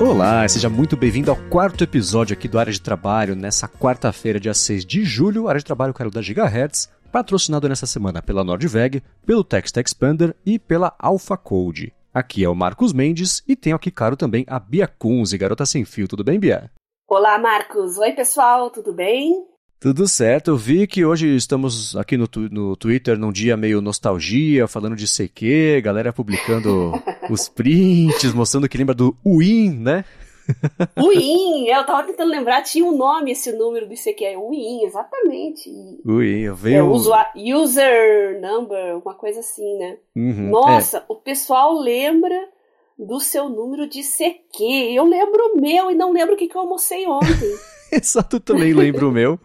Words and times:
Olá, 0.00 0.46
seja 0.46 0.70
muito 0.70 0.96
bem-vindo 0.96 1.28
ao 1.28 1.36
quarto 1.50 1.82
episódio 1.82 2.32
aqui 2.32 2.46
do 2.46 2.56
Área 2.56 2.72
de 2.72 2.80
Trabalho, 2.80 3.34
nessa 3.34 3.66
quarta-feira, 3.66 4.38
dia 4.38 4.54
6 4.54 4.84
de 4.84 5.02
julho. 5.02 5.48
Área 5.48 5.58
de 5.58 5.64
Trabalho, 5.64 5.92
quero 5.92 6.08
da 6.08 6.22
Gigahertz, 6.22 6.88
patrocinado 7.10 7.68
nessa 7.68 7.84
semana 7.84 8.22
pela 8.22 8.44
Nordveg, 8.44 9.02
pelo 9.26 9.42
Text 9.42 9.76
Expander 9.76 10.36
e 10.46 10.56
pela 10.56 10.94
Alpha 11.00 11.36
Code. 11.36 11.92
Aqui 12.14 12.44
é 12.44 12.48
o 12.48 12.54
Marcos 12.54 12.92
Mendes 12.92 13.42
e 13.46 13.56
tenho 13.56 13.74
aqui, 13.74 13.90
claro, 13.90 14.16
também 14.16 14.44
a 14.46 14.60
Bia 14.60 14.86
Kunze, 14.86 15.36
garota 15.36 15.66
sem 15.66 15.84
fio. 15.84 16.06
Tudo 16.06 16.22
bem, 16.22 16.38
Bia? 16.38 16.70
Olá, 17.08 17.36
Marcos. 17.36 17.98
Oi, 17.98 18.12
pessoal, 18.12 18.70
tudo 18.70 18.92
bem? 18.92 19.34
Tudo 19.80 20.08
certo, 20.08 20.50
eu 20.50 20.56
vi 20.56 20.88
que 20.88 21.04
hoje 21.04 21.36
estamos 21.36 21.94
aqui 21.94 22.16
no, 22.16 22.28
no 22.50 22.76
Twitter 22.76 23.16
num 23.16 23.30
dia 23.30 23.56
meio 23.56 23.80
nostalgia, 23.80 24.66
falando 24.66 24.96
de 24.96 25.06
CQ, 25.06 25.80
galera 25.84 26.12
publicando 26.12 26.92
os 27.30 27.48
prints, 27.48 28.34
mostrando 28.34 28.68
que 28.68 28.76
lembra 28.76 28.92
do 28.92 29.16
Win, 29.24 29.78
né? 29.78 30.04
Win, 30.98 31.68
eu 31.68 31.86
tava 31.86 32.02
tentando 32.02 32.28
lembrar, 32.28 32.62
tinha 32.62 32.84
um 32.84 32.96
nome 32.96 33.30
esse 33.30 33.52
número 33.52 33.86
do 33.86 33.94
ICQ, 33.94 34.24
Win, 34.50 34.84
exatamente. 34.84 35.70
Win, 36.04 36.52
veio... 36.54 36.92
É, 37.36 37.54
user 37.54 38.40
number, 38.40 38.98
uma 38.98 39.14
coisa 39.14 39.38
assim, 39.38 39.78
né? 39.78 39.96
Uhum, 40.16 40.50
Nossa, 40.50 40.98
é. 40.98 41.02
o 41.08 41.14
pessoal 41.14 41.78
lembra 41.78 42.48
do 42.98 43.20
seu 43.20 43.48
número 43.48 43.88
de 43.88 44.02
CQ, 44.02 44.64
eu 44.92 45.04
lembro 45.04 45.52
o 45.54 45.60
meu 45.60 45.88
e 45.88 45.94
não 45.94 46.12
lembro 46.12 46.34
o 46.34 46.36
que, 46.36 46.48
que 46.48 46.56
eu 46.56 46.62
almocei 46.62 47.06
ontem. 47.06 47.54
Exato, 47.92 48.38
também 48.40 48.72
lembro 48.72 49.08
o 49.08 49.12
meu. 49.12 49.38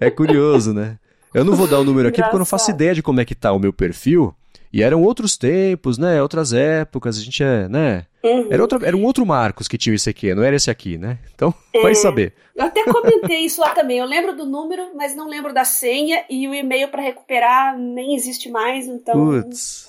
É 0.00 0.10
curioso, 0.10 0.72
né? 0.72 0.98
Eu 1.34 1.44
não 1.44 1.54
vou 1.54 1.66
dar 1.66 1.78
o 1.80 1.84
número 1.84 2.08
aqui 2.08 2.16
Engraçado. 2.16 2.30
porque 2.30 2.36
eu 2.36 2.40
não 2.40 2.46
faço 2.46 2.70
ideia 2.70 2.94
de 2.94 3.02
como 3.02 3.20
é 3.20 3.24
que 3.24 3.34
tá 3.34 3.52
o 3.52 3.58
meu 3.58 3.72
perfil. 3.72 4.34
E 4.72 4.82
eram 4.82 5.02
outros 5.02 5.36
tempos, 5.36 5.96
né? 5.96 6.20
Outras 6.20 6.52
épocas, 6.52 7.16
a 7.18 7.20
gente 7.22 7.42
é, 7.42 7.68
né? 7.68 8.04
Uhum. 8.22 8.48
Era, 8.50 8.62
outra, 8.62 8.86
era 8.86 8.96
um 8.96 9.04
outro 9.04 9.24
Marcos 9.24 9.66
que 9.68 9.78
tinha 9.78 9.94
esse 9.94 10.10
aqui, 10.10 10.34
não 10.34 10.42
era 10.42 10.56
esse 10.56 10.70
aqui, 10.70 10.98
né? 10.98 11.18
Então, 11.34 11.54
vai 11.82 11.92
É. 11.92 11.94
saber. 11.94 12.34
Eu 12.54 12.64
até 12.66 12.84
comentei 12.84 13.38
isso 13.40 13.60
lá 13.60 13.70
também. 13.70 13.98
Eu 13.98 14.04
lembro 14.04 14.36
do 14.36 14.44
número, 14.44 14.90
mas 14.94 15.14
não 15.14 15.28
lembro 15.28 15.54
da 15.54 15.64
senha 15.64 16.24
e 16.28 16.46
o 16.48 16.54
e-mail 16.54 16.88
para 16.88 17.00
recuperar 17.00 17.78
nem 17.78 18.14
existe 18.14 18.50
mais, 18.50 18.86
então. 18.86 19.14
Putz. 19.42 19.88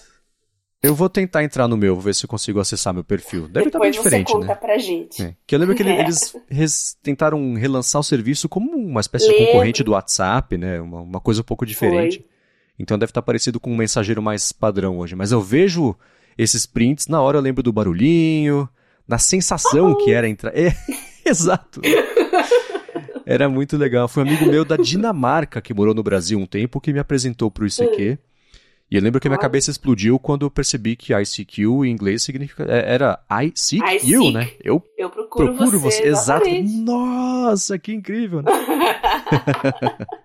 Eu 0.81 0.95
vou 0.95 1.09
tentar 1.09 1.43
entrar 1.43 1.67
no 1.67 1.75
meu, 1.75 1.93
vou 1.93 2.01
ver 2.03 2.15
se 2.15 2.23
eu 2.23 2.29
consigo 2.29 2.57
acessar 2.59 2.93
meu 2.93 3.03
perfil. 3.03 3.49
Deve 3.49 3.67
estar 3.67 3.79
bem 3.79 3.91
depois 3.91 3.95
você 3.97 4.09
diferente, 4.09 4.31
conta 4.31 4.45
né? 4.47 4.55
pra 4.55 4.77
gente. 4.77 5.21
É. 5.21 5.35
Que 5.45 5.53
eu 5.53 5.59
lembro 5.59 5.75
que 5.75 5.83
É. 5.83 5.99
eles 5.99 6.33
res- 6.49 6.97
tentaram 7.03 7.53
relançar 7.55 7.99
o 7.99 8.03
serviço 8.03 8.47
como 8.47 8.71
uma 8.71 9.01
espécie 9.01 9.27
de 9.27 9.45
concorrente 9.45 9.83
do 9.83 9.91
WhatsApp, 9.91 10.57
né? 10.57 10.79
Uma, 10.79 11.01
uma 11.01 11.19
coisa 11.19 11.41
um 11.41 11.43
pouco 11.43 11.65
diferente. 11.65 12.25
Então 12.77 12.97
deve 12.97 13.09
estar 13.09 13.21
parecido 13.21 13.59
com 13.59 13.73
um 13.73 13.75
mensageiro 13.75 14.21
mais 14.21 14.53
padrão 14.53 14.99
hoje. 14.99 15.15
Mas 15.15 15.33
eu 15.33 15.41
vejo 15.41 15.93
esses 16.37 16.65
prints, 16.65 17.07
na 17.07 17.21
hora 17.21 17.37
eu 17.37 17.41
lembro 17.41 17.61
do 17.61 17.73
barulhinho, 17.73 18.69
na 19.05 19.17
sensação 19.17 19.93
que 19.97 20.11
era 20.13 20.29
entrar. 20.29 20.57
É, 20.57 20.73
exato. 21.29 21.81
Era 23.25 23.49
muito 23.49 23.75
legal. 23.75 24.07
Foi 24.07 24.23
um 24.23 24.27
amigo 24.27 24.45
meu 24.45 24.63
da 24.63 24.77
Dinamarca 24.77 25.59
que 25.59 25.73
morou 25.73 25.93
no 25.93 26.01
Brasil 26.01 26.39
um 26.39 26.45
tempo 26.45 26.79
que 26.79 26.93
me 26.93 26.99
apresentou 26.99 27.51
pro 27.51 27.67
ICQ. 27.67 28.17
E 28.91 28.95
eu 28.95 29.01
lembro 29.03 29.19
que 29.21 29.27
a 29.27 29.29
minha 29.29 29.39
cabeça 29.39 29.69
explodiu 29.69 30.17
quando 30.17 30.45
eu 30.45 30.49
percebi 30.49 30.95
que 30.95 31.13
ICQ 31.13 31.61
em 31.85 31.91
inglês 31.91 32.23
significa. 32.23 32.63
é, 32.63 32.93
Era 32.93 33.19
I 33.31 33.51
seek 33.53 33.83
I 33.83 33.99
you, 34.09 34.31
né? 34.31 34.49
Eu 34.63 34.83
Eu 34.97 35.09
procuro, 35.11 35.53
procuro 35.55 35.79
você. 35.79 36.01
Exato. 36.03 36.47
exatamente. 36.47 36.77
Nossa, 36.81 37.77
que 37.77 37.93
incrível, 37.93 38.41
né? 38.41 38.51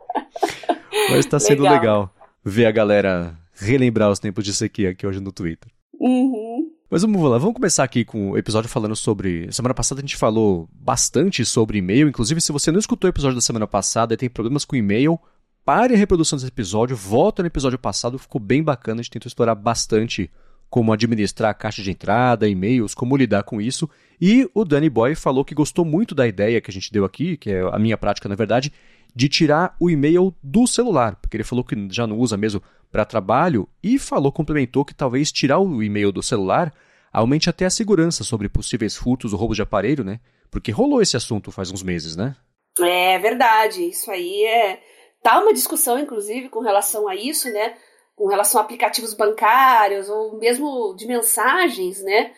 Mas 1.11 1.27
tá 1.27 1.39
sendo 1.39 1.63
legal. 1.63 1.75
Legal. 1.79 2.15
ver 2.45 2.67
a 2.67 2.71
galera 2.73 3.37
relembrar 3.55 4.11
os 4.11 4.19
tempos 4.19 4.45
de 4.45 4.51
ICQ 4.51 4.87
aqui 4.87 5.07
hoje 5.07 5.21
no 5.21 5.31
Twitter. 5.33 5.71
Uhum. 6.01 6.71
Mas 6.91 7.03
vamos 7.03 7.23
lá, 7.29 7.39
vamos 7.39 7.55
começar 7.55 7.83
aqui 7.83 8.05
com 8.05 8.31
o 8.31 8.39
episódio 8.39 8.69
falando 8.71 8.95
sobre. 8.95 9.51
Semana 9.53 9.75
passada 9.75 10.01
a 10.01 10.03
gente 10.03 10.17
falou 10.17 10.69
bastante 10.73 11.45
sobre 11.45 11.79
e-mail. 11.79 12.09
Inclusive, 12.09 12.41
se 12.41 12.53
você 12.53 12.71
não 12.71 12.79
escutou 12.79 13.09
o 13.09 13.13
episódio 13.13 13.35
da 13.35 13.41
semana 13.41 13.67
passada 13.67 14.15
e 14.15 14.17
tem 14.17 14.29
problemas 14.31 14.65
com 14.65 14.77
e-mail, 14.77 15.19
pare 15.65 15.95
a 15.95 15.97
reprodução 15.97 16.37
desse 16.37 16.49
episódio, 16.49 16.97
volta 16.97 17.43
no 17.43 17.47
episódio 17.47 17.79
passado, 17.79 18.19
ficou 18.19 18.41
bem 18.41 18.63
bacana. 18.63 19.01
A 19.01 19.03
gente 19.03 19.13
tentou 19.13 19.29
explorar 19.29 19.55
bastante 19.55 20.31
como 20.69 20.93
administrar 20.93 21.51
a 21.51 21.55
caixa 21.55 21.83
de 21.83 21.91
entrada, 21.91 22.49
e-mails, 22.49 22.95
como 22.95 23.17
lidar 23.17 23.45
com 23.45 23.61
isso. 23.61 23.89
E 24.21 24.49
o 24.53 24.65
Danny 24.65 24.91
Boy 24.91 25.15
falou 25.15 25.45
que 25.45 25.55
gostou 25.55 25.85
muito 25.85 26.15
da 26.15 26.27
ideia 26.27 26.61
que 26.61 26.71
a 26.71 26.75
gente 26.75 26.93
deu 26.93 27.05
aqui, 27.05 27.37
que 27.37 27.51
é 27.51 27.61
a 27.61 27.79
minha 27.79 27.97
prática, 27.97 28.29
na 28.29 28.35
verdade, 28.35 28.73
de 29.15 29.29
tirar 29.29 29.77
o 29.79 29.89
e-mail 29.89 30.35
do 30.43 30.67
celular, 30.67 31.17
porque 31.17 31.37
ele 31.37 31.45
falou 31.45 31.65
que 31.65 31.77
já 31.91 32.07
não 32.07 32.19
usa 32.19 32.37
mesmo 32.37 32.61
para 32.91 33.05
trabalho 33.05 33.69
e 33.83 33.99
falou, 33.99 34.33
complementou 34.33 34.85
que 34.85 34.95
talvez 34.95 35.31
tirar 35.31 35.61
o 35.61 35.83
e-mail 35.83 36.11
do 36.11 36.23
celular 36.23 36.73
aumente 37.13 37.49
até 37.49 37.65
a 37.65 37.71
segurança 37.71 38.25
sobre 38.25 38.49
possíveis 38.49 38.97
furtos 38.97 39.33
ou 39.33 39.39
roubos 39.39 39.57
de 39.57 39.63
aparelho, 39.63 40.03
né? 40.03 40.19
Porque 40.51 40.73
rolou 40.73 41.01
esse 41.01 41.17
assunto 41.17 41.53
faz 41.53 41.71
uns 41.71 41.83
meses, 41.83 42.17
né? 42.17 42.35
É 42.81 43.19
verdade, 43.21 43.83
isso 43.83 44.11
aí 44.11 44.45
é. 44.45 44.81
Tá 45.25 45.41
uma 45.41 45.55
discussão, 45.55 45.99
inclusive, 45.99 46.51
com 46.51 46.61
relação 46.61 47.09
a 47.09 47.17
isso, 47.17 47.51
né? 47.51 47.79
Com 48.15 48.27
relação 48.27 48.61
a 48.61 48.65
aplicativos 48.65 49.15
bancários 49.15 50.11
ou 50.11 50.39
mesmo 50.39 50.95
de 50.95 51.07
mensagens, 51.07 52.03
né? 52.03 52.35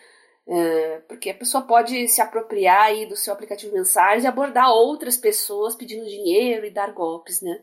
É, 0.47 1.01
porque 1.05 1.31
a 1.31 1.33
pessoa 1.33 1.63
pode 1.63 2.07
se 2.07 2.21
apropriar 2.21 2.83
aí 2.83 3.05
do 3.05 3.17
seu 3.17 3.33
aplicativo 3.33 3.73
de 3.73 3.79
mensagens 3.79 4.23
e 4.23 4.27
abordar 4.27 4.71
outras 4.71 5.17
pessoas 5.17 5.75
pedindo 5.75 6.05
dinheiro 6.05 6.65
e 6.65 6.69
dar 6.69 6.93
golpes, 6.93 7.41
né? 7.41 7.61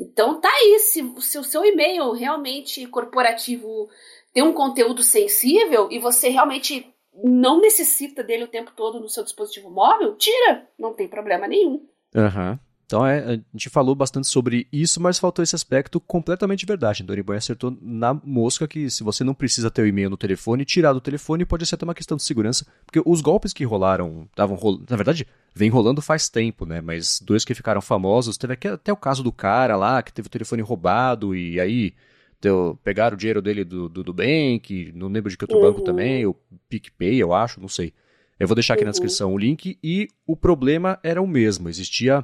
Então 0.00 0.40
tá 0.40 0.48
aí, 0.48 0.78
se 0.78 1.02
o 1.02 1.20
seu, 1.20 1.66
e-mail 1.66 2.10
realmente 2.12 2.86
corporativo 2.86 3.90
tem 4.32 4.42
um 4.42 4.54
conteúdo 4.54 5.02
sensível 5.02 5.88
e 5.90 5.98
você 5.98 6.30
realmente 6.30 6.90
não 7.22 7.60
necessita 7.60 8.24
dele 8.24 8.44
o 8.44 8.48
tempo 8.48 8.72
todo 8.74 8.98
no 8.98 9.10
seu 9.10 9.22
dispositivo 9.22 9.68
móvel, 9.68 10.16
tira, 10.16 10.66
não 10.78 10.94
tem 10.94 11.06
problema 11.06 11.46
nenhum. 11.46 11.86
Aham. 12.16 12.58
Então 12.92 13.06
é, 13.06 13.20
a 13.36 13.38
gente 13.54 13.70
falou 13.70 13.94
bastante 13.94 14.26
sobre 14.26 14.68
isso, 14.70 15.00
mas 15.00 15.18
faltou 15.18 15.42
esse 15.42 15.54
aspecto 15.54 15.98
completamente 15.98 16.66
verdade. 16.66 17.02
Então, 17.02 17.16
o 17.16 17.24
Boy 17.24 17.38
acertou 17.38 17.74
na 17.80 18.12
mosca 18.12 18.68
que 18.68 18.90
se 18.90 19.02
você 19.02 19.24
não 19.24 19.32
precisa 19.32 19.70
ter 19.70 19.80
o 19.80 19.86
e-mail 19.86 20.10
no 20.10 20.16
telefone, 20.18 20.62
tirar 20.62 20.92
do 20.92 21.00
telefone 21.00 21.46
pode 21.46 21.64
ser 21.64 21.76
até 21.76 21.86
uma 21.86 21.94
questão 21.94 22.18
de 22.18 22.22
segurança, 22.22 22.66
porque 22.84 23.00
os 23.06 23.22
golpes 23.22 23.54
que 23.54 23.64
rolaram, 23.64 24.28
estavam 24.30 24.56
rolando, 24.56 24.84
na 24.90 24.96
verdade, 24.96 25.26
vem 25.54 25.70
rolando 25.70 26.02
faz 26.02 26.28
tempo, 26.28 26.66
né? 26.66 26.82
Mas 26.82 27.18
dois 27.18 27.46
que 27.46 27.54
ficaram 27.54 27.80
famosos, 27.80 28.36
teve 28.36 28.52
até 28.52 28.92
o 28.92 28.96
caso 28.96 29.22
do 29.22 29.32
cara 29.32 29.74
lá 29.74 30.02
que 30.02 30.12
teve 30.12 30.26
o 30.26 30.30
telefone 30.30 30.60
roubado 30.60 31.34
e 31.34 31.58
aí 31.58 31.94
deu, 32.42 32.78
pegaram 32.84 33.14
o 33.14 33.18
dinheiro 33.18 33.40
dele 33.40 33.64
do, 33.64 33.88
do, 33.88 34.04
do 34.04 34.12
Bank, 34.12 34.92
não 34.94 35.08
lembro 35.08 35.30
de 35.30 35.38
que 35.38 35.44
outro 35.44 35.56
Uhum. 35.56 35.62
banco 35.62 35.80
também, 35.80 36.26
o 36.26 36.36
PicPay, 36.68 37.16
eu 37.16 37.32
acho, 37.32 37.58
não 37.58 37.68
sei. 37.68 37.94
Eu 38.38 38.46
vou 38.46 38.54
deixar 38.54 38.74
aqui 38.74 38.84
na 38.84 38.88
Uhum. 38.88 38.92
descrição 38.92 39.32
o 39.32 39.38
link 39.38 39.78
e 39.82 40.08
o 40.26 40.36
problema 40.36 40.98
era 41.02 41.22
o 41.22 41.26
mesmo, 41.26 41.70
existia 41.70 42.22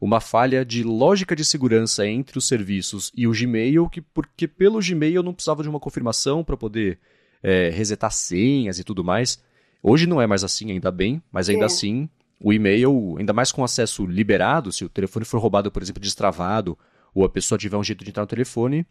uma 0.00 0.20
falha 0.20 0.64
de 0.64 0.82
lógica 0.82 1.34
de 1.34 1.44
segurança 1.44 2.06
entre 2.06 2.38
os 2.38 2.46
serviços 2.46 3.10
e 3.16 3.26
o 3.26 3.32
Gmail, 3.32 3.88
que, 3.88 4.00
porque 4.00 4.46
pelo 4.46 4.80
Gmail 4.80 5.16
eu 5.16 5.22
não 5.22 5.34
precisava 5.34 5.62
de 5.62 5.68
uma 5.68 5.80
confirmação 5.80 6.44
para 6.44 6.56
poder 6.56 6.98
é, 7.42 7.68
resetar 7.70 8.12
senhas 8.12 8.78
e 8.78 8.84
tudo 8.84 9.02
mais. 9.02 9.42
Hoje 9.82 10.06
não 10.06 10.20
é 10.20 10.26
mais 10.26 10.44
assim, 10.44 10.70
ainda 10.70 10.90
bem, 10.90 11.22
mas 11.32 11.48
ainda 11.48 11.64
É. 11.64 11.66
assim, 11.66 12.08
o 12.40 12.52
e-mail, 12.52 13.16
ainda 13.18 13.32
mais 13.32 13.50
com 13.50 13.64
acesso 13.64 14.06
liberado, 14.06 14.70
se 14.70 14.84
o 14.84 14.88
telefone 14.88 15.24
for 15.24 15.40
roubado, 15.40 15.70
por 15.70 15.82
exemplo, 15.82 16.00
destravado, 16.00 16.78
ou 17.14 17.24
a 17.24 17.28
pessoa 17.28 17.58
tiver 17.58 17.76
um 17.76 17.82
jeito 17.84 18.04
de 18.04 18.10
entrar 18.10 18.22
no 18.22 18.28
telefone, 18.28 18.86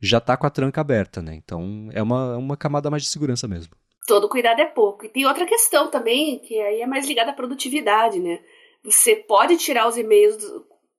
já 0.00 0.20
tá 0.20 0.36
com 0.36 0.46
a 0.46 0.50
tranca 0.50 0.80
aberta, 0.80 1.22
né? 1.22 1.34
Então 1.34 1.88
é 1.92 2.02
uma, 2.02 2.36
uma 2.36 2.56
camada 2.56 2.90
mais 2.90 3.02
de 3.02 3.08
segurança 3.08 3.46
mesmo. 3.46 3.72
Todo 4.06 4.28
cuidado 4.28 4.60
é 4.60 4.64
pouco. 4.64 5.04
E 5.04 5.08
tem 5.08 5.26
outra 5.26 5.44
questão 5.44 5.90
também, 5.90 6.38
que 6.38 6.58
aí 6.58 6.80
é 6.80 6.86
mais 6.86 7.06
ligada 7.06 7.30
à 7.30 7.34
produtividade, 7.34 8.18
né? 8.18 8.40
Você 8.84 9.16
pode 9.16 9.56
tirar 9.56 9.88
os 9.88 9.96
e-mails 9.96 10.36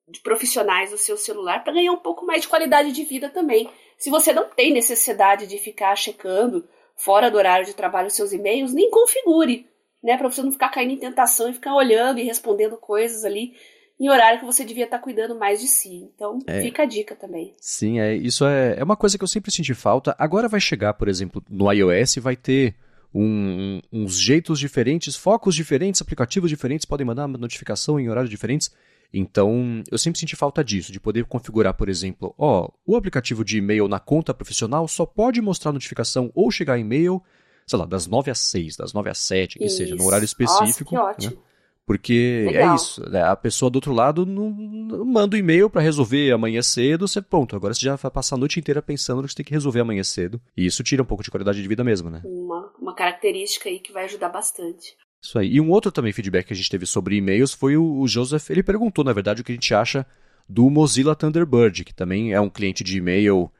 de 0.08 0.20
profissionais 0.22 0.92
do 0.92 0.98
seu 0.98 1.18
celular 1.18 1.64
para 1.64 1.74
ganhar 1.74 1.92
um 1.92 1.98
pouco 1.98 2.26
mais 2.26 2.42
de 2.42 2.48
qualidade 2.48 2.92
de 2.92 3.04
vida 3.04 3.30
também. 3.30 3.70
Se 3.98 4.10
você 4.10 4.34
não 4.34 4.50
tem 4.50 4.74
necessidade 4.74 5.46
de 5.46 5.58
ficar 5.58 5.96
checando 5.96 6.68
fora 6.96 7.30
do 7.30 7.38
horário 7.38 7.66
de 7.66 7.74
trabalho 7.74 8.08
os 8.08 8.14
seus 8.14 8.34
e-mails, 8.34 8.74
nem 8.74 8.90
configure, 8.90 9.68
né? 10.04 10.18
Para 10.18 10.30
você 10.30 10.42
não 10.42 10.52
ficar 10.52 10.70
caindo 10.70 10.94
em 10.94 10.98
tentação 10.98 11.50
e 11.50 11.54
ficar 11.54 11.76
olhando 11.76 12.20
e 12.20 12.24
respondendo 12.24 12.78
coisas 12.78 13.24
ali 13.24 13.54
em 14.00 14.10
horário 14.10 14.40
que 14.40 14.46
você 14.46 14.64
devia 14.64 14.86
estar 14.86 15.00
cuidando 15.00 15.38
mais 15.38 15.60
de 15.60 15.68
si. 15.68 16.10
Então, 16.16 16.40
É. 16.48 16.62
fica 16.62 16.84
a 16.84 16.86
dica 16.86 17.16
também. 17.16 17.54
Sim, 17.60 18.00
é, 18.00 18.16
isso 18.16 18.46
é, 18.46 18.76
é 18.80 18.84
uma 18.84 18.96
coisa 18.96 19.18
que 19.18 19.24
eu 19.24 19.28
sempre 19.28 19.52
senti 19.52 19.74
falta. 19.74 20.16
Agora 20.18 20.48
vai 20.48 20.62
chegar, 20.62 20.94
por 20.94 21.10
exemplo, 21.10 21.44
no 21.50 21.72
iOS, 21.72 22.16
vai 22.16 22.38
ter 22.38 22.76
um- 23.14 23.82
um- 23.92 24.04
uns 24.04 24.20
jeitos 24.20 24.60
diferentes, 24.60 25.16
focos 25.16 25.56
diferentes, 25.56 26.02
aplicativos 26.02 26.50
diferentes, 26.50 26.86
podem 26.86 27.06
mandar 27.06 27.28
notificação 27.28 28.00
em 28.00 28.10
horários 28.10 28.30
diferentes. 28.30 28.72
Então, 29.12 29.82
eu 29.92 29.98
sempre 29.98 30.20
senti 30.20 30.36
falta 30.36 30.64
disso, 30.64 30.92
de 30.92 31.00
poder 31.00 31.26
configurar, 31.26 31.74
por 31.74 31.90
exemplo, 31.90 32.34
ó, 32.38 32.70
o 32.86 32.96
aplicativo 32.96 33.44
de 33.44 33.58
e-mail 33.58 33.88
na 33.88 34.00
conta 34.00 34.34
profissional 34.34 34.88
só 34.88 35.06
pode 35.06 35.42
mostrar 35.42 35.72
notificação 35.72 36.32
ou 36.36 36.52
chegar 36.52 36.78
e-mail, 36.78 37.22
sei 37.66 37.80
lá, 37.80 37.86
das 37.86 38.06
9 38.06 38.30
às 38.30 38.38
6, 38.38 38.76
das 38.76 38.94
9 38.94 39.10
às 39.10 39.18
7, 39.18 39.58
que 39.58 39.68
seja, 39.70 39.92
no 39.96 39.98
Isso. 40.02 40.08
horário 40.08 40.26
específico. 40.26 40.94
Nossa, 40.96 41.18
que 41.18 41.36
né? 41.36 41.42
Porque 41.90 42.46
é 42.46 42.52
Legal. 42.52 42.76
isso, 42.76 43.10
né? 43.10 43.24
a 43.24 43.36
pessoa 43.36 43.68
do 43.68 43.78
outro 43.78 43.92
lado 43.92 44.24
não, 44.24 44.52
não 44.52 45.04
manda 45.04 45.36
um 45.36 45.40
e-mail 45.40 45.72
pra 45.72 45.82
resolver 45.82 46.32
amanhã 46.32 46.62
cedo, 46.62 47.08
você 47.08 47.20
pronto, 47.20 47.56
agora 47.56 47.74
você 47.74 47.84
já 47.84 47.96
vai 47.96 48.12
passar 48.12 48.36
a 48.36 48.38
noite 48.38 48.60
inteira 48.60 48.80
pensando 48.80 49.24
no 49.24 49.24
que 49.24 49.32
você 49.32 49.38
tem 49.38 49.46
que 49.48 49.56
resolver 49.56 49.80
amanhã 49.80 50.04
cedo. 50.04 50.40
E 50.56 50.68
isso 50.68 50.84
tira 50.84 51.02
um 51.02 51.06
pouco 51.06 51.24
de 51.24 51.32
qualidade 51.32 51.60
de 51.60 51.68
vida 51.68 51.84
mesmo, 51.84 52.12
né? 52.12 52.22
Uma, 52.24 52.72
uma 52.80 52.94
característica 52.94 53.70
aí 53.70 53.80
que 53.80 53.92
vai 53.92 54.04
ajudar 54.04 54.30
bastante. 54.30 54.96
Isso 55.20 55.40
aí. 55.40 55.52
E 55.52 55.60
um 55.60 55.72
outro 55.72 55.92
também 55.92 56.14
feedback 56.14 56.46
que 56.46 56.54
a 56.54 56.56
gente 56.56 56.70
teve 56.70 56.86
sobre 56.86 57.16
e-mails 57.16 57.56
foi 57.56 57.76
o, 57.76 58.02
o 58.02 58.08
Joseph. 58.08 58.52
Ele 58.52 58.62
perguntou, 58.62 59.04
na 59.04 59.12
verdade, 59.12 59.42
o 59.42 59.44
que 59.44 59.52
a 59.52 59.56
gente 59.56 59.74
acha 59.74 60.06
do 60.48 60.70
Mozilla 60.70 61.16
Thunderbird, 61.16 61.84
que 61.84 61.96
também 61.96 62.34
é 62.34 62.40
um 62.40 62.52
cliente 62.52 62.84
de 62.84 63.00
e-mail. 63.00 63.52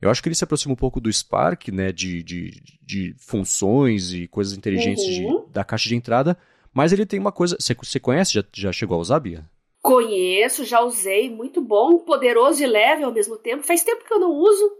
Eu 0.00 0.08
acho 0.08 0.22
que 0.22 0.28
ele 0.30 0.34
se 0.34 0.44
aproxima 0.44 0.72
um 0.72 0.76
pouco 0.76 1.02
do 1.02 1.12
Spark, 1.12 1.68
né, 1.68 1.92
de, 1.92 2.22
de, 2.22 2.62
de 2.80 3.14
funções 3.18 4.14
e 4.14 4.26
coisas 4.26 4.56
inteligentes 4.56 5.04
uhum. 5.04 5.44
de, 5.44 5.52
da 5.52 5.62
caixa 5.62 5.90
de 5.90 5.96
entrada, 5.96 6.34
mas 6.74 6.92
ele 6.92 7.06
tem 7.06 7.20
uma 7.20 7.32
coisa. 7.32 7.56
Você, 7.58 8.00
conhece? 8.00 8.34
Já, 8.34 8.44
já 8.52 8.72
chegou 8.72 8.96
a 8.96 9.00
usar, 9.00 9.20
Bia? 9.20 9.44
Conheço, 9.80 10.64
já 10.64 10.80
usei, 10.80 11.30
muito 11.30 11.60
bom, 11.60 11.98
poderoso 11.98 12.62
e 12.62 12.66
leve 12.66 13.04
ao 13.04 13.12
mesmo 13.12 13.36
tempo. 13.36 13.62
Faz 13.62 13.84
tempo 13.84 14.04
que 14.04 14.12
eu 14.12 14.18
não 14.18 14.30
uso, 14.30 14.72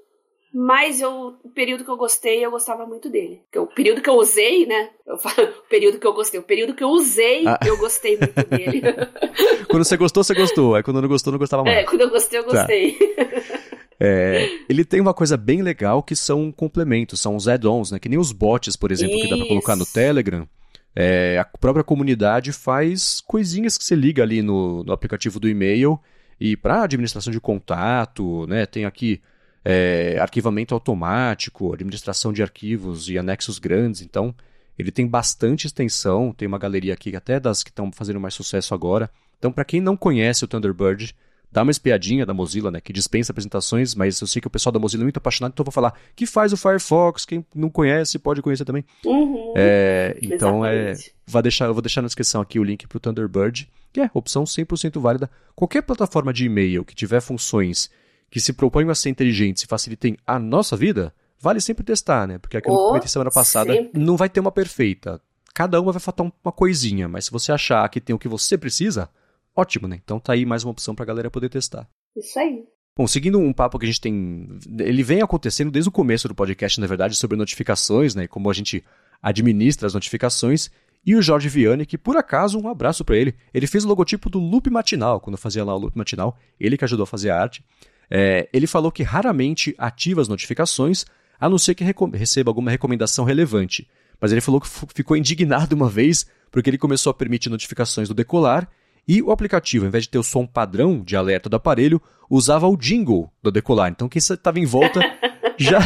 mas 0.53 1.01
eu, 1.01 1.35
o 1.43 1.51
período 1.51 1.85
que 1.85 1.91
eu 1.91 1.97
gostei, 1.97 2.45
eu 2.45 2.51
gostava 2.51 2.87
muito 2.87 3.11
dele. 3.11 3.43
O 3.57 3.67
período 3.67 4.01
que 4.01 4.09
eu 4.09 4.15
usei, 4.15 4.65
né? 4.65 4.91
Eu 5.07 5.19
falo, 5.19 5.49
o 5.67 5.69
período 5.69 5.99
que 5.99 6.07
eu 6.07 6.15
gostei. 6.15 6.41
O 6.41 6.45
período 6.45 6.75
que 6.75 6.83
eu 6.83 6.89
usei, 6.89 7.47
ah. 7.47 7.59
eu 7.67 7.77
gostei 7.77 8.17
muito 8.17 8.49
dele. 8.49 8.81
quando 9.69 9.85
você 9.85 9.97
gostou, 9.97 10.25
você 10.25 10.35
gostou. 10.35 10.75
Aí 10.75 10.83
quando 10.83 11.03
não 11.03 11.09
gostou, 11.09 11.33
não 11.33 11.39
gostava 11.39 11.65
mais. 11.65 11.79
É, 11.79 11.85
quando 11.85 12.01
eu 12.01 12.11
gostei, 12.11 12.39
eu 12.39 12.45
tá. 12.45 12.59
gostei. 12.59 12.93
Tá. 12.93 13.65
É, 14.01 14.51
ele 14.69 14.85
tem 14.85 15.01
uma 15.01 15.15
coisa 15.15 15.37
bem 15.37 15.63
legal 15.63 16.03
que 16.03 16.17
são 16.17 16.51
complementos, 16.51 17.21
são 17.21 17.37
os 17.37 17.47
add-ons, 17.47 17.93
né? 17.93 17.99
Que 17.99 18.09
nem 18.09 18.19
os 18.19 18.33
bots, 18.33 18.75
por 18.75 18.91
exemplo, 18.91 19.15
Isso. 19.15 19.25
que 19.25 19.31
dá 19.31 19.37
pra 19.37 19.47
colocar 19.47 19.77
no 19.77 19.87
Telegram. 19.87 20.49
É, 20.97 21.39
a 21.39 21.45
própria 21.45 21.83
comunidade 21.83 22.53
faz 22.53 23.21
coisinhas 23.21 23.77
que 23.77 23.85
você 23.85 23.97
liga 23.97 24.23
ali 24.23 24.43
no, 24.43 24.85
no 24.85 24.93
aplicativo 24.93 25.41
do 25.41 25.49
e-mail 25.49 25.99
e 26.41 26.57
para 26.57 26.83
administração 26.83 27.33
de 27.33 27.41
contato, 27.41 28.47
né? 28.47 28.65
Tem 28.67 28.85
aqui 28.85 29.21
é, 29.65 30.19
arquivamento 30.21 30.75
automático, 30.75 31.73
administração 31.73 32.33
de 32.33 32.43
arquivos 32.43 33.09
e 33.09 33.19
anexos 33.19 33.59
grandes. 33.59 34.03
Então, 34.03 34.35
ele 34.79 34.93
tem 34.93 35.07
bastante 35.07 35.67
extensão. 35.67 36.33
Tem 36.33 36.47
uma 36.47 36.59
galeria 36.59 36.95
aqui 36.95 37.17
até 37.17 37.41
das 37.41 37.63
que 37.63 37.71
estão 37.71 37.91
fazendo 37.91 38.21
mais 38.21 38.35
sucesso 38.35 38.75
agora. 38.75 39.11
Então, 39.39 39.51
para 39.51 39.65
quem 39.65 39.81
não 39.81 39.97
conhece 39.97 40.45
o 40.45 40.49
Thunderbird, 40.49 41.15
dá 41.55 41.63
uma 41.63 41.71
espiadinha 41.71 42.27
da 42.27 42.35
Mozilla, 42.35 42.69
né, 42.69 42.81
que 42.81 42.93
dispensa 42.93 43.31
apresentações, 43.31 43.95
mas 43.95 44.21
eu 44.21 44.27
sei 44.27 44.43
que 44.43 44.49
o 44.49 44.51
pessoal 44.51 44.73
da 44.73 44.81
Mozilla 44.81 45.05
é 45.05 45.07
muito 45.07 45.19
apaixonado, 45.19 45.53
então 45.53 45.63
eu 45.63 45.67
vou 45.67 45.73
falar 45.73 45.95
que 46.17 46.27
faz 46.27 46.53
o 46.53 46.57
Firefox, 46.57 47.25
quem 47.25 47.47
não 47.55 47.71
conhece 47.71 48.19
pode 48.19 48.43
conhecer 48.43 48.65
também. 48.65 48.85
Uhum, 49.05 49.55
é, 49.57 50.19
então, 50.21 50.67
é, 50.67 50.95
vou 51.25 51.41
deixar, 51.41 51.67
eu 51.67 51.73
vou 51.73 51.81
deixar 51.81 52.03
na 52.03 52.09
descrição 52.09 52.41
aqui 52.41 52.59
o 52.59 52.65
link 52.65 52.89
para 52.89 52.97
o 52.97 53.01
Thunderbird, 53.01 53.71
que 53.93 54.01
é 54.01 54.11
opção 54.13 54.43
100% 54.43 55.01
válida. 55.01 55.31
Qualquer 55.55 55.83
plataforma 55.83 56.33
de 56.33 56.45
e-mail 56.45 56.85
que 56.85 56.93
tiver 56.93 57.21
funções 57.21 57.89
que 58.29 58.41
se 58.41 58.53
propõem 58.53 58.91
a 58.91 58.95
ser 58.97 59.11
inteligentes 59.11 59.63
e 59.63 59.67
facilitem 59.69 60.17
a 60.27 60.41
nossa 60.41 60.77
vida, 60.77 61.15
vale 61.39 61.61
sempre 61.61 61.85
testar, 61.85 62.27
né? 62.27 62.37
Porque 62.37 62.57
aquilo 62.57 62.75
oh, 62.75 62.79
que 62.79 62.83
eu 62.83 62.89
comentei 62.89 63.09
semana 63.09 63.31
passada 63.31 63.73
sempre. 63.73 64.01
não 64.01 64.17
vai 64.17 64.29
ter 64.29 64.41
uma 64.41 64.51
perfeita. 64.51 65.21
Cada 65.55 65.81
uma 65.81 65.93
vai 65.93 66.01
faltar 66.01 66.27
uma 66.27 66.53
coisinha, 66.53 67.09
mas 67.09 67.27
se 67.27 67.31
você 67.31 67.53
achar 67.53 67.89
que 67.89 68.01
tem 68.01 68.17
o 68.17 68.19
que 68.19 68.27
você 68.27 68.59
precisa, 68.59 69.09
ótimo, 69.55 69.89
né? 69.89 70.01
Então 70.03 70.19
tá 70.19 70.33
aí 70.33 70.45
mais 70.45 70.65
uma 70.65 70.73
opção 70.73 70.95
pra 70.95 71.05
galera 71.05 71.31
poder 71.31 71.49
testar. 71.49 71.89
Isso 72.17 72.39
aí. 72.39 72.65
Bom, 72.97 73.09
seguindo 73.09 73.39
um 73.41 73.53
papo 73.53 73.79
que 73.79 73.87
a 73.87 73.89
gente 73.89 74.01
tem. 74.01 74.49
Ele 74.79 75.03
vem 75.03 75.21
acontecendo 75.21 75.71
desde 75.71 75.89
o 75.89 75.93
começo 75.93 76.29
do 76.29 76.35
podcast, 76.35 76.81
na 76.81 76.87
verdade, 76.87 77.17
sobre 77.17 77.37
notificações, 77.37 78.15
né? 78.15 78.29
Como 78.29 78.49
a 78.49 78.53
gente 78.53 78.85
administra 79.21 79.87
as 79.87 79.95
notificações. 79.95 80.71
E 81.07 81.15
o 81.15 81.21
Jorge 81.21 81.49
Vianney, 81.49 81.85
que 81.85 81.99
por 81.99 82.17
acaso, 82.17 82.59
um 82.59 82.69
abraço 82.69 83.05
para 83.05 83.17
ele, 83.17 83.35
ele 83.53 83.67
fez 83.67 83.85
o 83.85 83.89
logotipo 83.89 84.31
do 84.31 84.39
Loop 84.39 84.71
Matinal, 84.71 85.21
quando 85.21 85.37
fazia 85.37 85.63
lá 85.63 85.75
o 85.75 85.79
Loop 85.79 85.99
Matinal, 85.99 86.39
ele 86.59 86.79
que 86.79 86.85
ajudou 86.85 87.05
a 87.05 87.07
fazer 87.07 87.31
a 87.31 87.39
arte. 87.39 87.63
É, 88.11 88.49
ele 88.53 88.67
falou 88.67 88.91
que 88.91 89.03
raramente 89.03 89.75
ativa 89.77 90.23
as 90.23 90.29
notificações, 90.29 91.05
a 91.39 91.49
não 91.49 91.59
ser 91.59 91.75
que 91.75 91.85
receba 92.15 92.49
alguma 92.49 92.71
recomendação 92.71 93.25
relevante. 93.25 93.87
Mas 94.21 94.33
ele 94.33 94.41
falou 94.41 94.61
que 94.61 94.69
ficou 94.95 95.17
indignado 95.17 95.75
uma 95.75 95.91
vez, 95.91 96.27
porque 96.51 96.71
ele 96.71 96.79
começou 96.79 97.11
a 97.11 97.15
permitir 97.15 97.51
notificações 97.51 98.09
do 98.09 98.15
decolar 98.15 98.71
e 99.07 99.23
o 99.23 99.31
aplicativo, 99.31 99.85
ao 99.85 99.89
invés 99.89 100.05
de 100.05 100.11
ter 100.11 100.19
o 100.19 100.23
som 100.23 100.47
padrão 100.47 101.03
de 101.03 101.17
alerta 101.17 101.49
do 101.49 101.57
aparelho, 101.57 102.01
usava 102.29 102.67
o 102.69 102.77
jingle 102.77 103.31
do 103.43 103.51
decolar. 103.51 103.91
Então 103.91 104.09
quem 104.09 104.19
estava 104.19 104.59
em 104.59 104.67
volta 104.67 105.01
já 105.59 105.81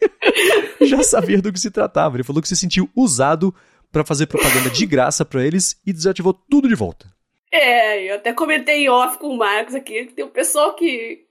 já 0.80 1.02
sabia 1.02 1.40
do 1.40 1.52
que 1.52 1.60
se 1.60 1.70
tratava. 1.70 2.16
Ele 2.16 2.24
falou 2.24 2.42
que 2.42 2.48
se 2.48 2.56
sentiu 2.56 2.90
usado 2.94 3.54
para 3.90 4.04
fazer 4.04 4.26
propaganda 4.26 4.70
de 4.70 4.86
graça 4.86 5.24
para 5.24 5.44
eles 5.44 5.80
e 5.86 5.92
desativou 5.92 6.32
tudo 6.32 6.68
de 6.68 6.74
volta. 6.74 7.14
É, 7.50 8.10
eu 8.10 8.16
até 8.16 8.32
comentei 8.32 8.88
off 8.88 9.18
com 9.18 9.28
o 9.28 9.38
Marcos 9.38 9.74
aqui, 9.74 10.06
que 10.06 10.14
tem 10.14 10.24
um 10.24 10.30
pessoal 10.30 10.74
que 10.74 11.25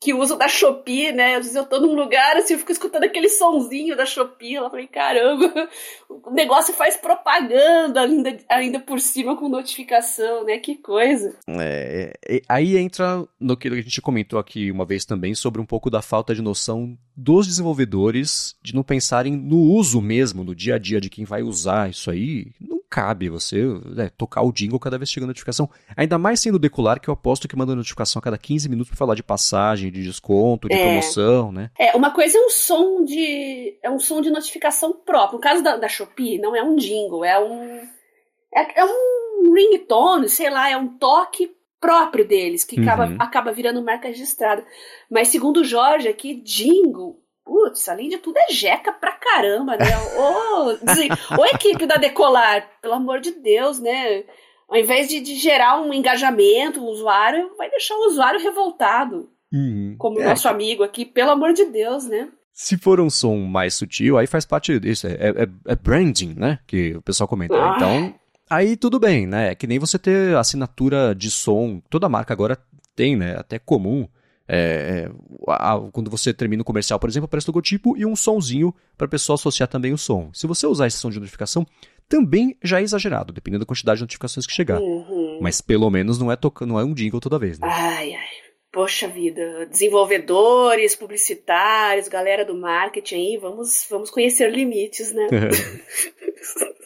que 0.00 0.14
uso 0.14 0.36
da 0.36 0.48
Shopee, 0.48 1.12
né? 1.12 1.34
Às 1.34 1.44
vezes 1.44 1.54
eu 1.54 1.66
tô 1.66 1.78
num 1.78 1.94
lugar 1.94 2.34
assim, 2.36 2.54
eu 2.54 2.58
fico 2.58 2.72
escutando 2.72 3.04
aquele 3.04 3.28
sonzinho 3.28 3.94
da 3.94 4.06
Shopee, 4.06 4.54
eu 4.54 4.70
falei, 4.70 4.86
caramba, 4.86 5.68
o 6.08 6.30
negócio 6.30 6.72
faz 6.72 6.96
propaganda 6.96 8.00
ainda, 8.00 8.38
ainda 8.48 8.80
por 8.80 8.98
cima 8.98 9.36
com 9.36 9.48
notificação, 9.48 10.44
né? 10.44 10.58
Que 10.58 10.76
coisa. 10.76 11.36
É, 11.46 12.14
aí 12.48 12.78
entra 12.78 13.26
no 13.38 13.56
que 13.56 13.68
a 13.68 13.74
gente 13.74 14.00
comentou 14.00 14.38
aqui 14.38 14.70
uma 14.70 14.86
vez 14.86 15.04
também 15.04 15.34
sobre 15.34 15.60
um 15.60 15.66
pouco 15.66 15.90
da 15.90 16.00
falta 16.00 16.34
de 16.34 16.40
noção 16.40 16.96
dos 17.14 17.46
desenvolvedores 17.46 18.56
de 18.62 18.74
não 18.74 18.82
pensarem 18.82 19.36
no 19.36 19.58
uso 19.58 20.00
mesmo, 20.00 20.42
no 20.42 20.54
dia 20.54 20.76
a 20.76 20.78
dia 20.78 21.00
de 21.00 21.10
quem 21.10 21.26
vai 21.26 21.42
usar 21.42 21.90
isso 21.90 22.10
aí. 22.10 22.52
Cabe 22.90 23.28
você 23.28 23.64
né, 23.86 24.10
tocar 24.18 24.42
o 24.42 24.52
jingle 24.52 24.80
cada 24.80 24.98
vez 24.98 25.08
que 25.08 25.14
chega 25.14 25.24
a 25.24 25.28
notificação. 25.28 25.70
Ainda 25.96 26.18
mais 26.18 26.40
sendo 26.40 26.58
decolar, 26.58 27.00
que 27.00 27.08
eu 27.08 27.14
aposto 27.14 27.46
que 27.46 27.56
manda 27.56 27.76
notificação 27.76 28.18
a 28.18 28.22
cada 28.22 28.36
15 28.36 28.68
minutos 28.68 28.90
para 28.90 28.98
falar 28.98 29.14
de 29.14 29.22
passagem, 29.22 29.92
de 29.92 30.02
desconto, 30.02 30.68
de 30.68 30.74
é. 30.74 30.82
promoção, 30.82 31.52
né? 31.52 31.70
É, 31.78 31.96
uma 31.96 32.10
coisa 32.10 32.36
é 32.36 32.40
um 32.40 32.50
som 32.50 33.04
de. 33.04 33.78
é 33.80 33.88
um 33.88 34.00
som 34.00 34.20
de 34.20 34.28
notificação 34.28 34.92
próprio. 34.92 35.36
No 35.36 35.40
caso 35.40 35.62
da, 35.62 35.76
da 35.76 35.88
Shopee, 35.88 36.38
não 36.38 36.56
é 36.56 36.62
um 36.64 36.74
jingle, 36.74 37.24
é 37.24 37.38
um. 37.38 37.80
É, 38.52 38.80
é 38.80 38.84
um 38.84 39.54
ringtone, 39.54 40.28
sei 40.28 40.50
lá, 40.50 40.68
é 40.68 40.76
um 40.76 40.98
toque 40.98 41.54
próprio 41.80 42.26
deles, 42.26 42.64
que 42.64 42.76
uhum. 42.78 42.82
acaba, 42.82 43.16
acaba 43.18 43.52
virando 43.52 43.82
marca 43.82 44.08
registrada. 44.08 44.64
Mas 45.08 45.28
segundo 45.28 45.60
o 45.60 45.64
Jorge 45.64 46.08
aqui, 46.08 46.42
jingle 46.42 47.20
putz, 47.50 47.88
além 47.88 48.08
de 48.08 48.18
tudo 48.18 48.36
é 48.38 48.52
jeca 48.52 48.92
pra 48.92 49.10
caramba, 49.10 49.76
né? 49.76 49.86
Ô, 50.16 51.40
ô 51.40 51.46
equipe 51.46 51.84
da 51.84 51.96
Decolar, 51.96 52.64
pelo 52.80 52.94
amor 52.94 53.20
de 53.20 53.32
Deus, 53.32 53.80
né? 53.80 54.22
Ao 54.68 54.78
invés 54.78 55.08
de, 55.08 55.20
de 55.20 55.34
gerar 55.34 55.80
um 55.80 55.92
engajamento, 55.92 56.80
o 56.80 56.88
usuário 56.88 57.50
vai 57.58 57.68
deixar 57.68 57.96
o 57.96 58.06
usuário 58.06 58.40
revoltado. 58.40 59.28
Uhum. 59.52 59.96
Como 59.98 60.18
o 60.18 60.22
é. 60.22 60.26
nosso 60.26 60.48
amigo 60.48 60.84
aqui, 60.84 61.04
pelo 61.04 61.32
amor 61.32 61.52
de 61.52 61.64
Deus, 61.64 62.06
né? 62.06 62.28
Se 62.52 62.78
for 62.78 63.00
um 63.00 63.10
som 63.10 63.36
mais 63.38 63.74
sutil, 63.74 64.16
aí 64.16 64.28
faz 64.28 64.46
parte 64.46 64.78
disso. 64.78 65.08
É, 65.08 65.10
é, 65.10 65.72
é 65.72 65.74
branding, 65.74 66.34
né? 66.36 66.60
Que 66.68 66.94
o 66.94 67.02
pessoal 67.02 67.26
comenta. 67.26 67.54
Ah. 67.56 67.74
Então, 67.76 68.14
aí 68.48 68.76
tudo 68.76 69.00
bem, 69.00 69.26
né? 69.26 69.50
É 69.50 69.54
que 69.56 69.66
nem 69.66 69.80
você 69.80 69.98
ter 69.98 70.36
assinatura 70.36 71.16
de 71.16 71.32
som. 71.32 71.82
Toda 71.90 72.08
marca 72.08 72.32
agora 72.32 72.56
tem, 72.94 73.16
né? 73.16 73.34
Até 73.36 73.58
comum 73.58 74.06
é, 74.52 75.06
é, 75.06 75.10
a, 75.48 75.78
quando 75.92 76.10
você 76.10 76.34
termina 76.34 76.62
o 76.62 76.64
comercial, 76.64 76.98
por 76.98 77.08
exemplo, 77.08 77.26
aparece 77.26 77.48
o 77.48 77.52
logotipo 77.52 77.96
e 77.96 78.04
um 78.04 78.16
sonzinho 78.16 78.74
para 78.98 79.06
a 79.06 79.10
pessoa 79.10 79.34
associar 79.34 79.68
também 79.68 79.92
o 79.92 79.98
som. 79.98 80.28
Se 80.34 80.44
você 80.48 80.66
usar 80.66 80.88
esse 80.88 80.98
som 80.98 81.08
de 81.08 81.20
notificação, 81.20 81.64
também 82.08 82.56
já 82.60 82.80
é 82.80 82.82
exagerado, 82.82 83.32
dependendo 83.32 83.64
da 83.64 83.68
quantidade 83.68 83.98
de 83.98 84.02
notificações 84.02 84.44
que 84.48 84.52
chegar. 84.52 84.80
Uhum. 84.80 85.38
Mas 85.40 85.60
pelo 85.60 85.88
menos 85.88 86.18
não 86.18 86.32
é, 86.32 86.36
toca, 86.36 86.66
não 86.66 86.80
é 86.80 86.84
um 86.84 86.92
jingle 86.92 87.20
toda 87.20 87.38
vez, 87.38 87.60
né? 87.60 87.68
Ai, 87.70 88.12
ai. 88.12 88.26
Poxa 88.72 89.06
vida, 89.06 89.66
desenvolvedores, 89.66 90.96
publicitários, 90.96 92.08
galera 92.08 92.44
do 92.44 92.54
marketing 92.54 93.14
aí, 93.14 93.36
vamos, 93.36 93.86
vamos 93.88 94.10
conhecer 94.10 94.50
limites, 94.50 95.12
né? 95.12 95.28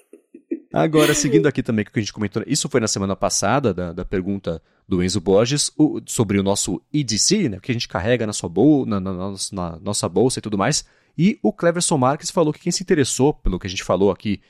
Agora, 0.74 1.14
seguindo 1.14 1.46
aqui 1.46 1.62
também 1.62 1.84
o 1.84 1.90
que 1.90 2.00
a 2.00 2.02
gente 2.02 2.12
comentou, 2.12 2.42
isso 2.48 2.68
foi 2.68 2.80
na 2.80 2.88
semana 2.88 3.14
passada, 3.14 3.72
da, 3.72 3.92
da 3.92 4.04
pergunta 4.04 4.60
do 4.88 5.04
Enzo 5.04 5.20
Borges, 5.20 5.70
o, 5.78 6.00
sobre 6.04 6.36
o 6.36 6.42
nosso 6.42 6.82
EDC, 6.92 7.48
né, 7.48 7.58
que 7.62 7.70
a 7.70 7.74
gente 7.74 7.86
carrega 7.86 8.26
na, 8.26 8.32
sua 8.32 8.48
bol 8.48 8.84
na, 8.84 8.98
na, 8.98 9.12
na, 9.52 9.78
nossa 9.80 10.08
bolsa 10.08 10.40
e 10.40 10.42
tudo 10.42 10.58
mais. 10.58 10.84
E 11.16 11.38
o 11.44 11.52
Cleverson 11.52 11.96
Marques 11.96 12.28
falou 12.28 12.52
que 12.52 12.58
quem 12.58 12.72
se 12.72 12.82
interessou 12.82 13.32
pelo 13.32 13.56
que 13.56 13.68
a 13.68 13.70
gente 13.70 13.84
falou 13.84 14.10
aqui 14.10 14.40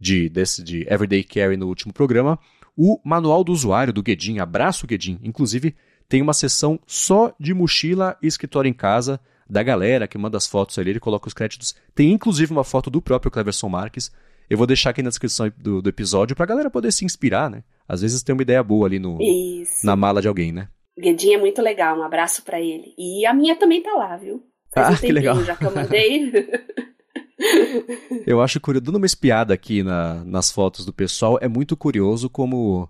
de, 0.00 0.30
desse, 0.30 0.64
de 0.64 0.86
Everyday 0.90 1.22
Carry 1.22 1.58
no 1.58 1.68
último 1.68 1.92
programa, 1.92 2.38
o 2.74 2.98
manual 3.04 3.44
do 3.44 3.52
usuário 3.52 3.92
do 3.92 4.02
Guedin, 4.02 4.38
abraço 4.38 4.86
Guedin, 4.86 5.20
inclusive 5.22 5.74
tem 6.08 6.22
uma 6.22 6.32
seção 6.32 6.80
só 6.86 7.34
de 7.38 7.52
mochila 7.52 8.16
e 8.22 8.26
escritório 8.26 8.70
em 8.70 8.74
casa 8.74 9.20
da 9.48 9.62
galera 9.62 10.08
que 10.08 10.16
manda 10.16 10.38
as 10.38 10.46
fotos 10.46 10.78
ali, 10.78 10.88
ele 10.88 10.98
coloca 10.98 11.28
os 11.28 11.34
créditos. 11.34 11.74
Tem 11.94 12.10
inclusive 12.10 12.50
uma 12.50 12.64
foto 12.64 12.88
do 12.88 13.02
próprio 13.02 13.30
Cleverson 13.30 13.68
Marques 13.68 14.10
eu 14.48 14.58
vou 14.58 14.66
deixar 14.66 14.90
aqui 14.90 15.02
na 15.02 15.08
descrição 15.08 15.50
do, 15.56 15.80
do 15.80 15.88
episódio 15.88 16.36
pra 16.36 16.46
galera 16.46 16.70
poder 16.70 16.92
se 16.92 17.04
inspirar, 17.04 17.50
né? 17.50 17.62
Às 17.88 18.02
vezes 18.02 18.22
tem 18.22 18.34
uma 18.34 18.42
ideia 18.42 18.62
boa 18.62 18.86
ali 18.86 18.98
no, 18.98 19.18
na 19.82 19.96
mala 19.96 20.20
de 20.20 20.28
alguém, 20.28 20.52
né? 20.52 20.68
Guedinho 20.98 21.34
é 21.34 21.40
muito 21.40 21.60
legal, 21.60 21.98
um 21.98 22.02
abraço 22.02 22.42
para 22.42 22.60
ele. 22.60 22.94
E 22.96 23.26
a 23.26 23.34
minha 23.34 23.56
também 23.56 23.82
tá 23.82 23.92
lá, 23.92 24.16
viu? 24.16 24.44
Faz 24.72 24.88
ah, 24.88 24.92
um 24.92 24.96
que 24.96 25.12
legal. 25.12 25.42
Já 25.42 25.56
que 25.56 25.64
eu 25.64 25.74
mandei. 25.74 26.32
eu 28.26 28.40
acho 28.40 28.60
curioso, 28.60 28.84
dando 28.84 28.96
uma 28.96 29.06
espiada 29.06 29.52
aqui 29.52 29.82
na, 29.82 30.24
nas 30.24 30.50
fotos 30.50 30.84
do 30.84 30.92
pessoal, 30.92 31.38
é 31.40 31.48
muito 31.48 31.76
curioso 31.76 32.30
como. 32.30 32.88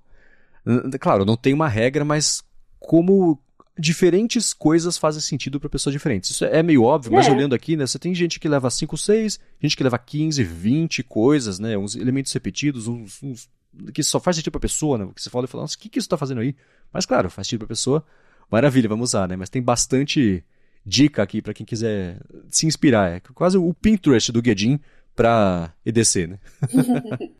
Claro, 1.00 1.24
não 1.24 1.36
tem 1.36 1.52
uma 1.52 1.68
regra, 1.68 2.04
mas 2.04 2.42
como 2.78 3.38
diferentes 3.78 4.52
coisas 4.52 4.96
fazem 4.96 5.20
sentido 5.20 5.58
para 5.58 5.68
pessoas 5.68 5.92
diferentes. 5.92 6.30
Isso 6.30 6.44
é 6.44 6.62
meio 6.62 6.82
óbvio, 6.84 7.12
mas 7.12 7.26
É. 7.26 7.32
olhando 7.32 7.54
aqui, 7.54 7.76
né, 7.76 7.86
você 7.86 7.98
tem 7.98 8.14
gente 8.14 8.38
que 8.38 8.48
leva 8.48 8.70
5, 8.70 8.96
6, 8.96 9.38
gente 9.60 9.76
que 9.76 9.82
leva 9.82 9.98
15, 9.98 10.42
20 10.44 11.02
coisas, 11.02 11.58
né, 11.58 11.76
uns 11.76 11.96
elementos 11.96 12.32
repetidos, 12.32 12.86
uns, 12.86 13.22
uns 13.22 13.48
que 13.92 14.02
só 14.04 14.20
faz 14.20 14.36
sentido 14.36 14.52
pra 14.52 14.60
pessoa, 14.60 14.96
né, 14.98 15.08
que 15.14 15.20
você 15.20 15.28
fala 15.28 15.46
e 15.46 15.48
fala, 15.48 15.62
nossa, 15.64 15.74
o 15.76 15.78
que 15.80 15.88
que 15.88 15.98
isso 15.98 16.08
tá 16.08 16.16
fazendo 16.16 16.40
aí? 16.40 16.54
Mas 16.92 17.04
claro, 17.04 17.28
faz 17.28 17.48
sentido 17.48 17.60
pra 17.60 17.68
pessoa, 17.68 18.04
maravilha, 18.48 18.88
vamos 18.88 19.10
usar, 19.10 19.28
né, 19.28 19.34
mas 19.34 19.50
tem 19.50 19.60
bastante 19.60 20.44
dica 20.86 21.22
aqui 21.22 21.42
pra 21.42 21.52
quem 21.52 21.66
quiser 21.66 22.20
se 22.50 22.66
inspirar, 22.66 23.10
é 23.10 23.20
quase 23.34 23.58
o 23.58 23.74
Pinterest 23.74 24.30
do 24.30 24.40
Guedin 24.40 24.78
pra 25.16 25.72
EDC, 25.84 26.26
né. 26.28 26.38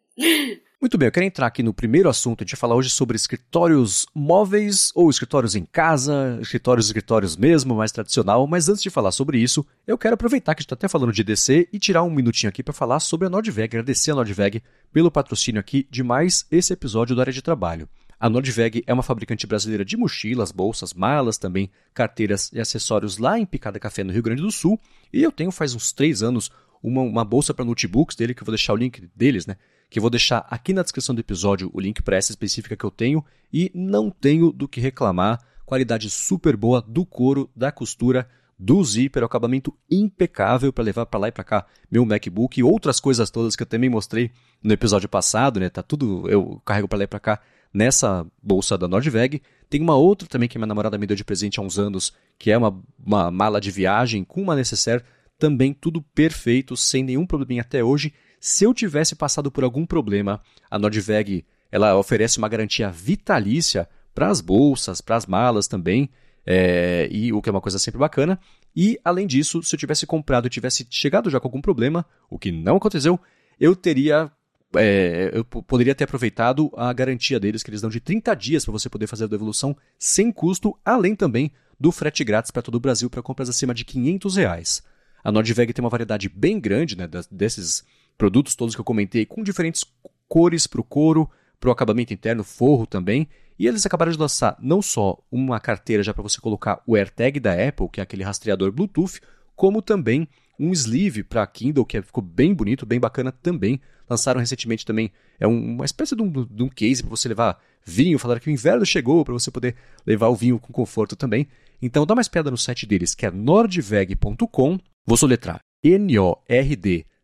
Muito 0.85 0.99
bem, 0.99 1.07
eu 1.07 1.13
quero 1.13 1.25
entrar 1.25 1.47
aqui 1.47 1.63
no 1.63 1.73
primeiro 1.73 2.11
assunto. 2.11 2.43
A 2.43 2.45
gente 2.45 2.55
vai 2.57 2.61
falar 2.61 2.75
hoje 2.75 2.91
sobre 2.91 3.17
escritórios 3.17 4.07
móveis 4.15 4.93
ou 4.95 5.09
escritórios 5.09 5.57
em 5.57 5.65
casa, 5.65 6.39
escritórios 6.43 6.89
escritórios 6.89 7.39
mesmo, 7.39 7.75
mais 7.75 7.91
tradicional. 7.91 8.47
Mas 8.47 8.69
antes 8.69 8.83
de 8.83 8.91
falar 8.91 9.11
sobre 9.11 9.39
isso, 9.39 9.65
eu 9.87 9.97
quero 9.97 10.13
aproveitar 10.13 10.55
que 10.55 10.59
a 10.59 10.61
gente 10.61 10.67
está 10.67 10.75
até 10.75 10.87
falando 10.87 11.11
de 11.11 11.25
DC 11.25 11.71
e 11.73 11.79
tirar 11.79 12.03
um 12.03 12.11
minutinho 12.11 12.51
aqui 12.51 12.63
para 12.63 12.75
falar 12.75 13.01
sobre 13.01 13.27
a 13.27 13.31
Nordveg, 13.31 13.65
agradecer 13.65 14.11
a 14.11 14.15
Nordveg 14.15 14.63
pelo 14.93 15.11
patrocínio 15.11 15.59
aqui 15.59 15.89
de 15.91 16.03
mais 16.03 16.45
esse 16.51 16.75
episódio 16.75 17.15
do 17.15 17.21
Área 17.23 17.33
de 17.33 17.41
Trabalho. 17.41 17.89
A 18.21 18.29
Nordveg 18.29 18.85
é 18.87 18.93
uma 18.93 19.03
fabricante 19.03 19.47
brasileira 19.47 19.87
de 19.87 19.97
mochilas, 19.97 20.53
bolsas, 20.53 20.93
malas, 20.93 21.39
também 21.39 21.71
carteiras 21.95 22.53
e 22.53 22.61
acessórios 22.61 23.17
lá 23.17 23.39
em 23.39 23.47
Picada 23.47 23.81
Café, 23.81 24.05
no 24.05 24.13
Rio 24.13 24.23
Grande 24.23 24.43
do 24.43 24.53
Sul. 24.53 24.79
E 25.11 25.23
eu 25.23 25.33
tenho 25.33 25.51
faz 25.51 25.75
uns 25.75 25.93
três 25.93 26.23
anos 26.23 26.51
uma, 26.83 27.01
uma 27.01 27.25
bolsa 27.25 27.55
para 27.55 27.65
notebooks 27.65 28.15
dele, 28.15 28.35
que 28.35 28.43
eu 28.43 28.45
vou 28.45 28.53
deixar 28.53 28.75
o 28.75 28.77
link 28.77 29.09
deles, 29.17 29.47
né? 29.47 29.57
Que 29.95 30.01
eu 30.01 30.03
vou 30.03 30.11
deixar 30.11 30.45
aqui 30.51 30.73
na 30.73 30.83
descrição 30.83 31.15
do 31.15 31.21
episódio 31.21 31.71
o 31.73 31.79
link 31.79 32.03
para 32.03 32.17
essa 32.17 32.33
específica 32.33 32.75
que 32.75 32.83
eu 32.83 32.91
tenho. 32.91 33.25
E 33.53 33.71
não 33.73 34.11
tenho 34.11 34.51
do 34.51 34.67
que 34.67 34.81
reclamar. 34.81 35.41
Qualidade 35.65 36.11
super 36.11 36.57
boa 36.57 36.83
do 36.83 37.07
couro, 37.07 37.49
da 37.55 37.71
costura, 37.71 38.29
do 38.59 38.83
zíper, 38.83 39.23
o 39.23 39.27
acabamento 39.27 39.73
impecável 39.89 40.73
para 40.73 40.83
levar 40.83 41.07
para 41.07 41.21
lá 41.21 41.29
e 41.29 41.31
para 41.31 41.45
cá 41.45 41.67
meu 41.89 42.05
MacBook 42.05 42.59
e 42.59 42.65
outras 42.65 42.99
coisas 42.99 43.31
todas 43.31 43.55
que 43.55 43.63
eu 43.63 43.67
também 43.69 43.89
mostrei 43.89 44.33
no 44.61 44.73
episódio 44.73 45.09
passado, 45.09 45.61
né? 45.61 45.71
Tá 45.71 45.81
tudo 45.81 46.29
eu 46.29 46.61
carrego 46.65 46.89
para 46.89 46.99
lá 46.99 47.05
e 47.05 47.07
para 47.07 47.21
cá 47.21 47.41
nessa 47.73 48.27
bolsa 48.43 48.77
da 48.77 48.89
Nordveg. 48.89 49.41
Tem 49.71 49.81
uma 49.81 49.95
outra 49.95 50.27
também 50.27 50.49
que 50.49 50.59
minha 50.59 50.67
namorada 50.67 50.99
me 50.99 51.07
deu 51.07 51.17
de 51.17 51.23
presente 51.23 51.61
há 51.61 51.63
uns 51.63 51.79
anos, 51.79 52.13
que 52.37 52.51
é 52.51 52.59
uma, 52.59 52.83
uma 52.99 53.31
mala 53.31 53.61
de 53.61 53.71
viagem 53.71 54.25
com 54.25 54.43
uma 54.43 54.57
necessaire, 54.57 55.05
também 55.39 55.73
tudo 55.73 56.03
perfeito, 56.03 56.77
sem 56.77 57.05
nenhum 57.05 57.25
probleminha 57.25 57.63
até 57.63 57.85
hoje. 57.85 58.13
Se 58.47 58.65
eu 58.65 58.75
tivesse 58.75 59.17
passado 59.17 59.51
por 59.51 59.65
algum 59.65 59.87
problema, 59.87 60.39
a 60.71 60.79
Nordveg 60.79 61.47
ela 61.73 61.97
oferece 61.97 62.37
uma 62.37 62.47
garantia 62.47 62.91
vitalícia 62.91 63.89
para 64.15 64.29
as 64.29 64.43
bolsas, 64.43 65.01
para 65.01 65.17
as 65.17 65.25
malas 65.25 65.67
também, 65.67 66.11
é, 66.45 67.09
e 67.11 67.33
o 67.33 67.41
que 67.41 67.49
é 67.49 67.53
uma 67.53 67.63
coisa 67.63 67.79
sempre 67.79 67.99
bacana. 67.99 68.39
E 68.77 69.01
além 69.03 69.27
disso, 69.27 69.63
se 69.63 69.75
eu 69.75 69.79
tivesse 69.79 70.07
comprado 70.07 70.47
e 70.47 70.51
tivesse 70.51 70.87
chegado 70.91 71.31
já 71.31 71.41
com 71.41 71.49
algum 71.49 71.63
problema, 71.63 72.05
o 72.29 72.39
que 72.39 72.53
não 72.53 72.77
aconteceu, 72.77 73.19
eu 73.59 73.75
teria 73.75 74.31
é, 74.77 75.31
eu 75.33 75.43
poderia 75.43 75.95
ter 75.95 76.05
aproveitado 76.05 76.71
a 76.77 76.93
garantia 76.93 77.41
deles, 77.41 77.63
que 77.63 77.71
eles 77.71 77.81
dão 77.81 77.89
de 77.89 77.99
30 77.99 78.35
dias 78.35 78.63
para 78.63 78.73
você 78.73 78.91
poder 78.91 79.07
fazer 79.07 79.25
a 79.25 79.29
devolução 79.29 79.75
sem 79.99 80.31
custo, 80.31 80.79
além 80.85 81.17
também 81.17 81.51
do 81.81 81.91
frete 81.91 82.23
grátis 82.23 82.51
para 82.51 82.61
todo 82.61 82.75
o 82.75 82.81
Brasil 82.81 83.09
para 83.09 83.23
compras 83.23 83.49
acima 83.49 83.73
de 83.73 83.87
500 83.87 84.37
reais. 84.37 84.83
A 85.25 85.33
Nordveg 85.33 85.73
tem 85.73 85.83
uma 85.83 85.89
variedade 85.89 86.29
bem 86.29 86.61
grande 86.61 86.95
né, 86.95 87.09
desses 87.31 87.83
produtos 88.17 88.55
todos 88.55 88.75
que 88.75 88.81
eu 88.81 88.85
comentei, 88.85 89.27
com 89.27 89.43
diferentes 89.43 89.85
cores 90.29 90.67
para 90.67 90.81
o 90.81 90.85
couro, 90.85 91.29
para 91.61 91.69
o 91.69 91.73
acabamento 91.73 92.13
interno, 92.13 92.45
forro 92.45 92.87
também. 92.87 93.29
E 93.59 93.67
eles 93.67 93.87
acabaram 93.87 94.11
de 94.11 94.19
lançar 94.19 94.57
não 94.61 94.83
só 94.83 95.19
uma 95.31 95.61
carteira 95.61 96.03
já 96.03 96.13
para 96.13 96.23
você 96.23 96.41
colocar 96.41 96.83
o 96.87 96.97
AirTag 96.97 97.39
da 97.39 97.53
Apple, 97.53 97.89
que 97.89 98.01
é 98.01 98.03
aquele 98.03 98.25
rastreador 98.25 98.73
Bluetooth, 98.73 99.21
como 99.55 99.81
também 99.81 100.29
um 100.59 100.73
sleeve 100.73 101.23
para 101.23 101.47
Kindle, 101.47 101.85
que 101.85 102.03
ficou 102.03 102.23
bem 102.23 102.53
bonito, 102.55 102.85
bem 102.85 102.99
bacana 102.99 103.31
também. 103.31 103.81
Lançaram 104.09 104.41
recentemente 104.41 104.85
também 104.85 105.11
é 105.39 105.47
uma 105.47 105.85
espécie 105.85 106.15
de 106.15 106.23
um, 106.23 106.31
de 106.31 106.63
um 106.63 106.69
case 106.69 107.03
para 107.03 107.11
você 107.11 107.29
levar 107.29 107.61
vinho. 107.85 108.19
Falaram 108.19 108.41
que 108.41 108.49
o 108.49 108.53
inverno 108.53 108.85
chegou 108.85 109.25
para 109.25 109.35
você 109.35 109.51
poder 109.51 109.75
levar 110.07 110.29
o 110.29 110.37
vinho 110.37 110.59
com 110.59 110.73
conforto 110.73 111.17
também. 111.17 111.49
Então 111.81 112.07
dá 112.07 112.15
uma 112.15 112.21
espiada 112.21 112.51
no 112.51 112.59
site 112.59 112.87
deles, 112.87 113.15
que 113.15 113.27
é 113.27 113.31
nordveg.com. 113.31 114.79
Vou 115.07 115.17
soletrar 115.17 115.61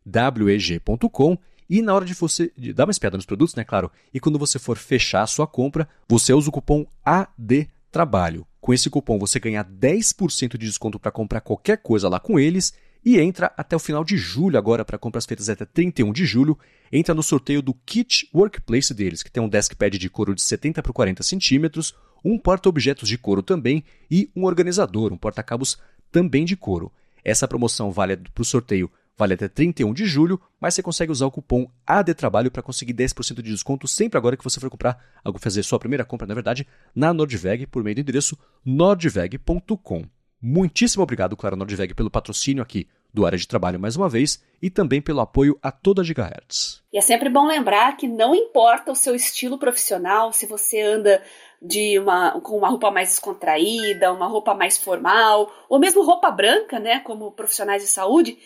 N-O-R-D-W-E-G.com. 0.06 1.38
E 1.68 1.80
na 1.82 1.94
hora 1.94 2.04
de 2.04 2.14
você 2.14 2.52
dar 2.74 2.84
uma 2.84 2.90
espiada 2.90 3.16
nos 3.16 3.26
produtos, 3.26 3.54
né, 3.54 3.62
claro, 3.62 3.92
e 4.12 4.18
quando 4.18 4.38
você 4.38 4.58
for 4.58 4.76
fechar 4.76 5.22
a 5.22 5.26
sua 5.26 5.46
compra, 5.46 5.88
você 6.08 6.32
usa 6.32 6.48
o 6.48 6.52
cupom 6.52 6.84
ADTRABALHO. 7.04 8.44
Com 8.60 8.74
esse 8.74 8.90
cupom 8.90 9.18
você 9.18 9.38
ganha 9.38 9.64
10% 9.64 10.58
de 10.58 10.66
desconto 10.66 10.98
para 10.98 11.12
comprar 11.12 11.40
qualquer 11.40 11.78
coisa 11.78 12.08
lá 12.08 12.18
com 12.18 12.40
eles 12.40 12.74
e 13.04 13.18
entra 13.18 13.52
até 13.56 13.76
o 13.76 13.78
final 13.78 14.04
de 14.04 14.16
julho 14.16 14.58
agora 14.58 14.84
para 14.84 14.98
compras 14.98 15.24
feitas 15.24 15.48
até 15.48 15.64
31 15.64 16.12
de 16.12 16.26
julho, 16.26 16.58
entra 16.92 17.14
no 17.14 17.22
sorteio 17.22 17.62
do 17.62 17.72
Kit 17.72 18.28
Workplace 18.34 18.92
deles, 18.92 19.22
que 19.22 19.30
tem 19.30 19.42
um 19.42 19.48
deskpad 19.48 19.96
de 19.96 20.10
couro 20.10 20.34
de 20.34 20.42
70 20.42 20.82
por 20.82 20.92
40 20.92 21.22
centímetros, 21.22 21.94
um 22.24 22.36
porta-objetos 22.36 23.08
de 23.08 23.16
couro 23.16 23.42
também 23.42 23.84
e 24.10 24.28
um 24.36 24.44
organizador, 24.44 25.12
um 25.12 25.16
porta-cabos 25.16 25.78
também 26.10 26.44
de 26.44 26.56
couro. 26.56 26.92
Essa 27.24 27.48
promoção 27.48 27.90
vale 27.90 28.16
para 28.16 28.42
o 28.42 28.44
sorteio 28.44 28.90
vale 29.20 29.34
até 29.34 29.48
31 29.48 29.92
de 29.92 30.06
julho, 30.06 30.40
mas 30.58 30.74
você 30.74 30.82
consegue 30.82 31.12
usar 31.12 31.26
o 31.26 31.30
cupom 31.30 31.70
ADTRABALHO 31.86 32.50
para 32.50 32.62
conseguir 32.62 32.94
10% 32.94 33.42
de 33.42 33.50
desconto 33.50 33.86
sempre 33.86 34.16
agora 34.16 34.34
que 34.34 34.42
você 34.42 34.58
for 34.58 34.70
comprar, 34.70 34.98
fazer 35.38 35.62
sua 35.62 35.78
primeira 35.78 36.06
compra, 36.06 36.26
na 36.26 36.32
verdade, 36.32 36.66
na 36.94 37.12
Nordveg 37.12 37.66
por 37.66 37.84
meio 37.84 37.96
do 37.96 38.00
endereço 38.00 38.36
nordveg.com. 38.64 40.06
Muitíssimo 40.40 41.02
obrigado, 41.02 41.36
Clara 41.36 41.54
Nordveg, 41.54 41.92
pelo 41.92 42.10
patrocínio 42.10 42.62
aqui 42.62 42.88
do 43.12 43.26
Área 43.26 43.36
de 43.36 43.46
Trabalho 43.46 43.78
mais 43.78 43.94
uma 43.94 44.08
vez 44.08 44.42
e 44.62 44.70
também 44.70 45.02
pelo 45.02 45.20
apoio 45.20 45.58
a 45.62 45.70
toda 45.70 46.00
a 46.00 46.04
Gigahertz. 46.04 46.82
E 46.90 46.96
é 46.96 47.02
sempre 47.02 47.28
bom 47.28 47.46
lembrar 47.46 47.96
que 47.98 48.08
não 48.08 48.34
importa 48.34 48.90
o 48.90 48.96
seu 48.96 49.14
estilo 49.14 49.58
profissional, 49.58 50.32
se 50.32 50.46
você 50.46 50.80
anda 50.80 51.22
de 51.60 51.98
uma, 51.98 52.40
com 52.40 52.56
uma 52.56 52.70
roupa 52.70 52.90
mais 52.90 53.10
descontraída, 53.10 54.14
uma 54.14 54.28
roupa 54.28 54.54
mais 54.54 54.78
formal, 54.78 55.52
ou 55.68 55.78
mesmo 55.78 56.02
roupa 56.02 56.30
branca, 56.30 56.78
né, 56.78 57.00
como 57.00 57.32
profissionais 57.32 57.82
de 57.82 57.88
saúde, 57.88 58.38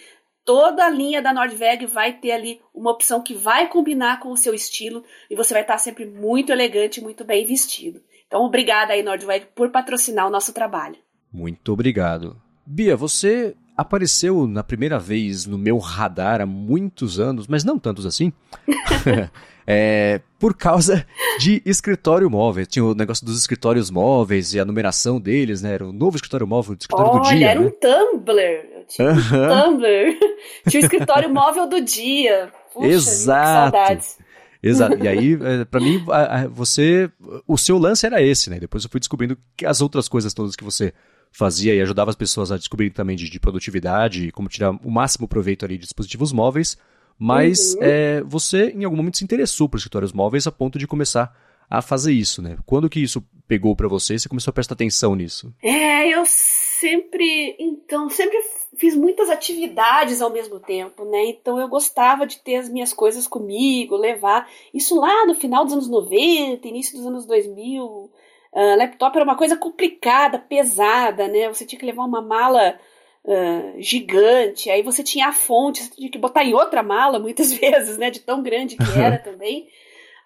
toda 0.45 0.85
a 0.85 0.91
linha 0.91 1.23
da 1.23 1.33
Nordveg 1.33 1.87
vai 1.87 2.13
ter 2.13 2.33
ali 2.33 2.61
uma 2.75 2.91
opção 2.91 3.23
que 3.23 3.35
vai 3.35 3.69
combinar 3.69 4.21
com 4.21 4.31
o 4.31 4.37
seu 4.37 4.55
estilo 4.55 5.05
e 5.31 5.35
você 5.35 5.55
vai 5.55 5.63
estar 5.63 5.79
sempre 5.79 6.05
muito 6.05 6.53
elegante, 6.53 7.01
muito 7.01 7.25
bem 7.25 7.47
vestido. 7.47 8.03
Então, 8.27 8.45
obrigada 8.45 8.93
aí, 8.93 9.03
Nordveg, 9.03 9.47
por 9.55 9.71
patrocinar 9.71 10.27
o 10.27 10.31
nosso 10.31 10.53
trabalho. 10.53 10.97
Muito 11.33 11.73
obrigado. 11.73 12.41
Bia, 12.67 12.97
você 12.97 13.55
apareceu 13.77 14.47
na 14.47 14.63
primeira 14.63 14.99
vez 14.99 15.47
no 15.47 15.59
meu 15.59 15.79
radar 15.79 16.41
há 16.41 16.47
muitos 16.47 17.19
anos, 17.19 17.47
mas 17.47 17.65
não 17.65 17.79
tantos 17.79 18.07
assim. 18.07 18.33
é, 19.67 20.21
por 20.39 20.55
causa 20.55 21.07
de 21.39 21.63
escritório 21.65 22.31
móvel. 22.31 22.67
Tinha 22.67 22.85
o 22.85 22.95
negócio 22.95 23.25
dos 23.25 23.39
escritórios 23.39 23.91
móveis 23.91 24.55
e 24.55 24.61
a 24.61 24.65
numeração 24.65 25.21
deles, 25.21 25.63
né? 25.63 25.75
Era 25.75 25.87
o 25.87 25.93
novo 25.93 26.17
escritório 26.17 26.47
móvel, 26.47 26.73
o 26.73 26.79
escritório 26.79 27.13
Olha, 27.13 27.23
do 27.23 27.37
dia. 27.37 27.51
era 27.51 27.61
né? 27.61 27.67
um 27.67 27.71
Tumblr. 27.71 28.41
Eu 28.41 28.87
tinha 28.87 29.11
um 29.11 29.71
Tumblr. 29.71 30.19
tinha 30.69 30.81
o 30.81 30.85
escritório 30.85 31.31
móvel 31.31 31.69
do 31.69 31.81
dia. 31.81 32.53
Puxa, 32.73 32.87
Exato. 32.89 33.73
Que 33.73 33.79
saudades. 33.79 34.19
Exato. 34.63 34.97
E 35.05 35.09
aí, 35.09 35.39
é, 35.43 35.65
pra 35.65 35.81
mim, 35.81 36.03
você. 36.51 37.11
O 37.47 37.59
seu 37.59 37.77
lance 37.77 38.07
era 38.07 38.23
esse, 38.23 38.49
né? 38.49 38.59
Depois 38.59 38.85
eu 38.85 38.91
fui 38.91 38.99
descobrindo 38.99 39.37
que 39.57 39.67
as 39.67 39.83
outras 39.83 40.09
coisas 40.09 40.33
todas 40.33 40.57
que 40.57 40.65
você 40.65 40.95
fazia 41.37 41.75
e 41.75 41.81
ajudava 41.81 42.11
as 42.11 42.17
pessoas 42.17 42.53
a 42.53 42.57
descobrirem 42.57 42.93
também 42.93 43.17
de, 43.17 43.29
de 43.29 43.41
produtividade 43.41 44.29
e 44.29 44.33
como 44.33 44.49
tirar 44.49 44.71
o 44.71 44.91
máximo 44.91 45.27
proveito 45.27 45.65
ali 45.65 45.77
de 45.77 45.83
dispositivos 45.83 46.33
móveis. 46.33 46.79
Mas 47.19 47.75
Uhum. 47.75 47.81
é, 47.83 48.23
você, 48.23 48.71
em 48.71 48.85
algum 48.85 48.97
momento, 48.97 49.19
se 49.19 49.25
interessou 49.25 49.69
por 49.69 49.77
escritórios 49.77 50.13
móveis 50.13 50.47
a 50.47 50.53
ponto 50.53 50.79
de 50.79 50.87
começar 50.87 51.37
a 51.69 51.83
fazer 51.83 52.13
isso, 52.13 52.41
né? 52.41 52.57
Quando 52.65 52.89
que 52.89 53.01
isso 53.01 53.23
pegou 53.49 53.75
pra 53.75 53.89
você 53.89 54.15
e 54.15 54.19
você 54.19 54.29
começou 54.29 54.51
a 54.51 54.55
prestar 54.55 54.75
atenção 54.75 55.15
nisso? 55.17 55.53
É, 55.63 56.09
eu 56.09 56.25
sempre, 56.25 57.57
então, 57.59 58.09
sempre 58.11 58.37
fiz 58.77 58.95
muitas 58.97 59.29
atividades 59.31 60.21
ao 60.21 60.31
mesmo 60.31 60.61
tempo, 60.61 61.05
né? 61.05 61.27
Então 61.27 61.59
eu 61.59 61.69
gostava 61.69 62.27
de 62.27 62.39
ter 62.39 62.57
as 62.57 62.69
minhas 62.69 62.93
coisas 62.93 63.27
comigo, 63.27 63.97
levar. 63.97 64.49
Isso 64.73 64.99
lá 64.99 65.27
no 65.27 65.35
final 65.35 65.65
dos 65.65 65.73
anos 65.73 65.89
90, 65.89 66.67
início 66.69 66.97
dos 66.97 67.07
anos 67.07 67.27
2000. 67.27 68.11
Ah, 68.55 68.77
laptop 68.77 69.17
era 69.17 69.25
uma 69.25 69.37
coisa 69.37 69.57
complicada, 69.57 70.39
pesada, 70.39 71.27
né? 71.27 71.49
Você 71.49 71.67
tinha 71.67 71.79
que 71.79 71.87
levar 71.87 72.05
uma 72.05 72.23
mala 72.23 72.79
ah, 73.27 73.73
gigante, 73.79 74.71
aí 74.71 74.83
você 74.83 75.03
tinha 75.03 75.29
a 75.29 75.33
fonte, 75.33 75.83
você 75.83 75.91
tinha 75.97 76.11
que 76.11 76.19
botar 76.19 76.45
em 76.45 76.55
outra 76.55 76.83
mala 76.83 77.19
muitas 77.19 77.53
vezes, 77.59 77.99
né? 77.99 78.11
De 78.11 78.21
tão 78.21 78.43
grande 78.43 78.77
que 78.77 78.99
era 78.99 79.19
também. 79.19 79.69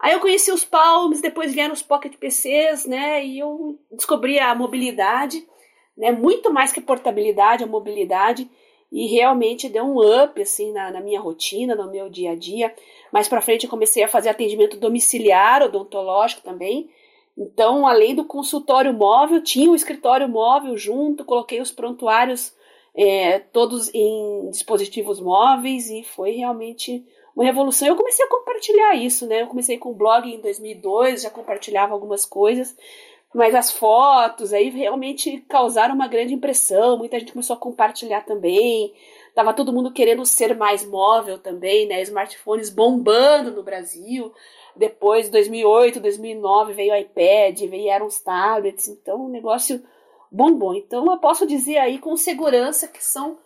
Aí 0.01 0.13
eu 0.13 0.21
conheci 0.21 0.53
os 0.53 0.65
Palms, 0.65 1.21
depois 1.21 1.53
vieram 1.53 1.73
os 1.73 1.83
Pocket 1.83 2.15
PCs, 2.17 2.87
né? 2.87 3.25
E 3.25 3.39
eu 3.39 3.79
descobri 3.91 4.39
a 4.39 4.55
mobilidade, 4.55 5.45
né? 5.97 6.13
Muito 6.13 6.53
mais 6.53 6.71
que 6.71 6.81
portabilidade, 6.81 7.65
a 7.65 7.67
mobilidade. 7.67 8.49
E 8.91 9.07
realmente 9.07 9.69
deu 9.69 9.85
um 9.85 10.25
up, 10.25 10.41
assim, 10.41 10.73
na, 10.73 10.91
na 10.91 11.01
minha 11.01 11.21
rotina, 11.21 11.75
no 11.75 11.91
meu 11.91 12.09
dia 12.09 12.33
a 12.33 12.37
dia. 12.37 12.75
Mais 13.13 13.29
pra 13.29 13.41
frente 13.41 13.65
eu 13.65 13.71
comecei 13.71 14.03
a 14.03 14.09
fazer 14.09 14.29
atendimento 14.29 14.79
domiciliar, 14.79 15.63
odontológico 15.63 16.43
também. 16.43 16.89
Então, 17.39 17.87
além 17.87 18.17
do 18.17 18.25
consultório 18.25 18.93
móvel, 18.93 19.41
tinha 19.41 19.69
o 19.69 19.73
um 19.73 19.77
escritório 19.77 20.29
móvel 20.29 20.77
junto, 20.77 21.25
coloquei 21.25 21.61
os 21.61 21.71
prontuários 21.71 22.53
é, 22.97 23.39
todos 23.39 23.95
em 23.95 24.51
dispositivos 24.51 25.21
móveis 25.21 25.89
e 25.89 26.03
foi 26.03 26.33
realmente 26.33 27.07
uma 27.37 27.45
revolução. 27.45 27.87
Eu 27.87 27.95
comecei 27.95 28.27
a 28.27 28.29
compartilhar 28.29 28.97
isso, 28.97 29.25
né? 29.25 29.43
Eu 29.43 29.47
comecei 29.47 29.79
com 29.79 29.91
o 29.91 29.95
blog 29.95 30.29
em 30.29 30.41
2002, 30.41 31.23
já 31.23 31.31
compartilhava 31.31 31.95
algumas 31.95 32.27
coisas, 32.27 32.77
mas 33.33 33.55
as 33.55 33.71
fotos 33.71 34.53
aí 34.53 34.69
realmente 34.71 35.39
causaram 35.49 35.95
uma 35.95 36.09
grande 36.09 36.35
impressão. 36.35 36.99
Muita 36.99 37.21
gente 37.21 37.31
começou 37.31 37.55
a 37.55 37.59
compartilhar 37.59 38.23
também. 38.23 38.93
Tava 39.33 39.55
todo 39.55 39.73
mundo 39.73 39.93
querendo 39.93 40.27
ser 40.27 40.57
mais 40.57 40.85
móvel 40.85 41.39
também, 41.39 41.87
né? 41.87 42.03
Smartphones 42.03 42.69
bombando 42.69 43.53
no 43.53 43.63
Brasil. 43.63 44.33
Depois, 44.79 45.29
2008, 45.29 46.01
2009, 46.01 46.73
veio 46.73 46.93
o 46.93 46.97
iPad, 46.97 47.61
vieram 47.63 48.07
os 48.07 48.21
tablets. 48.21 48.89
Então, 48.89 49.27
um 49.27 49.29
negócio 49.29 49.83
bombom. 50.31 50.75
Então, 50.75 51.11
eu 51.11 51.19
posso 51.19 51.47
dizer 51.47 51.79
aí 51.79 51.99
com 51.99 52.17
segurança 52.17 52.87
que 52.89 53.05
são 53.05 53.39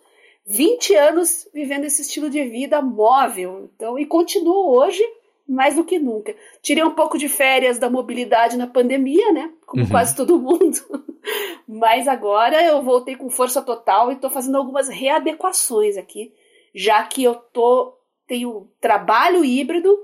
20 0.45 0.95
anos 0.95 1.47
vivendo 1.53 1.85
esse 1.85 2.01
estilo 2.01 2.29
de 2.29 2.43
vida 2.43 2.81
móvel. 2.81 3.69
Então, 3.73 3.97
e 3.97 4.05
continuo 4.05 4.69
hoje 4.69 5.03
mais 5.47 5.75
do 5.75 5.83
que 5.83 5.99
nunca. 5.99 6.35
Tirei 6.61 6.83
um 6.83 6.91
pouco 6.91 7.17
de 7.17 7.27
férias 7.27 7.77
da 7.77 7.89
mobilidade 7.89 8.57
na 8.57 8.67
pandemia, 8.67 9.31
né? 9.31 9.51
Como 9.65 9.83
uhum. 9.83 9.89
quase 9.89 10.15
todo 10.15 10.39
mundo. 10.39 10.77
Mas 11.67 12.07
agora 12.07 12.63
eu 12.63 12.81
voltei 12.81 13.15
com 13.15 13.29
força 13.29 13.61
total 13.61 14.11
e 14.11 14.15
estou 14.15 14.29
fazendo 14.29 14.57
algumas 14.57 14.87
readequações 14.87 15.97
aqui, 15.97 16.33
já 16.73 17.03
que 17.03 17.23
eu 17.23 17.35
tô 17.35 17.97
tenho 18.25 18.69
trabalho 18.79 19.43
híbrido, 19.43 19.97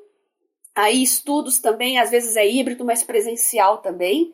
aí 0.83 1.03
estudos 1.03 1.59
também, 1.59 1.99
às 1.99 2.09
vezes 2.09 2.35
é 2.35 2.47
híbrido, 2.47 2.85
mas 2.85 3.03
presencial 3.03 3.79
também. 3.79 4.33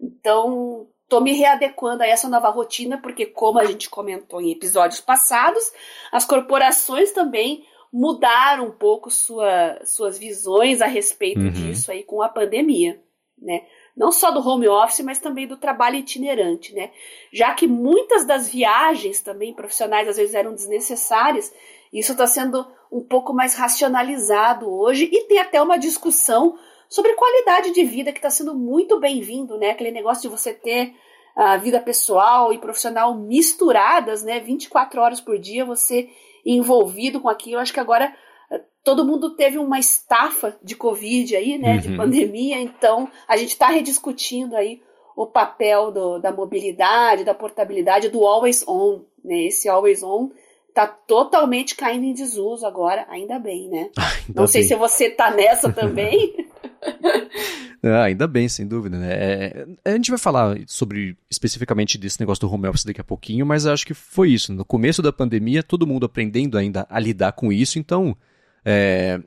Então, 0.00 0.88
Estou 1.06 1.20
me 1.20 1.32
readequando 1.32 2.02
a 2.02 2.06
essa 2.06 2.28
nova 2.28 2.50
rotina, 2.50 2.98
porque, 2.98 3.26
como 3.26 3.60
a 3.60 3.64
gente 3.64 3.88
comentou 3.88 4.40
em 4.40 4.50
episódios 4.50 5.00
passados, 5.00 5.62
as 6.10 6.24
corporações 6.24 7.12
também 7.12 7.64
mudaram 7.92 8.66
um 8.66 8.72
pouco 8.72 9.08
sua, 9.08 9.78
suas 9.84 10.18
visões 10.18 10.82
a 10.82 10.86
respeito 10.86 11.38
uhum. 11.38 11.50
disso 11.50 11.92
aí 11.92 12.02
com 12.02 12.22
a 12.22 12.28
pandemia, 12.28 13.00
né? 13.38 13.62
Não 13.96 14.10
só 14.10 14.32
do 14.32 14.46
home 14.46 14.66
office, 14.66 14.98
mas 15.04 15.20
também 15.20 15.46
do 15.46 15.56
trabalho 15.56 15.94
itinerante, 15.94 16.74
né? 16.74 16.90
Já 17.32 17.54
que 17.54 17.68
muitas 17.68 18.26
das 18.26 18.48
viagens 18.48 19.20
também 19.20 19.54
profissionais 19.54 20.08
às 20.08 20.16
vezes 20.16 20.34
eram 20.34 20.54
desnecessárias, 20.54 21.54
isso 21.92 22.12
está 22.12 22.26
sendo 22.26 22.66
um 22.90 23.00
pouco 23.00 23.32
mais 23.32 23.54
racionalizado 23.54 24.70
hoje 24.70 25.08
e 25.12 25.24
tem 25.24 25.38
até 25.38 25.60
uma 25.60 25.78
discussão 25.78 26.56
sobre 26.88 27.14
qualidade 27.14 27.72
de 27.72 27.84
vida 27.84 28.12
que 28.12 28.18
está 28.18 28.30
sendo 28.30 28.54
muito 28.54 29.00
bem-vindo, 29.00 29.58
né? 29.58 29.70
Aquele 29.70 29.90
negócio 29.90 30.22
de 30.22 30.28
você 30.28 30.52
ter 30.52 30.94
a 31.34 31.56
vida 31.56 31.80
pessoal 31.80 32.52
e 32.52 32.58
profissional 32.58 33.14
misturadas, 33.14 34.22
né? 34.22 34.40
24 34.40 35.00
horas 35.00 35.20
por 35.20 35.38
dia 35.38 35.64
você 35.64 36.08
envolvido 36.44 37.20
com 37.20 37.28
aquilo. 37.28 37.56
Eu 37.56 37.60
acho 37.60 37.72
que 37.72 37.80
agora 37.80 38.14
eh, 38.50 38.62
todo 38.84 39.04
mundo 39.04 39.34
teve 39.34 39.58
uma 39.58 39.78
estafa 39.78 40.56
de 40.62 40.76
Covid 40.76 41.36
aí, 41.36 41.58
né? 41.58 41.74
Uhum. 41.74 41.80
De 41.80 41.96
pandemia, 41.96 42.58
então 42.58 43.08
a 43.26 43.36
gente 43.36 43.50
está 43.50 43.66
rediscutindo 43.68 44.56
aí 44.56 44.80
o 45.16 45.26
papel 45.26 45.90
do, 45.90 46.18
da 46.18 46.30
mobilidade, 46.30 47.24
da 47.24 47.34
portabilidade, 47.34 48.08
do 48.08 48.24
always 48.24 48.66
on, 48.66 49.02
né? 49.24 49.46
Esse 49.46 49.68
always 49.68 50.02
on 50.02 50.30
tá 50.76 50.86
totalmente 50.86 51.74
caindo 51.74 52.04
em 52.04 52.12
desuso 52.12 52.66
agora, 52.66 53.06
ainda 53.08 53.38
bem, 53.38 53.70
né? 53.70 53.88
Ainda 54.28 54.40
Não 54.42 54.46
sei 54.46 54.60
bem. 54.60 54.68
se 54.68 54.74
você 54.74 55.08
tá 55.08 55.30
nessa 55.30 55.72
também. 55.72 56.36
ah, 57.82 58.02
ainda 58.02 58.26
bem, 58.26 58.46
sem 58.46 58.66
dúvida, 58.66 58.98
né? 58.98 59.08
É, 59.10 59.66
a 59.86 59.92
gente 59.92 60.10
vai 60.10 60.18
falar 60.18 60.58
sobre 60.66 61.16
especificamente 61.30 61.96
desse 61.96 62.20
negócio 62.20 62.46
do 62.46 62.52
home 62.52 62.68
office 62.68 62.84
daqui 62.84 63.00
a 63.00 63.04
pouquinho, 63.04 63.46
mas 63.46 63.66
acho 63.66 63.86
que 63.86 63.94
foi 63.94 64.30
isso. 64.30 64.52
No 64.52 64.66
começo 64.66 65.00
da 65.00 65.10
pandemia, 65.10 65.62
todo 65.62 65.86
mundo 65.86 66.04
aprendendo 66.04 66.58
ainda 66.58 66.86
a 66.90 67.00
lidar 67.00 67.32
com 67.32 67.50
isso, 67.50 67.78
então 67.78 68.14
é, 68.62 69.18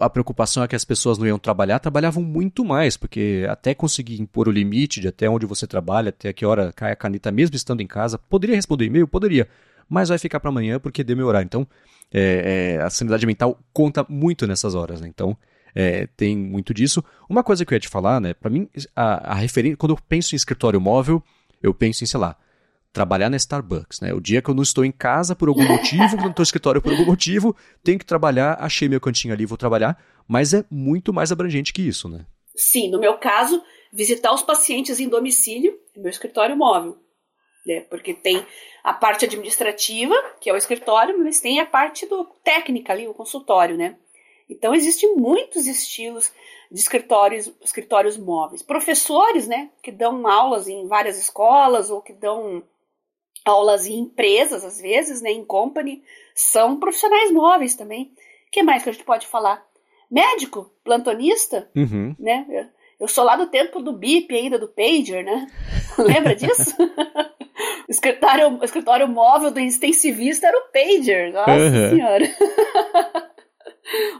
a 0.00 0.08
preocupação 0.08 0.62
é 0.62 0.68
que 0.68 0.76
as 0.76 0.86
pessoas 0.86 1.18
não 1.18 1.26
iam 1.26 1.38
trabalhar, 1.38 1.78
trabalhavam 1.80 2.22
muito 2.22 2.64
mais, 2.64 2.96
porque 2.96 3.46
até 3.50 3.74
conseguir 3.74 4.22
impor 4.22 4.48
o 4.48 4.52
limite 4.52 5.00
de 5.00 5.08
até 5.08 5.28
onde 5.28 5.44
você 5.44 5.66
trabalha, 5.66 6.08
até 6.08 6.32
que 6.32 6.46
hora 6.46 6.72
cai 6.72 6.92
a 6.92 6.96
caneta, 6.96 7.30
mesmo 7.30 7.54
estando 7.56 7.82
em 7.82 7.86
casa, 7.86 8.16
poderia 8.16 8.56
responder 8.56 8.86
e-mail? 8.86 9.06
Poderia 9.06 9.46
mas 9.88 10.08
vai 10.08 10.18
ficar 10.18 10.40
para 10.40 10.50
amanhã 10.50 10.78
porque 10.78 11.02
deu 11.02 11.16
meu 11.16 11.26
horário. 11.26 11.46
Então, 11.46 11.66
é, 12.12 12.76
é, 12.76 12.82
a 12.82 12.90
sanidade 12.90 13.26
mental 13.26 13.58
conta 13.72 14.04
muito 14.08 14.46
nessas 14.46 14.74
horas, 14.74 15.00
né? 15.00 15.08
Então, 15.08 15.36
é, 15.74 16.06
tem 16.16 16.36
muito 16.36 16.74
disso. 16.74 17.04
Uma 17.28 17.42
coisa 17.42 17.64
que 17.64 17.72
eu 17.72 17.76
ia 17.76 17.80
te 17.80 17.88
falar, 17.88 18.20
né? 18.20 18.34
Para 18.34 18.50
mim, 18.50 18.68
a, 18.94 19.32
a 19.32 19.34
referência, 19.34 19.76
quando 19.76 19.92
eu 19.92 19.98
penso 20.08 20.34
em 20.34 20.36
escritório 20.36 20.80
móvel, 20.80 21.22
eu 21.62 21.72
penso 21.72 22.04
em, 22.04 22.06
sei 22.06 22.18
lá, 22.18 22.36
trabalhar 22.92 23.30
na 23.30 23.36
Starbucks, 23.36 24.00
né? 24.00 24.12
O 24.12 24.20
dia 24.20 24.42
que 24.42 24.50
eu 24.50 24.54
não 24.54 24.62
estou 24.62 24.84
em 24.84 24.92
casa 24.92 25.36
por 25.36 25.48
algum 25.48 25.66
motivo, 25.66 26.16
não 26.16 26.28
estou 26.28 26.34
no 26.38 26.42
escritório 26.42 26.82
por 26.82 26.92
algum 26.92 27.04
motivo, 27.04 27.54
tenho 27.82 27.98
que 27.98 28.06
trabalhar, 28.06 28.56
achei 28.60 28.88
meu 28.88 29.00
cantinho 29.00 29.34
ali, 29.34 29.46
vou 29.46 29.58
trabalhar, 29.58 29.98
mas 30.26 30.54
é 30.54 30.64
muito 30.70 31.12
mais 31.12 31.30
abrangente 31.30 31.72
que 31.72 31.82
isso, 31.82 32.08
né? 32.08 32.24
Sim, 32.56 32.90
no 32.90 32.98
meu 32.98 33.16
caso, 33.18 33.62
visitar 33.92 34.32
os 34.32 34.42
pacientes 34.42 34.98
em 34.98 35.08
domicílio, 35.08 35.78
meu 35.96 36.10
escritório 36.10 36.56
móvel 36.56 36.98
né? 37.68 37.82
Porque 37.82 38.14
tem 38.14 38.44
a 38.82 38.94
parte 38.94 39.26
administrativa, 39.26 40.14
que 40.40 40.48
é 40.48 40.52
o 40.52 40.56
escritório, 40.56 41.18
mas 41.18 41.40
tem 41.40 41.60
a 41.60 41.66
parte 41.66 42.06
do 42.06 42.24
técnica 42.42 42.94
ali, 42.94 43.06
o 43.06 43.12
consultório, 43.12 43.76
né? 43.76 43.96
Então 44.48 44.74
existem 44.74 45.14
muitos 45.14 45.66
estilos 45.66 46.32
de 46.72 46.80
escritórios, 46.80 47.52
escritórios 47.62 48.16
móveis. 48.16 48.62
Professores, 48.62 49.46
né, 49.46 49.70
que 49.82 49.92
dão 49.92 50.26
aulas 50.26 50.66
em 50.66 50.86
várias 50.86 51.18
escolas 51.18 51.90
ou 51.90 52.00
que 52.00 52.14
dão 52.14 52.62
aulas 53.44 53.86
em 53.86 53.98
empresas, 53.98 54.64
às 54.64 54.80
vezes, 54.80 55.20
né, 55.20 55.30
em 55.30 55.44
company, 55.44 56.02
são 56.34 56.78
profissionais 56.78 57.30
móveis 57.30 57.74
também. 57.74 58.04
O 58.46 58.50
que 58.50 58.62
mais 58.62 58.82
que 58.82 58.88
a 58.88 58.92
gente 58.92 59.04
pode 59.04 59.26
falar? 59.26 59.62
Médico, 60.10 60.70
plantonista, 60.82 61.70
uhum. 61.76 62.16
né? 62.18 62.70
Eu 63.00 63.06
sou 63.06 63.24
lá 63.24 63.36
do 63.36 63.46
tempo 63.46 63.80
do 63.80 63.92
BIP 63.92 64.34
ainda, 64.34 64.58
do 64.58 64.68
pager, 64.68 65.24
né? 65.24 65.46
Lembra 65.98 66.34
disso? 66.34 66.74
o, 67.88 67.90
escritório, 67.90 68.58
o 68.58 68.64
escritório 68.64 69.08
móvel 69.08 69.52
do 69.52 69.60
extensivista 69.60 70.48
era 70.48 70.58
o 70.58 70.72
pager. 70.72 71.32
Nossa 71.32 71.52
uhum. 71.52 71.90
senhora. 71.90 72.24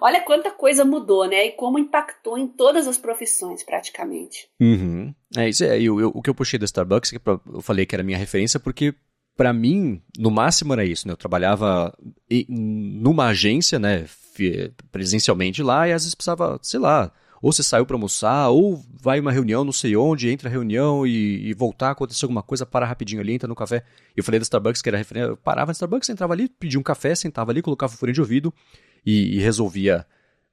Olha 0.00 0.20
quanta 0.20 0.50
coisa 0.50 0.84
mudou, 0.84 1.26
né? 1.26 1.46
E 1.46 1.52
como 1.52 1.78
impactou 1.78 2.38
em 2.38 2.46
todas 2.46 2.86
as 2.86 2.96
profissões, 2.96 3.62
praticamente. 3.64 4.48
Uhum. 4.60 5.12
É 5.36 5.48
isso. 5.48 5.64
É, 5.64 5.80
eu, 5.80 6.00
eu, 6.00 6.12
o 6.14 6.22
que 6.22 6.30
eu 6.30 6.34
puxei 6.34 6.58
da 6.58 6.64
Starbucks, 6.64 7.10
que 7.10 7.20
eu 7.26 7.60
falei 7.60 7.84
que 7.84 7.94
era 7.94 8.04
minha 8.04 8.16
referência, 8.16 8.60
porque 8.60 8.94
para 9.36 9.52
mim, 9.52 10.02
no 10.18 10.30
máximo 10.30 10.72
era 10.72 10.84
isso, 10.84 11.06
né? 11.06 11.12
Eu 11.12 11.16
trabalhava 11.16 11.96
numa 12.48 13.26
agência, 13.26 13.78
né? 13.78 14.04
Presencialmente 14.90 15.62
lá, 15.62 15.88
e 15.88 15.92
às 15.92 16.02
vezes 16.02 16.14
precisava, 16.14 16.58
sei 16.62 16.80
lá, 16.80 17.12
ou 17.40 17.52
você 17.52 17.62
saiu 17.62 17.86
para 17.86 17.96
almoçar, 17.96 18.48
ou 18.48 18.82
vai 19.00 19.20
uma 19.20 19.32
reunião, 19.32 19.64
não 19.64 19.72
sei 19.72 19.96
onde, 19.96 20.30
entra 20.30 20.48
a 20.48 20.52
reunião 20.52 21.06
e, 21.06 21.48
e 21.48 21.54
voltar, 21.54 21.90
aconteceu 21.90 22.26
alguma 22.26 22.42
coisa, 22.42 22.66
para 22.66 22.86
rapidinho 22.86 23.20
ali, 23.20 23.34
entra 23.34 23.48
no 23.48 23.54
café. 23.54 23.82
Eu 24.16 24.24
falei 24.24 24.38
da 24.38 24.42
Starbucks, 24.42 24.82
que 24.82 24.88
era 24.88 24.98
referência, 24.98 25.30
eu 25.30 25.36
parava 25.36 25.68
na 25.68 25.72
Starbucks, 25.72 26.08
entrava 26.08 26.32
ali, 26.32 26.48
pedia 26.48 26.78
um 26.78 26.82
café, 26.82 27.14
sentava 27.14 27.50
ali, 27.50 27.62
colocava 27.62 27.94
o 27.94 27.96
fone 27.96 28.12
de 28.12 28.20
ouvido 28.20 28.52
e, 29.04 29.36
e 29.36 29.40
resolvia 29.40 30.06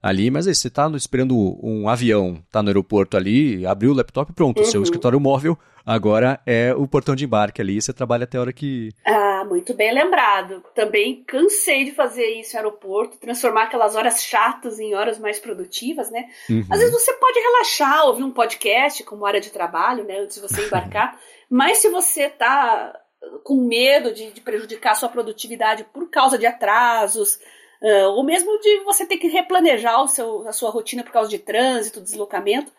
ali, 0.05 0.29
mas 0.29 0.47
aí 0.47 0.53
você 0.53 0.69
tá 0.69 0.87
esperando 0.95 1.35
um 1.63 1.89
avião, 1.89 2.37
tá 2.51 2.61
no 2.61 2.69
aeroporto 2.69 3.17
ali, 3.17 3.65
abriu 3.65 3.91
o 3.91 3.95
laptop 3.95 4.31
pronto, 4.33 4.59
uhum. 4.59 4.67
o 4.67 4.69
seu 4.69 4.83
escritório 4.83 5.19
móvel 5.19 5.57
agora 5.83 6.39
é 6.45 6.75
o 6.75 6.87
portão 6.87 7.15
de 7.15 7.25
embarque 7.25 7.59
ali, 7.59 7.81
você 7.81 7.91
trabalha 7.91 8.25
até 8.25 8.37
a 8.37 8.41
hora 8.41 8.53
que... 8.53 8.91
Ah, 9.03 9.34
muito 9.45 9.73
bem 9.73 9.93
lembrado. 9.93 10.63
Também 10.73 11.23
cansei 11.23 11.85
de 11.85 11.91
fazer 11.91 12.25
isso 12.39 12.53
no 12.53 12.59
aeroporto, 12.59 13.17
transformar 13.17 13.63
aquelas 13.63 13.95
horas 13.95 14.23
chatas 14.23 14.79
em 14.79 14.95
horas 14.95 15.19
mais 15.19 15.39
produtivas, 15.39 16.09
né? 16.11 16.29
Uhum. 16.49 16.65
Às 16.69 16.79
vezes 16.79 16.93
você 16.93 17.13
pode 17.13 17.39
relaxar, 17.39 18.07
ouvir 18.07 18.23
um 18.23 18.31
podcast 18.31 19.03
como 19.03 19.25
área 19.25 19.41
de 19.41 19.51
trabalho, 19.51 20.03
né, 20.03 20.19
antes 20.19 20.35
de 20.35 20.41
você 20.41 20.63
embarcar, 20.67 21.19
mas 21.49 21.77
se 21.77 21.89
você 21.89 22.29
tá 22.29 22.99
com 23.43 23.55
medo 23.55 24.13
de, 24.13 24.31
de 24.31 24.41
prejudicar 24.41 24.91
a 24.91 24.95
sua 24.95 25.09
produtividade 25.09 25.85
por 25.93 26.09
causa 26.09 26.37
de 26.37 26.45
atrasos, 26.45 27.39
Uh, 27.81 28.09
ou 28.15 28.23
mesmo 28.23 28.57
de 28.61 28.79
você 28.79 29.05
ter 29.05 29.17
que 29.17 29.27
replanejar 29.27 30.01
o 30.01 30.07
seu, 30.07 30.47
a 30.47 30.53
sua 30.53 30.71
rotina 30.71 31.03
por 31.03 31.11
causa 31.11 31.29
de 31.29 31.37
trânsito, 31.37 32.01
deslocamento. 32.01 32.71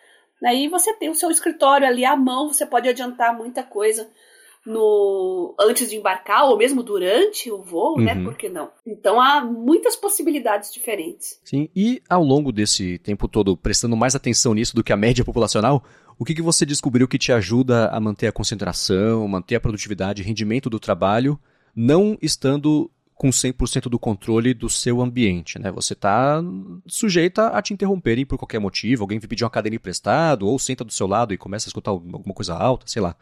Aí 0.43 0.67
você 0.67 0.93
tem 0.93 1.09
o 1.09 1.15
seu 1.15 1.31
escritório 1.31 1.87
ali 1.87 2.03
à 2.03 2.15
mão, 2.15 2.47
você 2.51 2.65
pode 2.65 2.89
adiantar 2.89 3.35
muita 3.37 3.63
coisa 3.63 4.09
no 4.67 5.55
antes 5.57 5.89
de 5.89 5.95
embarcar 5.95 6.43
ou 6.43 6.57
mesmo 6.57 6.83
durante 6.83 7.49
o 7.49 7.63
voo, 7.63 7.97
né? 7.97 8.13
uhum. 8.13 8.19
né? 8.19 8.23
Por 8.25 8.35
que 8.35 8.49
não? 8.49 8.69
Então 8.85 9.19
há 9.19 9.41
muitas 9.43 9.95
possibilidades 9.95 10.73
diferentes. 10.73 11.39
Sim, 11.43 11.69
e 11.73 12.01
ao 12.09 12.21
longo 12.21 12.51
desse 12.51 12.97
tempo 12.99 13.29
todo, 13.29 13.55
prestando 13.55 13.95
mais 13.95 14.13
atenção 14.13 14.53
nisso 14.53 14.75
do 14.75 14.83
que 14.83 14.91
a 14.91 14.97
média 14.97 15.23
populacional, 15.23 15.83
o 16.19 16.25
que, 16.25 16.35
que 16.35 16.41
você 16.41 16.65
descobriu 16.65 17.07
que 17.07 17.17
te 17.17 17.31
ajuda 17.31 17.87
a 17.87 17.99
manter 17.99 18.27
a 18.27 18.31
concentração, 18.31 19.25
manter 19.27 19.55
a 19.55 19.61
produtividade, 19.61 20.21
rendimento 20.21 20.69
do 20.69 20.79
trabalho, 20.79 21.39
não 21.73 22.17
estando 22.21 22.91
com 23.15 23.29
100% 23.29 23.83
do 23.83 23.97
controle 23.97 24.53
do 24.53 24.69
seu 24.69 25.01
ambiente, 25.01 25.57
né? 25.57 25.71
Você 25.71 25.93
está 25.93 26.43
sujeita 26.85 27.47
a 27.47 27.61
te 27.61 27.73
interromperem 27.73 28.25
por 28.25 28.37
qualquer 28.37 28.59
motivo, 28.59 29.03
alguém 29.03 29.19
pedir 29.19 29.43
uma 29.43 29.49
cadeira 29.49 29.75
emprestado, 29.75 30.45
ou 30.45 30.59
senta 30.59 30.83
do 30.83 30.91
seu 30.91 31.07
lado 31.07 31.33
e 31.33 31.37
começa 31.37 31.67
a 31.67 31.69
escutar 31.69 31.91
alguma 31.91 32.35
coisa 32.35 32.53
alta, 32.53 32.85
sei 32.85 33.01
lá. 33.01 33.15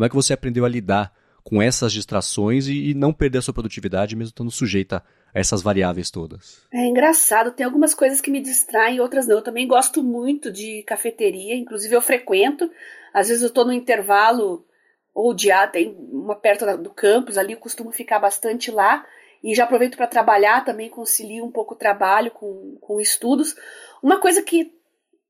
Como 0.00 0.06
é 0.06 0.08
que 0.08 0.16
você 0.16 0.32
aprendeu 0.32 0.64
a 0.64 0.68
lidar 0.68 1.12
com 1.44 1.60
essas 1.60 1.92
distrações 1.92 2.68
e, 2.68 2.88
e 2.88 2.94
não 2.94 3.12
perder 3.12 3.36
a 3.36 3.42
sua 3.42 3.52
produtividade 3.52 4.16
mesmo 4.16 4.30
estando 4.30 4.50
sujeita 4.50 5.04
a 5.34 5.38
essas 5.38 5.60
variáveis 5.60 6.10
todas? 6.10 6.66
É 6.72 6.86
engraçado, 6.86 7.52
tem 7.52 7.66
algumas 7.66 7.92
coisas 7.92 8.18
que 8.18 8.30
me 8.30 8.40
distraem, 8.40 8.98
outras 8.98 9.26
não. 9.26 9.36
Eu 9.36 9.42
também 9.42 9.68
gosto 9.68 10.02
muito 10.02 10.50
de 10.50 10.82
cafeteria, 10.84 11.54
inclusive 11.54 11.94
eu 11.94 12.00
frequento. 12.00 12.70
Às 13.12 13.28
vezes 13.28 13.42
eu 13.42 13.48
estou 13.48 13.66
no 13.66 13.74
intervalo 13.74 14.64
ou 15.14 15.34
de 15.34 15.48
tem 15.70 15.94
uma 16.10 16.34
perto 16.34 16.78
do 16.78 16.88
campus 16.88 17.36
ali, 17.36 17.52
eu 17.52 17.58
costumo 17.58 17.92
ficar 17.92 18.18
bastante 18.18 18.70
lá 18.70 19.04
e 19.44 19.54
já 19.54 19.64
aproveito 19.64 19.98
para 19.98 20.06
trabalhar 20.06 20.64
também, 20.64 20.88
concilio 20.88 21.44
um 21.44 21.52
pouco 21.52 21.74
o 21.74 21.78
trabalho 21.78 22.30
com, 22.30 22.78
com 22.80 23.02
estudos. 23.02 23.54
Uma 24.02 24.18
coisa 24.18 24.40
que 24.40 24.72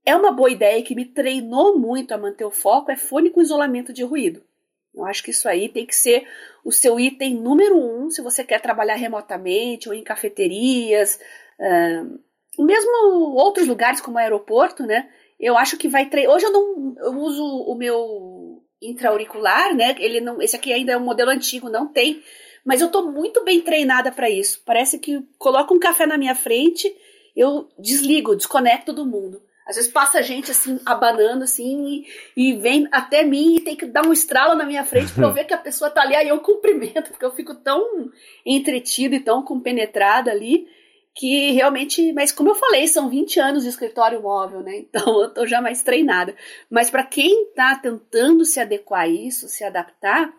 é 0.06 0.14
uma 0.14 0.30
boa 0.30 0.48
ideia 0.48 0.78
e 0.78 0.84
que 0.84 0.94
me 0.94 1.06
treinou 1.06 1.76
muito 1.76 2.14
a 2.14 2.18
manter 2.18 2.44
o 2.44 2.52
foco 2.52 2.92
é 2.92 2.96
fone 2.96 3.30
com 3.30 3.42
isolamento 3.42 3.92
de 3.92 4.04
ruído. 4.04 4.48
Eu 4.94 5.04
acho 5.04 5.22
que 5.22 5.30
isso 5.30 5.48
aí 5.48 5.68
tem 5.68 5.86
que 5.86 5.94
ser 5.94 6.26
o 6.64 6.72
seu 6.72 6.98
item 6.98 7.34
número 7.34 7.76
um 7.78 8.10
se 8.10 8.20
você 8.22 8.44
quer 8.44 8.60
trabalhar 8.60 8.96
remotamente 8.96 9.88
ou 9.88 9.94
em 9.94 10.02
cafeterias, 10.02 11.18
uh, 11.58 12.64
mesmo 12.64 13.34
outros 13.34 13.66
lugares 13.66 14.00
como 14.00 14.18
aeroporto, 14.18 14.84
né? 14.84 15.08
Eu 15.38 15.56
acho 15.56 15.76
que 15.76 15.88
vai 15.88 16.06
treinar. 16.06 16.34
Hoje 16.34 16.46
eu 16.46 16.52
não 16.52 16.94
eu 16.98 17.12
uso 17.18 17.44
o 17.44 17.74
meu 17.74 18.62
intra-auricular, 18.82 19.74
né? 19.74 19.94
Ele 19.98 20.20
não, 20.20 20.42
esse 20.42 20.56
aqui 20.56 20.72
ainda 20.72 20.92
é 20.92 20.96
um 20.96 21.04
modelo 21.04 21.30
antigo, 21.30 21.68
não 21.68 21.86
tem 21.86 22.22
mas 22.64 22.80
eu 22.80 22.90
tô 22.90 23.10
muito 23.10 23.42
bem 23.44 23.60
treinada 23.60 24.12
para 24.12 24.28
isso. 24.28 24.62
Parece 24.64 24.98
que 24.98 25.22
coloca 25.38 25.72
um 25.72 25.78
café 25.78 26.06
na 26.06 26.18
minha 26.18 26.34
frente, 26.34 26.94
eu 27.34 27.68
desligo, 27.78 28.36
desconecto 28.36 28.92
do 28.92 29.06
mundo. 29.06 29.42
Às 29.70 29.76
vezes 29.76 29.92
passa 29.92 30.20
gente 30.20 30.50
assim, 30.50 30.80
abanando 30.84 31.44
assim, 31.44 32.04
e, 32.36 32.50
e, 32.50 32.52
vem 32.54 32.88
até 32.90 33.22
mim 33.22 33.56
e 33.56 33.60
tem 33.60 33.76
que 33.76 33.86
dar 33.86 34.04
um 34.04 34.12
estralo 34.12 34.56
na 34.56 34.66
minha 34.66 34.84
frente 34.84 35.12
para 35.12 35.24
eu 35.24 35.32
ver 35.32 35.44
que 35.44 35.54
a 35.54 35.58
pessoa 35.58 35.88
tá 35.88 36.02
ali, 36.02 36.16
aí 36.16 36.28
eu 36.28 36.40
cumprimento, 36.40 37.10
porque 37.10 37.24
eu 37.24 37.30
fico 37.30 37.54
tão 37.54 38.10
entretida 38.44 39.14
e 39.14 39.20
tão 39.20 39.44
compenetrada 39.44 40.30
ali, 40.30 40.66
que 41.14 41.52
realmente, 41.52 42.12
mas 42.12 42.32
como 42.32 42.50
eu 42.50 42.54
falei, 42.56 42.88
são 42.88 43.08
20 43.08 43.38
anos 43.38 43.62
de 43.62 43.68
escritório 43.68 44.20
móvel, 44.20 44.60
né? 44.60 44.76
Então 44.78 45.22
eu 45.22 45.32
tô 45.32 45.46
já 45.46 45.60
mais 45.60 45.82
treinada. 45.84 46.34
Mas 46.68 46.90
para 46.90 47.04
quem 47.04 47.52
tá 47.54 47.76
tentando 47.76 48.44
se 48.44 48.58
adequar 48.58 49.02
a 49.02 49.08
isso, 49.08 49.48
se 49.48 49.62
adaptar, 49.62 50.34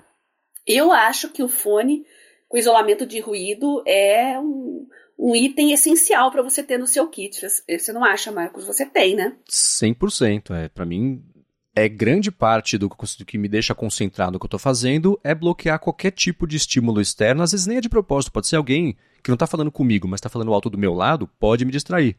eu 0.67 0.91
acho 0.91 1.29
que 1.29 1.41
o 1.41 1.47
fone 1.47 2.05
com 2.49 2.57
isolamento 2.57 3.05
de 3.05 3.21
ruído 3.21 3.81
é 3.87 4.37
um, 4.37 4.85
um 5.21 5.35
item 5.35 5.71
essencial 5.71 6.31
para 6.31 6.41
você 6.41 6.63
ter 6.63 6.79
no 6.79 6.87
seu 6.87 7.07
kit. 7.07 7.39
Você 7.39 7.93
não 7.93 8.03
acha, 8.03 8.31
Marcos? 8.31 8.65
Você 8.65 8.87
tem, 8.87 9.15
né? 9.15 9.35
100%. 9.47 10.49
É, 10.49 10.67
para 10.67 10.83
mim, 10.83 11.23
é 11.75 11.87
grande 11.87 12.31
parte 12.31 12.75
do, 12.75 12.89
que 12.89 13.37
me 13.37 13.47
deixa 13.47 13.75
concentrado 13.75 14.31
no 14.31 14.39
que 14.39 14.45
eu 14.45 14.47
estou 14.47 14.59
fazendo 14.59 15.19
é 15.23 15.35
bloquear 15.35 15.79
qualquer 15.79 16.09
tipo 16.09 16.47
de 16.47 16.57
estímulo 16.57 16.99
externo. 16.99 17.43
Às 17.43 17.51
vezes 17.51 17.67
nem 17.67 17.77
é 17.77 17.81
de 17.81 17.87
propósito, 17.87 18.31
pode 18.31 18.47
ser 18.47 18.55
alguém 18.55 18.97
que 19.23 19.29
não 19.29 19.35
está 19.35 19.45
falando 19.45 19.71
comigo, 19.71 20.07
mas 20.07 20.17
está 20.17 20.27
falando 20.27 20.51
alto 20.51 20.71
do 20.71 20.77
meu 20.77 20.95
lado, 20.95 21.29
pode 21.39 21.63
me 21.63 21.71
distrair. 21.71 22.17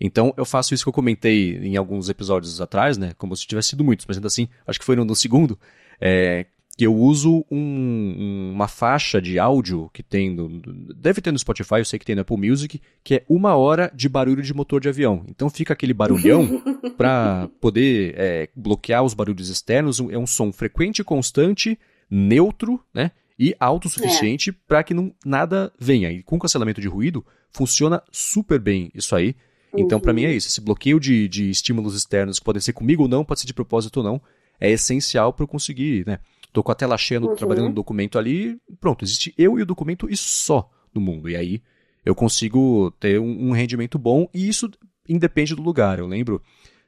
Então 0.00 0.32
eu 0.36 0.44
faço 0.44 0.74
isso 0.74 0.84
que 0.84 0.88
eu 0.88 0.94
comentei 0.94 1.56
em 1.56 1.76
alguns 1.76 2.08
episódios 2.08 2.60
atrás, 2.60 2.96
né? 2.96 3.12
Como 3.18 3.34
se 3.34 3.46
tivesse 3.46 3.70
sido 3.70 3.82
muitos, 3.82 4.06
mas 4.06 4.16
ainda 4.16 4.28
assim, 4.28 4.48
acho 4.64 4.78
que 4.78 4.84
foi 4.84 4.94
no, 4.94 5.04
no 5.04 5.16
segundo. 5.16 5.58
É, 6.00 6.46
que 6.76 6.86
eu 6.86 6.94
uso 6.94 7.44
um, 7.50 8.50
uma 8.52 8.66
faixa 8.66 9.22
de 9.22 9.38
áudio 9.38 9.88
que 9.92 10.02
tem 10.02 10.30
no, 10.30 10.48
deve 10.96 11.20
ter 11.20 11.30
no 11.30 11.38
Spotify, 11.38 11.76
eu 11.76 11.84
sei 11.84 11.98
que 11.98 12.04
tem 12.04 12.16
no 12.16 12.22
Apple 12.22 12.36
Music, 12.36 12.80
que 13.02 13.14
é 13.14 13.24
uma 13.28 13.54
hora 13.54 13.90
de 13.94 14.08
barulho 14.08 14.42
de 14.42 14.52
motor 14.52 14.80
de 14.80 14.88
avião. 14.88 15.24
Então 15.28 15.48
fica 15.48 15.72
aquele 15.72 15.94
barulhão 15.94 16.62
para 16.98 17.48
poder 17.60 18.14
é, 18.16 18.48
bloquear 18.56 19.04
os 19.04 19.14
barulhos 19.14 19.48
externos. 19.48 20.00
É 20.00 20.18
um 20.18 20.26
som 20.26 20.52
frequente 20.52 20.98
e 20.98 21.04
constante, 21.04 21.78
neutro, 22.10 22.80
né? 22.92 23.12
E 23.38 23.54
alto 23.58 23.86
o 23.86 23.90
suficiente 23.90 24.50
é. 24.50 24.54
para 24.66 24.82
que 24.82 24.94
não, 24.94 25.12
nada 25.24 25.72
venha. 25.78 26.10
E 26.10 26.22
com 26.22 26.38
cancelamento 26.38 26.80
de 26.80 26.88
ruído, 26.88 27.24
funciona 27.50 28.02
super 28.10 28.58
bem 28.58 28.90
isso 28.94 29.14
aí. 29.14 29.36
Então, 29.76 29.98
uhum. 29.98 30.02
para 30.02 30.12
mim 30.12 30.24
é 30.24 30.32
isso. 30.32 30.48
Esse 30.48 30.60
bloqueio 30.60 31.00
de, 31.00 31.28
de 31.28 31.50
estímulos 31.50 31.96
externos, 31.96 32.38
que 32.38 32.44
podem 32.44 32.60
ser 32.60 32.72
comigo 32.72 33.04
ou 33.04 33.08
não, 33.08 33.24
pode 33.24 33.40
ser 33.40 33.46
de 33.46 33.54
propósito 33.54 33.98
ou 33.98 34.04
não, 34.04 34.20
é 34.60 34.70
essencial 34.70 35.32
para 35.32 35.44
eu 35.44 35.48
conseguir, 35.48 36.06
né? 36.06 36.18
Tô 36.54 36.62
com 36.62 36.70
a 36.70 36.74
tela 36.76 36.96
cheia 36.96 37.18
no, 37.18 37.30
uhum. 37.30 37.34
trabalhando 37.34 37.68
no 37.70 37.74
documento 37.74 38.16
ali, 38.16 38.56
pronto, 38.80 39.04
existe 39.04 39.34
eu 39.36 39.58
e 39.58 39.62
o 39.62 39.66
documento 39.66 40.08
e 40.08 40.16
só 40.16 40.70
no 40.94 41.00
mundo. 41.00 41.28
E 41.28 41.34
aí 41.34 41.60
eu 42.04 42.14
consigo 42.14 42.92
ter 42.92 43.18
um, 43.18 43.48
um 43.48 43.50
rendimento 43.50 43.98
bom 43.98 44.28
e 44.32 44.48
isso 44.48 44.70
independe 45.08 45.52
do 45.52 45.62
lugar. 45.62 45.98
Eu 45.98 46.06
lembro, 46.06 46.40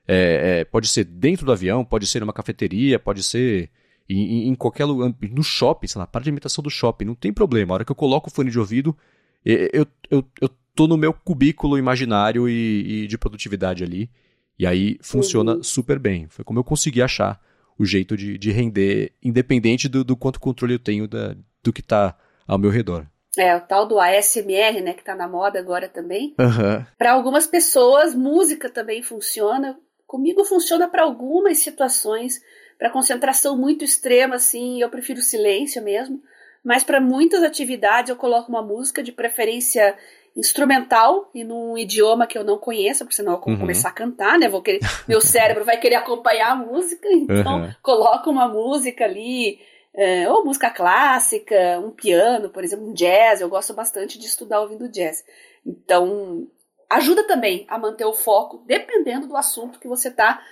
é, 0.06 0.60
é, 0.60 0.64
pode 0.64 0.86
ser 0.86 1.02
dentro 1.02 1.44
do 1.44 1.50
avião, 1.50 1.84
pode 1.84 2.06
ser 2.06 2.20
numa 2.20 2.32
cafeteria, 2.32 2.96
pode 2.96 3.24
ser 3.24 3.68
em, 4.08 4.46
em, 4.46 4.54
qualquer 4.54 4.84
lugar, 4.84 5.12
no 5.32 5.42
shopping, 5.42 5.88
sei 5.88 5.98
lá, 5.98 6.06
para 6.06 6.22
de 6.22 6.30
imitação 6.30 6.62
do 6.62 6.70
shopping, 6.70 7.04
não 7.04 7.16
tem 7.16 7.32
problema. 7.32 7.72
A 7.72 7.74
hora 7.74 7.84
que 7.84 7.90
eu 7.90 7.96
coloco 7.96 8.30
o 8.30 8.32
fone 8.32 8.52
de 8.52 8.60
ouvido, 8.60 8.96
eu, 9.44 9.84
eu, 10.08 10.24
eu 10.40 10.48
tô 10.76 10.86
no 10.86 10.96
meu 10.96 11.12
cubículo 11.12 11.76
imaginário 11.76 12.48
e, 12.48 13.02
e 13.02 13.06
de 13.08 13.18
produtividade 13.18 13.82
ali. 13.82 14.08
E 14.56 14.64
aí 14.64 14.96
funciona 15.02 15.56
uhum. 15.56 15.62
super 15.64 15.98
bem. 15.98 16.28
Foi 16.28 16.44
como 16.44 16.60
eu 16.60 16.64
consegui 16.64 17.02
achar 17.02 17.44
o 17.78 17.84
jeito 17.84 18.16
de, 18.16 18.38
de 18.38 18.50
render, 18.50 19.12
independente 19.22 19.88
do, 19.88 20.04
do 20.04 20.16
quanto 20.16 20.40
controle 20.40 20.74
eu 20.74 20.78
tenho 20.78 21.06
da, 21.06 21.36
do 21.62 21.72
que 21.72 21.80
está 21.80 22.16
ao 22.46 22.58
meu 22.58 22.70
redor. 22.70 23.06
É, 23.36 23.54
o 23.54 23.60
tal 23.60 23.86
do 23.86 24.00
ASMR, 24.00 24.80
né, 24.80 24.94
que 24.94 25.04
tá 25.04 25.14
na 25.14 25.28
moda 25.28 25.58
agora 25.58 25.88
também. 25.88 26.34
Uhum. 26.38 26.84
Para 26.96 27.12
algumas 27.12 27.46
pessoas, 27.46 28.14
música 28.14 28.70
também 28.70 29.02
funciona. 29.02 29.78
Comigo 30.06 30.42
funciona 30.44 30.88
para 30.88 31.02
algumas 31.02 31.58
situações, 31.58 32.40
para 32.78 32.90
concentração 32.90 33.56
muito 33.56 33.84
extrema, 33.84 34.36
assim, 34.36 34.80
eu 34.80 34.88
prefiro 34.88 35.20
silêncio 35.20 35.82
mesmo. 35.82 36.22
Mas 36.64 36.82
para 36.82 37.00
muitas 37.00 37.42
atividades 37.42 38.08
eu 38.08 38.16
coloco 38.16 38.48
uma 38.48 38.62
música, 38.62 39.02
de 39.02 39.12
preferência 39.12 39.94
instrumental 40.36 41.30
e 41.34 41.42
num 41.42 41.78
idioma 41.78 42.26
que 42.26 42.36
eu 42.36 42.44
não 42.44 42.58
conheço, 42.58 43.04
porque 43.04 43.16
senão 43.16 43.32
eu 43.32 43.40
vou 43.40 43.54
uhum. 43.54 43.60
começar 43.60 43.88
a 43.88 43.92
cantar, 43.92 44.38
né? 44.38 44.48
Vou 44.48 44.60
querer, 44.60 44.80
meu 45.08 45.20
cérebro 45.20 45.64
vai 45.64 45.78
querer 45.78 45.94
acompanhar 45.94 46.52
a 46.52 46.56
música, 46.56 47.08
então 47.10 47.62
uhum. 47.62 47.74
coloco 47.82 48.30
uma 48.30 48.46
música 48.46 49.04
ali, 49.04 49.58
é, 49.94 50.30
ou 50.30 50.44
música 50.44 50.68
clássica, 50.68 51.80
um 51.80 51.90
piano, 51.90 52.50
por 52.50 52.62
exemplo, 52.62 52.86
um 52.86 52.92
jazz. 52.92 53.40
Eu 53.40 53.48
gosto 53.48 53.72
bastante 53.72 54.18
de 54.18 54.26
estudar 54.26 54.60
ouvindo 54.60 54.90
jazz. 54.90 55.24
Então, 55.64 56.46
ajuda 56.90 57.26
também 57.26 57.64
a 57.66 57.78
manter 57.78 58.04
o 58.04 58.12
foco, 58.12 58.62
dependendo 58.66 59.26
do 59.26 59.36
assunto 59.36 59.80
que 59.80 59.88
você 59.88 60.08
está 60.08 60.42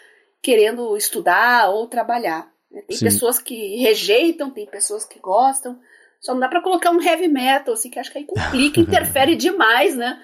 querendo 0.40 0.96
estudar 0.96 1.68
ou 1.70 1.86
trabalhar. 1.86 2.50
Né? 2.70 2.82
Tem 2.88 2.96
Sim. 2.96 3.04
pessoas 3.04 3.38
que 3.38 3.76
rejeitam, 3.76 4.50
tem 4.50 4.66
pessoas 4.66 5.04
que 5.04 5.18
gostam. 5.18 5.78
Só 6.24 6.32
não 6.32 6.40
dá 6.40 6.48
para 6.48 6.62
colocar 6.62 6.90
um 6.90 7.02
heavy 7.02 7.28
metal, 7.28 7.74
assim, 7.74 7.90
que 7.90 7.98
acho 7.98 8.10
que 8.10 8.16
aí 8.16 8.24
complica, 8.24 8.80
interfere 8.80 9.36
demais, 9.36 9.94
né? 9.94 10.18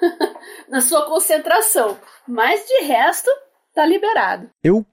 Na 0.70 0.80
sua 0.80 1.04
concentração. 1.06 1.98
Mas 2.28 2.64
de 2.68 2.84
resto, 2.84 3.28
tá 3.74 3.84
liberado. 3.84 4.48
Eu, 4.62 4.86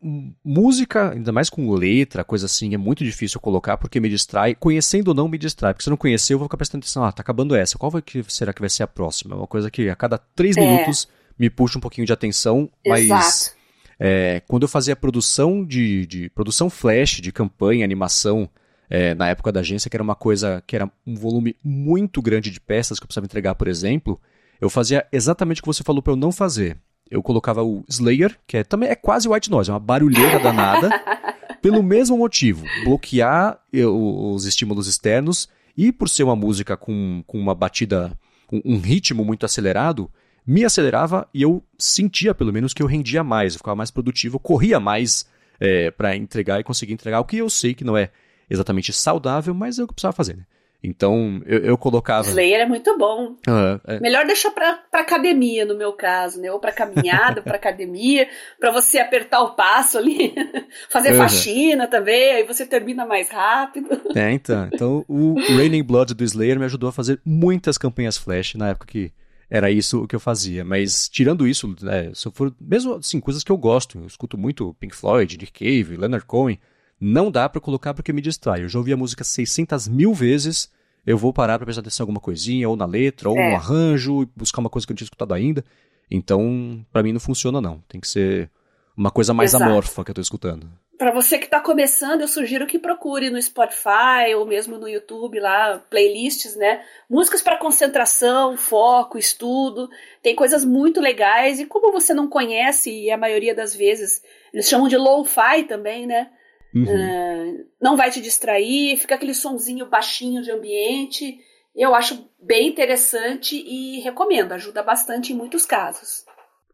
música, 0.44 1.12
ainda 1.12 1.32
mais 1.32 1.48
com 1.48 1.72
letra, 1.72 2.24
coisa 2.24 2.48
assim, 2.48 2.74
é 2.74 2.78
muito 2.78 3.04
difícil 3.04 3.40
colocar 3.40 3.78
porque 3.78 4.00
me 4.00 4.10
distrai. 4.10 4.56
Conhecendo 4.56 5.10
ou 5.10 5.14
não, 5.14 5.28
me 5.28 5.38
distrai. 5.38 5.74
Porque 5.74 5.84
se 5.84 5.90
eu 5.90 5.92
não 5.92 5.98
conhecer, 5.98 6.34
eu 6.34 6.40
vou 6.40 6.48
ficar 6.48 6.58
prestando 6.58 6.82
atenção. 6.82 7.04
Ah, 7.04 7.12
tá 7.12 7.22
acabando 7.22 7.56
essa. 7.56 7.78
Qual 7.78 7.92
vai 7.92 8.02
que, 8.02 8.24
será 8.28 8.52
que 8.52 8.60
vai 8.60 8.70
ser 8.70 8.82
a 8.82 8.88
próxima? 8.88 9.36
É 9.36 9.38
uma 9.38 9.48
coisa 9.48 9.70
que 9.70 9.88
a 9.88 9.96
cada 9.96 10.18
três 10.18 10.58
é. 10.58 10.62
minutos 10.62 11.08
me 11.38 11.52
puxa 11.52 11.78
um 11.78 11.82
pouquinho 11.82 12.08
de 12.08 12.14
atenção, 12.14 12.68
mas. 12.84 13.04
Exato. 13.04 13.58
É, 14.00 14.42
quando 14.48 14.64
eu 14.64 14.68
fazia 14.68 14.96
produção 14.96 15.64
de, 15.64 16.06
de 16.08 16.30
produção 16.30 16.68
flash, 16.68 17.22
de 17.22 17.32
campanha, 17.32 17.84
animação, 17.84 18.50
é, 18.90 19.14
na 19.14 19.30
época 19.30 19.52
da 19.52 19.60
agência, 19.60 19.90
que 19.90 19.96
era 19.96 20.04
uma 20.04 20.16
coisa 20.16 20.64
que 20.66 20.76
era 20.76 20.90
um 21.06 21.16
volume 21.16 21.56
muito 21.64 22.22
grande 22.22 22.50
de 22.50 22.60
peças 22.60 23.00
que 23.00 23.04
eu 23.04 23.08
precisava 23.08 23.26
entregar, 23.26 23.56
por 23.56 23.68
exemplo, 23.68 24.20
eu 24.60 24.70
fazia 24.70 25.06
exatamente 25.12 25.60
o 25.60 25.64
que 25.64 25.68
você 25.68 25.84
falou 25.84 26.02
para 26.02 26.14
eu 26.14 26.18
não 26.18 26.32
fazer. 26.32 26.78
Eu 27.10 27.22
colocava 27.22 27.64
o 27.64 27.86
Slayer, 27.88 28.38
que 28.46 28.58
é, 28.58 28.64
também 28.64 28.90
é 28.90 28.96
quase 28.96 29.30
white 29.30 29.50
noise, 29.50 29.70
é 29.70 29.74
uma 29.74 29.80
barulheira 29.80 30.40
danada, 30.40 30.90
pelo 31.62 31.82
mesmo 31.82 32.18
motivo, 32.18 32.66
bloquear 32.84 33.60
os 33.74 34.46
estímulos 34.46 34.88
externos 34.88 35.48
e 35.76 35.92
por 35.92 36.10
ser 36.10 36.24
uma 36.24 36.36
música 36.36 36.76
com, 36.76 37.24
com 37.26 37.40
uma 37.40 37.56
batida, 37.56 38.18
um, 38.52 38.74
um 38.74 38.80
ritmo 38.80 39.24
muito 39.24 39.46
acelerado, 39.46 40.10
me 40.46 40.64
acelerava 40.64 41.28
e 41.34 41.42
eu 41.42 41.64
sentia 41.78 42.34
pelo 42.34 42.54
menos 42.54 42.74
que 42.74 42.82
eu 42.82 42.88
rendia 42.88 43.24
mais, 43.24 43.54
eu 43.54 43.60
ficava 43.60 43.76
mais 43.76 43.92
produtivo, 43.92 44.36
eu 44.36 44.40
corria 44.40 44.80
mais 44.80 45.28
é, 45.60 45.92
para 45.92 46.16
entregar 46.16 46.60
e 46.60 46.64
conseguir 46.64 46.94
entregar 46.94 47.20
o 47.20 47.26
que 47.26 47.38
eu 47.38 47.50
sei 47.50 47.74
que 47.74 47.84
não 47.84 47.98
é 47.98 48.12
exatamente 48.50 48.94
saudável, 48.94 49.54
mas 49.54 49.80
é 49.80 49.84
o 49.84 49.88
que 49.88 49.92
eu 49.92 49.96
precisava 49.96 50.16
fazer, 50.16 50.38
né? 50.38 50.44
Então, 50.84 51.42
eu, 51.46 51.60
eu 51.60 51.78
colocava. 51.78 52.28
Slayer 52.28 52.62
é 52.62 52.66
muito 52.66 52.98
bom. 52.98 53.36
Uhum, 53.48 53.80
é. 53.86 54.00
Melhor 54.00 54.26
deixar 54.26 54.52
pra, 54.52 54.80
pra 54.92 55.02
academia, 55.02 55.66
no 55.66 55.76
meu 55.76 55.94
caso, 55.94 56.40
né? 56.40 56.52
Ou 56.52 56.60
pra 56.60 56.72
caminhada, 56.72 57.42
pra 57.44 57.56
academia, 57.56 58.28
pra 58.60 58.72
você 58.72 59.00
apertar 59.00 59.42
o 59.42 59.56
passo 59.56 59.98
ali, 59.98 60.36
fazer 60.90 61.12
uhum. 61.12 61.18
faxina 61.18 61.88
também, 61.88 62.32
aí 62.32 62.44
você 62.44 62.66
termina 62.66 63.06
mais 63.06 63.30
rápido. 63.30 63.90
É, 64.16 64.32
então. 64.32 64.70
Então, 64.72 65.06
o 65.08 65.36
Raining 65.56 65.84
Blood 65.84 66.14
do 66.14 66.24
Slayer 66.24 66.60
me 66.60 66.66
ajudou 66.66 66.90
a 66.90 66.94
fazer 66.94 67.20
muitas 67.26 67.78
campanhas 67.78 68.18
Flash 68.18 68.54
na 68.54 68.70
época 68.70 68.88
que 68.88 69.12
era 69.50 69.72
isso 69.72 70.04
o 70.04 70.08
que 70.08 70.16
eu 70.16 70.20
fazia. 70.20 70.64
Mas, 70.64 71.10
tirando 71.10 71.48
isso, 71.48 71.76
né, 71.82 72.12
se 72.14 72.28
eu 72.28 72.32
for. 72.32 72.54
Mesmo 72.62 72.96
assim, 72.96 73.20
coisas 73.20 73.44
que 73.44 73.52
eu 73.52 73.58
gosto, 73.58 73.98
eu 73.98 74.06
escuto 74.06 74.38
muito 74.38 74.76
Pink 74.80 74.96
Floyd, 74.96 75.38
Nick 75.38 75.52
Cave, 75.52 75.98
Leonard 75.98 76.26
Cohen 76.26 76.60
não 77.00 77.30
dá 77.30 77.48
para 77.48 77.62
colocar 77.62 77.94
porque 77.94 78.14
me 78.14 78.22
distrai. 78.22 78.64
Eu 78.64 78.70
já 78.70 78.80
ouvi 78.80 78.94
a 78.94 78.98
música 78.98 79.24
600 79.24 79.88
mil 79.88 80.14
vezes, 80.14 80.72
eu 81.06 81.18
vou 81.18 81.32
parar 81.32 81.58
para 81.58 81.66
prestar 81.66 81.82
atenção 81.82 82.04
em 82.04 82.06
alguma 82.06 82.20
coisinha, 82.20 82.68
ou 82.68 82.76
na 82.76 82.86
letra, 82.86 83.30
ou 83.30 83.38
é. 83.38 83.50
no 83.50 83.56
arranjo, 83.56 84.28
buscar 84.36 84.60
uma 84.60 84.70
coisa 84.70 84.86
que 84.86 84.92
eu 84.92 84.94
não 84.94 84.98
tinha 84.98 85.06
escutado 85.06 85.34
ainda. 85.34 85.64
Então, 86.10 86.86
para 86.92 87.04
mim 87.04 87.14
não 87.14 87.20
funciona 87.20 87.62
não. 87.62 87.84
Tem 87.88 88.00
que 88.00 88.08
ser 88.08 88.50
uma 88.96 89.12
coisa 89.12 89.34
mais 89.34 89.52
Exato. 89.52 89.64
amorfa 89.64 90.04
que 90.04 90.12
eu 90.12 90.16
tô 90.16 90.22
escutando. 90.22 90.68
Para 90.98 91.12
você 91.12 91.38
que 91.38 91.46
está 91.46 91.60
começando, 91.60 92.22
eu 92.22 92.28
sugiro 92.28 92.66
que 92.66 92.80
procure 92.80 93.30
no 93.30 93.40
Spotify 93.40 94.34
ou 94.36 94.48
mesmo 94.48 94.80
no 94.80 94.90
YouTube 94.90 95.40
lá 95.40 95.78
playlists, 95.92 96.56
né? 96.56 96.84
Músicas 97.08 97.44
para 97.44 97.58
concentração, 97.58 98.58
foco, 98.58 99.20
estudo. 99.20 99.88
Tem 100.24 100.36
coisas 100.36 100.66
muito 100.66 101.00
legais 101.00 101.60
e 101.60 101.66
como 101.68 101.92
você 101.92 102.16
não 102.16 102.28
conhece 102.28 102.92
e 102.92 103.12
a 103.12 103.18
maioria 103.18 103.54
das 103.54 103.76
vezes 103.76 104.24
eles 104.52 104.68
chamam 104.68 104.88
de 104.88 104.98
lo-fi 104.98 105.66
também, 105.68 106.08
né? 106.08 106.32
Uhum. 106.74 106.84
Uh, 106.84 107.66
não 107.82 107.96
vai 107.96 108.12
te 108.12 108.22
distrair, 108.22 108.98
fica 108.98 109.16
aquele 109.16 109.34
sonzinho 109.34 109.86
baixinho 109.86 110.42
de 110.42 110.52
ambiente. 110.52 111.40
Eu 111.76 111.94
acho 111.94 112.28
bem 112.42 112.68
interessante 112.68 113.56
e 113.56 114.00
recomendo, 114.00 114.52
ajuda 114.52 114.82
bastante 114.82 115.32
em 115.32 115.36
muitos 115.36 115.66
casos. 115.66 116.26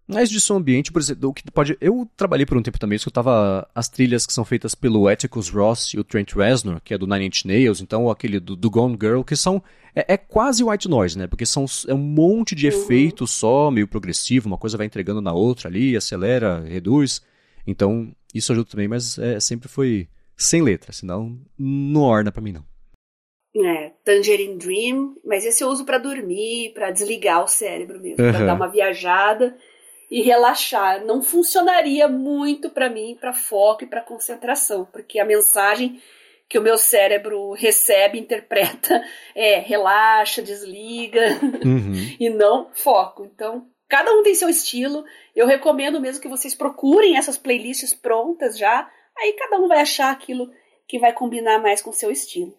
Mas 0.07 0.29
de 0.29 0.39
som 0.39 0.57
ambiente, 0.57 0.91
por 0.91 1.01
exemplo, 1.01 1.29
o 1.29 1.33
que 1.33 1.49
pode. 1.49 1.77
Eu 1.79 2.07
trabalhei 2.17 2.45
por 2.45 2.57
um 2.57 2.61
tempo 2.61 2.77
também, 2.77 2.97
escutava 2.97 3.67
as 3.73 3.87
trilhas 3.87 4.25
que 4.25 4.33
são 4.33 4.43
feitas 4.43 4.75
pelo 4.75 5.07
Atticus 5.07 5.49
Ross 5.49 5.93
e 5.93 5.99
o 5.99 6.03
Trent 6.03 6.33
Reznor, 6.33 6.81
que 6.83 6.93
é 6.93 6.97
do 6.97 7.07
Nine 7.07 7.27
Inch 7.27 7.45
Nails, 7.45 7.79
então 7.79 8.09
aquele 8.09 8.39
do, 8.39 8.55
do 8.55 8.69
Gone 8.69 8.97
Girl, 8.99 9.21
que 9.21 9.35
são. 9.35 9.63
É, 9.95 10.13
é, 10.15 10.17
quase 10.17 10.63
white 10.63 10.89
noise, 10.89 11.17
né? 11.17 11.27
Porque 11.27 11.45
são, 11.45 11.65
é 11.87 11.93
um 11.93 11.99
monte 11.99 12.55
de 12.55 12.67
uhum. 12.67 12.73
efeito 12.73 13.27
só, 13.27 13.69
meio 13.69 13.87
progressivo, 13.87 14.47
uma 14.47 14.57
coisa 14.57 14.75
vai 14.75 14.87
entregando 14.87 15.21
na 15.21 15.31
outra 15.31 15.69
ali, 15.69 15.95
acelera, 15.95 16.61
reduz. 16.67 17.21
Então, 17.65 18.13
isso 18.33 18.51
ajuda 18.51 18.69
também, 18.69 18.87
mas 18.87 19.17
é, 19.17 19.39
sempre 19.39 19.67
foi 19.67 20.07
sem 20.35 20.61
letra, 20.61 20.91
senão 20.91 21.39
não 21.57 22.01
orna 22.01 22.31
para 22.31 22.41
mim 22.41 22.51
não. 22.51 22.65
É, 23.55 23.91
Tangerine 24.03 24.57
Dream, 24.57 25.15
mas 25.23 25.45
esse 25.45 25.63
eu 25.63 25.67
uso 25.67 25.85
para 25.85 25.99
dormir, 25.99 26.73
para 26.73 26.89
desligar 26.89 27.43
o 27.43 27.47
cérebro 27.47 27.99
mesmo, 27.99 28.23
uhum. 28.25 28.31
para 28.31 28.45
dar 28.45 28.55
uma 28.55 28.67
viajada 28.67 29.55
e 30.09 30.23
relaxar. 30.23 31.05
Não 31.05 31.21
funcionaria 31.21 32.07
muito 32.07 32.69
para 32.69 32.89
mim, 32.89 33.15
para 33.19 33.31
foco 33.31 33.83
e 33.83 33.87
para 33.87 34.01
concentração, 34.01 34.85
porque 34.91 35.19
a 35.19 35.25
mensagem 35.25 36.01
que 36.49 36.57
o 36.57 36.61
meu 36.61 36.77
cérebro 36.77 37.51
recebe, 37.53 38.19
interpreta, 38.19 39.03
é 39.35 39.59
relaxa, 39.59 40.41
desliga 40.41 41.39
uhum. 41.63 41.93
e 42.19 42.29
não 42.29 42.69
foco. 42.73 43.25
Então, 43.25 43.67
Cada 43.93 44.11
um 44.11 44.23
tem 44.23 44.33
seu 44.33 44.49
estilo. 44.49 45.05
Eu 45.35 45.45
recomendo 45.45 46.01
mesmo 46.01 46.19
que 46.19 46.27
vocês 46.27 46.55
procurem 46.55 47.15
essas 47.15 47.37
playlists 47.37 47.93
prontas 47.93 48.57
já. 48.57 48.89
Aí 49.15 49.33
cada 49.33 49.61
um 49.63 49.67
vai 49.67 49.81
achar 49.81 50.11
aquilo 50.11 50.49
que 50.87 50.97
vai 50.97 51.13
combinar 51.13 51.61
mais 51.61 51.79
com 51.79 51.91
o 51.91 51.93
seu 51.93 52.09
estilo. 52.09 52.57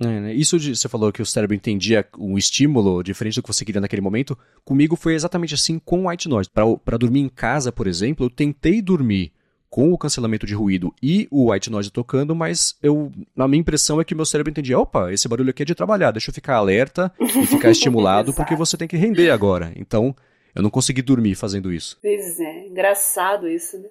É, 0.00 0.06
né? 0.06 0.34
Isso 0.34 0.58
de, 0.58 0.74
você 0.74 0.88
falou 0.88 1.12
que 1.12 1.22
o 1.22 1.26
cérebro 1.26 1.54
entendia 1.54 2.04
um 2.18 2.36
estímulo 2.36 3.00
diferente 3.00 3.36
do 3.36 3.42
que 3.42 3.46
você 3.46 3.64
queria 3.64 3.80
naquele 3.80 4.02
momento. 4.02 4.36
Comigo 4.64 4.96
foi 4.96 5.14
exatamente 5.14 5.54
assim 5.54 5.78
com 5.78 6.08
White 6.08 6.28
Noise. 6.28 6.50
Para 6.50 6.98
dormir 6.98 7.20
em 7.20 7.28
casa, 7.28 7.70
por 7.70 7.86
exemplo, 7.86 8.26
eu 8.26 8.30
tentei 8.30 8.82
dormir 8.82 9.32
com 9.70 9.92
o 9.92 9.96
cancelamento 9.96 10.46
de 10.46 10.54
ruído 10.54 10.92
e 11.00 11.28
o 11.30 11.52
white 11.52 11.70
noise 11.70 11.90
tocando, 11.90 12.34
mas 12.34 12.76
eu, 12.82 13.10
a 13.38 13.48
minha 13.48 13.60
impressão 13.60 14.00
é 14.00 14.04
que 14.04 14.14
meu 14.14 14.26
cérebro 14.26 14.50
entendia, 14.50 14.78
opa, 14.78 15.10
esse 15.10 15.26
barulho 15.26 15.48
aqui 15.48 15.62
é 15.62 15.64
de 15.64 15.74
trabalhar, 15.74 16.10
deixa 16.10 16.28
eu 16.28 16.34
ficar 16.34 16.56
alerta 16.56 17.10
e 17.18 17.46
ficar 17.46 17.70
estimulado 17.72 18.34
porque 18.34 18.54
você 18.54 18.76
tem 18.76 18.86
que 18.86 18.98
render 18.98 19.30
agora. 19.30 19.72
Então, 19.74 20.14
eu 20.54 20.62
não 20.62 20.70
consegui 20.70 21.02
dormir 21.02 21.34
fazendo 21.34 21.72
isso. 21.72 21.98
Pois 22.00 22.38
é, 22.40 22.66
engraçado 22.66 23.48
isso, 23.48 23.78
né? 23.78 23.88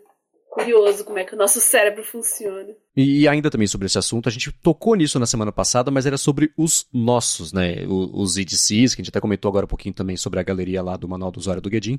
Curioso 0.51 1.05
como 1.05 1.17
é 1.17 1.23
que 1.23 1.33
o 1.33 1.37
nosso 1.37 1.61
cérebro 1.61 2.03
funciona. 2.03 2.75
E 2.95 3.25
ainda 3.25 3.49
também 3.49 3.67
sobre 3.67 3.85
esse 3.85 3.97
assunto, 3.97 4.27
a 4.27 4.31
gente 4.31 4.51
tocou 4.51 4.95
nisso 4.95 5.17
na 5.17 5.25
semana 5.25 5.51
passada, 5.51 5.89
mas 5.89 6.05
era 6.05 6.17
sobre 6.17 6.51
os 6.57 6.85
nossos, 6.91 7.53
né? 7.53 7.85
Os 7.87 8.37
EDCs, 8.37 8.93
que 8.93 9.01
a 9.01 9.03
gente 9.03 9.09
até 9.09 9.21
comentou 9.21 9.47
agora 9.47 9.65
um 9.65 9.69
pouquinho 9.69 9.95
também 9.95 10.17
sobre 10.17 10.41
a 10.41 10.43
galeria 10.43 10.83
lá 10.83 10.97
do 10.97 11.07
Manual 11.07 11.31
do 11.31 11.39
Usuário 11.39 11.61
do 11.61 11.69
Guedin. 11.69 11.97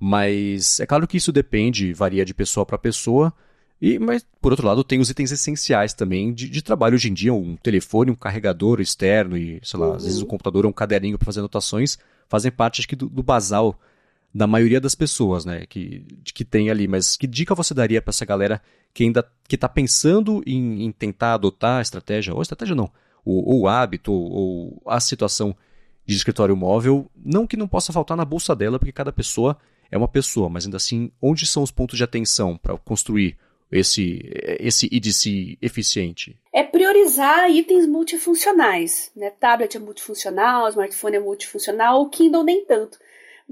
Mas 0.00 0.80
é 0.80 0.86
claro 0.86 1.06
que 1.06 1.16
isso 1.16 1.30
depende, 1.30 1.94
varia 1.94 2.24
de 2.24 2.34
pessoa 2.34 2.66
para 2.66 2.76
pessoa. 2.76 3.32
E, 3.80 4.00
mas, 4.00 4.26
por 4.40 4.50
outro 4.50 4.66
lado, 4.66 4.82
tem 4.82 4.98
os 4.98 5.08
itens 5.08 5.30
essenciais 5.30 5.94
também 5.94 6.34
de, 6.34 6.48
de, 6.48 6.60
trabalho 6.60 6.96
hoje 6.96 7.08
em 7.08 7.14
dia, 7.14 7.32
um 7.32 7.56
telefone, 7.56 8.10
um 8.10 8.16
carregador 8.16 8.80
externo 8.80 9.36
e, 9.36 9.60
sei 9.62 9.78
lá, 9.78 9.88
uhum. 9.88 9.94
às 9.94 10.04
vezes 10.04 10.20
o 10.20 10.26
computador 10.26 10.64
ou 10.64 10.70
um 10.70 10.74
caderninho 10.74 11.16
para 11.16 11.26
fazer 11.26 11.38
anotações, 11.38 11.98
fazem 12.28 12.50
parte, 12.50 12.80
acho 12.80 12.88
que, 12.88 12.96
do, 12.96 13.08
do 13.08 13.22
basal 13.22 13.78
da 14.34 14.46
maioria 14.46 14.80
das 14.80 14.94
pessoas, 14.94 15.44
né, 15.44 15.66
que, 15.66 16.04
que 16.24 16.44
tem 16.44 16.70
ali. 16.70 16.88
Mas 16.88 17.16
que 17.16 17.26
dica 17.26 17.54
você 17.54 17.74
daria 17.74 18.00
para 18.00 18.10
essa 18.10 18.24
galera 18.24 18.62
que 18.94 19.04
ainda 19.04 19.26
que 19.48 19.54
está 19.54 19.68
pensando 19.68 20.42
em, 20.46 20.84
em, 20.84 20.92
tentar 20.92 21.34
adotar 21.34 21.78
a 21.78 21.82
estratégia, 21.82 22.34
ou 22.34 22.42
estratégia 22.42 22.74
não, 22.74 22.90
ou, 23.24 23.62
o 23.62 23.68
hábito, 23.68 24.12
ou, 24.12 24.32
ou 24.32 24.82
a 24.86 25.00
situação 25.00 25.54
de 26.04 26.14
escritório 26.14 26.56
móvel, 26.56 27.10
não 27.16 27.46
que 27.46 27.56
não 27.56 27.68
possa 27.68 27.92
faltar 27.92 28.16
na 28.16 28.24
bolsa 28.24 28.54
dela, 28.56 28.78
porque 28.78 28.92
cada 28.92 29.12
pessoa 29.12 29.56
é 29.90 29.96
uma 29.96 30.08
pessoa, 30.08 30.48
mas 30.48 30.64
ainda 30.64 30.78
assim, 30.78 31.10
onde 31.20 31.46
são 31.46 31.62
os 31.62 31.70
pontos 31.70 31.96
de 31.96 32.04
atenção 32.04 32.56
para 32.56 32.76
construir 32.78 33.36
esse, 33.70 34.20
esse 34.60 34.88
IDC 34.90 35.58
eficiente? 35.62 36.38
É 36.52 36.62
priorizar 36.62 37.50
itens 37.50 37.86
multifuncionais. 37.86 39.10
Né? 39.16 39.30
Tablet 39.30 39.76
é 39.76 39.80
multifuncional, 39.80 40.68
smartphone 40.68 41.16
é 41.16 41.20
multifuncional, 41.20 42.02
o 42.02 42.10
Kindle 42.10 42.44
nem 42.44 42.64
tanto. 42.64 42.98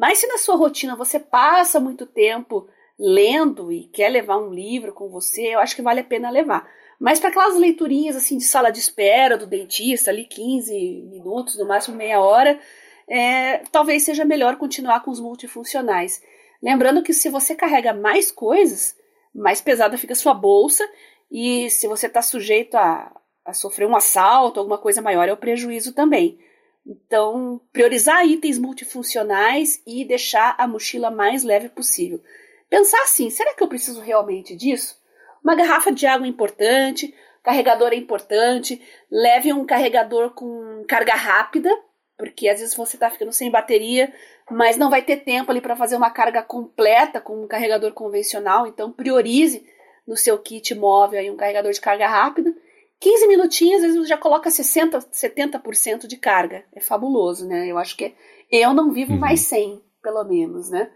Mas 0.00 0.16
se 0.16 0.26
na 0.26 0.38
sua 0.38 0.56
rotina 0.56 0.96
você 0.96 1.20
passa 1.20 1.78
muito 1.78 2.06
tempo 2.06 2.66
lendo 2.98 3.70
e 3.70 3.84
quer 3.84 4.08
levar 4.08 4.38
um 4.38 4.48
livro 4.48 4.94
com 4.94 5.10
você, 5.10 5.54
eu 5.54 5.60
acho 5.60 5.76
que 5.76 5.82
vale 5.82 6.00
a 6.00 6.04
pena 6.04 6.30
levar. 6.30 6.66
Mas 6.98 7.20
para 7.20 7.28
aquelas 7.28 7.54
leiturinhas 7.54 8.16
assim 8.16 8.38
de 8.38 8.44
sala 8.44 8.70
de 8.70 8.78
espera 8.78 9.36
do 9.36 9.46
dentista, 9.46 10.10
ali 10.10 10.24
15 10.24 11.02
minutos, 11.02 11.58
no 11.58 11.68
máximo 11.68 11.98
meia 11.98 12.18
hora, 12.18 12.58
é, 13.06 13.58
talvez 13.70 14.02
seja 14.02 14.24
melhor 14.24 14.56
continuar 14.56 15.00
com 15.04 15.10
os 15.10 15.20
multifuncionais. 15.20 16.22
Lembrando 16.62 17.02
que 17.02 17.12
se 17.12 17.28
você 17.28 17.54
carrega 17.54 17.92
mais 17.92 18.30
coisas, 18.30 18.96
mais 19.34 19.60
pesada 19.60 19.98
fica 19.98 20.14
a 20.14 20.16
sua 20.16 20.32
bolsa, 20.32 20.88
e 21.30 21.68
se 21.68 21.86
você 21.86 22.06
está 22.06 22.22
sujeito 22.22 22.74
a, 22.74 23.14
a 23.44 23.52
sofrer 23.52 23.86
um 23.86 23.94
assalto, 23.94 24.60
alguma 24.60 24.78
coisa 24.78 25.02
maior, 25.02 25.28
é 25.28 25.32
o 25.34 25.36
prejuízo 25.36 25.92
também. 25.92 26.38
Então, 26.86 27.60
priorizar 27.72 28.26
itens 28.26 28.58
multifuncionais 28.58 29.82
e 29.86 30.04
deixar 30.04 30.54
a 30.58 30.66
mochila 30.66 31.10
mais 31.10 31.44
leve 31.44 31.68
possível. 31.68 32.20
Pensar 32.68 33.02
assim: 33.02 33.30
será 33.30 33.54
que 33.54 33.62
eu 33.62 33.68
preciso 33.68 34.00
realmente 34.00 34.56
disso? 34.56 34.98
Uma 35.42 35.54
garrafa 35.54 35.92
de 35.92 36.06
água 36.06 36.26
é 36.26 36.30
importante, 36.30 37.14
carregador 37.42 37.92
é 37.92 37.96
importante, 37.96 38.80
leve 39.10 39.52
um 39.52 39.64
carregador 39.64 40.30
com 40.30 40.84
carga 40.88 41.14
rápida, 41.14 41.70
porque 42.18 42.48
às 42.48 42.60
vezes 42.60 42.74
você 42.74 42.96
está 42.96 43.10
ficando 43.10 43.32
sem 43.32 43.50
bateria, 43.50 44.12
mas 44.50 44.76
não 44.76 44.90
vai 44.90 45.02
ter 45.02 45.18
tempo 45.18 45.50
ali 45.50 45.60
para 45.60 45.76
fazer 45.76 45.96
uma 45.96 46.10
carga 46.10 46.42
completa 46.42 47.20
com 47.20 47.42
um 47.42 47.48
carregador 47.48 47.92
convencional, 47.92 48.66
então 48.66 48.92
priorize 48.92 49.66
no 50.06 50.16
seu 50.16 50.38
kit 50.38 50.74
móvel 50.74 51.20
aí 51.20 51.30
um 51.30 51.36
carregador 51.36 51.72
de 51.72 51.80
carga 51.80 52.06
rápida 52.06 52.54
15 53.00 53.26
minutinhos, 53.26 53.82
às 53.82 53.94
vezes 53.94 54.08
já 54.08 54.18
coloca 54.18 54.50
60%, 54.50 55.08
70% 55.10 56.06
de 56.06 56.16
carga. 56.16 56.64
É 56.74 56.80
fabuloso, 56.80 57.46
né? 57.48 57.66
Eu 57.66 57.78
acho 57.78 57.96
que 57.96 58.14
eu 58.50 58.74
não 58.74 58.92
vivo 58.92 59.14
uhum. 59.14 59.18
mais 59.18 59.40
sem, 59.40 59.82
pelo 60.02 60.22
menos, 60.24 60.70
né? 60.70 60.90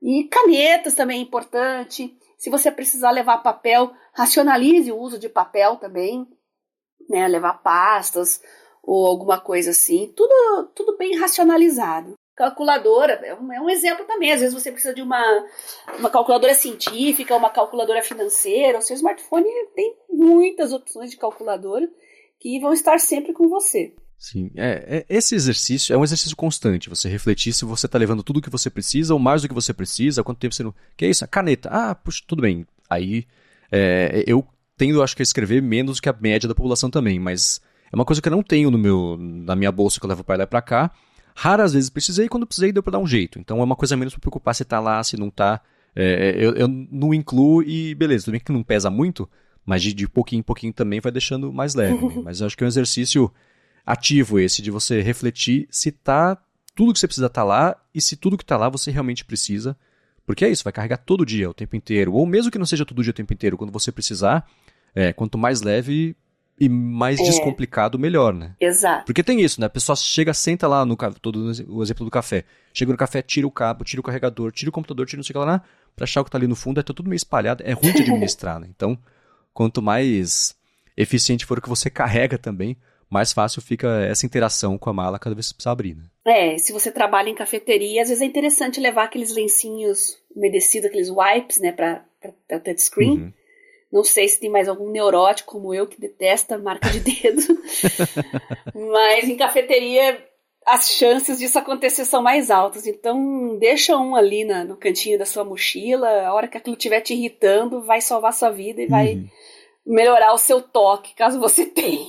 E 0.00 0.24
canetas 0.24 0.94
também 0.94 1.18
é 1.18 1.22
importante. 1.22 2.16
Se 2.38 2.50
você 2.50 2.70
precisar 2.70 3.10
levar 3.10 3.38
papel, 3.38 3.92
racionalize 4.14 4.90
o 4.90 4.98
uso 4.98 5.18
de 5.18 5.28
papel 5.28 5.76
também, 5.76 6.26
né? 7.08 7.28
Levar 7.28 7.62
pastas 7.62 8.42
ou 8.82 9.06
alguma 9.06 9.38
coisa 9.38 9.70
assim. 9.70 10.12
Tudo, 10.16 10.70
tudo 10.74 10.96
bem 10.96 11.16
racionalizado 11.16 12.14
calculadora 12.36 13.14
é 13.24 13.34
um, 13.34 13.52
é 13.52 13.60
um, 13.60 13.70
exemplo 13.70 14.04
também. 14.06 14.32
Às 14.32 14.40
vezes 14.40 14.54
você 14.54 14.70
precisa 14.70 14.94
de 14.94 15.02
uma, 15.02 15.22
uma 15.98 16.10
calculadora 16.10 16.54
científica, 16.54 17.36
uma 17.36 17.50
calculadora 17.50 18.02
financeira. 18.02 18.78
O 18.78 18.82
seu 18.82 18.96
smartphone 18.96 19.46
tem 19.74 19.96
muitas 20.10 20.72
opções 20.72 21.10
de 21.10 21.16
calculadora 21.16 21.88
que 22.40 22.58
vão 22.60 22.72
estar 22.72 22.98
sempre 22.98 23.32
com 23.32 23.48
você. 23.48 23.94
Sim, 24.18 24.52
é, 24.56 25.04
é, 25.08 25.16
esse 25.16 25.34
exercício 25.34 25.92
é 25.92 25.98
um 25.98 26.04
exercício 26.04 26.36
constante. 26.36 26.88
Você 26.88 27.08
refletir 27.08 27.52
se 27.52 27.64
você 27.64 27.86
está 27.86 27.98
levando 27.98 28.22
tudo 28.22 28.38
o 28.38 28.42
que 28.42 28.50
você 28.50 28.70
precisa 28.70 29.12
ou 29.14 29.18
mais 29.18 29.42
do 29.42 29.48
que 29.48 29.54
você 29.54 29.74
precisa, 29.74 30.22
quanto 30.22 30.38
tempo 30.38 30.54
você 30.54 30.62
não. 30.62 30.74
Que 30.96 31.06
é 31.06 31.10
isso? 31.10 31.24
A 31.24 31.28
caneta. 31.28 31.68
Ah, 31.72 31.94
puxa, 31.94 32.22
tudo 32.26 32.42
bem. 32.42 32.64
Aí 32.88 33.26
é, 33.70 34.22
eu 34.26 34.46
tendo, 34.76 35.02
acho 35.02 35.14
que, 35.16 35.22
a 35.22 35.24
escrever 35.24 35.60
menos 35.60 36.00
que 36.00 36.08
a 36.08 36.12
média 36.12 36.48
da 36.48 36.54
população 36.54 36.90
também, 36.90 37.18
mas 37.18 37.60
É 37.92 37.96
uma 37.96 38.04
coisa 38.04 38.22
que 38.22 38.28
eu 38.28 38.32
não 38.32 38.42
tenho 38.42 38.70
no 38.70 38.78
meu, 38.78 39.16
na 39.18 39.54
minha 39.54 39.70
bolsa 39.70 40.00
que 40.00 40.06
eu 40.06 40.08
levo 40.08 40.24
para 40.24 40.38
lá 40.38 40.44
e 40.44 40.46
pra 40.46 40.62
cá. 40.62 40.90
Raras 41.34 41.72
vezes 41.72 41.90
precisei, 41.90 42.28
quando 42.28 42.46
precisei 42.46 42.72
deu 42.72 42.82
para 42.82 42.92
dar 42.92 42.98
um 42.98 43.06
jeito. 43.06 43.38
Então 43.38 43.60
é 43.60 43.64
uma 43.64 43.76
coisa 43.76 43.96
menos 43.96 44.12
para 44.14 44.20
preocupar 44.20 44.54
se 44.54 44.64
tá 44.64 44.80
lá, 44.80 45.02
se 45.02 45.16
não 45.16 45.30
tá. 45.30 45.60
É, 45.94 46.30
é, 46.30 46.44
eu, 46.44 46.54
eu, 46.54 46.68
não 46.68 47.12
incluo 47.12 47.62
e 47.62 47.94
beleza, 47.94 48.24
tudo 48.24 48.32
bem 48.32 48.40
que 48.40 48.52
não 48.52 48.62
pesa 48.62 48.90
muito, 48.90 49.28
mas 49.64 49.82
de, 49.82 49.92
de 49.92 50.08
pouquinho 50.08 50.40
em 50.40 50.42
pouquinho 50.42 50.72
também 50.72 51.00
vai 51.00 51.12
deixando 51.12 51.52
mais 51.52 51.74
leve. 51.74 52.04
Né? 52.04 52.22
Mas 52.24 52.40
eu 52.40 52.46
acho 52.46 52.56
que 52.56 52.64
é 52.64 52.66
um 52.66 52.68
exercício 52.68 53.30
ativo 53.84 54.38
esse 54.38 54.62
de 54.62 54.70
você 54.70 55.02
refletir 55.02 55.66
se 55.70 55.90
tá 55.90 56.38
tudo 56.74 56.92
que 56.92 56.98
você 56.98 57.06
precisa 57.06 57.28
tá 57.28 57.44
lá 57.44 57.76
e 57.94 58.00
se 58.00 58.16
tudo 58.16 58.38
que 58.38 58.44
tá 58.44 58.56
lá 58.56 58.68
você 58.68 58.90
realmente 58.90 59.24
precisa. 59.24 59.76
Porque 60.24 60.44
é 60.44 60.50
isso, 60.50 60.64
vai 60.64 60.72
carregar 60.72 60.98
todo 60.98 61.26
dia, 61.26 61.50
o 61.50 61.54
tempo 61.54 61.74
inteiro. 61.76 62.12
Ou 62.14 62.24
mesmo 62.24 62.50
que 62.50 62.58
não 62.58 62.66
seja 62.66 62.84
todo 62.86 63.02
dia 63.02 63.10
o 63.10 63.14
tempo 63.14 63.32
inteiro, 63.32 63.56
quando 63.56 63.72
você 63.72 63.90
precisar, 63.90 64.48
é, 64.94 65.12
quanto 65.12 65.36
mais 65.36 65.62
leve 65.62 66.16
e 66.62 66.68
mais 66.68 67.18
é. 67.18 67.24
descomplicado, 67.24 67.98
melhor, 67.98 68.32
né? 68.32 68.54
Exato. 68.60 69.04
Porque 69.04 69.24
tem 69.24 69.40
isso, 69.40 69.60
né? 69.60 69.66
A 69.66 69.70
pessoa 69.70 69.96
chega, 69.96 70.32
senta 70.32 70.68
lá 70.68 70.86
no 70.86 70.96
todo 71.20 71.50
o 71.68 71.82
exemplo 71.82 72.04
do 72.04 72.10
café. 72.10 72.44
Chega 72.72 72.92
no 72.92 72.96
café, 72.96 73.20
tira 73.20 73.44
o 73.44 73.50
cabo, 73.50 73.82
tira 73.82 74.00
o 74.00 74.04
carregador, 74.04 74.52
tira 74.52 74.68
o 74.68 74.72
computador, 74.72 75.04
tira 75.04 75.18
não 75.18 75.24
sei 75.24 75.34
o 75.34 75.40
que 75.40 75.44
lá, 75.44 75.60
pra 75.96 76.04
achar 76.04 76.20
o 76.20 76.24
que 76.24 76.30
tá 76.30 76.38
ali 76.38 76.46
no 76.46 76.54
fundo, 76.54 76.78
é 76.78 76.82
tudo 76.84 77.02
meio 77.02 77.16
espalhado, 77.16 77.64
é 77.66 77.72
ruim 77.72 77.92
de 77.92 78.02
administrar, 78.02 78.60
né? 78.60 78.68
Então, 78.70 78.96
quanto 79.52 79.82
mais 79.82 80.54
eficiente 80.96 81.44
for 81.44 81.58
o 81.58 81.60
que 81.60 81.68
você 81.68 81.90
carrega 81.90 82.38
também, 82.38 82.76
mais 83.10 83.32
fácil 83.32 83.60
fica 83.60 83.88
essa 84.04 84.24
interação 84.24 84.78
com 84.78 84.88
a 84.88 84.92
mala 84.92 85.18
cada 85.18 85.34
vez 85.34 85.46
que 85.46 85.50
você 85.50 85.54
precisa 85.56 85.72
abrir, 85.72 85.96
né? 85.96 86.04
É, 86.24 86.58
se 86.58 86.72
você 86.72 86.92
trabalha 86.92 87.28
em 87.28 87.34
cafeteria, 87.34 88.02
às 88.02 88.08
vezes 88.08 88.22
é 88.22 88.24
interessante 88.24 88.78
levar 88.78 89.04
aqueles 89.04 89.34
lencinhos 89.34 90.16
umedecidos, 90.34 90.88
aqueles 90.88 91.08
wipes, 91.10 91.58
né, 91.58 91.72
pra 91.72 92.04
touchscreen. 92.60 93.10
Uhum. 93.10 93.32
Não 93.92 94.02
sei 94.02 94.26
se 94.26 94.40
tem 94.40 94.48
mais 94.48 94.68
algum 94.68 94.90
neurótico 94.90 95.52
como 95.52 95.74
eu 95.74 95.86
que 95.86 96.00
detesta 96.00 96.56
marca 96.56 96.88
de 96.88 97.00
dedo. 97.00 97.42
Mas 98.74 99.28
em 99.28 99.36
cafeteria 99.36 100.18
as 100.66 100.90
chances 100.90 101.38
disso 101.38 101.58
acontecer 101.58 102.04
são 102.04 102.22
mais 102.22 102.50
altas. 102.50 102.86
Então, 102.86 103.58
deixa 103.58 103.96
um 103.96 104.14
ali 104.14 104.44
na, 104.44 104.64
no 104.64 104.76
cantinho 104.76 105.18
da 105.18 105.26
sua 105.26 105.44
mochila. 105.44 106.08
A 106.22 106.32
hora 106.32 106.48
que 106.48 106.56
aquilo 106.56 106.76
estiver 106.76 107.00
te 107.00 107.14
irritando, 107.14 107.82
vai 107.82 108.00
salvar 108.00 108.32
sua 108.32 108.50
vida 108.50 108.80
e 108.80 108.84
uhum. 108.84 108.90
vai 108.90 109.24
melhorar 109.84 110.32
o 110.32 110.38
seu 110.38 110.62
toque, 110.62 111.14
caso 111.14 111.40
você 111.40 111.66
tenha. 111.66 112.06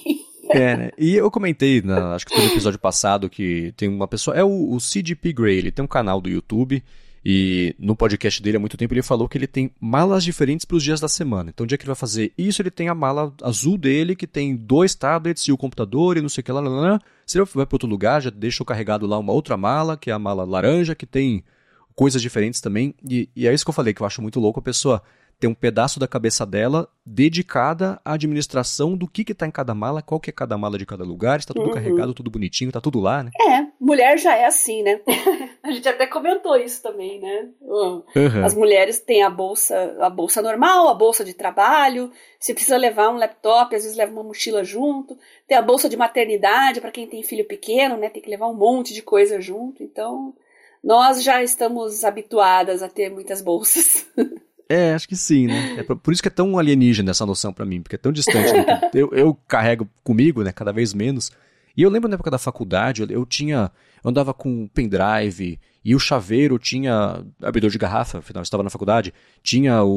É, 0.49 0.77
né? 0.77 0.91
E 0.97 1.15
eu 1.15 1.31
comentei, 1.31 1.81
na, 1.81 2.13
acho 2.15 2.25
que 2.25 2.35
foi 2.35 2.45
no 2.45 2.51
episódio 2.51 2.79
passado, 2.79 3.29
que 3.29 3.73
tem 3.75 3.89
uma 3.89 4.07
pessoa. 4.07 4.37
É 4.37 4.43
o, 4.43 4.71
o 4.71 4.79
CDP 4.79 5.33
Grey, 5.33 5.57
ele 5.57 5.71
tem 5.71 5.83
um 5.83 5.87
canal 5.87 6.21
do 6.21 6.29
YouTube. 6.29 6.83
E 7.25 7.73
no 7.79 7.95
podcast 7.95 8.41
dele 8.41 8.57
há 8.57 8.59
muito 8.59 8.75
tempo 8.75 8.93
ele 8.93 9.01
falou 9.01 9.29
que 9.29 9.37
ele 9.37 9.47
tem 9.47 9.71
malas 9.79 10.25
diferentes 10.25 10.65
para 10.65 10.75
os 10.75 10.83
dias 10.83 10.99
da 10.99 11.07
semana. 11.07 11.51
Então, 11.51 11.63
o 11.63 11.67
dia 11.67 11.77
que 11.77 11.83
ele 11.83 11.87
vai 11.89 11.95
fazer 11.95 12.33
isso, 12.37 12.61
ele 12.61 12.69
tem 12.69 12.89
a 12.89 12.95
mala 12.95 13.33
azul 13.41 13.77
dele, 13.77 14.15
que 14.15 14.27
tem 14.27 14.55
dois 14.55 14.93
tablets 14.93 15.43
e 15.43 15.51
o 15.51 15.57
computador 15.57 16.17
e 16.17 16.21
não 16.21 16.27
sei 16.27 16.41
o 16.41 16.43
que 16.43 16.51
lá. 16.51 16.59
lá, 16.59 16.69
lá. 16.69 16.99
Se 17.25 17.37
ele 17.37 17.45
vai 17.53 17.65
para 17.65 17.75
outro 17.75 17.87
lugar, 17.87 18.21
já 18.21 18.29
deixa 18.29 18.65
carregado 18.65 19.07
lá 19.07 19.17
uma 19.17 19.31
outra 19.31 19.55
mala, 19.55 19.95
que 19.95 20.09
é 20.09 20.13
a 20.13 20.19
mala 20.19 20.43
laranja, 20.43 20.93
que 20.93 21.05
tem 21.05 21.43
coisas 21.95 22.21
diferentes 22.21 22.59
também. 22.59 22.93
E, 23.09 23.29
e 23.33 23.47
é 23.47 23.53
isso 23.53 23.63
que 23.63 23.69
eu 23.69 23.73
falei, 23.73 23.93
que 23.93 24.01
eu 24.01 24.07
acho 24.07 24.21
muito 24.21 24.39
louco 24.39 24.59
a 24.59 24.63
pessoa 24.63 25.01
tem 25.43 25.49
um 25.49 25.53
pedaço 25.53 25.99
da 25.99 26.07
cabeça 26.07 26.45
dela 26.45 26.87
dedicada 27.05 27.99
à 28.05 28.13
administração 28.13 28.95
do 28.95 29.05
que 29.05 29.29
está 29.29 29.45
em 29.45 29.51
cada 29.51 29.75
mala, 29.75 30.01
qual 30.01 30.17
que 30.17 30.29
é 30.29 30.33
cada 30.33 30.57
mala 30.57 30.77
de 30.77 30.85
cada 30.85 31.03
lugar, 31.03 31.37
está 31.37 31.53
tudo 31.53 31.67
uhum. 31.67 31.73
carregado, 31.73 32.13
tudo 32.13 32.31
bonitinho, 32.31 32.69
está 32.69 32.79
tudo 32.79 33.01
lá, 33.01 33.23
né? 33.23 33.31
É, 33.41 33.67
mulher 33.77 34.17
já 34.17 34.37
é 34.37 34.45
assim, 34.45 34.81
né? 34.81 35.01
a 35.61 35.69
gente 35.69 35.89
até 35.89 36.07
comentou 36.07 36.55
isso 36.55 36.81
também, 36.81 37.19
né? 37.19 37.49
Uhum. 37.59 38.45
As 38.45 38.55
mulheres 38.55 39.01
têm 39.01 39.21
a 39.21 39.29
bolsa, 39.29 39.97
a 39.99 40.09
bolsa 40.09 40.41
normal, 40.41 40.87
a 40.87 40.93
bolsa 40.93 41.25
de 41.25 41.33
trabalho, 41.33 42.09
se 42.39 42.53
precisa 42.53 42.77
levar 42.77 43.09
um 43.09 43.17
laptop, 43.17 43.75
às 43.75 43.83
vezes 43.83 43.97
leva 43.97 44.13
uma 44.13 44.23
mochila 44.23 44.63
junto, 44.63 45.17
tem 45.45 45.57
a 45.57 45.61
bolsa 45.61 45.89
de 45.89 45.97
maternidade 45.97 46.79
para 46.79 46.91
quem 46.91 47.05
tem 47.05 47.21
filho 47.21 47.43
pequeno, 47.43 47.97
né? 47.97 48.07
Tem 48.07 48.21
que 48.21 48.29
levar 48.29 48.47
um 48.47 48.55
monte 48.55 48.93
de 48.93 49.01
coisa 49.01 49.41
junto, 49.41 49.83
então 49.83 50.33
nós 50.81 51.21
já 51.21 51.43
estamos 51.43 52.05
habituadas 52.05 52.81
a 52.81 52.87
ter 52.87 53.09
muitas 53.09 53.41
bolsas. 53.41 54.07
É, 54.69 54.93
acho 54.93 55.07
que 55.07 55.15
sim, 55.15 55.47
né? 55.47 55.77
É 55.79 55.83
por 55.83 56.13
isso 56.13 56.21
que 56.21 56.27
é 56.27 56.31
tão 56.31 56.57
alienígena 56.57 57.11
essa 57.11 57.25
noção 57.25 57.53
para 57.53 57.65
mim, 57.65 57.81
porque 57.81 57.95
é 57.95 57.99
tão 57.99 58.11
distante. 58.11 58.51
Né? 58.53 58.81
eu, 58.93 59.09
eu 59.13 59.33
carrego 59.47 59.87
comigo, 60.03 60.43
né, 60.43 60.51
cada 60.51 60.71
vez 60.71 60.93
menos. 60.93 61.31
E 61.75 61.81
eu 61.81 61.89
lembro 61.89 62.07
na 62.07 62.15
época 62.15 62.31
da 62.31 62.37
faculdade, 62.37 63.01
eu, 63.01 63.07
eu 63.09 63.25
tinha. 63.25 63.71
Eu 64.03 64.09
andava 64.09 64.33
com 64.33 64.67
pendrive 64.67 65.59
e 65.83 65.95
o 65.95 65.99
chaveiro 65.99 66.57
tinha 66.57 67.23
abridor 67.41 67.69
de 67.69 67.77
garrafa, 67.77 68.19
afinal 68.19 68.41
eu 68.41 68.43
estava 68.43 68.63
na 68.63 68.69
faculdade, 68.69 69.13
tinha 69.41 69.83
o, 69.83 69.89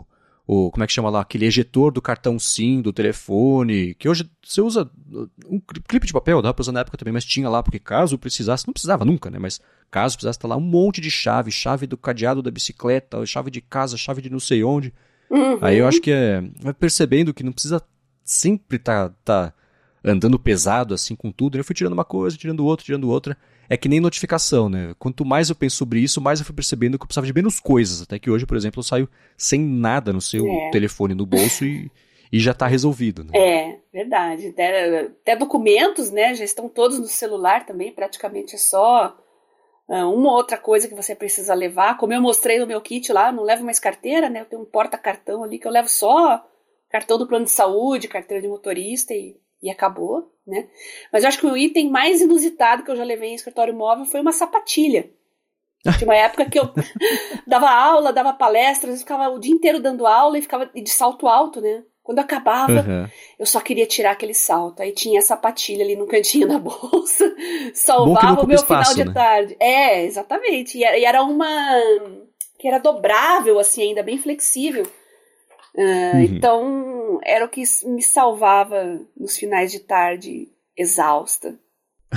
o 0.00 0.06
o 0.50 0.70
como 0.70 0.82
é 0.82 0.86
que 0.86 0.92
chama 0.94 1.10
lá, 1.10 1.20
aquele 1.20 1.44
ejetor 1.44 1.92
do 1.92 2.00
cartão 2.00 2.38
SIM, 2.38 2.80
do 2.80 2.90
telefone, 2.90 3.94
que 3.94 4.08
hoje 4.08 4.28
você 4.42 4.62
usa 4.62 4.90
um 5.46 5.60
clipe 5.60 6.06
de 6.06 6.12
papel, 6.14 6.40
dava 6.40 6.54
pra 6.54 6.62
usar 6.62 6.72
na 6.72 6.80
época 6.80 6.96
também, 6.96 7.12
mas 7.12 7.26
tinha 7.26 7.50
lá, 7.50 7.62
porque 7.62 7.78
caso 7.78 8.16
precisasse, 8.16 8.66
não 8.66 8.72
precisava 8.72 9.04
nunca, 9.04 9.30
né, 9.30 9.38
mas 9.38 9.60
caso 9.90 10.16
precisasse, 10.16 10.38
tá 10.38 10.48
lá 10.48 10.56
um 10.56 10.60
monte 10.60 11.02
de 11.02 11.10
chave, 11.10 11.50
chave 11.50 11.86
do 11.86 11.98
cadeado 11.98 12.40
da 12.40 12.50
bicicleta, 12.50 13.24
chave 13.26 13.50
de 13.50 13.60
casa, 13.60 13.98
chave 13.98 14.22
de 14.22 14.30
não 14.30 14.40
sei 14.40 14.64
onde. 14.64 14.90
Uhum. 15.30 15.58
Aí 15.60 15.76
eu 15.76 15.86
acho 15.86 16.00
que 16.00 16.10
é, 16.10 16.42
vai 16.62 16.72
percebendo 16.72 17.34
que 17.34 17.44
não 17.44 17.52
precisa 17.52 17.82
sempre 18.24 18.78
tá, 18.78 19.10
tá 19.22 19.52
andando 20.02 20.38
pesado 20.38 20.94
assim 20.94 21.14
com 21.14 21.30
tudo, 21.30 21.58
eu 21.58 21.64
fui 21.64 21.74
tirando 21.74 21.92
uma 21.92 22.06
coisa, 22.06 22.38
tirando 22.38 22.64
outra, 22.64 22.86
tirando 22.86 23.10
outra, 23.10 23.36
é 23.68 23.76
que 23.76 23.88
nem 23.88 24.00
notificação, 24.00 24.68
né? 24.68 24.94
Quanto 24.98 25.24
mais 25.24 25.50
eu 25.50 25.56
penso 25.56 25.76
sobre 25.76 26.00
isso, 26.00 26.20
mais 26.20 26.40
eu 26.40 26.46
fui 26.46 26.54
percebendo 26.54 26.98
que 26.98 27.02
eu 27.02 27.06
precisava 27.06 27.26
de 27.26 27.34
menos 27.34 27.60
coisas. 27.60 28.02
Até 28.02 28.18
que 28.18 28.30
hoje, 28.30 28.46
por 28.46 28.56
exemplo, 28.56 28.80
eu 28.80 28.84
saio 28.84 29.08
sem 29.36 29.60
nada 29.60 30.12
no 30.12 30.20
seu 30.20 30.46
é. 30.46 30.70
telefone 30.70 31.14
no 31.14 31.26
bolso 31.26 31.64
e, 31.64 31.90
e 32.32 32.40
já 32.40 32.52
está 32.52 32.66
resolvido. 32.66 33.24
Né? 33.24 33.30
É, 33.34 33.78
verdade. 33.92 34.48
Até, 34.48 35.00
até, 35.00 35.36
documentos, 35.36 36.10
né? 36.10 36.34
Já 36.34 36.44
estão 36.44 36.68
todos 36.68 36.98
no 36.98 37.06
celular 37.06 37.66
também, 37.66 37.92
praticamente 37.92 38.54
é 38.54 38.58
só 38.58 39.14
uh, 39.86 39.94
uma 39.94 40.32
outra 40.32 40.56
coisa 40.56 40.88
que 40.88 40.94
você 40.94 41.14
precisa 41.14 41.52
levar. 41.52 41.98
Como 41.98 42.14
eu 42.14 42.22
mostrei 42.22 42.58
no 42.58 42.66
meu 42.66 42.80
kit 42.80 43.12
lá, 43.12 43.30
não 43.30 43.42
levo 43.42 43.64
mais 43.64 43.78
carteira, 43.78 44.30
né? 44.30 44.40
Eu 44.40 44.46
tenho 44.46 44.62
um 44.62 44.66
porta-cartão 44.66 45.44
ali 45.44 45.58
que 45.58 45.66
eu 45.66 45.72
levo 45.72 45.88
só 45.88 46.42
cartão 46.88 47.18
do 47.18 47.26
plano 47.26 47.44
de 47.44 47.50
saúde, 47.50 48.08
carteira 48.08 48.40
de 48.40 48.48
motorista 48.48 49.12
e 49.12 49.36
e 49.62 49.70
acabou, 49.70 50.32
né? 50.46 50.68
Mas 51.12 51.22
eu 51.22 51.28
acho 51.28 51.38
que 51.38 51.46
o 51.46 51.56
item 51.56 51.90
mais 51.90 52.20
inusitado 52.20 52.82
que 52.82 52.90
eu 52.90 52.96
já 52.96 53.04
levei 53.04 53.30
em 53.30 53.34
escritório 53.34 53.74
móvel 53.74 54.04
foi 54.04 54.20
uma 54.20 54.32
sapatilha. 54.32 55.10
Tinha 55.98 56.08
uma 56.08 56.16
época 56.16 56.48
que 56.48 56.58
eu 56.58 56.70
dava 57.46 57.70
aula, 57.70 58.12
dava 58.12 58.32
palestras, 58.32 59.00
ficava 59.00 59.28
o 59.28 59.38
dia 59.38 59.54
inteiro 59.54 59.80
dando 59.80 60.06
aula 60.06 60.38
e 60.38 60.42
ficava 60.42 60.66
de 60.66 60.90
salto 60.90 61.26
alto, 61.26 61.60
né? 61.60 61.82
Quando 62.02 62.20
acabava, 62.20 62.72
uhum. 62.72 63.06
eu 63.38 63.44
só 63.44 63.60
queria 63.60 63.84
tirar 63.84 64.12
aquele 64.12 64.32
salto. 64.32 64.80
Aí 64.80 64.92
tinha 64.92 65.18
a 65.18 65.22
sapatilha 65.22 65.84
ali 65.84 65.94
no 65.94 66.06
cantinho 66.06 66.48
da 66.48 66.58
bolsa, 66.58 67.30
salvava 67.74 68.44
o 68.44 68.46
meu 68.46 68.56
espaço, 68.56 68.92
final 68.92 69.04
de 69.04 69.10
né? 69.10 69.14
tarde. 69.14 69.56
É, 69.60 70.04
exatamente. 70.04 70.78
E 70.78 71.04
era 71.04 71.22
uma 71.22 71.46
que 72.58 72.66
era 72.66 72.78
dobrável, 72.78 73.58
assim, 73.58 73.82
ainda 73.82 74.02
bem 74.02 74.16
flexível. 74.16 74.84
Uh, 75.74 76.16
uhum. 76.16 76.20
Então, 76.22 76.97
era 77.24 77.44
o 77.44 77.48
que 77.48 77.62
me 77.84 78.02
salvava 78.02 79.00
nos 79.16 79.36
finais 79.36 79.70
de 79.70 79.80
tarde 79.80 80.48
exausta. 80.76 81.58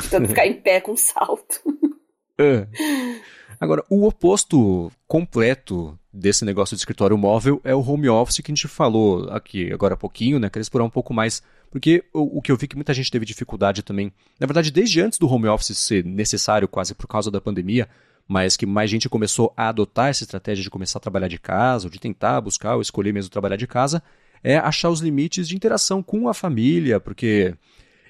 Tanto 0.10 0.30
ficar 0.30 0.48
em 0.48 0.54
pé 0.54 0.80
com 0.82 0.96
salto. 0.96 1.62
É. 2.40 2.66
Agora, 3.60 3.86
o 3.88 4.08
oposto 4.08 4.92
completo 5.08 5.96
desse 6.12 6.44
negócio 6.44 6.76
de 6.76 6.82
escritório 6.82 7.16
móvel 7.16 7.62
é 7.64 7.76
o 7.76 7.88
home 7.88 8.10
office 8.10 8.40
que 8.40 8.52
a 8.52 8.56
gente 8.56 8.68
falou 8.68 9.30
aqui 9.30 9.72
agora 9.72 9.94
há 9.94 9.98
pouquinho, 9.98 10.40
né? 10.40 10.50
Queria 10.50 10.64
explorar 10.64 10.86
um 10.86 10.90
pouco 10.90 11.14
mais, 11.14 11.44
porque 11.70 12.04
o, 12.12 12.40
o, 12.40 12.42
que 12.42 12.52
eu 12.52 12.58
vi 12.58 12.68
que 12.68 12.76
muita 12.76 12.96
gente 12.96 13.12
teve 13.12 13.26
dificuldade 13.26 13.84
também, 13.84 14.12
na 14.40 14.48
verdade, 14.48 14.72
desde 14.72 15.00
antes 15.00 15.20
do 15.20 15.32
home 15.32 15.48
office 15.48 15.78
ser 15.78 16.04
necessário, 16.04 16.68
quase 16.68 16.96
por 16.96 17.06
causa 17.06 17.30
da 17.30 17.40
pandemia, 17.40 17.88
mas 18.28 18.58
que 18.58 18.66
mais 18.66 18.90
gente 18.90 19.08
começou 19.08 19.54
a 19.56 19.70
adotar 19.70 20.10
essa 20.10 20.24
estratégia 20.24 20.64
de 20.64 20.70
começar 20.70 20.98
a 20.98 21.02
trabalhar 21.02 21.28
de 21.28 21.38
casa, 21.38 21.86
ou 21.86 21.92
de 21.92 22.00
tentar 22.00 22.42
buscar 22.42 22.76
ou 22.76 22.82
escolher 22.82 23.14
mesmo 23.14 23.30
trabalhar 23.30 23.58
de 23.58 23.68
casa, 23.68 24.02
é 24.43 24.58
achar 24.58 24.89
os 24.89 25.01
limites 25.01 25.47
de 25.47 25.56
interação 25.56 26.01
com 26.01 26.27
a 26.27 26.34
família, 26.34 26.99
porque 26.99 27.56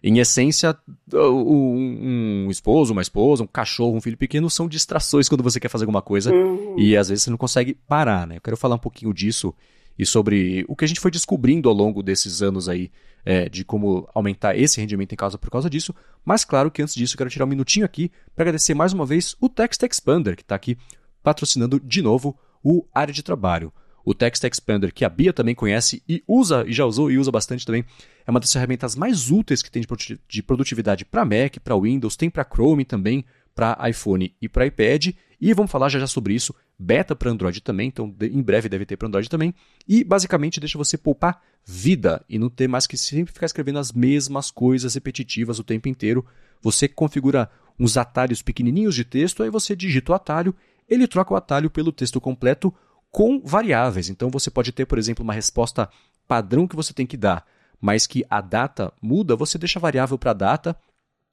em 0.03 0.17
essência, 0.17 0.75
um, 1.13 2.47
esposo, 2.49 2.91
uma 2.91 3.01
esposa, 3.01 3.43
um 3.43 3.47
cachorro, 3.47 3.95
um 3.95 4.01
filho 4.01 4.17
pequeno 4.17 4.49
são 4.49 4.67
distrações 4.67 5.29
quando 5.29 5.43
você 5.43 5.59
quer 5.59 5.69
fazer 5.69 5.83
alguma 5.83 6.01
coisa 6.01 6.33
uhum. 6.33 6.75
e 6.77 6.97
às 6.97 7.09
vezes 7.09 7.23
você 7.23 7.29
não 7.29 7.37
consegue 7.37 7.75
parar, 7.87 8.25
né? 8.25 8.37
Eu 8.37 8.41
quero 8.41 8.57
falar 8.57 8.75
um 8.75 8.79
pouquinho 8.79 9.13
disso 9.13 9.53
e 9.99 10.05
sobre 10.05 10.65
o 10.67 10.75
que 10.75 10.85
a 10.85 10.87
gente 10.87 10.99
foi 10.99 11.11
descobrindo 11.11 11.69
ao 11.69 11.75
longo 11.75 12.01
desses 12.01 12.41
anos 12.41 12.67
aí 12.67 12.89
é, 13.23 13.47
de 13.47 13.63
como 13.63 14.09
aumentar 14.15 14.57
esse 14.57 14.79
rendimento 14.81 15.13
em 15.13 15.15
casa 15.15 15.37
por 15.37 15.51
causa 15.51 15.69
disso. 15.69 15.93
Mas 16.25 16.43
claro 16.43 16.71
que 16.71 16.81
antes 16.81 16.95
disso 16.95 17.13
eu 17.13 17.17
quero 17.19 17.29
tirar 17.29 17.45
um 17.45 17.49
minutinho 17.49 17.85
aqui 17.85 18.11
para 18.35 18.43
agradecer 18.43 18.73
mais 18.73 18.93
uma 18.93 19.05
vez 19.05 19.35
o 19.39 19.47
Text 19.47 19.83
Expander, 19.83 20.35
que 20.35 20.41
está 20.41 20.55
aqui 20.55 20.77
patrocinando 21.21 21.79
de 21.79 22.01
novo 22.01 22.35
o 22.63 22.85
área 22.91 23.13
de 23.13 23.21
trabalho. 23.21 23.71
O 24.03 24.13
Text 24.13 24.43
Expander, 24.43 24.93
que 24.93 25.05
a 25.05 25.09
Bia 25.09 25.31
também 25.31 25.55
conhece 25.55 26.01
e 26.07 26.23
usa, 26.27 26.63
e 26.67 26.73
já 26.73 26.85
usou 26.85 27.11
e 27.11 27.17
usa 27.17 27.31
bastante 27.31 27.65
também, 27.65 27.85
é 28.25 28.31
uma 28.31 28.39
das 28.39 28.51
ferramentas 28.51 28.95
mais 28.95 29.29
úteis 29.29 29.61
que 29.61 29.71
tem 29.71 29.83
de 30.27 30.43
produtividade 30.43 31.05
para 31.05 31.25
Mac, 31.25 31.57
para 31.63 31.77
Windows, 31.77 32.15
tem 32.15 32.29
para 32.29 32.43
Chrome 32.45 32.85
também, 32.85 33.25
para 33.53 33.77
iPhone 33.89 34.35
e 34.41 34.49
para 34.49 34.65
iPad. 34.65 35.13
E 35.39 35.53
vamos 35.53 35.71
falar 35.71 35.89
já 35.89 35.99
já 35.99 36.07
sobre 36.07 36.33
isso 36.33 36.53
beta 36.81 37.15
para 37.15 37.29
Android 37.29 37.61
também, 37.61 37.89
então 37.89 38.13
em 38.19 38.41
breve 38.41 38.67
deve 38.67 38.85
ter 38.85 38.97
para 38.97 39.07
Android 39.07 39.29
também. 39.29 39.53
E 39.87 40.03
basicamente 40.03 40.59
deixa 40.59 40.77
você 40.77 40.97
poupar 40.97 41.39
vida 41.63 42.25
e 42.27 42.39
não 42.39 42.49
ter 42.49 42.67
mais 42.67 42.87
que 42.87 42.97
sempre 42.97 43.31
ficar 43.31 43.45
escrevendo 43.45 43.77
as 43.77 43.91
mesmas 43.91 44.49
coisas 44.49 44.95
repetitivas 44.95 45.59
o 45.59 45.63
tempo 45.63 45.87
inteiro. 45.87 46.25
Você 46.59 46.87
configura 46.87 47.49
uns 47.79 47.97
atalhos 47.97 48.41
pequenininhos 48.41 48.95
de 48.95 49.05
texto, 49.05 49.43
aí 49.43 49.49
você 49.49 49.75
digita 49.75 50.11
o 50.11 50.15
atalho, 50.15 50.55
ele 50.89 51.07
troca 51.07 51.33
o 51.33 51.37
atalho 51.37 51.69
pelo 51.69 51.91
texto 51.91 52.19
completo 52.19 52.73
com 53.11 53.41
variáveis. 53.43 54.09
Então 54.09 54.29
você 54.29 54.49
pode 54.49 54.71
ter, 54.71 54.85
por 54.85 54.97
exemplo, 54.97 55.23
uma 55.23 55.33
resposta 55.33 55.89
padrão 56.27 56.67
que 56.67 56.75
você 56.75 56.93
tem 56.93 57.05
que 57.05 57.17
dar, 57.17 57.45
mas 57.79 58.07
que 58.07 58.25
a 58.29 58.41
data 58.41 58.93
muda, 59.01 59.35
você 59.35 59.57
deixa 59.57 59.79
variável 59.79 60.17
para 60.17 60.31
a 60.31 60.35
data 60.35 60.77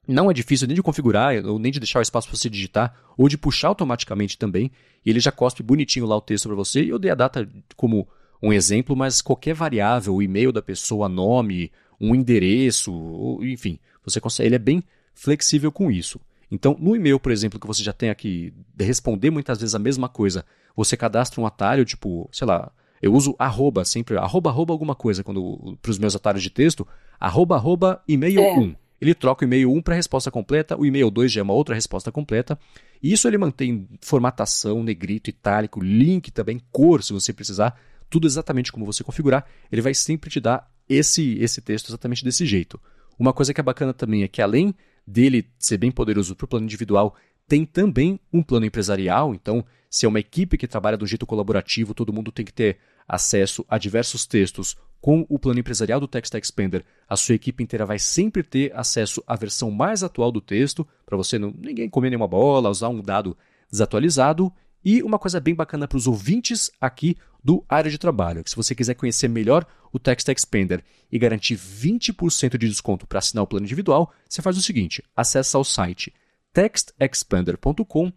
não 0.09 0.29
é 0.29 0.33
difícil 0.33 0.67
nem 0.67 0.75
de 0.75 0.81
configurar, 0.81 1.35
ou 1.45 1.59
nem 1.59 1.71
de 1.71 1.79
deixar 1.79 1.99
o 1.99 2.01
espaço 2.01 2.27
para 2.27 2.35
você 2.35 2.49
digitar, 2.49 2.95
ou 3.15 3.29
de 3.29 3.37
puxar 3.37 3.67
automaticamente 3.67 4.37
também. 4.39 4.71
E 5.05 5.09
ele 5.09 5.19
já 5.19 5.31
cospe 5.31 5.61
bonitinho 5.61 6.07
lá 6.07 6.17
o 6.17 6.21
texto 6.21 6.47
para 6.47 6.55
você. 6.55 6.81
Eu 6.81 6.97
dei 6.97 7.11
a 7.11 7.15
data 7.15 7.47
como 7.75 8.07
um 8.41 8.51
exemplo, 8.51 8.95
mas 8.95 9.21
qualquer 9.21 9.53
variável, 9.53 10.15
o 10.15 10.21
e-mail 10.21 10.51
da 10.51 10.63
pessoa, 10.63 11.07
nome, 11.07 11.71
um 12.01 12.15
endereço, 12.15 13.39
enfim, 13.43 13.77
você 14.03 14.19
consegue. 14.19 14.47
Ele 14.47 14.55
é 14.55 14.59
bem 14.59 14.83
flexível 15.13 15.71
com 15.71 15.91
isso. 15.91 16.19
Então, 16.49 16.75
no 16.79 16.95
e-mail, 16.95 17.19
por 17.19 17.31
exemplo, 17.31 17.59
que 17.59 17.67
você 17.67 17.83
já 17.83 17.93
tem 17.93 18.09
aqui, 18.09 18.51
de 18.75 18.83
responder 18.83 19.29
muitas 19.29 19.59
vezes 19.59 19.75
a 19.75 19.79
mesma 19.79 20.09
coisa, 20.09 20.43
você 20.75 20.95
cadastra 20.95 21.41
um 21.41 21.45
atalho, 21.45 21.85
tipo, 21.85 22.29
sei 22.31 22.47
lá, 22.47 22.71
eu 23.01 23.13
uso 23.13 23.35
arroba 23.39 23.85
sempre, 23.85 24.17
arroba, 24.17 24.49
arroba 24.49 24.73
alguma 24.73 24.95
coisa 24.95 25.23
quando 25.23 25.77
para 25.81 25.91
os 25.91 25.97
meus 25.97 26.15
atalhos 26.15 26.43
de 26.43 26.49
texto, 26.49 26.87
arroba, 27.19 27.55
arroba, 27.55 28.03
e-mail 28.07 28.41
é. 28.41 28.57
1 28.57 28.75
ele 29.01 29.13
troca 29.13 29.45
o 29.45 29.47
e-mail 29.47 29.71
1 29.71 29.81
para 29.81 29.93
a 29.93 29.97
resposta 29.97 30.29
completa, 30.29 30.77
o 30.77 30.85
e-mail 30.85 31.09
2 31.09 31.31
já 31.31 31.41
é 31.41 31.43
uma 31.43 31.53
outra 31.53 31.73
resposta 31.73 32.11
completa. 32.11 32.59
E 33.01 33.13
isso 33.13 33.27
ele 33.27 33.37
mantém 33.37 33.87
formatação, 34.01 34.83
negrito, 34.83 35.29
itálico, 35.29 35.81
link 35.81 36.31
também, 36.31 36.61
cor, 36.71 37.01
se 37.01 37.13
você 37.13 37.31
precisar, 37.31 37.79
tudo 38.09 38.27
exatamente 38.27 38.71
como 38.71 38.85
você 38.85 39.03
configurar. 39.03 39.45
Ele 39.71 39.81
vai 39.81 39.93
sempre 39.93 40.29
te 40.29 40.41
dar 40.41 40.69
esse, 40.87 41.37
esse 41.39 41.61
texto 41.61 41.89
exatamente 41.89 42.25
desse 42.25 42.45
jeito. 42.45 42.79
Uma 43.17 43.31
coisa 43.31 43.53
que 43.53 43.61
é 43.61 43.63
bacana 43.63 43.93
também 43.93 44.23
é 44.23 44.27
que 44.27 44.41
além 44.41 44.75
dele 45.07 45.47
ser 45.57 45.77
bem 45.77 45.91
poderoso 45.91 46.35
para 46.35 46.45
o 46.45 46.47
plano 46.47 46.65
individual, 46.65 47.15
tem 47.49 47.65
também 47.65 48.19
um 48.31 48.43
plano 48.43 48.67
empresarial. 48.67 49.33
Então, 49.33 49.65
se 49.89 50.05
é 50.05 50.09
uma 50.09 50.19
equipe 50.19 50.57
que 50.57 50.67
trabalha 50.67 50.95
do 50.95 51.07
jeito 51.07 51.25
colaborativo, 51.25 51.95
todo 51.95 52.13
mundo 52.13 52.31
tem 52.31 52.45
que 52.45 52.53
ter 52.53 52.77
acesso 53.07 53.65
a 53.67 53.79
diversos 53.79 54.27
textos 54.27 54.77
com 55.01 55.25
o 55.29 55.39
plano 55.39 55.59
empresarial 55.59 55.99
do 55.99 56.07
Text 56.07 56.33
Expander, 56.35 56.83
a 57.07 57.15
sua 57.15 57.33
equipe 57.35 57.63
inteira 57.63 57.85
vai 57.85 57.97
sempre 57.97 58.43
ter 58.43 58.75
acesso 58.75 59.23
à 59.25 59.35
versão 59.35 59.71
mais 59.71 60.03
atual 60.03 60.31
do 60.31 60.41
texto, 60.41 60.85
para 61.05 61.17
você 61.17 61.39
não 61.39 61.53
ninguém 61.57 61.89
comer 61.89 62.09
nenhuma 62.09 62.27
bola, 62.27 62.69
usar 62.69 62.89
um 62.89 63.01
dado 63.01 63.35
desatualizado. 63.71 64.51
E 64.83 65.01
uma 65.01 65.17
coisa 65.17 65.39
bem 65.39 65.55
bacana 65.55 65.87
para 65.87 65.97
os 65.97 66.05
ouvintes 66.05 66.69
aqui 66.79 67.17
do 67.43 67.63
área 67.67 67.89
de 67.89 67.97
trabalho, 67.97 68.43
que 68.43 68.49
se 68.49 68.55
você 68.55 68.75
quiser 68.75 68.93
conhecer 68.93 69.27
melhor 69.27 69.65
o 69.91 69.99
Text 69.99 70.27
Expander 70.27 70.83
e 71.11 71.17
garantir 71.17 71.57
20% 71.57 72.57
de 72.57 72.67
desconto 72.67 73.07
para 73.07 73.19
assinar 73.19 73.43
o 73.43 73.47
plano 73.47 73.65
individual, 73.65 74.13
você 74.27 74.41
faz 74.41 74.57
o 74.57 74.61
seguinte: 74.61 75.03
acessa 75.15 75.57
o 75.57 75.63
site 75.63 76.13
textexpander.com 76.53 78.11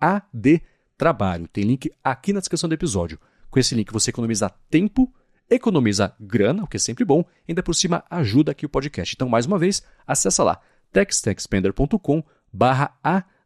adtrabalho. 0.00 1.48
Tem 1.48 1.64
link 1.64 1.90
aqui 2.02 2.32
na 2.32 2.40
descrição 2.40 2.68
do 2.68 2.74
episódio. 2.74 3.18
Com 3.50 3.58
esse 3.58 3.74
link 3.74 3.92
você 3.92 4.10
economiza 4.10 4.50
tempo 4.70 5.12
economiza 5.50 6.14
grana, 6.20 6.64
o 6.64 6.66
que 6.66 6.76
é 6.76 6.80
sempre 6.80 7.04
bom, 7.04 7.24
ainda 7.48 7.62
por 7.62 7.74
cima 7.74 8.04
ajuda 8.10 8.52
aqui 8.52 8.66
o 8.66 8.68
podcast. 8.68 9.14
Então, 9.14 9.28
mais 9.28 9.46
uma 9.46 9.58
vez, 9.58 9.82
acessa 10.06 10.44
lá 10.44 10.60
textexpander.com 10.92 12.22
barra 12.52 12.96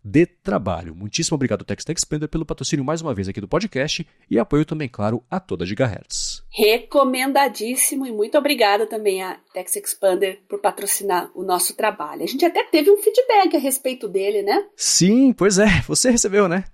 adtrabalho. 0.04 0.94
Muitíssimo 0.94 1.34
obrigado, 1.34 1.64
TextExpander, 1.64 2.28
pelo 2.28 2.44
patrocínio 2.44 2.84
mais 2.84 3.00
uma 3.00 3.14
vez 3.14 3.28
aqui 3.28 3.40
do 3.40 3.48
podcast 3.48 4.06
e 4.30 4.38
apoio 4.38 4.64
também, 4.64 4.88
claro, 4.88 5.22
a 5.30 5.38
toda 5.38 5.64
Gigahertz. 5.66 6.42
Recomendadíssimo 6.50 8.06
e 8.06 8.12
muito 8.12 8.36
obrigada 8.36 8.86
também 8.86 9.22
a 9.22 9.38
TextExpander 9.52 10.40
por 10.48 10.60
patrocinar 10.60 11.30
o 11.34 11.42
nosso 11.42 11.74
trabalho. 11.74 12.22
A 12.22 12.26
gente 12.26 12.44
até 12.44 12.64
teve 12.64 12.90
um 12.90 12.98
feedback 12.98 13.56
a 13.56 13.60
respeito 13.60 14.08
dele, 14.08 14.42
né? 14.42 14.64
Sim, 14.76 15.32
pois 15.32 15.58
é. 15.58 15.82
Você 15.86 16.10
recebeu, 16.10 16.48
né? 16.48 16.64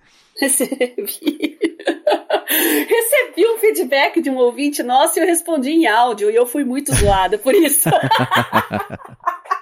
Recebi. 0.40 1.58
Recebi 2.48 3.46
um 3.46 3.58
feedback 3.58 4.22
de 4.22 4.30
um 4.30 4.36
ouvinte 4.36 4.82
nosso 4.82 5.18
e 5.18 5.22
eu 5.22 5.26
respondi 5.26 5.70
em 5.70 5.86
áudio 5.86 6.30
e 6.30 6.34
eu 6.34 6.46
fui 6.46 6.64
muito 6.64 6.94
zoada 6.94 7.36
por 7.36 7.54
isso. 7.54 7.88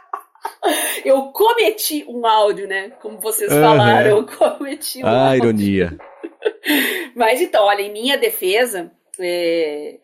eu 1.05 1.23
cometi 1.33 2.05
um 2.09 2.27
áudio, 2.27 2.67
né? 2.67 2.91
Como 3.01 3.21
vocês 3.21 3.53
uhum. 3.53 3.61
falaram, 3.61 4.09
eu 4.09 4.27
cometi 4.27 5.03
um 5.03 5.07
ah, 5.07 5.29
áudio. 5.31 5.45
ironia. 5.45 5.99
Mas 7.15 7.41
então, 7.41 7.65
olha, 7.65 7.83
em 7.83 7.93
minha 7.93 8.17
defesa, 8.17 8.93
é... 9.19 9.99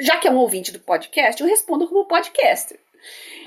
já 0.00 0.16
que 0.16 0.28
é 0.28 0.30
um 0.30 0.36
ouvinte 0.38 0.72
do 0.72 0.80
podcast, 0.80 1.40
eu 1.40 1.48
respondo 1.48 1.88
como 1.88 2.06
podcaster. 2.06 2.78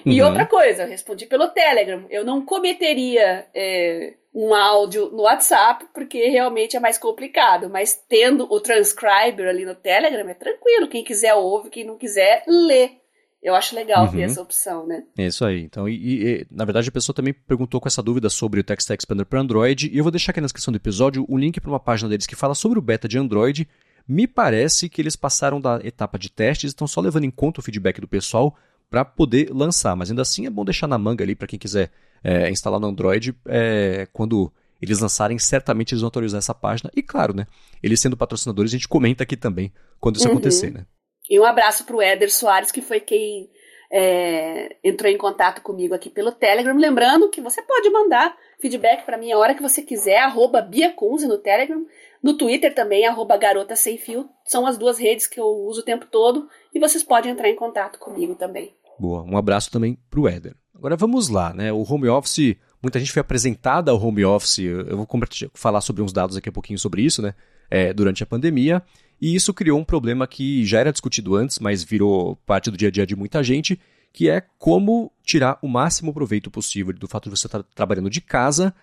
E 0.05 0.21
uhum. 0.21 0.27
outra 0.27 0.45
coisa, 0.45 0.83
eu 0.83 0.87
respondi 0.87 1.25
pelo 1.25 1.49
Telegram. 1.49 2.05
Eu 2.09 2.25
não 2.25 2.43
cometeria 2.43 3.45
é, 3.53 4.13
um 4.33 4.53
áudio 4.53 5.11
no 5.11 5.23
WhatsApp, 5.23 5.85
porque 5.93 6.27
realmente 6.27 6.75
é 6.75 6.79
mais 6.79 6.97
complicado. 6.97 7.69
Mas 7.69 7.93
tendo 8.09 8.51
o 8.51 8.59
transcriber 8.59 9.47
ali 9.47 9.65
no 9.65 9.75
Telegram, 9.75 10.27
é 10.27 10.33
tranquilo. 10.33 10.87
Quem 10.87 11.03
quiser 11.03 11.35
ouve, 11.35 11.69
quem 11.69 11.83
não 11.83 11.97
quiser, 11.97 12.43
lê. 12.47 13.00
Eu 13.41 13.55
acho 13.55 13.73
legal 13.73 14.05
uhum. 14.05 14.11
ter 14.11 14.21
essa 14.21 14.41
opção, 14.41 14.85
né? 14.85 15.03
É 15.17 15.25
isso 15.25 15.43
aí. 15.43 15.61
Então, 15.63 15.89
e, 15.89 15.95
e, 15.95 16.47
na 16.51 16.63
verdade, 16.63 16.89
a 16.89 16.91
pessoa 16.91 17.15
também 17.15 17.33
perguntou 17.33 17.81
com 17.81 17.87
essa 17.87 18.01
dúvida 18.01 18.29
sobre 18.29 18.59
o 18.59 18.63
Text 18.63 18.87
Expander 18.89 19.25
para 19.25 19.41
Android. 19.41 19.89
E 19.91 19.97
eu 19.97 20.03
vou 20.03 20.11
deixar 20.11 20.31
aqui 20.31 20.39
na 20.39 20.45
descrição 20.45 20.71
do 20.71 20.75
episódio 20.75 21.25
o 21.27 21.37
link 21.37 21.59
para 21.59 21.71
uma 21.71 21.79
página 21.79 22.07
deles 22.07 22.27
que 22.27 22.35
fala 22.35 22.53
sobre 22.53 22.77
o 22.77 22.81
beta 22.81 23.07
de 23.07 23.17
Android. 23.17 23.67
Me 24.07 24.27
parece 24.27 24.87
que 24.87 25.01
eles 25.01 25.15
passaram 25.15 25.59
da 25.59 25.79
etapa 25.83 26.19
de 26.19 26.29
testes, 26.29 26.69
estão 26.69 26.85
só 26.85 27.01
levando 27.01 27.23
em 27.23 27.31
conta 27.31 27.59
o 27.59 27.63
feedback 27.63 27.99
do 27.99 28.07
pessoal 28.07 28.55
para 28.91 29.03
poder 29.03 29.49
lançar. 29.51 29.95
Mas 29.95 30.11
ainda 30.11 30.21
assim 30.21 30.45
é 30.45 30.49
bom 30.49 30.63
deixar 30.63 30.85
na 30.85 30.97
manga 30.99 31.23
ali 31.23 31.33
para 31.33 31.47
quem 31.47 31.57
quiser 31.57 31.91
é, 32.23 32.47
instalar 32.51 32.79
no 32.79 32.87
Android. 32.87 33.35
É, 33.47 34.07
quando 34.13 34.53
eles 34.79 34.99
lançarem, 34.99 35.39
certamente 35.39 35.93
eles 35.93 36.01
vão 36.01 36.09
atualizar 36.09 36.37
essa 36.37 36.53
página. 36.53 36.91
E 36.95 37.01
claro, 37.01 37.33
né? 37.35 37.47
Eles 37.81 37.99
sendo 37.99 38.15
patrocinadores, 38.15 38.71
a 38.71 38.77
gente 38.77 38.87
comenta 38.87 39.23
aqui 39.23 39.35
também 39.35 39.73
quando 39.99 40.17
isso 40.17 40.25
uhum. 40.25 40.33
acontecer, 40.33 40.71
né? 40.71 40.85
E 41.31 41.39
um 41.39 41.45
abraço 41.45 41.85
para 41.85 41.95
o 41.95 42.01
Éder 42.01 42.29
Soares, 42.29 42.73
que 42.73 42.81
foi 42.81 42.99
quem 42.99 43.49
é, 43.89 44.75
entrou 44.83 45.09
em 45.09 45.17
contato 45.17 45.61
comigo 45.61 45.95
aqui 45.95 46.09
pelo 46.09 46.33
Telegram. 46.33 46.75
Lembrando 46.75 47.29
que 47.29 47.39
você 47.39 47.61
pode 47.61 47.89
mandar 47.89 48.35
feedback 48.59 49.05
para 49.05 49.17
mim 49.17 49.31
a 49.31 49.37
hora 49.37 49.55
que 49.55 49.61
você 49.61 49.81
quiser, 49.81 50.17
arroba 50.17 50.61
Bia 50.61 50.91
Kunze 50.91 51.29
no 51.29 51.37
Telegram. 51.37 51.85
No 52.21 52.37
Twitter 52.37 52.75
também, 52.75 53.07
arroba 53.07 53.37
Garota 53.37 53.77
Sem 53.77 53.97
Fio. 53.97 54.27
São 54.43 54.67
as 54.67 54.77
duas 54.77 54.99
redes 54.99 55.25
que 55.25 55.39
eu 55.39 55.45
uso 55.45 55.79
o 55.79 55.85
tempo 55.85 56.05
todo. 56.05 56.49
E 56.75 56.79
vocês 56.81 57.01
podem 57.01 57.31
entrar 57.31 57.47
em 57.47 57.55
contato 57.55 57.97
comigo 57.97 58.35
também. 58.35 58.75
Boa, 58.99 59.23
um 59.23 59.37
abraço 59.37 59.71
também 59.71 59.97
para 60.09 60.19
o 60.19 60.27
Éder. 60.27 60.53
Agora 60.75 60.97
vamos 60.97 61.29
lá, 61.29 61.53
né? 61.53 61.71
O 61.71 61.81
home 61.89 62.09
office, 62.09 62.57
muita 62.83 62.99
gente 62.99 63.13
foi 63.13 63.21
apresentada 63.21 63.89
ao 63.89 64.05
home 64.05 64.25
office. 64.25 64.59
Eu 64.59 64.97
vou 64.97 65.07
falar 65.53 65.79
sobre 65.79 66.01
uns 66.01 66.11
dados 66.11 66.35
aqui 66.35 66.49
a 66.49 66.51
pouquinho 66.51 66.77
sobre 66.77 67.03
isso, 67.03 67.21
né? 67.21 67.33
É, 67.69 67.93
durante 67.93 68.21
a 68.21 68.25
pandemia. 68.25 68.83
E 69.21 69.35
isso 69.35 69.53
criou 69.53 69.79
um 69.79 69.83
problema 69.83 70.25
que 70.25 70.65
já 70.65 70.79
era 70.79 70.91
discutido 70.91 71.35
antes, 71.35 71.59
mas 71.59 71.83
virou 71.83 72.35
parte 72.37 72.71
do 72.71 72.77
dia 72.77 72.87
a 72.87 72.91
dia 72.91 73.05
de 73.05 73.15
muita 73.15 73.43
gente, 73.43 73.79
que 74.11 74.27
é 74.27 74.41
como 74.57 75.11
tirar 75.23 75.59
o 75.61 75.67
máximo 75.67 76.11
proveito 76.11 76.49
possível 76.49 76.91
do 76.91 77.07
fato 77.07 77.29
de 77.29 77.37
você 77.37 77.45
estar 77.45 77.61
trabalhando 77.75 78.09
de 78.09 78.19
casa, 78.19 78.73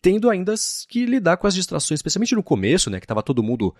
tendo 0.00 0.30
ainda 0.30 0.54
que 0.88 1.04
lidar 1.04 1.36
com 1.36 1.46
as 1.46 1.54
distrações, 1.54 1.98
especialmente 1.98 2.36
no 2.36 2.42
começo, 2.42 2.88
né? 2.88 3.00
Que 3.00 3.04
estava 3.04 3.22
todo 3.22 3.42
mundo 3.42 3.74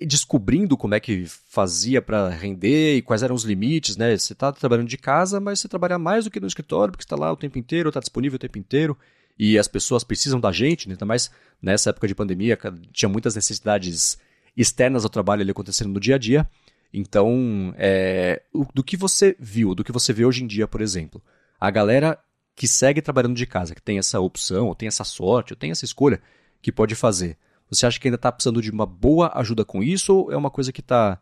descobrindo 0.00 0.76
como 0.76 0.94
é 0.94 1.00
que 1.00 1.26
fazia 1.26 2.00
para 2.00 2.30
render 2.30 2.96
e 2.96 3.02
quais 3.02 3.22
eram 3.22 3.34
os 3.34 3.44
limites, 3.44 3.96
né? 3.96 4.16
Você 4.16 4.32
está 4.32 4.50
trabalhando 4.50 4.88
de 4.88 4.98
casa, 4.98 5.38
mas 5.38 5.60
você 5.60 5.68
trabalha 5.68 5.98
mais 5.98 6.24
do 6.24 6.30
que 6.30 6.40
no 6.40 6.46
escritório, 6.46 6.90
porque 6.90 7.04
está 7.04 7.16
lá 7.16 7.30
o 7.30 7.36
tempo 7.36 7.58
inteiro, 7.58 7.90
está 7.90 8.00
disponível 8.00 8.36
o 8.36 8.40
tempo 8.40 8.58
inteiro, 8.58 8.98
e 9.38 9.56
as 9.56 9.68
pessoas 9.68 10.02
precisam 10.02 10.40
da 10.40 10.50
gente, 10.50 10.88
né? 10.88 10.94
ainda 10.94 11.06
mais 11.06 11.30
nessa 11.62 11.90
época 11.90 12.08
de 12.08 12.14
pandemia, 12.14 12.58
tinha 12.92 13.08
muitas 13.08 13.36
necessidades 13.36 14.18
externas 14.60 15.04
ao 15.04 15.10
trabalho 15.10 15.42
ali 15.42 15.50
acontecendo 15.50 15.92
no 15.92 16.00
dia 16.00 16.16
a 16.16 16.18
dia. 16.18 16.48
Então, 16.92 17.74
é, 17.76 18.42
do 18.74 18.82
que 18.82 18.96
você 18.96 19.36
viu, 19.38 19.74
do 19.74 19.84
que 19.84 19.92
você 19.92 20.12
vê 20.12 20.24
hoje 20.24 20.42
em 20.42 20.46
dia, 20.46 20.66
por 20.66 20.80
exemplo, 20.80 21.22
a 21.60 21.70
galera 21.70 22.18
que 22.56 22.66
segue 22.66 23.02
trabalhando 23.02 23.36
de 23.36 23.46
casa, 23.46 23.74
que 23.74 23.82
tem 23.82 23.98
essa 23.98 24.18
opção, 24.18 24.68
ou 24.68 24.74
tem 24.74 24.88
essa 24.88 25.04
sorte, 25.04 25.52
ou 25.52 25.56
tem 25.56 25.70
essa 25.70 25.84
escolha, 25.84 26.20
que 26.60 26.72
pode 26.72 26.94
fazer 26.94 27.36
você 27.70 27.86
acha 27.86 28.00
que 28.00 28.08
ainda 28.08 28.16
está 28.16 28.32
precisando 28.32 28.62
de 28.62 28.70
uma 28.70 28.86
boa 28.86 29.30
ajuda 29.34 29.64
com 29.64 29.82
isso 29.82 30.16
ou 30.16 30.32
é 30.32 30.36
uma 30.36 30.50
coisa 30.50 30.72
que 30.72 30.80
está 30.80 31.18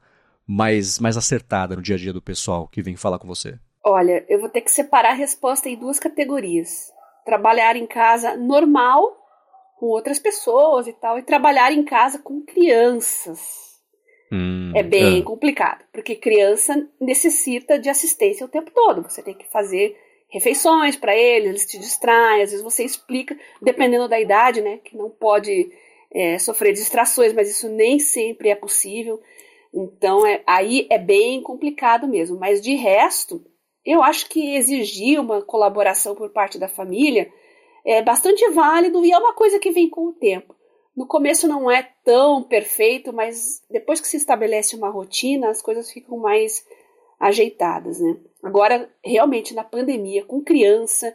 mais, 0.46 0.98
mais 0.98 1.16
acertada 1.16 1.74
no 1.74 1.82
dia 1.82 1.96
a 1.96 1.98
dia 1.98 2.12
do 2.12 2.22
pessoal 2.22 2.68
que 2.68 2.82
vem 2.82 2.96
falar 2.96 3.18
com 3.18 3.26
você? 3.26 3.58
Olha, 3.84 4.24
eu 4.28 4.40
vou 4.40 4.48
ter 4.48 4.60
que 4.60 4.70
separar 4.70 5.10
a 5.10 5.14
resposta 5.14 5.68
em 5.68 5.76
duas 5.76 5.98
categorias. 5.98 6.92
Trabalhar 7.24 7.76
em 7.76 7.86
casa 7.86 8.36
normal, 8.36 9.16
com 9.76 9.86
outras 9.86 10.18
pessoas 10.18 10.86
e 10.86 10.92
tal, 10.92 11.18
e 11.18 11.22
trabalhar 11.22 11.72
em 11.72 11.84
casa 11.84 12.18
com 12.18 12.40
crianças. 12.40 13.66
Hum, 14.32 14.72
é 14.74 14.82
bem 14.82 15.20
é. 15.20 15.22
complicado, 15.22 15.84
porque 15.92 16.16
criança 16.16 16.88
necessita 17.00 17.78
de 17.78 17.88
assistência 17.88 18.44
o 18.44 18.48
tempo 18.48 18.70
todo. 18.72 19.02
Você 19.02 19.22
tem 19.22 19.34
que 19.34 19.48
fazer 19.50 19.96
refeições 20.28 20.96
para 20.96 21.16
eles, 21.16 21.48
eles 21.48 21.66
te 21.66 21.78
distraem, 21.78 22.42
às 22.42 22.50
vezes 22.50 22.64
você 22.64 22.84
explica, 22.84 23.38
dependendo 23.62 24.08
da 24.08 24.18
idade, 24.18 24.60
né, 24.60 24.78
que 24.78 24.96
não 24.96 25.08
pode 25.08 25.70
é, 26.12 26.38
sofrer 26.38 26.72
distrações, 26.72 27.32
mas 27.32 27.48
isso 27.48 27.68
nem 27.68 27.98
sempre 27.98 28.48
é 28.48 28.54
possível. 28.54 29.20
Então, 29.72 30.26
é, 30.26 30.42
aí 30.46 30.86
é 30.90 30.98
bem 30.98 31.42
complicado 31.42 32.08
mesmo. 32.08 32.38
Mas 32.38 32.60
de 32.60 32.74
resto, 32.74 33.44
eu 33.84 34.02
acho 34.02 34.28
que 34.28 34.56
exigir 34.56 35.20
uma 35.20 35.42
colaboração 35.42 36.14
por 36.14 36.30
parte 36.30 36.58
da 36.58 36.68
família 36.68 37.30
é 37.86 38.02
bastante 38.02 38.46
válido 38.50 39.04
e 39.04 39.12
é 39.12 39.18
uma 39.18 39.32
coisa 39.32 39.60
que 39.60 39.70
vem 39.70 39.88
com 39.88 40.08
o 40.08 40.12
tempo. 40.12 40.56
No 40.94 41.06
começo 41.06 41.46
não 41.46 41.70
é 41.70 41.88
tão 42.02 42.42
perfeito, 42.42 43.12
mas 43.12 43.62
depois 43.70 44.00
que 44.00 44.08
se 44.08 44.16
estabelece 44.16 44.74
uma 44.74 44.88
rotina, 44.88 45.50
as 45.50 45.62
coisas 45.62 45.90
ficam 45.90 46.18
mais 46.18 46.66
ajeitadas, 47.20 48.00
né? 48.00 48.16
Agora, 48.42 48.90
realmente, 49.04 49.54
na 49.54 49.62
pandemia, 49.62 50.24
com 50.24 50.42
criança 50.42 51.14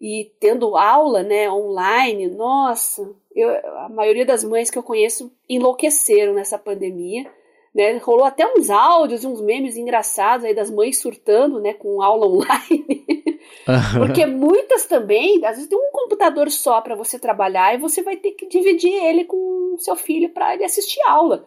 e 0.00 0.30
tendo 0.38 0.76
aula, 0.76 1.22
né, 1.22 1.50
online, 1.50 2.28
nossa, 2.28 3.14
eu, 3.34 3.48
a 3.78 3.88
maioria 3.88 4.26
das 4.26 4.44
mães 4.44 4.70
que 4.70 4.78
eu 4.78 4.82
conheço 4.82 5.32
enlouqueceram 5.48 6.34
nessa 6.34 6.58
pandemia, 6.58 7.30
né? 7.74 7.96
Rolou 7.98 8.24
até 8.24 8.46
uns 8.46 8.70
áudios 8.70 9.24
e 9.24 9.26
uns 9.26 9.40
memes 9.40 9.76
engraçados 9.76 10.44
aí 10.44 10.54
das 10.54 10.70
mães 10.70 10.98
surtando, 10.98 11.60
né, 11.60 11.74
com 11.74 12.00
aula 12.02 12.26
online. 12.28 13.24
Porque 13.98 14.26
muitas 14.26 14.86
também, 14.86 15.44
às 15.44 15.56
vezes 15.56 15.68
tem 15.68 15.78
um 15.78 15.90
computador 15.92 16.50
só 16.50 16.80
para 16.80 16.94
você 16.94 17.18
trabalhar 17.18 17.74
e 17.74 17.78
você 17.78 18.02
vai 18.02 18.16
ter 18.16 18.32
que 18.32 18.46
dividir 18.46 18.92
ele 18.92 19.24
com 19.24 19.74
o 19.74 19.78
seu 19.78 19.96
filho 19.96 20.28
para 20.30 20.54
ele 20.54 20.64
assistir 20.64 21.00
aula. 21.06 21.46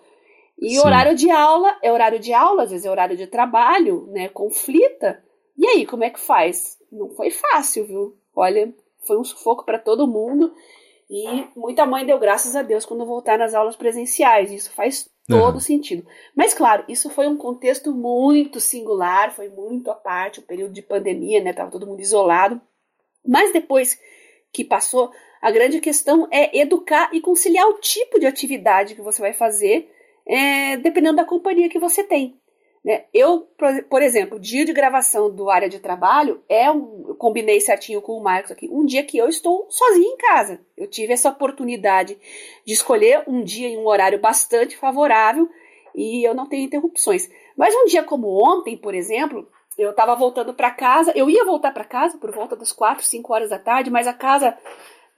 E 0.61 0.71
Sim. 0.71 0.79
horário 0.79 1.15
de 1.15 1.29
aula 1.29 1.77
é 1.81 1.91
horário 1.91 2.19
de 2.19 2.33
aula, 2.33 2.63
às 2.63 2.71
vezes 2.71 2.85
é 2.85 2.91
horário 2.91 3.15
de 3.15 3.27
trabalho, 3.27 4.07
né? 4.11 4.27
Conflita. 4.27 5.23
E 5.57 5.65
aí, 5.65 5.85
como 5.85 6.03
é 6.03 6.09
que 6.09 6.19
faz? 6.19 6.77
Não 6.91 7.09
foi 7.09 7.31
fácil, 7.31 7.85
viu? 7.85 8.17
Olha, 8.35 8.73
foi 9.05 9.17
um 9.17 9.23
sufoco 9.23 9.63
para 9.65 9.79
todo 9.79 10.07
mundo. 10.07 10.53
E 11.09 11.47
muita 11.55 11.85
mãe 11.85 12.05
deu 12.05 12.19
graças 12.19 12.55
a 12.55 12.61
Deus 12.61 12.85
quando 12.85 13.05
voltar 13.05 13.37
nas 13.37 13.53
aulas 13.55 13.75
presenciais. 13.75 14.51
Isso 14.51 14.71
faz 14.73 15.09
todo 15.29 15.55
uhum. 15.55 15.59
sentido. 15.59 16.05
Mas, 16.35 16.53
claro, 16.53 16.83
isso 16.87 17.09
foi 17.09 17.27
um 17.27 17.37
contexto 17.37 17.93
muito 17.93 18.59
singular, 18.59 19.33
foi 19.33 19.47
muito 19.47 19.89
à 19.91 19.95
parte, 19.95 20.39
o 20.39 20.43
período 20.43 20.73
de 20.73 20.81
pandemia, 20.81 21.41
né? 21.41 21.53
Tava 21.53 21.71
todo 21.71 21.87
mundo 21.87 22.01
isolado. 22.01 22.59
Mas 23.25 23.53
depois 23.53 23.99
que 24.51 24.63
passou, 24.63 25.11
a 25.41 25.51
grande 25.51 25.79
questão 25.79 26.27
é 26.31 26.57
educar 26.57 27.09
e 27.13 27.21
conciliar 27.21 27.67
o 27.67 27.79
tipo 27.79 28.19
de 28.19 28.25
atividade 28.25 28.95
que 28.95 29.01
você 29.01 29.21
vai 29.21 29.33
fazer 29.33 29.89
é, 30.25 30.77
dependendo 30.77 31.17
da 31.17 31.25
companhia 31.25 31.69
que 31.69 31.79
você 31.79 32.03
tem. 32.03 32.39
Né? 32.83 33.03
Eu, 33.13 33.47
por 33.89 34.01
exemplo, 34.01 34.39
dia 34.39 34.63
de 34.63 34.71
gravação 34.71 35.29
do 35.29 35.49
área 35.49 35.67
de 35.67 35.79
trabalho 35.79 36.41
é 36.47 36.71
um, 36.71 37.05
eu 37.09 37.15
combinei 37.15 37.59
certinho 37.59 38.01
com 38.01 38.13
o 38.13 38.23
Marcos 38.23 38.51
aqui, 38.51 38.69
um 38.71 38.85
dia 38.85 39.03
que 39.03 39.17
eu 39.17 39.27
estou 39.27 39.67
sozinha 39.69 40.07
em 40.07 40.17
casa. 40.17 40.61
Eu 40.77 40.87
tive 40.87 41.13
essa 41.13 41.29
oportunidade 41.29 42.17
de 42.65 42.73
escolher 42.73 43.23
um 43.27 43.43
dia 43.43 43.69
e 43.69 43.77
um 43.77 43.85
horário 43.85 44.19
bastante 44.19 44.77
favorável 44.77 45.49
e 45.93 46.23
eu 46.27 46.33
não 46.33 46.47
tenho 46.47 46.63
interrupções. 46.63 47.29
Mas 47.57 47.75
um 47.75 47.85
dia 47.85 48.03
como 48.03 48.27
ontem, 48.41 48.77
por 48.77 48.95
exemplo, 48.95 49.47
eu 49.77 49.91
estava 49.91 50.15
voltando 50.15 50.53
para 50.53 50.71
casa, 50.71 51.11
eu 51.15 51.29
ia 51.29 51.43
voltar 51.43 51.71
para 51.71 51.83
casa 51.83 52.17
por 52.17 52.31
volta 52.31 52.55
das 52.55 52.71
4, 52.71 53.03
5 53.03 53.33
horas 53.33 53.49
da 53.49 53.59
tarde, 53.59 53.89
mas 53.89 54.07
a 54.07 54.13
casa 54.13 54.57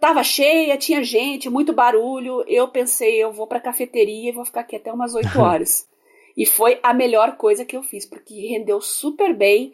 Tava 0.01 0.24
cheia, 0.24 0.76
tinha 0.78 1.03
gente, 1.03 1.47
muito 1.47 1.72
barulho. 1.72 2.43
Eu 2.47 2.68
pensei, 2.68 3.24
eu 3.24 3.32
vou 3.32 3.45
pra 3.45 3.59
cafeteria 3.59 4.30
e 4.30 4.34
vou 4.34 4.43
ficar 4.43 4.62
aqui 4.62 4.76
até 4.76 4.91
umas 4.91 5.14
8 5.14 5.39
horas. 5.39 5.88
E 6.36 6.46
foi 6.46 6.80
a 6.82 6.94
melhor 6.94 7.38
coisa 7.38 7.66
que 7.66 7.76
eu 7.76 7.84
fiz, 7.84 8.06
porque 8.06 8.48
rendeu 8.48 8.82
super 8.82 9.34
bem. 9.34 9.74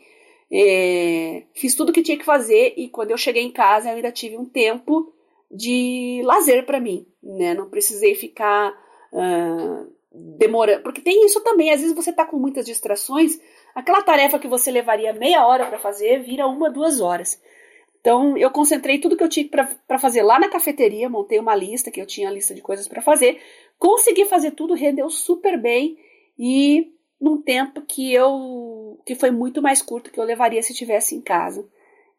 É, 0.52 1.44
fiz 1.54 1.76
tudo 1.76 1.92
que 1.92 2.02
tinha 2.02 2.18
que 2.18 2.24
fazer 2.24 2.74
e 2.78 2.88
quando 2.88 3.12
eu 3.12 3.18
cheguei 3.18 3.44
em 3.44 3.52
casa 3.52 3.90
eu 3.90 3.96
ainda 3.96 4.12
tive 4.12 4.38
um 4.38 4.46
tempo 4.46 5.14
de 5.52 6.22
lazer 6.24 6.66
para 6.66 6.80
mim, 6.80 7.06
né? 7.22 7.54
Não 7.54 7.70
precisei 7.70 8.16
ficar 8.16 8.72
uh, 9.12 9.92
demorando, 10.12 10.84
porque 10.84 11.02
tem 11.02 11.26
isso 11.26 11.42
também. 11.42 11.72
Às 11.72 11.82
vezes 11.82 11.96
você 11.96 12.12
tá 12.12 12.26
com 12.26 12.38
muitas 12.38 12.66
distrações, 12.66 13.40
aquela 13.76 14.02
tarefa 14.02 14.40
que 14.40 14.48
você 14.48 14.72
levaria 14.72 15.14
meia 15.14 15.46
hora 15.46 15.66
para 15.66 15.80
fazer 15.80 16.22
vira 16.22 16.48
uma, 16.48 16.70
duas 16.70 17.00
horas. 17.02 17.42
Então, 18.00 18.38
eu 18.38 18.50
concentrei 18.52 19.00
tudo 19.00 19.18
que 19.18 19.24
eu 19.24 19.28
tinha 19.28 19.48
para 19.50 20.00
fazer 20.00 20.22
lá 20.22 20.40
na 20.40 20.48
cafeteria, 20.48 21.10
montei 21.10 21.40
uma 21.40 21.54
lista, 21.54 21.92
que 21.92 22.00
eu 22.00 22.06
tinha 22.06 22.30
a 22.30 22.32
lista 22.32 22.54
de 22.54 22.62
coisas 22.62 22.88
para 22.88 23.02
fazer, 23.02 23.42
consegui 23.78 24.24
fazer 24.24 24.52
tudo, 24.52 24.74
rendeu 24.74 25.10
super 25.10 25.60
bem 25.60 25.98
e 26.38 26.94
num 27.20 27.42
tempo 27.42 27.82
que 27.82 28.14
eu 28.14 29.00
que 29.06 29.16
foi 29.16 29.32
muito 29.32 29.62
mais 29.62 29.82
curto 29.82 30.12
que 30.12 30.20
eu 30.20 30.24
levaria 30.24 30.62
se 30.62 30.72
estivesse 30.72 31.16
em 31.16 31.22
casa. 31.22 31.68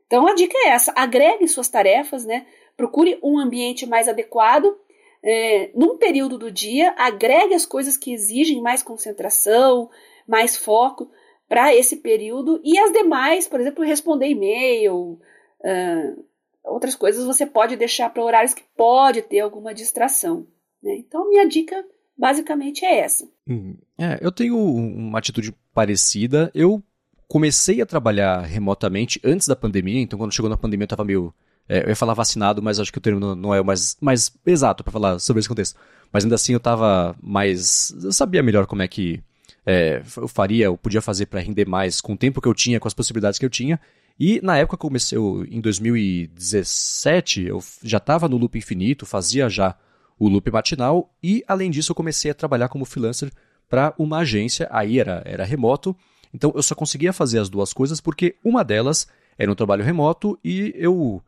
Então, 0.07 0.27
a 0.27 0.35
dica 0.35 0.57
é 0.59 0.69
essa: 0.69 0.93
agregue 0.97 1.47
suas 1.47 1.69
tarefas, 1.69 2.25
né? 2.25 2.47
Procure 2.77 3.19
um 3.23 3.39
ambiente 3.39 3.87
mais 3.87 4.09
adequado. 4.09 4.77
É, 5.23 5.71
num 5.75 5.99
período 5.99 6.39
do 6.39 6.51
dia, 6.51 6.95
agregue 6.97 7.53
as 7.53 7.67
coisas 7.67 7.97
que 7.97 8.13
exigem 8.13 8.61
mais 8.61 8.85
concentração, 8.85 9.91
mais 10.27 10.57
foco 10.57 11.11
para 11.49 11.75
esse 11.75 11.97
período 11.97 12.61
e 12.63 12.79
as 12.79 12.93
demais, 12.93 13.49
por 13.49 13.61
exemplo, 13.61 13.85
responder 13.85 14.29
e-mail, 14.29 15.19
Uh, 15.61 16.25
outras 16.65 16.95
coisas 16.95 17.25
você 17.25 17.45
pode 17.45 17.77
deixar 17.77 18.11
para 18.11 18.25
horários 18.25 18.55
que 18.55 18.63
pode 18.77 19.23
ter 19.23 19.41
alguma 19.41 19.75
distração. 19.75 20.47
Né? 20.83 20.97
Então, 20.97 21.29
minha 21.29 21.47
dica 21.47 21.85
basicamente 22.19 22.85
é 22.85 23.01
essa. 23.01 23.27
Hum, 23.47 23.77
é, 23.97 24.19
eu 24.21 24.33
tenho 24.33 24.59
uma 24.59 25.19
atitude 25.19 25.55
parecida. 25.73 26.51
Eu 26.55 26.83
comecei 27.29 27.81
a 27.81 27.87
trabalhar 27.87 28.41
remotamente 28.43 29.21
antes 29.25 29.47
da 29.47 29.55
pandemia, 29.55 30.01
então 30.01 30.19
quando 30.19 30.35
chegou 30.35 30.51
na 30.51 30.57
pandemia 30.57 30.85
eu 30.85 30.87
estava 30.87 31.05
meio. 31.05 31.33
É, 31.69 31.85
eu 31.85 31.91
ia 31.91 31.97
falar 31.97 32.15
vacinado, 32.15 32.63
mas 32.63 32.81
acho 32.81 32.91
que 32.91 32.99
o 32.99 33.01
termo 33.01 33.21
não, 33.21 33.35
não 33.35 33.55
é 33.55 33.61
o 33.61 33.65
mais, 33.65 33.97
mais 34.01 34.33
exato 34.47 34.83
para 34.83 34.93
falar 34.93 35.19
sobre 35.19 35.41
esse 35.41 35.49
contexto. 35.49 35.79
Mas 36.11 36.25
ainda 36.25 36.35
assim 36.35 36.53
eu 36.53 36.59
estava 36.59 37.15
mais. 37.23 37.95
Eu 38.03 38.13
sabia 38.13 38.43
melhor 38.43 38.67
como 38.67 38.83
é 38.83 38.89
que 38.89 39.23
é, 39.67 40.03
eu 40.17 40.27
faria, 40.27 40.65
eu 40.65 40.79
podia 40.79 41.03
fazer 41.03 41.27
para 41.27 41.41
render 41.41 41.67
mais 41.67 42.01
com 42.01 42.15
o 42.15 42.17
tempo 42.17 42.41
que 42.41 42.49
eu 42.49 42.55
tinha, 42.55 42.81
com 42.81 42.89
as 42.89 42.95
possibilidades 42.95 43.39
que 43.39 43.45
eu 43.45 43.51
tinha. 43.51 43.79
E 44.19 44.41
na 44.43 44.57
época 44.57 44.77
que 44.77 44.85
eu 44.85 44.89
comecei, 44.89 45.17
eu, 45.19 45.47
em 45.49 45.61
2017, 45.61 47.43
eu 47.45 47.63
já 47.85 47.99
estava 47.99 48.29
no 48.29 48.39
loop 48.39 48.57
infinito, 48.57 49.05
fazia 49.07 49.49
já 49.49 49.77
o 50.19 50.29
loop 50.29 50.51
matinal 50.51 51.15
e, 51.23 51.45
além 51.47 51.71
disso, 51.71 51.93
eu 51.93 51.97
comecei 51.97 52.31
a 52.31 52.35
trabalhar 52.35 52.69
como 52.69 52.85
freelancer 52.85 53.31
para 53.69 53.95
uma 53.99 54.19
agência, 54.19 54.67
aí 54.71 54.99
era, 54.99 55.23
era 55.25 55.45
remoto, 55.45 55.97
então 56.33 56.53
eu 56.55 56.63
só 56.63 56.75
conseguia 56.75 57.13
fazer 57.13 57.39
as 57.39 57.49
duas 57.49 57.73
coisas 57.73 58.01
porque 58.01 58.37
uma 58.45 58.65
delas 58.65 59.07
era 59.39 59.51
um 59.51 59.55
trabalho 59.55 59.85
remoto 59.85 60.39
e 60.43 60.75
eu, 60.77 61.23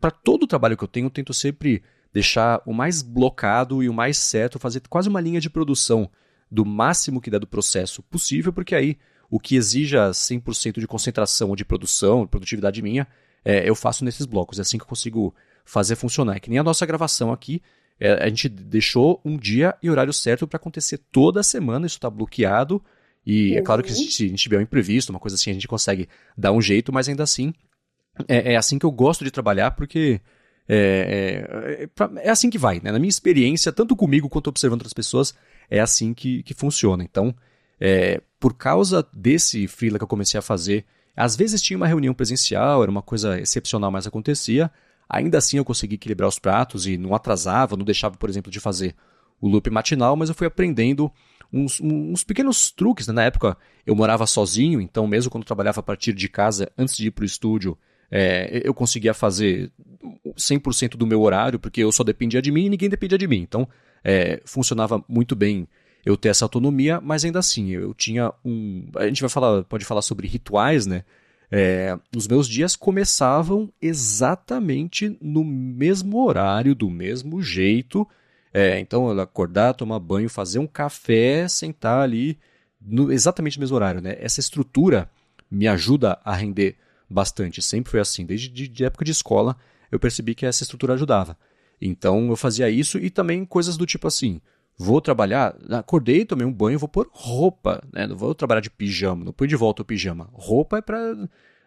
para 0.00 0.10
todo 0.10 0.42
o 0.42 0.46
trabalho 0.46 0.76
que 0.76 0.84
eu 0.84 0.88
tenho, 0.88 1.06
eu 1.06 1.10
tento 1.10 1.32
sempre 1.32 1.82
deixar 2.12 2.60
o 2.64 2.72
mais 2.72 3.02
blocado 3.02 3.82
e 3.82 3.88
o 3.88 3.94
mais 3.94 4.18
certo, 4.18 4.58
fazer 4.58 4.82
quase 4.88 5.08
uma 5.08 5.20
linha 5.20 5.40
de 5.40 5.50
produção 5.50 6.08
do 6.50 6.64
máximo 6.64 7.20
que 7.20 7.30
dá 7.30 7.38
do 7.38 7.46
processo 7.46 8.02
possível, 8.02 8.52
porque 8.52 8.74
aí 8.74 8.96
o 9.30 9.40
que 9.40 9.56
exija 9.56 10.10
100% 10.10 10.78
de 10.78 10.86
concentração 10.86 11.48
ou 11.48 11.56
de 11.56 11.64
produção, 11.64 12.26
produtividade 12.26 12.80
minha, 12.80 13.06
é, 13.44 13.68
eu 13.68 13.74
faço 13.74 14.04
nesses 14.04 14.26
blocos. 14.26 14.58
É 14.58 14.62
assim 14.62 14.78
que 14.78 14.84
eu 14.84 14.88
consigo 14.88 15.34
fazer 15.64 15.96
funcionar. 15.96 16.36
É 16.36 16.40
que 16.40 16.48
nem 16.48 16.58
a 16.58 16.62
nossa 16.62 16.86
gravação 16.86 17.32
aqui, 17.32 17.60
é, 18.00 18.24
a 18.24 18.28
gente 18.28 18.48
deixou 18.48 19.20
um 19.24 19.36
dia 19.36 19.74
e 19.82 19.90
horário 19.90 20.12
certo 20.12 20.46
para 20.46 20.56
acontecer 20.56 20.98
toda 21.10 21.42
semana, 21.42 21.86
isso 21.86 21.96
está 21.96 22.10
bloqueado. 22.10 22.82
E 23.26 23.52
uhum. 23.52 23.58
é 23.58 23.62
claro 23.62 23.82
que 23.82 23.92
se, 23.92 24.10
se 24.10 24.24
a 24.24 24.28
gente 24.28 24.42
tiver 24.42 24.58
um 24.58 24.62
imprevisto, 24.62 25.10
uma 25.10 25.18
coisa 25.18 25.36
assim, 25.36 25.50
a 25.50 25.54
gente 25.54 25.68
consegue 25.68 26.08
dar 26.36 26.52
um 26.52 26.60
jeito, 26.60 26.92
mas 26.92 27.08
ainda 27.08 27.22
assim, 27.22 27.54
é, 28.28 28.52
é 28.52 28.56
assim 28.56 28.78
que 28.78 28.84
eu 28.84 28.92
gosto 28.92 29.24
de 29.24 29.30
trabalhar, 29.30 29.70
porque 29.72 30.20
é, 30.68 31.86
é, 31.86 31.88
é, 32.22 32.30
assim 32.30 32.50
que 32.50 32.58
vai. 32.58 32.80
Né? 32.82 32.90
Na 32.92 32.98
minha 32.98 33.08
experiência, 33.08 33.72
tanto 33.72 33.96
comigo 33.96 34.28
quanto 34.28 34.48
observando 34.48 34.80
outras 34.80 34.92
pessoas, 34.92 35.34
é 35.70 35.80
assim 35.80 36.12
que, 36.12 36.42
que 36.42 36.54
funciona. 36.54 37.02
Então, 37.02 37.34
é, 37.80 38.20
por 38.38 38.54
causa 38.54 39.06
desse 39.12 39.66
freela 39.66 39.98
que 39.98 40.04
eu 40.04 40.08
comecei 40.08 40.38
a 40.38 40.42
fazer, 40.42 40.84
às 41.16 41.36
vezes 41.36 41.62
tinha 41.62 41.76
uma 41.76 41.86
reunião 41.86 42.14
presencial, 42.14 42.82
era 42.82 42.90
uma 42.90 43.02
coisa 43.02 43.40
excepcional, 43.40 43.90
mas 43.90 44.06
acontecia. 44.06 44.70
Ainda 45.08 45.38
assim 45.38 45.58
eu 45.58 45.64
consegui 45.64 45.94
equilibrar 45.96 46.28
os 46.28 46.38
pratos 46.38 46.86
e 46.86 46.96
não 46.96 47.14
atrasava, 47.14 47.76
não 47.76 47.84
deixava, 47.84 48.16
por 48.16 48.28
exemplo, 48.28 48.50
de 48.50 48.60
fazer 48.60 48.94
o 49.40 49.48
loop 49.48 49.68
matinal, 49.70 50.16
mas 50.16 50.28
eu 50.28 50.34
fui 50.34 50.46
aprendendo 50.46 51.10
uns, 51.52 51.80
uns 51.80 52.24
pequenos 52.24 52.70
truques. 52.70 53.06
Né? 53.06 53.14
Na 53.14 53.24
época 53.24 53.56
eu 53.86 53.94
morava 53.94 54.26
sozinho, 54.26 54.80
então 54.80 55.06
mesmo 55.06 55.30
quando 55.30 55.44
trabalhava 55.44 55.80
a 55.80 55.82
partir 55.82 56.12
de 56.12 56.28
casa, 56.28 56.70
antes 56.76 56.96
de 56.96 57.08
ir 57.08 57.10
para 57.10 57.22
o 57.22 57.26
estúdio, 57.26 57.76
é, 58.10 58.62
eu 58.64 58.74
conseguia 58.74 59.14
fazer 59.14 59.70
100% 60.36 60.96
do 60.96 61.06
meu 61.06 61.20
horário, 61.22 61.58
porque 61.58 61.82
eu 61.82 61.92
só 61.92 62.04
dependia 62.04 62.40
de 62.40 62.50
mim 62.50 62.66
e 62.66 62.70
ninguém 62.70 62.88
dependia 62.88 63.18
de 63.18 63.26
mim. 63.26 63.40
Então 63.40 63.68
é, 64.02 64.40
funcionava 64.44 65.02
muito 65.08 65.34
bem 65.34 65.66
eu 66.04 66.16
ter 66.16 66.28
essa 66.28 66.44
autonomia, 66.44 67.00
mas 67.00 67.24
ainda 67.24 67.38
assim, 67.38 67.70
eu 67.70 67.94
tinha 67.94 68.32
um. 68.44 68.86
A 68.96 69.06
gente 69.06 69.22
vai 69.22 69.30
falar, 69.30 69.64
pode 69.64 69.84
falar 69.84 70.02
sobre 70.02 70.28
rituais, 70.28 70.86
né? 70.86 71.02
É, 71.50 71.98
os 72.14 72.26
meus 72.26 72.48
dias 72.48 72.74
começavam 72.74 73.72
exatamente 73.80 75.16
no 75.20 75.44
mesmo 75.44 76.24
horário, 76.24 76.74
do 76.74 76.90
mesmo 76.90 77.42
jeito. 77.42 78.06
É, 78.52 78.78
então, 78.78 79.10
eu 79.10 79.20
acordar, 79.20 79.74
tomar 79.74 79.98
banho, 79.98 80.28
fazer 80.28 80.58
um 80.58 80.66
café, 80.66 81.46
sentar 81.48 82.02
ali 82.02 82.38
no 82.80 83.12
exatamente 83.12 83.58
no 83.58 83.60
mesmo 83.60 83.76
horário. 83.76 84.00
Né? 84.00 84.16
Essa 84.18 84.40
estrutura 84.40 85.10
me 85.50 85.66
ajuda 85.68 86.18
a 86.24 86.34
render 86.34 86.76
bastante. 87.08 87.62
Sempre 87.62 87.90
foi 87.90 88.00
assim. 88.00 88.24
Desde 88.24 88.48
de, 88.48 88.68
de 88.68 88.84
época 88.84 89.04
de 89.04 89.12
escola, 89.12 89.56
eu 89.90 89.98
percebi 89.98 90.34
que 90.34 90.46
essa 90.46 90.62
estrutura 90.62 90.94
ajudava. 90.94 91.36
Então 91.80 92.28
eu 92.28 92.36
fazia 92.36 92.70
isso 92.70 92.98
e 92.98 93.10
também 93.10 93.44
coisas 93.44 93.76
do 93.76 93.86
tipo 93.86 94.06
assim: 94.06 94.40
vou 94.76 95.00
trabalhar, 95.00 95.56
acordei, 95.70 96.24
tomei 96.24 96.46
um 96.46 96.52
banho, 96.52 96.78
vou 96.78 96.88
pôr 96.88 97.08
roupa, 97.12 97.82
né? 97.92 98.06
Não 98.06 98.16
vou 98.16 98.34
trabalhar 98.34 98.60
de 98.60 98.70
pijama, 98.70 99.24
não 99.24 99.32
põe 99.32 99.48
de 99.48 99.56
volta 99.56 99.82
o 99.82 99.84
pijama. 99.84 100.28
Roupa 100.32 100.78
é 100.78 100.82
para 100.82 101.14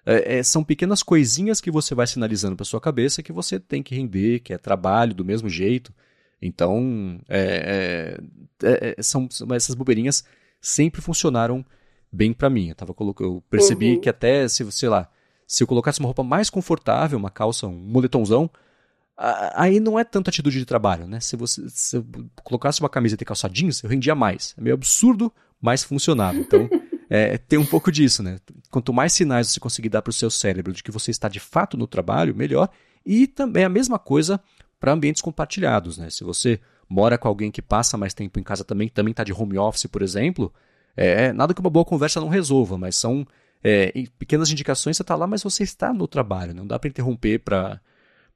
é, 0.05 0.37
é, 0.37 0.43
são 0.43 0.63
pequenas 0.63 1.03
coisinhas 1.03 1.59
que 1.59 1.69
você 1.69 1.93
vai 1.93 2.07
sinalizando 2.07 2.55
para 2.55 2.63
sua 2.63 2.79
cabeça 2.79 3.21
que 3.21 3.33
você 3.33 3.59
tem 3.59 3.83
que 3.83 3.93
render, 3.93 4.39
que 4.39 4.53
é 4.53 4.57
trabalho 4.57 5.13
do 5.13 5.25
mesmo 5.25 5.49
jeito. 5.49 5.93
Então, 6.41 7.19
é, 7.27 8.17
é, 8.63 8.67
é, 8.69 8.95
é 8.97 9.03
são, 9.03 9.27
são, 9.29 9.53
essas 9.53 9.75
bobeirinhas 9.75 10.23
sempre 10.61 11.01
funcionaram 11.01 11.65
bem 12.09 12.31
para 12.31 12.49
mim. 12.49 12.69
Eu, 12.69 12.75
tava, 12.75 12.95
eu 13.19 13.43
percebi 13.49 13.95
uhum. 13.95 13.99
que 13.99 14.07
até, 14.07 14.47
se, 14.47 14.71
sei 14.71 14.87
lá, 14.87 15.09
se 15.45 15.61
eu 15.61 15.67
colocasse 15.67 15.99
uma 15.99 16.07
roupa 16.07 16.23
mais 16.23 16.49
confortável, 16.49 17.19
uma 17.19 17.29
calça, 17.29 17.67
um 17.67 17.77
moletomzão, 17.77 18.49
aí 19.17 19.79
não 19.79 19.97
é 19.97 20.03
tanta 20.03 20.29
atitude 20.29 20.59
de 20.59 20.65
trabalho, 20.65 21.07
né? 21.07 21.19
Se 21.19 21.35
você 21.35 21.67
se 21.69 21.97
eu 21.97 22.05
colocasse 22.43 22.79
uma 22.79 22.89
camiseta 22.89 23.23
e 23.23 23.25
calça 23.25 23.49
jeans, 23.49 23.83
eu 23.83 23.89
rendia 23.89 24.13
mais. 24.13 24.53
É 24.57 24.61
meio 24.61 24.75
absurdo, 24.75 25.33
mas 25.59 25.83
funcionava. 25.83 26.37
Então, 26.37 26.69
é, 27.09 27.37
tem 27.37 27.57
um 27.57 27.65
pouco 27.65 27.91
disso, 27.91 28.21
né? 28.21 28.39
Quanto 28.69 28.93
mais 28.93 29.13
sinais 29.13 29.47
você 29.47 29.59
conseguir 29.59 29.89
dar 29.89 30.01
para 30.01 30.11
o 30.11 30.13
seu 30.13 30.29
cérebro 30.29 30.71
de 30.71 30.83
que 30.83 30.91
você 30.91 31.11
está 31.11 31.27
de 31.27 31.39
fato 31.39 31.75
no 31.75 31.87
trabalho, 31.87 32.35
melhor. 32.35 32.69
E 33.05 33.25
também 33.25 33.63
a 33.63 33.69
mesma 33.69 33.97
coisa 33.97 34.39
para 34.79 34.91
ambientes 34.91 35.21
compartilhados, 35.21 35.97
né? 35.97 36.09
Se 36.09 36.23
você 36.23 36.59
mora 36.87 37.17
com 37.17 37.27
alguém 37.27 37.51
que 37.51 37.61
passa 37.61 37.97
mais 37.97 38.13
tempo 38.13 38.39
em 38.39 38.43
casa 38.43 38.63
também, 38.63 38.87
também 38.87 39.11
está 39.11 39.23
de 39.23 39.33
home 39.33 39.57
office, 39.57 39.87
por 39.87 40.01
exemplo, 40.01 40.53
é 40.95 41.31
nada 41.31 41.53
que 41.53 41.59
uma 41.59 41.69
boa 41.69 41.85
conversa 41.85 42.19
não 42.19 42.27
resolva, 42.27 42.77
mas 42.77 42.95
são 42.95 43.25
é, 43.63 43.91
pequenas 44.17 44.49
indicações. 44.49 44.97
Você 44.97 45.03
está 45.03 45.15
lá, 45.15 45.27
mas 45.27 45.43
você 45.43 45.63
está 45.63 45.93
no 45.93 46.07
trabalho. 46.07 46.53
Não 46.53 46.65
dá 46.65 46.79
para 46.79 46.89
interromper 46.89 47.39
para 47.39 47.79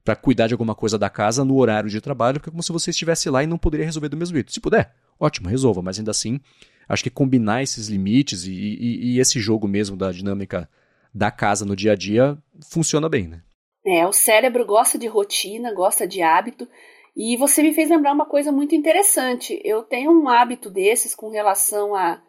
para 0.04 0.16
cuidar 0.16 0.46
de 0.46 0.54
alguma 0.54 0.74
coisa 0.74 0.98
da 0.98 1.08
casa 1.08 1.44
no 1.44 1.56
horário 1.56 1.88
de 1.88 2.00
trabalho, 2.00 2.38
porque 2.38 2.50
é 2.50 2.52
como 2.52 2.62
se 2.62 2.72
você 2.72 2.90
estivesse 2.90 3.30
lá 3.30 3.42
e 3.42 3.46
não 3.46 3.58
poderia 3.58 3.86
resolver 3.86 4.08
do 4.08 4.16
mesmo 4.16 4.34
jeito. 4.34 4.52
Se 4.52 4.60
puder, 4.60 4.94
ótimo, 5.18 5.48
resolva, 5.48 5.82
mas 5.82 5.98
ainda 5.98 6.10
assim 6.10 6.40
acho 6.88 7.02
que 7.02 7.10
combinar 7.10 7.62
esses 7.62 7.88
limites 7.88 8.44
e, 8.44 8.52
e, 8.52 9.14
e, 9.14 9.20
esse 9.20 9.40
jogo 9.40 9.68
mesmo 9.68 9.96
da 9.96 10.10
dinâmica 10.10 10.68
da 11.14 11.30
casa 11.30 11.64
no 11.64 11.76
dia 11.76 11.92
a 11.92 11.94
dia 11.94 12.36
funciona 12.68 13.08
bem, 13.08 13.28
né? 13.28 13.42
É, 13.84 14.06
o 14.06 14.12
cérebro 14.12 14.64
gosta 14.64 14.98
de 14.98 15.06
rotina, 15.06 15.72
gosta 15.72 16.06
de 16.06 16.22
hábito. 16.22 16.68
E 17.16 17.36
você 17.36 17.62
me 17.62 17.72
fez 17.72 17.90
lembrar 17.90 18.12
uma 18.12 18.26
coisa 18.26 18.50
muito 18.50 18.74
interessante. 18.74 19.60
Eu 19.64 19.82
tenho 19.82 20.10
um 20.10 20.28
hábito 20.28 20.70
desses 20.70 21.14
com 21.14 21.30
relação 21.30 21.94
a, 21.94 22.22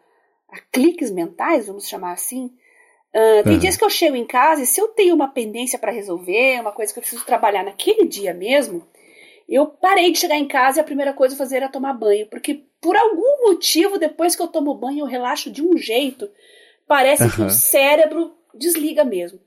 a 0.48 0.60
cliques 0.72 1.10
mentais, 1.10 1.66
vamos 1.66 1.88
chamar 1.88 2.12
assim. 2.12 2.52
Uh, 3.14 3.44
tem 3.44 3.52
uhum. 3.52 3.58
dias 3.60 3.76
que 3.76 3.84
eu 3.84 3.90
chego 3.90 4.16
em 4.16 4.26
casa 4.26 4.62
e 4.62 4.66
se 4.66 4.80
eu 4.80 4.88
tenho 4.88 5.14
uma 5.14 5.28
pendência 5.28 5.78
para 5.78 5.92
resolver, 5.92 6.60
uma 6.60 6.72
coisa 6.72 6.92
que 6.92 6.98
eu 6.98 7.02
preciso 7.02 7.24
trabalhar 7.24 7.62
naquele 7.62 8.08
dia 8.08 8.34
mesmo, 8.34 8.84
eu 9.48 9.66
parei 9.66 10.10
de 10.10 10.18
chegar 10.18 10.36
em 10.36 10.48
casa 10.48 10.78
e 10.78 10.80
a 10.80 10.84
primeira 10.84 11.12
coisa 11.12 11.34
a 11.34 11.38
fazer 11.38 11.56
era 11.56 11.68
tomar 11.68 11.92
banho, 11.92 12.26
porque 12.26 12.64
por 12.80 12.96
algum 12.96 13.46
motivo, 13.46 13.98
depois 13.98 14.34
que 14.34 14.42
eu 14.42 14.48
tomo 14.48 14.74
banho, 14.74 15.00
eu 15.00 15.06
relaxo 15.06 15.50
de 15.50 15.62
um 15.62 15.76
jeito. 15.76 16.28
Parece 16.86 17.22
uhum. 17.22 17.30
que 17.30 17.42
o 17.42 17.50
cérebro 17.50 18.34
desliga 18.52 19.04
mesmo. 19.04 19.40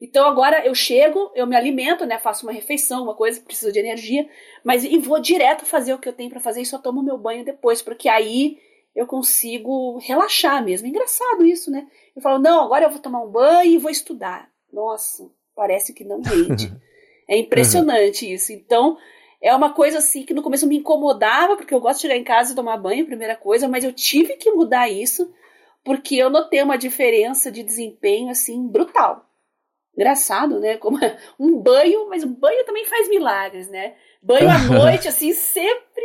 Então 0.00 0.26
agora 0.26 0.66
eu 0.66 0.74
chego, 0.74 1.30
eu 1.34 1.46
me 1.46 1.54
alimento, 1.54 2.04
né? 2.04 2.18
Faço 2.18 2.44
uma 2.44 2.52
refeição, 2.52 3.04
uma 3.04 3.14
coisa 3.14 3.38
que 3.38 3.46
precisa 3.46 3.70
de 3.70 3.78
energia, 3.78 4.28
mas 4.64 4.84
e 4.84 4.98
vou 4.98 5.20
direto 5.20 5.64
fazer 5.64 5.94
o 5.94 5.98
que 5.98 6.08
eu 6.08 6.12
tenho 6.12 6.28
para 6.28 6.40
fazer 6.40 6.60
e 6.60 6.66
só 6.66 6.76
tomo 6.76 7.02
meu 7.02 7.16
banho 7.16 7.44
depois, 7.44 7.80
porque 7.80 8.08
aí 8.08 8.58
eu 8.94 9.06
consigo 9.06 9.98
relaxar 9.98 10.62
mesmo. 10.64 10.86
Engraçado 10.86 11.44
isso, 11.44 11.70
né? 11.70 11.86
Eu 12.14 12.22
falo, 12.22 12.38
não, 12.38 12.64
agora 12.64 12.84
eu 12.84 12.90
vou 12.90 13.00
tomar 13.00 13.22
um 13.22 13.30
banho 13.30 13.72
e 13.72 13.78
vou 13.78 13.90
estudar. 13.90 14.50
Nossa, 14.72 15.30
parece 15.54 15.92
que 15.92 16.04
não 16.04 16.20
rende. 16.20 16.72
é 17.28 17.38
impressionante 17.38 18.26
uhum. 18.26 18.32
isso. 18.32 18.52
Então, 18.52 18.98
é 19.40 19.54
uma 19.54 19.72
coisa 19.72 19.98
assim 19.98 20.24
que 20.24 20.34
no 20.34 20.42
começo 20.42 20.66
me 20.66 20.76
incomodava, 20.76 21.56
porque 21.56 21.74
eu 21.74 21.80
gosto 21.80 21.96
de 21.96 22.02
chegar 22.02 22.16
em 22.16 22.24
casa 22.24 22.52
e 22.52 22.56
tomar 22.56 22.76
banho, 22.76 23.06
primeira 23.06 23.34
coisa, 23.34 23.66
mas 23.66 23.82
eu 23.82 23.92
tive 23.92 24.36
que 24.36 24.50
mudar 24.50 24.88
isso, 24.88 25.32
porque 25.82 26.16
eu 26.16 26.30
notei 26.30 26.62
uma 26.62 26.78
diferença 26.78 27.50
de 27.50 27.62
desempenho 27.62 28.30
assim 28.30 28.68
brutal. 28.68 29.26
Engraçado, 29.96 30.60
né? 30.60 30.76
Como 30.76 30.98
um 31.40 31.58
banho, 31.58 32.08
mas 32.08 32.24
um 32.24 32.32
banho 32.32 32.64
também 32.64 32.84
faz 32.84 33.08
milagres, 33.08 33.68
né? 33.68 33.94
Banho 34.22 34.48
à 34.48 34.58
noite, 34.68 35.08
assim, 35.08 35.32
sempre 35.32 36.04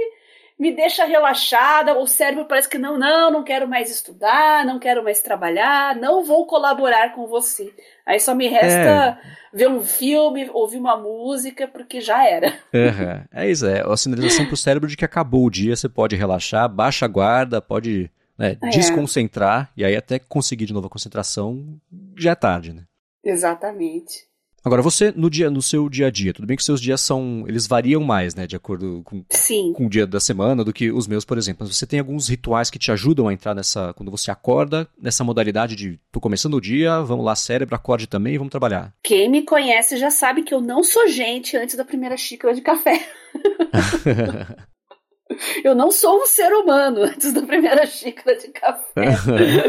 me 0.59 0.75
deixa 0.75 1.05
relaxada, 1.05 1.97
o 1.97 2.07
cérebro 2.07 2.45
parece 2.45 2.67
que 2.67 2.79
não, 2.79 2.97
não, 2.97 3.31
não 3.31 3.43
quero 3.43 3.67
mais 3.67 3.91
estudar, 3.91 4.65
não 4.65 4.79
quero 4.79 5.03
mais 5.03 5.21
trabalhar, 5.21 5.95
não 5.95 6.23
vou 6.23 6.47
colaborar 6.47 7.13
com 7.13 7.27
você. 7.27 7.71
Aí 8.05 8.19
só 8.19 8.33
me 8.33 8.47
resta 8.47 8.75
é. 8.75 9.17
ver 9.53 9.69
um 9.69 9.81
filme, 9.81 10.49
ouvir 10.51 10.77
uma 10.77 10.97
música, 10.97 11.67
porque 11.67 12.01
já 12.01 12.27
era. 12.27 12.47
Uhum. 12.73 13.23
É 13.31 13.49
isso, 13.49 13.65
é 13.65 13.81
a 13.81 13.97
sinalização 13.97 14.45
para 14.45 14.53
o 14.53 14.57
cérebro 14.57 14.89
de 14.89 14.97
que 14.97 15.05
acabou 15.05 15.45
o 15.45 15.49
dia, 15.49 15.75
você 15.75 15.89
pode 15.89 16.15
relaxar, 16.15 16.69
baixa 16.69 17.05
a 17.05 17.07
guarda, 17.07 17.61
pode 17.61 18.09
né, 18.37 18.57
é. 18.61 18.69
desconcentrar, 18.69 19.71
e 19.75 19.83
aí 19.83 19.95
até 19.95 20.19
conseguir 20.19 20.65
de 20.65 20.73
novo 20.73 20.87
a 20.87 20.89
concentração, 20.89 21.79
já 22.15 22.31
é 22.31 22.35
tarde, 22.35 22.73
né? 22.73 22.83
Exatamente. 23.23 24.27
Agora, 24.67 24.81
você, 24.81 25.13
no 25.15 25.29
dia, 25.29 25.49
no 25.49 25.61
seu 25.61 25.87
dia 25.87 26.07
a 26.07 26.11
dia, 26.11 26.33
tudo 26.33 26.45
bem 26.45 26.57
que 26.57 26.63
seus 26.63 26.81
dias 26.81 26.99
são. 26.99 27.45
Eles 27.47 27.65
variam 27.65 28.03
mais, 28.03 28.35
né? 28.35 28.45
De 28.45 28.57
acordo 28.57 29.01
com, 29.05 29.23
Sim. 29.29 29.71
com 29.71 29.85
o 29.85 29.89
dia 29.89 30.05
da 30.05 30.19
semana 30.19 30.61
do 30.61 30.73
que 30.73 30.91
os 30.91 31.07
meus, 31.07 31.23
por 31.23 31.37
exemplo. 31.37 31.65
Mas 31.65 31.73
você 31.73 31.87
tem 31.87 31.99
alguns 31.99 32.27
rituais 32.27 32.69
que 32.69 32.77
te 32.77 32.91
ajudam 32.91 33.29
a 33.29 33.33
entrar 33.33 33.55
nessa. 33.55 33.93
Quando 33.93 34.11
você 34.11 34.29
acorda, 34.29 34.85
nessa 35.01 35.23
modalidade 35.23 35.73
de 35.73 35.97
tô 36.11 36.19
começando 36.19 36.55
o 36.55 36.61
dia, 36.61 36.99
vamos 36.99 37.23
lá, 37.23 37.33
cérebro, 37.33 37.75
acorde 37.75 38.07
também 38.07 38.35
e 38.35 38.37
vamos 38.37 38.51
trabalhar. 38.51 38.93
Quem 39.01 39.29
me 39.29 39.43
conhece 39.43 39.95
já 39.95 40.11
sabe 40.11 40.43
que 40.43 40.53
eu 40.53 40.59
não 40.59 40.83
sou 40.83 41.07
gente 41.07 41.55
antes 41.55 41.77
da 41.77 41.85
primeira 41.85 42.17
xícara 42.17 42.53
de 42.53 42.59
café. 42.59 43.07
eu 45.63 45.75
não 45.75 45.91
sou 45.91 46.23
um 46.23 46.25
ser 46.25 46.51
humano 46.51 47.03
antes 47.03 47.31
da 47.31 47.41
primeira 47.41 47.85
xícara 47.85 48.37
de 48.37 48.49
café. 48.49 49.17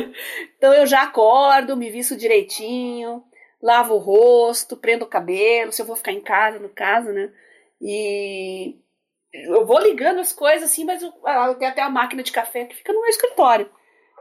então 0.59 0.73
eu 0.73 0.89
já 0.89 1.05
acordo, 1.05 1.77
me 1.77 1.89
visto 1.89 2.17
direitinho 2.17 3.23
lavo 3.63 3.95
o 3.95 3.99
rosto, 3.99 4.77
prendo 4.77 5.05
o 5.05 5.09
cabelo, 5.09 5.73
se 5.73 5.83
eu 5.83 5.87
vou 5.87 5.97
ficar 5.97 6.13
em 6.13 6.21
casa, 6.21 6.59
no 6.59 6.69
caso, 6.69 7.11
né? 7.11 7.31
E 7.81 8.77
eu 9.33 9.67
vou 9.67 9.79
ligando 9.81 10.21
as 10.21 10.33
coisas 10.33 10.71
assim, 10.71 10.85
mas 10.85 11.03
eu, 11.03 11.13
eu 11.25 11.55
tenho 11.57 11.71
até 11.71 11.83
a 11.83 11.91
máquina 11.91 12.23
de 12.23 12.33
café 12.33 12.65
que 12.65 12.77
fica 12.77 12.93
no 12.93 13.01
meu 13.01 13.11
escritório. 13.11 13.69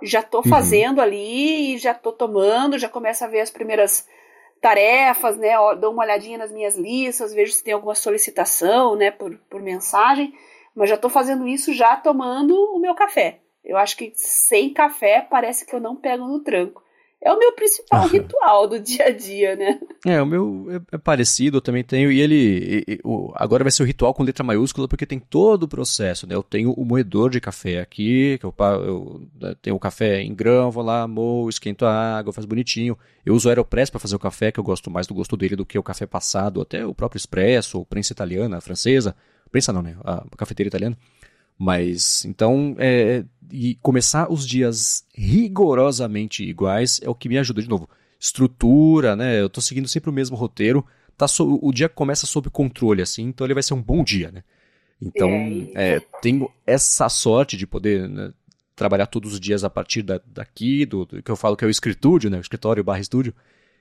Já 0.03 0.21
tô 0.21 0.37
uhum. 0.37 0.43
fazendo 0.43 1.01
ali, 1.01 1.77
já 1.77 1.93
tô 1.93 2.11
tomando, 2.11 2.77
já 2.77 2.89
começo 2.89 3.23
a 3.23 3.27
ver 3.27 3.41
as 3.41 3.49
primeiras 3.49 4.07
tarefas, 4.61 5.37
né? 5.37 5.53
Dou 5.79 5.91
uma 5.91 6.03
olhadinha 6.03 6.37
nas 6.37 6.51
minhas 6.51 6.75
listas, 6.75 7.33
vejo 7.33 7.53
se 7.53 7.63
tem 7.63 7.73
alguma 7.73 7.95
solicitação, 7.95 8.95
né, 8.95 9.11
por, 9.11 9.37
por 9.49 9.61
mensagem, 9.61 10.33
mas 10.75 10.89
já 10.89 10.97
tô 10.97 11.09
fazendo 11.09 11.47
isso 11.47 11.73
já 11.73 11.95
tomando 11.95 12.55
o 12.73 12.79
meu 12.79 12.93
café. 12.93 13.39
Eu 13.63 13.77
acho 13.77 13.97
que 13.97 14.13
sem 14.15 14.73
café 14.73 15.25
parece 15.29 15.65
que 15.65 15.75
eu 15.75 15.79
não 15.79 15.95
pego 15.95 16.25
no 16.25 16.39
tranco. 16.39 16.83
É 17.23 17.31
o 17.31 17.39
meu 17.39 17.51
principal 17.53 18.07
ritual 18.07 18.67
do 18.67 18.79
dia 18.79 19.05
a 19.05 19.11
dia, 19.11 19.55
né? 19.55 19.79
É, 20.05 20.21
o 20.21 20.25
meu 20.25 20.67
é, 20.69 20.95
é 20.95 20.97
parecido, 20.97 21.57
eu 21.57 21.61
também 21.61 21.83
tenho, 21.83 22.11
e 22.11 22.21
ele, 22.21 22.35
e, 22.87 22.93
e, 22.93 22.99
o, 23.03 23.33
agora 23.35 23.63
vai 23.63 23.71
ser 23.71 23.81
o 23.81 23.85
ritual 23.85 24.13
com 24.13 24.23
letra 24.23 24.43
maiúscula, 24.43 24.87
porque 24.87 25.05
tem 25.05 25.19
todo 25.19 25.63
o 25.63 25.67
processo, 25.67 26.27
né? 26.27 26.35
Eu 26.35 26.43
tenho 26.43 26.71
o 26.71 26.85
moedor 26.85 27.31
de 27.31 27.41
café 27.41 27.81
aqui, 27.81 28.37
que 28.37 28.45
eu, 28.45 28.53
eu, 28.59 29.27
eu 29.41 29.55
tenho 29.55 29.75
o 29.75 29.79
café 29.79 30.21
em 30.21 30.33
grão, 30.33 30.69
vou 30.69 30.83
lá, 30.83 31.07
moo, 31.07 31.49
esquento 31.49 31.85
a 31.85 32.17
água, 32.17 32.31
faz 32.31 32.45
bonitinho. 32.45 32.97
Eu 33.25 33.33
uso 33.33 33.47
o 33.47 33.49
Aeropress 33.49 33.89
para 33.89 33.99
fazer 33.99 34.15
o 34.15 34.19
café, 34.19 34.51
que 34.51 34.59
eu 34.59 34.63
gosto 34.63 34.91
mais 34.91 35.07
do 35.07 35.15
gosto 35.15 35.35
dele 35.35 35.55
do 35.55 35.65
que 35.65 35.77
o 35.77 35.83
café 35.83 36.05
passado, 36.05 36.61
até 36.61 36.85
o 36.85 36.93
próprio 36.93 37.17
Espresso, 37.17 37.79
ou 37.79 37.85
prensa 37.85 38.13
italiana, 38.13 38.61
francesa, 38.61 39.15
prensa 39.51 39.73
não, 39.73 39.81
né? 39.81 39.97
A 40.03 40.23
cafeteira 40.37 40.67
italiana. 40.67 40.95
Mas, 41.57 42.23
então, 42.25 42.75
é, 42.77 43.25
e 43.51 43.75
começar 43.75 44.31
os 44.31 44.45
dias 44.45 45.05
rigorosamente 45.13 46.43
iguais 46.43 46.99
é 47.01 47.09
o 47.09 47.15
que 47.15 47.29
me 47.29 47.37
ajuda. 47.37 47.61
De 47.61 47.69
novo, 47.69 47.89
estrutura, 48.19 49.15
né? 49.15 49.41
Eu 49.41 49.49
tô 49.49 49.61
seguindo 49.61 49.87
sempre 49.87 50.09
o 50.09 50.13
mesmo 50.13 50.35
roteiro. 50.35 50.85
Tá 51.17 51.27
so, 51.27 51.59
o 51.61 51.71
dia 51.71 51.89
começa 51.89 52.27
sob 52.27 52.49
controle, 52.49 53.01
assim, 53.01 53.23
então 53.23 53.45
ele 53.45 53.55
vai 53.55 53.63
ser 53.63 53.73
um 53.73 53.81
bom 53.81 54.03
dia, 54.03 54.31
né? 54.31 54.43
Então, 55.01 55.29
é, 55.75 55.95
é 55.95 55.99
tenho 56.21 56.49
essa 56.65 57.09
sorte 57.09 57.57
de 57.57 57.65
poder 57.65 58.07
né, 58.07 58.31
trabalhar 58.75 59.07
todos 59.07 59.33
os 59.33 59.39
dias 59.39 59.63
a 59.63 59.69
partir 59.69 60.03
da, 60.03 60.21
daqui, 60.25 60.85
do, 60.85 61.05
do, 61.05 61.23
que 61.23 61.31
eu 61.31 61.35
falo 61.35 61.55
que 61.55 61.65
é 61.65 61.67
o 61.67 61.71
escritúdio, 61.71 62.29
né? 62.29 62.37
O 62.37 62.41
escritório 62.41 62.83
barra 62.83 62.99
estúdio. 62.99 63.33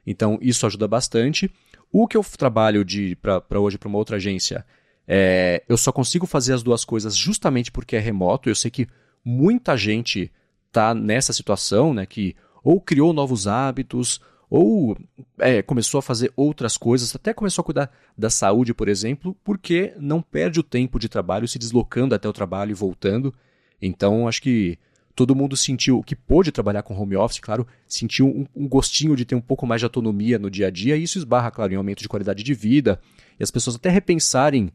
Então, 0.07 0.39
isso 0.41 0.65
ajuda 0.65 0.89
bastante. 0.89 1.51
O 1.93 2.07
que 2.07 2.17
eu 2.17 2.25
trabalho 2.25 2.85
de 2.85 3.17
para 3.17 3.61
hoje 3.61 3.77
para 3.77 3.89
uma 3.89 3.99
outra 3.99 4.17
agência 4.17 4.65
é, 5.07 5.63
eu 5.69 5.77
só 5.77 5.93
consigo 5.93 6.27
fazer 6.27 6.53
as 6.53 6.63
duas 6.63 6.85
coisas 6.85 7.17
justamente 7.17 7.71
porque 7.71 7.97
é 7.97 8.01
remoto. 8.01 8.49
Eu 8.49 8.55
sei 8.55 8.71
que 8.71 8.89
muita 9.25 9.77
gente 9.77 10.33
está 10.69 10.95
nessa 10.95 11.33
situação, 11.33 11.95
né? 11.95 12.07
Que 12.07 12.35
ou 12.63 12.81
criou 12.81 13.13
novos 13.13 13.47
hábitos, 13.47 14.21
ou 14.51 14.97
é, 15.39 15.63
começou 15.63 15.99
a 15.99 16.03
fazer 16.03 16.33
outras 16.37 16.77
coisas, 16.77 17.15
até 17.15 17.33
começou 17.33 17.63
a 17.63 17.65
cuidar 17.65 17.91
da 18.17 18.31
saúde, 18.31 18.75
por 18.75 18.89
exemplo, 18.89 19.37
porque 19.45 19.95
não 19.99 20.21
perde 20.21 20.61
o 20.61 20.65
tempo 20.65 20.99
de 20.99 21.09
trabalho 21.09 21.47
se 21.47 21.59
deslocando 21.59 22.15
até 22.15 22.29
o 22.29 22.33
trabalho 22.33 22.71
e 22.71 22.75
voltando. 22.75 23.33
Então, 23.81 24.27
acho 24.27 24.43
que 24.43 24.79
todo 25.15 25.35
mundo 25.35 25.57
sentiu 25.57 26.03
que 26.03 26.15
pôde 26.15 26.53
trabalhar 26.53 26.83
com 26.83 26.97
home 26.97 27.17
office, 27.17 27.41
claro, 27.41 27.67
sentiu 27.89 28.27
um, 28.27 28.47
um, 28.55 28.69
gostinho 28.69 29.17
de 29.17 29.25
ter 29.25 29.35
um 29.35 29.41
pouco 29.41 29.67
mais 29.67 29.81
de 29.81 29.85
autonomia 29.85 30.39
no 30.39 30.51
dia 30.51 30.67
a 30.67 30.71
dia, 30.71 30.97
e 30.97 31.03
isso 31.03 31.19
esbarra, 31.19 31.51
claro, 31.51 31.73
em 31.73 31.77
aumento 31.77 32.03
de 32.03 32.09
qualidade 32.09 32.43
de 32.43 32.55
vida, 32.55 33.01
e 33.39 33.43
as 33.43 33.51
pessoas 33.51 33.77
até 33.77 33.89
repensarem 33.89 34.71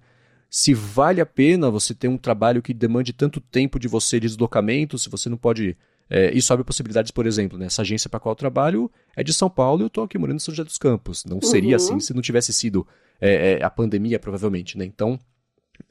se 0.53 0.73
vale 0.73 1.21
a 1.21 1.25
pena 1.25 1.71
você 1.71 1.95
ter 1.95 2.09
um 2.09 2.17
trabalho 2.17 2.61
que 2.61 2.73
demande 2.73 3.13
tanto 3.13 3.39
tempo 3.39 3.79
de 3.79 3.87
você 3.87 4.19
de 4.19 4.27
deslocamento, 4.27 4.99
se 4.99 5.09
você 5.09 5.29
não 5.29 5.37
pode. 5.37 5.77
É, 6.09 6.29
isso 6.35 6.51
abre 6.51 6.65
possibilidades, 6.65 7.09
por 7.09 7.25
exemplo, 7.25 7.57
né? 7.57 7.67
essa 7.67 7.83
agência 7.83 8.09
para 8.09 8.19
qual 8.19 8.33
eu 8.33 8.35
trabalho 8.37 8.91
é 9.15 9.23
de 9.23 9.33
São 9.33 9.49
Paulo 9.49 9.81
e 9.81 9.83
eu 9.83 9.87
estou 9.87 10.03
aqui 10.03 10.17
morando 10.17 10.35
em 10.35 10.39
São 10.39 10.53
José 10.53 10.65
dos 10.65 10.77
Campos. 10.77 11.23
Não 11.23 11.41
seria 11.41 11.69
uhum. 11.69 11.75
assim 11.77 11.99
se 12.01 12.13
não 12.13 12.21
tivesse 12.21 12.51
sido 12.51 12.85
é, 13.21 13.53
é, 13.53 13.63
a 13.63 13.69
pandemia, 13.69 14.19
provavelmente. 14.19 14.77
Né? 14.77 14.83
Então, 14.83 15.17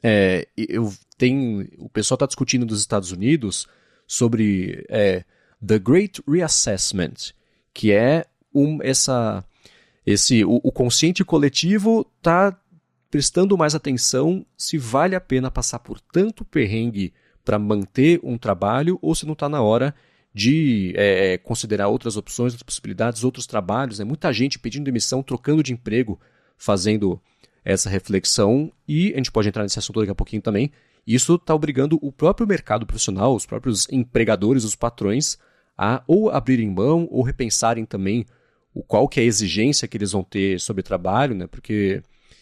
é, 0.03 0.47
eu 0.55 0.93
tenho. 1.17 1.67
O 1.79 1.89
pessoal 1.89 2.17
está 2.17 2.27
discutindo 2.27 2.63
nos 2.63 2.79
Estados 2.79 3.11
Unidos 3.11 3.67
sobre 4.05 4.85
é, 4.89 5.23
The 5.65 5.79
Great 5.79 6.21
Reassessment, 6.27 7.33
que 7.73 7.91
é 7.91 8.27
um, 8.53 8.77
essa. 8.83 9.43
Esse, 10.05 10.45
o, 10.45 10.61
o 10.63 10.71
consciente 10.71 11.25
coletivo 11.25 12.07
está 12.19 12.60
prestando 13.11 13.57
mais 13.57 13.75
atenção 13.75 14.45
se 14.57 14.77
vale 14.77 15.15
a 15.15 15.21
pena 15.21 15.51
passar 15.51 15.79
por 15.79 15.99
tanto 15.99 16.45
perrengue 16.45 17.13
para 17.43 17.59
manter 17.59 18.21
um 18.23 18.37
trabalho 18.37 18.97
ou 19.01 19.13
se 19.13 19.25
não 19.25 19.33
está 19.33 19.49
na 19.49 19.61
hora 19.61 19.93
de 20.33 20.93
é, 20.95 21.37
considerar 21.37 21.89
outras 21.89 22.15
opções, 22.15 22.53
outras 22.53 22.63
possibilidades, 22.63 23.25
outros 23.25 23.45
trabalhos. 23.45 23.99
Né? 23.99 24.05
Muita 24.05 24.31
gente 24.31 24.57
pedindo 24.57 24.85
demissão, 24.85 25.21
trocando 25.21 25.61
de 25.61 25.73
emprego, 25.73 26.17
fazendo 26.57 27.19
essa 27.65 27.89
reflexão 27.89 28.71
e 28.87 29.11
a 29.13 29.17
gente 29.17 29.31
pode 29.31 29.49
entrar 29.49 29.63
nesse 29.63 29.77
assunto 29.77 29.99
daqui 29.99 30.11
a 30.11 30.15
pouquinho 30.15 30.41
também. 30.41 30.71
Isso 31.05 31.35
está 31.35 31.53
obrigando 31.53 31.99
o 32.01 32.13
próprio 32.13 32.47
mercado 32.47 32.85
profissional, 32.85 33.35
os 33.35 33.45
próprios 33.45 33.87
empregadores, 33.91 34.63
os 34.63 34.75
patrões, 34.75 35.37
a 35.77 36.01
ou 36.07 36.29
abrirem 36.29 36.69
mão 36.69 37.07
ou 37.11 37.23
repensarem 37.23 37.83
também 37.85 38.25
o 38.73 38.81
qual 38.81 39.09
que 39.09 39.19
é 39.19 39.23
a 39.23 39.25
exigência 39.25 39.87
que 39.87 39.97
eles 39.97 40.13
vão 40.13 40.23
ter 40.23 40.59
sobre 40.61 40.81
trabalho, 40.81 41.35
né? 41.35 41.47
Porque 41.47 42.01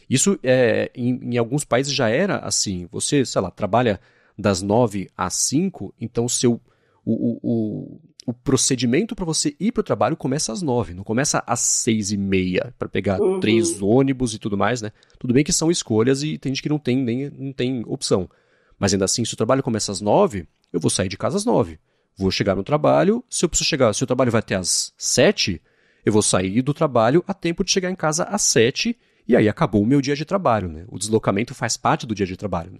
isso 0.09 0.39
é, 0.41 0.91
em, 0.95 1.33
em, 1.33 1.37
alguns 1.37 1.63
países 1.63 1.93
já 1.93 2.09
era 2.09 2.39
assim. 2.39 2.87
Você, 2.91 3.23
sei 3.23 3.41
lá, 3.41 3.51
trabalha 3.51 3.99
das 4.37 4.61
9 4.61 5.09
às 5.15 5.35
5, 5.35 5.93
então 6.01 6.25
o 6.25 6.29
seu. 6.29 6.59
O, 7.05 7.13
o, 7.13 7.39
o, 7.43 7.99
o 8.25 8.33
procedimento 8.33 9.15
para 9.15 9.25
você 9.25 9.55
ir 9.59 9.71
para 9.71 9.81
o 9.81 9.83
trabalho 9.83 10.15
começa 10.15 10.51
às 10.51 10.61
9, 10.61 10.93
não 10.93 11.03
começa 11.03 11.43
às 11.47 11.61
6 11.61 12.11
e 12.11 12.17
meia 12.17 12.73
para 12.77 12.87
pegar 12.87 13.19
uhum. 13.19 13.39
três 13.39 13.81
ônibus 13.81 14.33
e 14.33 14.39
tudo 14.39 14.57
mais, 14.57 14.81
né? 14.81 14.91
Tudo 15.17 15.33
bem 15.33 15.43
que 15.43 15.53
são 15.53 15.71
escolhas 15.71 16.21
e 16.21 16.37
tem 16.37 16.53
gente 16.53 16.61
que 16.61 16.69
não 16.69 16.77
tem 16.77 16.97
nem 16.97 17.29
não 17.29 17.53
tem 17.53 17.83
opção. 17.87 18.29
Mas 18.77 18.93
ainda 18.93 19.05
assim, 19.05 19.25
se 19.25 19.33
o 19.33 19.37
trabalho 19.37 19.63
começa 19.63 19.91
às 19.91 20.01
9, 20.01 20.47
eu 20.71 20.79
vou 20.79 20.89
sair 20.89 21.09
de 21.09 21.17
casa 21.17 21.37
às 21.37 21.45
9. 21.45 21.79
Vou 22.15 22.29
chegar 22.29 22.55
no 22.55 22.63
trabalho, 22.63 23.23
se 23.29 23.45
eu 23.45 23.49
preciso 23.49 23.69
chegar, 23.69 23.93
se 23.93 24.03
o 24.03 24.07
trabalho 24.07 24.31
vai 24.31 24.39
até 24.39 24.55
às 24.55 24.93
7, 24.97 25.61
eu 26.05 26.13
vou 26.13 26.21
sair 26.21 26.61
do 26.61 26.73
trabalho 26.73 27.23
a 27.27 27.33
tempo 27.33 27.63
de 27.63 27.71
chegar 27.71 27.89
em 27.89 27.95
casa 27.95 28.23
às 28.25 28.41
7 28.43 28.95
e 29.29 29.35
aí 29.35 29.47
acabou 29.47 29.83
o 29.83 29.85
meu 29.85 30.01
dia 30.01 30.15
de 30.15 30.25
trabalho, 30.25 30.67
né? 30.67 30.85
O 30.89 30.97
deslocamento 30.97 31.53
faz 31.53 31.77
parte 31.77 32.07
do 32.07 32.15
dia 32.15 32.25
de 32.25 32.35
trabalho. 32.35 32.71
Né? 32.71 32.79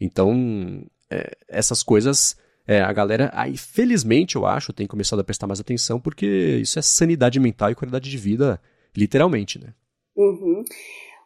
Então, 0.00 0.84
é, 1.08 1.36
essas 1.46 1.84
coisas, 1.84 2.36
é, 2.66 2.80
a 2.80 2.92
galera, 2.92 3.30
aí 3.32 3.56
felizmente 3.56 4.34
eu 4.34 4.44
acho, 4.44 4.72
tem 4.72 4.88
começado 4.88 5.20
a 5.20 5.24
prestar 5.24 5.46
mais 5.46 5.60
atenção, 5.60 6.00
porque 6.00 6.26
isso 6.60 6.80
é 6.80 6.82
sanidade 6.82 7.38
mental 7.38 7.70
e 7.70 7.76
qualidade 7.76 8.10
de 8.10 8.18
vida, 8.18 8.60
literalmente, 8.96 9.56
né? 9.60 9.72
Uhum. 10.16 10.64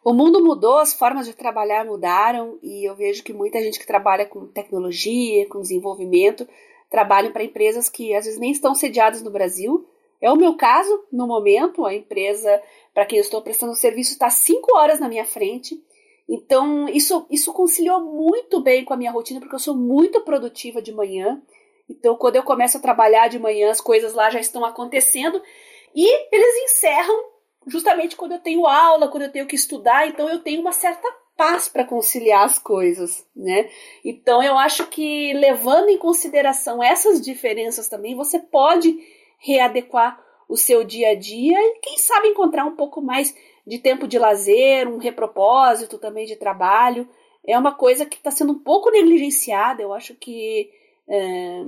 O 0.05 0.13
mundo 0.13 0.39
mudou, 0.39 0.77
as 0.77 0.93
formas 0.93 1.25
de 1.25 1.33
trabalhar 1.33 1.83
mudaram, 1.83 2.59
e 2.61 2.87
eu 2.87 2.95
vejo 2.95 3.23
que 3.23 3.33
muita 3.33 3.59
gente 3.63 3.79
que 3.79 3.87
trabalha 3.87 4.27
com 4.27 4.45
tecnologia, 4.45 5.49
com 5.49 5.61
desenvolvimento, 5.61 6.47
trabalham 6.91 7.31
para 7.31 7.43
empresas 7.43 7.89
que 7.89 8.13
às 8.13 8.25
vezes 8.25 8.39
nem 8.39 8.51
estão 8.51 8.75
sediadas 8.75 9.23
no 9.23 9.31
Brasil, 9.31 9.87
é 10.21 10.29
o 10.31 10.35
meu 10.35 10.55
caso, 10.55 11.05
no 11.11 11.25
momento, 11.25 11.85
a 11.85 11.95
empresa 11.95 12.61
para 12.93 13.05
quem 13.05 13.17
eu 13.17 13.23
estou 13.23 13.41
prestando 13.41 13.75
serviço 13.75 14.13
está 14.13 14.29
cinco 14.29 14.77
horas 14.77 14.99
na 14.99 15.07
minha 15.07 15.25
frente. 15.25 15.81
Então, 16.27 16.87
isso, 16.89 17.25
isso 17.29 17.51
conciliou 17.51 18.01
muito 18.01 18.61
bem 18.61 18.85
com 18.85 18.93
a 18.93 18.97
minha 18.97 19.11
rotina, 19.11 19.39
porque 19.39 19.55
eu 19.55 19.59
sou 19.59 19.75
muito 19.75 20.21
produtiva 20.21 20.81
de 20.81 20.93
manhã. 20.93 21.41
Então, 21.89 22.15
quando 22.15 22.35
eu 22.35 22.43
começo 22.43 22.77
a 22.77 22.81
trabalhar 22.81 23.27
de 23.27 23.39
manhã, 23.39 23.71
as 23.71 23.81
coisas 23.81 24.13
lá 24.13 24.29
já 24.29 24.39
estão 24.39 24.63
acontecendo. 24.63 25.41
E 25.95 26.05
eles 26.31 26.71
encerram 26.71 27.29
justamente 27.65 28.15
quando 28.15 28.33
eu 28.33 28.39
tenho 28.39 28.67
aula, 28.67 29.07
quando 29.07 29.23
eu 29.23 29.31
tenho 29.31 29.47
que 29.47 29.55
estudar. 29.55 30.07
Então, 30.07 30.29
eu 30.29 30.39
tenho 30.39 30.61
uma 30.61 30.71
certa 30.71 31.07
paz 31.35 31.67
para 31.67 31.85
conciliar 31.85 32.43
as 32.43 32.59
coisas, 32.59 33.25
né? 33.35 33.69
Então, 34.05 34.43
eu 34.43 34.57
acho 34.57 34.85
que 34.87 35.33
levando 35.33 35.89
em 35.89 35.97
consideração 35.97 36.83
essas 36.83 37.21
diferenças 37.21 37.87
também, 37.87 38.13
você 38.13 38.37
pode 38.37 38.99
readequar 39.39 40.21
o 40.49 40.57
seu 40.57 40.83
dia 40.83 41.11
a 41.11 41.15
dia 41.15 41.55
e, 41.57 41.79
quem 41.79 41.99
sabe, 41.99 42.27
encontrar 42.27 42.65
um 42.65 42.75
pouco 42.75 42.99
mais 43.01 43.33
de 43.65 43.77
tempo 43.77 44.07
de 44.07 44.17
lazer, 44.17 44.87
um 44.87 44.97
repropósito 44.97 45.99
também 45.99 46.25
de 46.25 46.35
trabalho. 46.35 47.07
É 47.45 47.57
uma 47.57 47.71
coisa 47.71 48.03
que 48.03 48.17
está 48.17 48.31
sendo 48.31 48.53
um 48.53 48.59
pouco 48.59 48.89
negligenciada. 48.89 49.83
Eu 49.83 49.93
acho 49.93 50.15
que 50.15 50.71
é, 51.07 51.63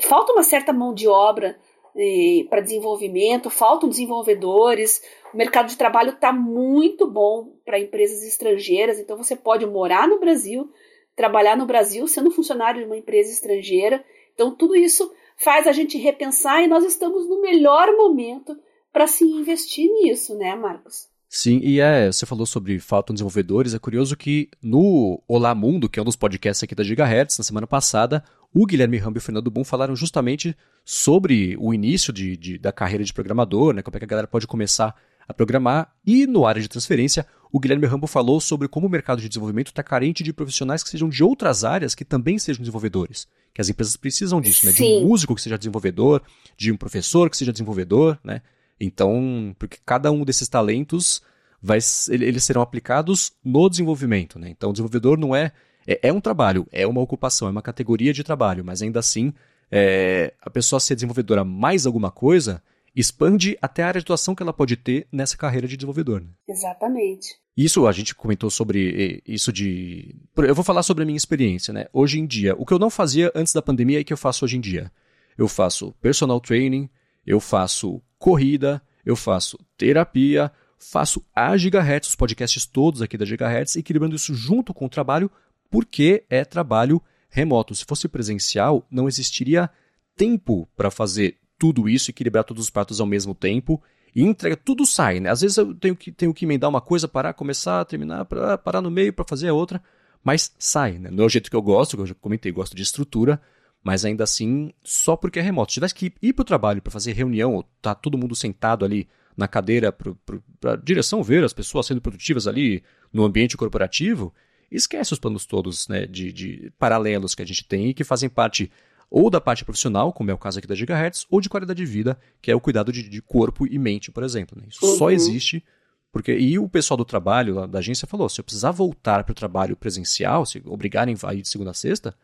falta 0.00 0.32
uma 0.32 0.42
certa 0.42 0.72
mão 0.72 0.92
de 0.92 1.06
obra 1.06 1.56
é, 1.96 2.44
para 2.50 2.60
desenvolvimento, 2.60 3.48
faltam 3.48 3.88
desenvolvedores. 3.88 5.00
O 5.32 5.36
mercado 5.36 5.68
de 5.68 5.76
trabalho 5.76 6.10
está 6.10 6.32
muito 6.32 7.06
bom 7.06 7.52
para 7.64 7.78
empresas 7.78 8.24
estrangeiras, 8.24 8.98
então 8.98 9.16
você 9.16 9.36
pode 9.36 9.64
morar 9.66 10.08
no 10.08 10.18
Brasil, 10.18 10.68
trabalhar 11.14 11.56
no 11.56 11.66
Brasil 11.66 12.08
sendo 12.08 12.30
funcionário 12.30 12.80
de 12.80 12.86
uma 12.86 12.96
empresa 12.96 13.30
estrangeira. 13.30 14.04
Então, 14.34 14.50
tudo 14.50 14.74
isso 14.74 15.12
faz 15.42 15.66
a 15.66 15.72
gente 15.72 15.98
repensar 15.98 16.62
e 16.62 16.68
nós 16.68 16.84
estamos 16.84 17.28
no 17.28 17.40
melhor 17.40 17.88
momento 17.96 18.56
para 18.92 19.06
se 19.06 19.24
investir 19.24 19.88
nisso, 19.88 20.36
né, 20.36 20.54
Marcos? 20.54 21.08
Sim, 21.28 21.60
e 21.62 21.80
é, 21.80 22.10
você 22.10 22.26
falou 22.26 22.44
sobre 22.44 22.80
faltam 22.80 23.14
desenvolvedores, 23.14 23.72
é 23.72 23.78
curioso 23.78 24.16
que 24.16 24.50
no 24.60 25.22
Olá 25.28 25.54
Mundo, 25.54 25.88
que 25.88 25.98
é 25.98 26.02
um 26.02 26.04
dos 26.04 26.16
podcasts 26.16 26.62
aqui 26.62 26.74
da 26.74 26.82
Gigahertz, 26.82 27.38
na 27.38 27.44
semana 27.44 27.68
passada, 27.68 28.24
o 28.52 28.66
Guilherme 28.66 28.98
Rambo 28.98 29.18
e 29.18 29.20
o 29.20 29.22
Fernando 29.22 29.50
Boom 29.50 29.62
falaram 29.62 29.94
justamente 29.94 30.56
sobre 30.84 31.56
o 31.58 31.72
início 31.72 32.12
de, 32.12 32.36
de, 32.36 32.58
da 32.58 32.72
carreira 32.72 33.04
de 33.04 33.12
programador, 33.12 33.72
né, 33.72 33.80
como 33.80 33.96
é 33.96 34.00
que 34.00 34.04
a 34.04 34.08
galera 34.08 34.26
pode 34.26 34.46
começar 34.46 34.94
a 35.28 35.32
programar, 35.32 35.94
e 36.04 36.26
no 36.26 36.44
área 36.44 36.60
de 36.60 36.68
transferência, 36.68 37.24
o 37.52 37.58
Guilherme 37.58 37.86
Rambo 37.86 38.06
falou 38.06 38.40
sobre 38.40 38.68
como 38.68 38.86
o 38.86 38.90
mercado 38.90 39.20
de 39.20 39.28
desenvolvimento 39.28 39.68
está 39.68 39.82
carente 39.82 40.22
de 40.22 40.32
profissionais 40.32 40.82
que 40.82 40.88
sejam 40.88 41.08
de 41.08 41.22
outras 41.22 41.64
áreas 41.64 41.94
que 41.94 42.04
também 42.04 42.38
sejam 42.38 42.60
desenvolvedores 42.60 43.26
que 43.52 43.60
as 43.60 43.68
empresas 43.68 43.96
precisam 43.96 44.40
disso, 44.40 44.66
né? 44.66 44.72
De 44.72 44.82
um 44.82 45.08
músico 45.08 45.34
que 45.34 45.42
seja 45.42 45.58
desenvolvedor, 45.58 46.22
de 46.56 46.70
um 46.70 46.76
professor 46.76 47.28
que 47.28 47.36
seja 47.36 47.52
desenvolvedor, 47.52 48.18
né? 48.22 48.42
Então, 48.80 49.54
porque 49.58 49.78
cada 49.84 50.10
um 50.10 50.24
desses 50.24 50.48
talentos 50.48 51.22
vai, 51.60 51.78
eles 52.08 52.44
serão 52.44 52.62
aplicados 52.62 53.32
no 53.44 53.68
desenvolvimento, 53.68 54.38
né? 54.38 54.48
Então, 54.50 54.70
o 54.70 54.72
desenvolvedor 54.72 55.18
não 55.18 55.34
é, 55.34 55.52
é, 55.86 56.08
é 56.08 56.12
um 56.12 56.20
trabalho, 56.20 56.66
é 56.70 56.86
uma 56.86 57.00
ocupação, 57.00 57.48
é 57.48 57.50
uma 57.50 57.62
categoria 57.62 58.12
de 58.12 58.22
trabalho, 58.22 58.64
mas 58.64 58.82
ainda 58.82 59.00
assim, 59.00 59.32
é, 59.70 60.32
a 60.40 60.48
pessoa 60.48 60.80
ser 60.80 60.94
desenvolvedora 60.94 61.44
mais 61.44 61.86
alguma 61.86 62.10
coisa 62.10 62.62
expande 62.94 63.56
até 63.60 63.82
a 63.82 63.88
área 63.88 64.00
de 64.00 64.04
atuação 64.04 64.34
que 64.34 64.42
ela 64.42 64.52
pode 64.52 64.76
ter 64.76 65.06
nessa 65.12 65.36
carreira 65.36 65.66
de 65.66 65.76
desenvolvedor. 65.76 66.20
Né? 66.20 66.28
Exatamente. 66.48 67.36
Isso 67.56 67.86
a 67.86 67.92
gente 67.92 68.14
comentou 68.14 68.50
sobre 68.50 69.22
isso 69.26 69.52
de. 69.52 70.14
Eu 70.36 70.54
vou 70.54 70.64
falar 70.64 70.82
sobre 70.82 71.02
a 71.02 71.06
minha 71.06 71.16
experiência, 71.16 71.74
né? 71.74 71.86
Hoje 71.92 72.18
em 72.18 72.26
dia, 72.26 72.54
o 72.56 72.64
que 72.64 72.72
eu 72.72 72.78
não 72.78 72.88
fazia 72.88 73.30
antes 73.34 73.52
da 73.52 73.60
pandemia 73.60 74.00
é 74.00 74.04
que 74.04 74.12
eu 74.12 74.16
faço 74.16 74.44
hoje 74.44 74.56
em 74.56 74.60
dia. 74.60 74.90
Eu 75.36 75.46
faço 75.46 75.92
personal 76.00 76.40
training, 76.40 76.88
eu 77.26 77.38
faço 77.40 78.00
corrida, 78.18 78.80
eu 79.04 79.14
faço 79.16 79.58
terapia, 79.76 80.50
faço 80.78 81.22
a 81.34 81.56
Gigahertz, 81.56 82.08
os 82.08 82.16
podcasts 82.16 82.64
todos 82.64 83.02
aqui 83.02 83.18
da 83.18 83.26
Gigahertz, 83.26 83.76
equilibrando 83.76 84.16
isso 84.16 84.34
junto 84.34 84.72
com 84.72 84.86
o 84.86 84.90
trabalho, 84.90 85.30
porque 85.70 86.24
é 86.30 86.44
trabalho 86.44 87.02
remoto. 87.28 87.74
Se 87.74 87.84
fosse 87.84 88.08
presencial, 88.08 88.86
não 88.90 89.06
existiria 89.06 89.70
tempo 90.16 90.68
para 90.76 90.90
fazer 90.90 91.36
tudo 91.60 91.90
isso, 91.90 92.10
equilibrar 92.10 92.42
todos 92.42 92.64
os 92.64 92.70
pratos 92.70 93.02
ao 93.02 93.06
mesmo 93.06 93.34
tempo 93.34 93.80
e 94.16 94.22
entrega, 94.22 94.56
tudo 94.56 94.86
sai, 94.86 95.20
né? 95.20 95.28
Às 95.28 95.42
vezes 95.42 95.58
eu 95.58 95.74
tenho 95.74 95.94
que, 95.94 96.10
tenho 96.10 96.32
que 96.32 96.46
emendar 96.46 96.70
uma 96.70 96.80
coisa, 96.80 97.06
parar, 97.06 97.34
começar, 97.34 97.84
terminar, 97.84 98.24
parar, 98.24 98.56
parar 98.56 98.80
no 98.80 98.90
meio 98.90 99.12
para 99.12 99.26
fazer 99.28 99.48
a 99.48 99.52
outra, 99.52 99.80
mas 100.24 100.54
sai, 100.58 100.98
né? 100.98 101.10
Não 101.12 101.24
é 101.24 101.26
o 101.26 101.28
jeito 101.28 101.50
que 101.50 101.56
eu 101.56 101.60
gosto, 101.60 101.96
que 101.96 102.02
eu 102.02 102.06
já 102.06 102.14
comentei, 102.14 102.50
gosto 102.50 102.74
de 102.74 102.82
estrutura, 102.82 103.38
mas 103.84 104.06
ainda 104.06 104.24
assim, 104.24 104.72
só 104.82 105.16
porque 105.16 105.38
é 105.38 105.42
remoto. 105.42 105.70
Se 105.70 105.74
tivesse 105.74 105.94
que 105.94 106.12
ir 106.22 106.32
para 106.32 106.42
o 106.42 106.46
trabalho 106.46 106.80
para 106.80 106.90
fazer 106.90 107.12
reunião, 107.12 107.54
ou 107.54 107.62
tá 107.82 107.94
todo 107.94 108.16
mundo 108.16 108.34
sentado 108.34 108.82
ali 108.82 109.06
na 109.36 109.46
cadeira 109.46 109.92
para 109.92 110.72
a 110.72 110.76
direção 110.76 111.22
ver 111.22 111.44
as 111.44 111.52
pessoas 111.52 111.86
sendo 111.86 112.00
produtivas 112.00 112.46
ali 112.48 112.82
no 113.12 113.22
ambiente 113.22 113.54
corporativo, 113.54 114.32
esquece 114.70 115.12
os 115.12 115.18
planos 115.18 115.44
todos 115.44 115.88
né, 115.88 116.06
de, 116.06 116.32
de 116.32 116.72
paralelos 116.78 117.34
que 117.34 117.42
a 117.42 117.46
gente 117.46 117.66
tem 117.66 117.90
e 117.90 117.94
que 117.94 118.02
fazem 118.02 118.30
parte 118.30 118.70
ou 119.10 119.28
da 119.28 119.40
parte 119.40 119.64
profissional, 119.64 120.12
como 120.12 120.30
é 120.30 120.34
o 120.34 120.38
caso 120.38 120.58
aqui 120.58 120.68
da 120.68 120.74
Gigahertz, 120.74 121.26
ou 121.28 121.40
de 121.40 121.48
qualidade 121.48 121.78
de 121.78 121.90
vida, 121.90 122.18
que 122.40 122.50
é 122.50 122.54
o 122.54 122.60
cuidado 122.60 122.92
de, 122.92 123.08
de 123.08 123.20
corpo 123.20 123.66
e 123.66 123.78
mente, 123.78 124.12
por 124.12 124.22
exemplo. 124.22 124.56
Né? 124.60 124.68
Isso 124.68 124.86
uhum. 124.86 124.96
só 124.96 125.10
existe 125.10 125.64
porque 126.12 126.36
e 126.36 126.58
o 126.58 126.68
pessoal 126.68 126.98
do 126.98 127.04
trabalho 127.04 127.66
da 127.66 127.78
agência 127.78 128.06
falou: 128.06 128.28
se 128.28 128.40
eu 128.40 128.44
precisar 128.44 128.70
voltar 128.70 129.24
para 129.24 129.32
o 129.32 129.34
trabalho 129.34 129.76
presencial, 129.76 130.44
se 130.44 130.62
obrigarem 130.66 131.16
a 131.22 131.34
ir 131.34 131.42
de 131.42 131.48
segunda 131.48 131.70
a 131.70 131.74
sexta, 131.74 132.14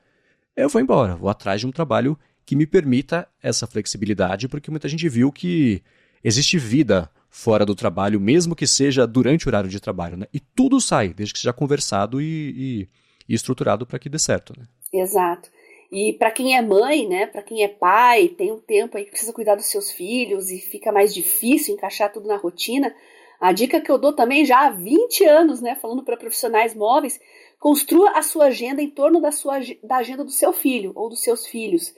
eu 0.57 0.69
vou 0.69 0.81
embora, 0.81 1.15
vou 1.17 1.29
atrás 1.29 1.61
de 1.61 1.67
um 1.67 1.73
trabalho 1.73 2.19
que 2.45 2.57
me 2.57 2.67
permita 2.67 3.29
essa 3.43 3.67
flexibilidade, 3.67 4.49
porque 4.49 4.71
muita 4.71 4.89
gente 4.89 5.09
viu 5.09 5.33
que 5.33 5.83
existe 6.23 6.59
vida 6.59 7.11
fora 7.29 7.67
do 7.67 7.75
trabalho, 7.75 8.21
mesmo 8.21 8.57
que 8.57 8.67
seja 8.67 9.07
durante 9.07 9.47
o 9.47 9.49
horário 9.49 9.69
de 9.69 9.81
trabalho, 9.81 10.17
né? 10.17 10.27
E 10.33 10.41
tudo 10.41 10.81
sai, 10.81 11.13
desde 11.13 11.35
que 11.35 11.41
seja 11.41 11.53
conversado 11.53 12.21
e, 12.21 12.25
e, 12.57 12.89
e 13.29 13.35
estruturado 13.35 13.87
para 13.87 13.99
que 13.99 14.09
dê 14.09 14.19
certo, 14.19 14.53
né? 14.59 14.65
Exato. 14.93 15.51
E 15.91 16.13
para 16.15 16.31
quem 16.31 16.57
é 16.57 16.63
mãe, 16.63 17.07
né, 17.09 17.27
para 17.27 17.43
quem 17.43 17.63
é 17.63 17.69
pai, 17.69 18.29
tem 18.29 18.53
um 18.53 18.59
tempo 18.59 18.97
aí 18.97 19.05
que 19.05 19.11
precisa 19.11 19.33
cuidar 19.33 19.55
dos 19.55 19.67
seus 19.67 19.93
filhos 19.93 20.51
e 20.51 20.59
fica 20.59 20.91
mais 20.91 21.15
difícil 21.15 21.75
encaixar 21.75 22.13
tudo 22.13 22.27
na 22.27 22.37
rotina, 22.37 22.95
a 23.41 23.53
dica 23.53 23.81
que 23.81 23.91
eu 23.91 23.99
dou 23.99 24.13
também 24.13 24.45
já 24.45 24.67
há 24.67 24.71
20 24.71 25.25
anos, 25.25 25.61
né, 25.61 25.75
falando 25.75 26.03
para 26.03 26.17
profissionais 26.17 26.75
móveis, 26.75 27.21
construa 27.59 28.11
a 28.11 28.23
sua 28.23 28.47
agenda 28.47 28.83
em 28.83 28.91
torno 28.91 29.21
da, 29.21 29.31
sua, 29.31 29.61
da 29.83 29.97
agenda 29.97 30.25
do 30.25 30.31
seu 30.31 30.53
filho 30.53 30.93
ou 30.95 31.09
dos 31.09 31.23
seus 31.23 31.47
filhos. 31.47 31.95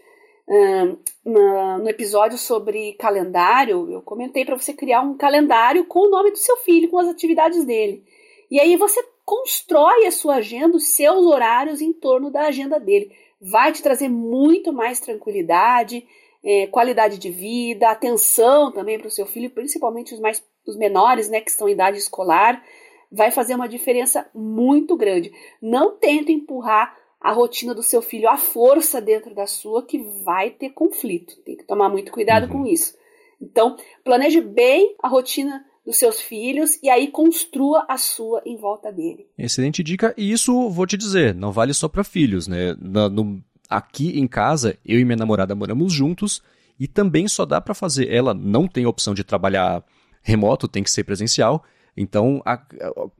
no, 1.24 1.78
no 1.78 1.89
episódio 1.89 2.39
sobre 2.39 2.95
calendário, 2.95 3.91
eu 3.91 4.03
comentei 4.03 4.45
para 4.45 4.57
você 4.59 4.72
criar 4.72 5.03
um 5.03 5.16
calendário 5.16 5.84
com 5.84 6.01
o 6.01 6.11
nome 6.11 6.30
do 6.30 6.39
seu 6.39 6.57
filho, 6.59 6.89
com 6.89 6.99
as 6.99 7.09
atividades 7.09 7.64
dele. 7.64 8.03
E 8.51 8.59
aí 8.59 8.76
você 8.76 9.03
constrói 9.24 10.07
a 10.07 10.11
sua 10.11 10.36
agenda, 10.36 10.76
os 10.76 10.89
seus 10.89 11.26
horários 11.26 11.82
em 11.82 11.93
torno 11.93 12.30
da 12.30 12.47
agenda 12.47 12.80
dele. 12.80 13.12
Vai 13.41 13.72
te 13.72 13.82
trazer 13.82 14.09
muito 14.09 14.72
mais 14.72 15.01
tranquilidade, 15.01 16.07
é, 16.45 16.66
qualidade 16.66 17.18
de 17.18 17.30
vida, 17.30 17.91
atenção 17.91 18.72
também 18.72 18.99
para 18.99 19.09
o 19.09 19.11
seu 19.11 19.26
filho, 19.26 19.51
principalmente 19.51 20.14
os 20.14 20.20
mais 20.20 20.43
os 20.66 20.76
menores, 20.76 21.30
né, 21.30 21.41
que 21.41 21.51
estão 21.51 21.68
em 21.68 21.72
idade 21.72 21.97
escolar, 21.97 22.62
vai 23.11 23.30
fazer 23.30 23.55
uma 23.55 23.68
diferença 23.68 24.28
muito 24.34 24.97
grande. 24.97 25.32
Não 25.62 25.97
tente 25.97 26.30
empurrar 26.30 26.95
a 27.20 27.32
rotina 27.32 27.74
do 27.74 27.82
seu 27.82 28.03
filho 28.03 28.28
à 28.28 28.36
força 28.36 29.01
dentro 29.01 29.34
da 29.34 29.47
sua, 29.47 29.82
que 29.82 29.99
vai 30.24 30.51
ter 30.51 30.70
conflito. 30.70 31.36
Tem 31.43 31.57
que 31.57 31.64
tomar 31.64 31.89
muito 31.89 32.12
cuidado 32.12 32.45
uhum. 32.45 32.62
com 32.62 32.66
isso. 32.66 32.97
Então, 33.41 33.76
planeje 34.05 34.41
bem 34.41 34.95
a 35.03 35.09
rotina 35.09 35.64
dos 35.89 35.97
seus 35.97 36.20
filhos 36.20 36.78
e 36.82 36.91
aí 36.91 37.09
construa 37.09 37.86
a 37.89 37.97
sua 37.97 38.43
em 38.45 38.59
volta 38.59 38.93
dele. 38.93 39.26
Excelente 39.39 39.82
dica. 39.82 40.12
E 40.18 40.30
isso, 40.30 40.68
vou 40.68 40.86
te 40.86 40.99
dizer, 40.99 41.34
não 41.34 41.51
vale 41.51 41.72
só 41.72 41.89
para 41.89 42.05
filhos, 42.05 42.47
né? 42.47 42.76
No, 42.78 43.43
aqui 43.70 44.20
em 44.20 44.26
casa, 44.26 44.76
eu 44.84 45.01
e 45.01 45.05
minha 45.07 45.16
namorada 45.16 45.55
moramos 45.55 45.91
juntos 45.91 46.43
e 46.78 46.86
também 46.86 47.26
só 47.26 47.47
dá 47.47 47.59
para 47.59 47.72
fazer. 47.72 48.12
Ela 48.12 48.34
não 48.34 48.68
tem 48.68 48.84
opção 48.84 49.14
de 49.14 49.24
trabalhar 49.24 49.82
remoto, 50.20 50.68
tem 50.68 50.82
que 50.82 50.91
ser 50.91 51.05
presencial. 51.05 51.64
Então, 51.97 52.43
a, 52.45 52.53
a 52.53 52.62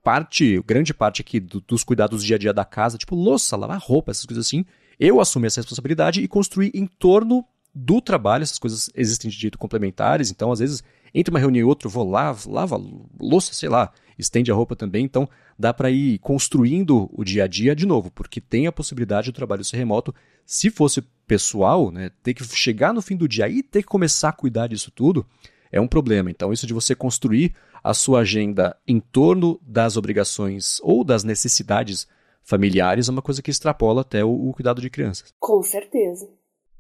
parte, 0.03 0.63
grande 0.67 0.93
parte 0.93 1.23
aqui 1.23 1.41
do, 1.41 1.63
dos 1.63 1.83
cuidados 1.83 2.21
do 2.21 2.27
dia 2.27 2.37
a 2.37 2.39
dia 2.39 2.53
da 2.53 2.67
casa, 2.67 2.99
tipo 2.99 3.17
louça, 3.17 3.57
lavar 3.57 3.81
roupa, 3.81 4.11
essas 4.11 4.27
coisas 4.27 4.47
assim, 4.47 4.67
eu 5.01 5.23
assumi 5.23 5.47
essa 5.47 5.63
responsabilidade 5.63 6.21
e 6.21 6.29
construí 6.29 6.71
em 6.75 6.87
torno 6.87 7.43
do 7.75 8.01
trabalho, 8.01 8.43
essas 8.43 8.59
coisas 8.59 8.91
existem 8.95 9.31
de 9.31 9.39
jeito 9.39 9.57
complementares, 9.57 10.31
então 10.31 10.53
às 10.53 10.59
vezes 10.59 10.83
entre 11.15 11.31
uma 11.31 11.41
reunião 11.41 11.67
e 11.67 11.69
outra, 11.69 11.89
vou 11.89 12.09
lá, 12.09 12.37
lava 12.47 12.81
louça, 13.19 13.53
sei 13.53 13.69
lá, 13.69 13.93
estende 14.19 14.51
a 14.51 14.55
roupa 14.55 14.75
também, 14.75 15.05
então 15.05 15.29
dá 15.59 15.73
para 15.73 15.91
ir 15.91 16.19
construindo 16.19 17.09
o 17.13 17.25
dia 17.25 17.45
a 17.45 17.47
dia 17.47 17.75
de 17.75 17.87
novo, 17.87 18.11
porque 18.11 18.41
tem 18.41 18.67
a 18.67 18.73
possibilidade 18.73 19.31
do 19.31 19.35
trabalho 19.35 19.65
ser 19.65 19.77
remoto. 19.77 20.15
Se 20.45 20.71
fosse 20.71 21.03
pessoal, 21.27 21.91
né, 21.91 22.11
ter 22.23 22.35
que 22.35 22.45
chegar 22.45 22.93
no 22.93 23.03
fim 23.03 23.17
do 23.17 23.29
dia 23.29 23.49
e 23.49 23.63
ter 23.63 23.83
que 23.83 23.89
começar 23.89 24.31
a 24.31 24.33
cuidar 24.33 24.67
disso 24.67 24.91
tudo, 24.91 25.27
é 25.71 25.81
um 25.81 25.89
problema. 25.89 26.31
Então, 26.31 26.53
isso 26.53 26.67
de 26.67 26.73
você 26.73 26.95
construir 26.95 27.55
a 27.83 27.95
sua 27.95 28.21
agenda 28.21 28.77
em 28.87 28.99
torno 28.99 29.61
das 29.63 29.97
obrigações 29.97 30.81
ou 30.83 31.05
das 31.05 31.23
necessidades 31.25 32.09
familiares 32.43 33.09
é 33.09 33.13
uma 33.13 33.23
coisa 33.23 33.43
que 33.43 33.51
extrapola 33.51 34.01
até 34.01 34.25
o, 34.25 34.49
o 34.49 34.53
cuidado 34.55 34.81
de 34.81 34.89
crianças. 34.89 35.35
Com 35.39 35.63
certeza. 35.63 36.29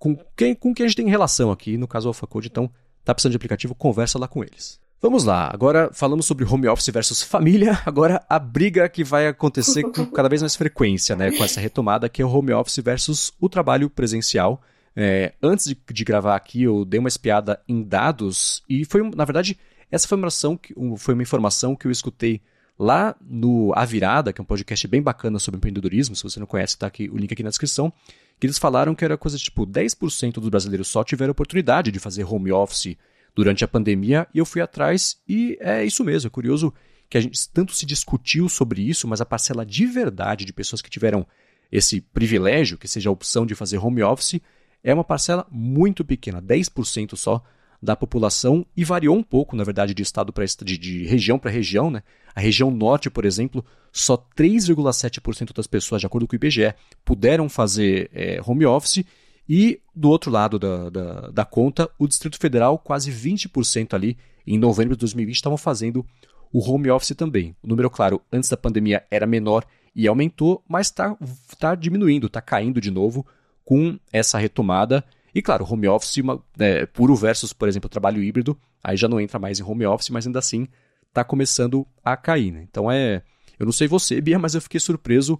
com 0.00 0.16
quem, 0.34 0.54
com 0.54 0.74
quem 0.74 0.84
a 0.84 0.88
gente 0.88 0.96
tem 0.96 1.08
relação 1.08 1.52
aqui, 1.52 1.76
no 1.76 1.86
caso 1.86 2.08
o 2.08 2.10
AlphaCode, 2.10 2.48
então 2.48 2.68
tá 3.04 3.14
precisando 3.14 3.32
de 3.32 3.36
aplicativo, 3.36 3.74
conversa 3.74 4.18
lá 4.18 4.26
com 4.26 4.42
eles. 4.42 4.80
Vamos 5.00 5.24
lá, 5.24 5.50
agora 5.52 5.90
falamos 5.92 6.26
sobre 6.26 6.44
home 6.44 6.66
office 6.66 6.88
versus 6.88 7.22
família, 7.22 7.78
agora 7.84 8.24
a 8.28 8.38
briga 8.38 8.88
que 8.88 9.04
vai 9.04 9.28
acontecer 9.28 9.82
com 9.82 10.06
cada 10.06 10.28
vez 10.28 10.40
mais 10.40 10.56
frequência, 10.56 11.14
né, 11.14 11.30
com 11.30 11.44
essa 11.44 11.60
retomada, 11.60 12.08
que 12.08 12.22
é 12.22 12.24
o 12.24 12.30
home 12.30 12.52
office 12.52 12.78
versus 12.78 13.32
o 13.38 13.48
trabalho 13.48 13.90
presencial. 13.90 14.62
É, 14.96 15.34
antes 15.42 15.66
de, 15.66 15.78
de, 15.92 16.04
gravar 16.04 16.34
aqui, 16.34 16.62
eu 16.64 16.84
dei 16.84 16.98
uma 16.98 17.08
espiada 17.08 17.60
em 17.68 17.82
dados 17.82 18.62
e 18.68 18.84
foi, 18.84 19.08
na 19.14 19.24
verdade, 19.24 19.56
essa 19.90 20.08
foi 20.08 20.16
uma, 20.16 20.26
informação, 20.26 20.58
foi 20.96 21.14
uma 21.14 21.22
informação 21.22 21.76
que 21.76 21.86
eu 21.86 21.90
escutei 21.90 22.40
lá 22.80 23.14
no 23.20 23.74
A 23.76 23.84
Virada, 23.84 24.32
que 24.32 24.40
é 24.40 24.42
um 24.42 24.46
podcast 24.46 24.88
bem 24.88 25.02
bacana 25.02 25.38
sobre 25.38 25.58
empreendedorismo, 25.58 26.16
se 26.16 26.22
você 26.22 26.40
não 26.40 26.46
conhece, 26.46 26.78
tá 26.78 26.86
aqui 26.86 27.10
o 27.10 27.18
link 27.18 27.30
aqui 27.30 27.42
na 27.42 27.50
descrição, 27.50 27.92
que 28.40 28.46
eles 28.46 28.56
falaram 28.56 28.94
que 28.94 29.04
era 29.04 29.18
coisa 29.18 29.36
tipo 29.36 29.66
10% 29.66 30.36
dos 30.36 30.48
brasileiros 30.48 30.88
só 30.88 31.04
tiveram 31.04 31.32
oportunidade 31.32 31.92
de 31.92 31.98
fazer 31.98 32.24
home 32.24 32.50
office 32.50 32.96
durante 33.34 33.62
a 33.62 33.68
pandemia 33.68 34.26
e 34.34 34.38
eu 34.38 34.46
fui 34.46 34.62
atrás 34.62 35.20
e 35.28 35.58
é 35.60 35.84
isso 35.84 36.02
mesmo. 36.02 36.28
É 36.28 36.30
curioso 36.30 36.72
que 37.10 37.18
a 37.18 37.20
gente 37.20 37.50
tanto 37.50 37.74
se 37.74 37.84
discutiu 37.84 38.48
sobre 38.48 38.80
isso, 38.80 39.06
mas 39.06 39.20
a 39.20 39.26
parcela 39.26 39.66
de 39.66 39.84
verdade 39.84 40.46
de 40.46 40.52
pessoas 40.52 40.80
que 40.80 40.88
tiveram 40.88 41.26
esse 41.70 42.00
privilégio, 42.00 42.78
que 42.78 42.88
seja 42.88 43.10
a 43.10 43.12
opção 43.12 43.44
de 43.44 43.54
fazer 43.54 43.76
home 43.76 44.02
office, 44.02 44.40
é 44.82 44.94
uma 44.94 45.04
parcela 45.04 45.46
muito 45.50 46.02
pequena, 46.02 46.40
10% 46.40 47.14
só 47.14 47.44
da 47.82 47.96
população 47.96 48.66
e 48.76 48.84
variou 48.84 49.16
um 49.16 49.22
pouco, 49.22 49.56
na 49.56 49.64
verdade, 49.64 49.94
de 49.94 50.02
estado 50.02 50.32
para 50.32 50.44
de, 50.44 50.76
de 50.76 51.06
região 51.06 51.38
para 51.38 51.50
região, 51.50 51.90
né? 51.90 52.02
A 52.34 52.40
região 52.40 52.70
norte, 52.70 53.08
por 53.08 53.24
exemplo, 53.24 53.64
só 53.92 54.16
3,7% 54.16 55.54
das 55.54 55.66
pessoas, 55.66 56.00
de 56.00 56.06
acordo 56.06 56.26
com 56.26 56.34
o 56.34 56.36
IBGE, 56.36 56.74
puderam 57.04 57.48
fazer 57.48 58.10
é, 58.12 58.40
home 58.44 58.66
office 58.66 59.04
e 59.48 59.80
do 59.94 60.08
outro 60.08 60.30
lado 60.30 60.58
da, 60.58 60.90
da, 60.90 61.30
da 61.30 61.44
conta, 61.44 61.90
o 61.98 62.06
Distrito 62.06 62.38
Federal, 62.38 62.78
quase 62.78 63.10
20% 63.10 63.94
ali, 63.94 64.16
em 64.46 64.58
novembro 64.58 64.94
de 64.94 65.00
2020, 65.00 65.34
estavam 65.34 65.58
fazendo 65.58 66.06
o 66.52 66.60
home 66.60 66.90
office 66.90 67.16
também. 67.16 67.56
O 67.62 67.66
número, 67.66 67.90
claro, 67.90 68.20
antes 68.32 68.48
da 68.48 68.56
pandemia 68.56 69.04
era 69.10 69.26
menor 69.26 69.64
e 69.94 70.06
aumentou, 70.06 70.62
mas 70.68 70.86
está 70.86 71.16
tá 71.58 71.74
diminuindo, 71.74 72.26
está 72.26 72.40
caindo 72.40 72.80
de 72.80 72.90
novo 72.90 73.26
com 73.64 73.98
essa 74.12 74.38
retomada. 74.38 75.04
E 75.34 75.40
claro, 75.40 75.66
home 75.68 75.88
office 75.88 76.16
uma, 76.18 76.42
é, 76.58 76.86
puro 76.86 77.14
versus, 77.14 77.52
por 77.52 77.68
exemplo, 77.68 77.88
trabalho 77.88 78.22
híbrido, 78.22 78.58
aí 78.82 78.96
já 78.96 79.08
não 79.08 79.20
entra 79.20 79.38
mais 79.38 79.60
em 79.60 79.62
home 79.62 79.86
office, 79.86 80.10
mas 80.10 80.26
ainda 80.26 80.38
assim 80.38 80.66
está 81.08 81.24
começando 81.24 81.86
a 82.04 82.16
cair. 82.16 82.50
Né? 82.50 82.66
Então 82.68 82.90
é. 82.90 83.22
Eu 83.58 83.66
não 83.66 83.72
sei 83.72 83.86
você, 83.86 84.20
Bia, 84.20 84.38
mas 84.38 84.54
eu 84.54 84.60
fiquei 84.60 84.80
surpreso 84.80 85.38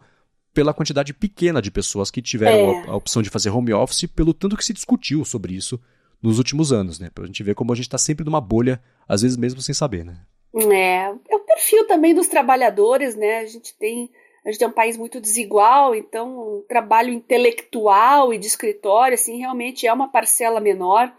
pela 0.53 0.74
quantidade 0.74 1.14
pequena 1.14 1.62
de 1.62 1.70
pessoas 1.70 2.11
que 2.11 2.20
tiveram 2.20 2.82
é. 2.82 2.88
a, 2.88 2.91
a, 2.91 2.97
opção 2.97 3.22
de 3.22 3.30
fazer 3.30 3.51
home 3.51 3.72
office, 3.72 4.07
pelo 4.07 4.34
tanto 4.34 4.57
que 4.57 4.64
se 4.64 4.74
discutiu 4.74 5.24
sobre 5.24 5.55
isso 5.55 5.80
nos 6.22 6.36
últimos 6.36 6.72
anos, 6.72 6.99
né? 6.99 7.09
Pra 7.14 7.24
gente 7.24 7.43
ver 7.43 7.55
como 7.55 7.72
a 7.72 7.74
gente 7.74 7.86
está 7.86 7.97
sempre 7.97 8.24
numa 8.24 8.41
bolha, 8.41 8.82
às 9.09 9.22
vezes 9.22 9.36
mesmo 9.36 9.62
sem 9.62 9.74
saber, 9.74 10.05
né? 10.05 10.20
É, 10.55 11.05
é 11.07 11.36
o 11.36 11.41
perfil 11.41 11.86
também 11.86 12.14
dos 12.14 12.28
trabalhadores, 12.28 13.16
né? 13.16 13.38
A 13.38 13.47
gente 13.47 13.74
tem 13.78 14.11
a 14.45 14.51
gente 14.51 14.64
é 14.64 14.66
um 14.66 14.72
país 14.72 14.97
muito 14.97 15.20
desigual, 15.20 15.95
então 15.95 16.38
o 16.38 16.64
trabalho 16.68 17.12
intelectual 17.12 18.32
e 18.32 18.38
de 18.38 18.47
escritório, 18.47 19.14
assim, 19.14 19.38
realmente 19.38 19.86
é 19.86 19.93
uma 19.93 20.09
parcela 20.09 20.61
menor. 20.61 21.12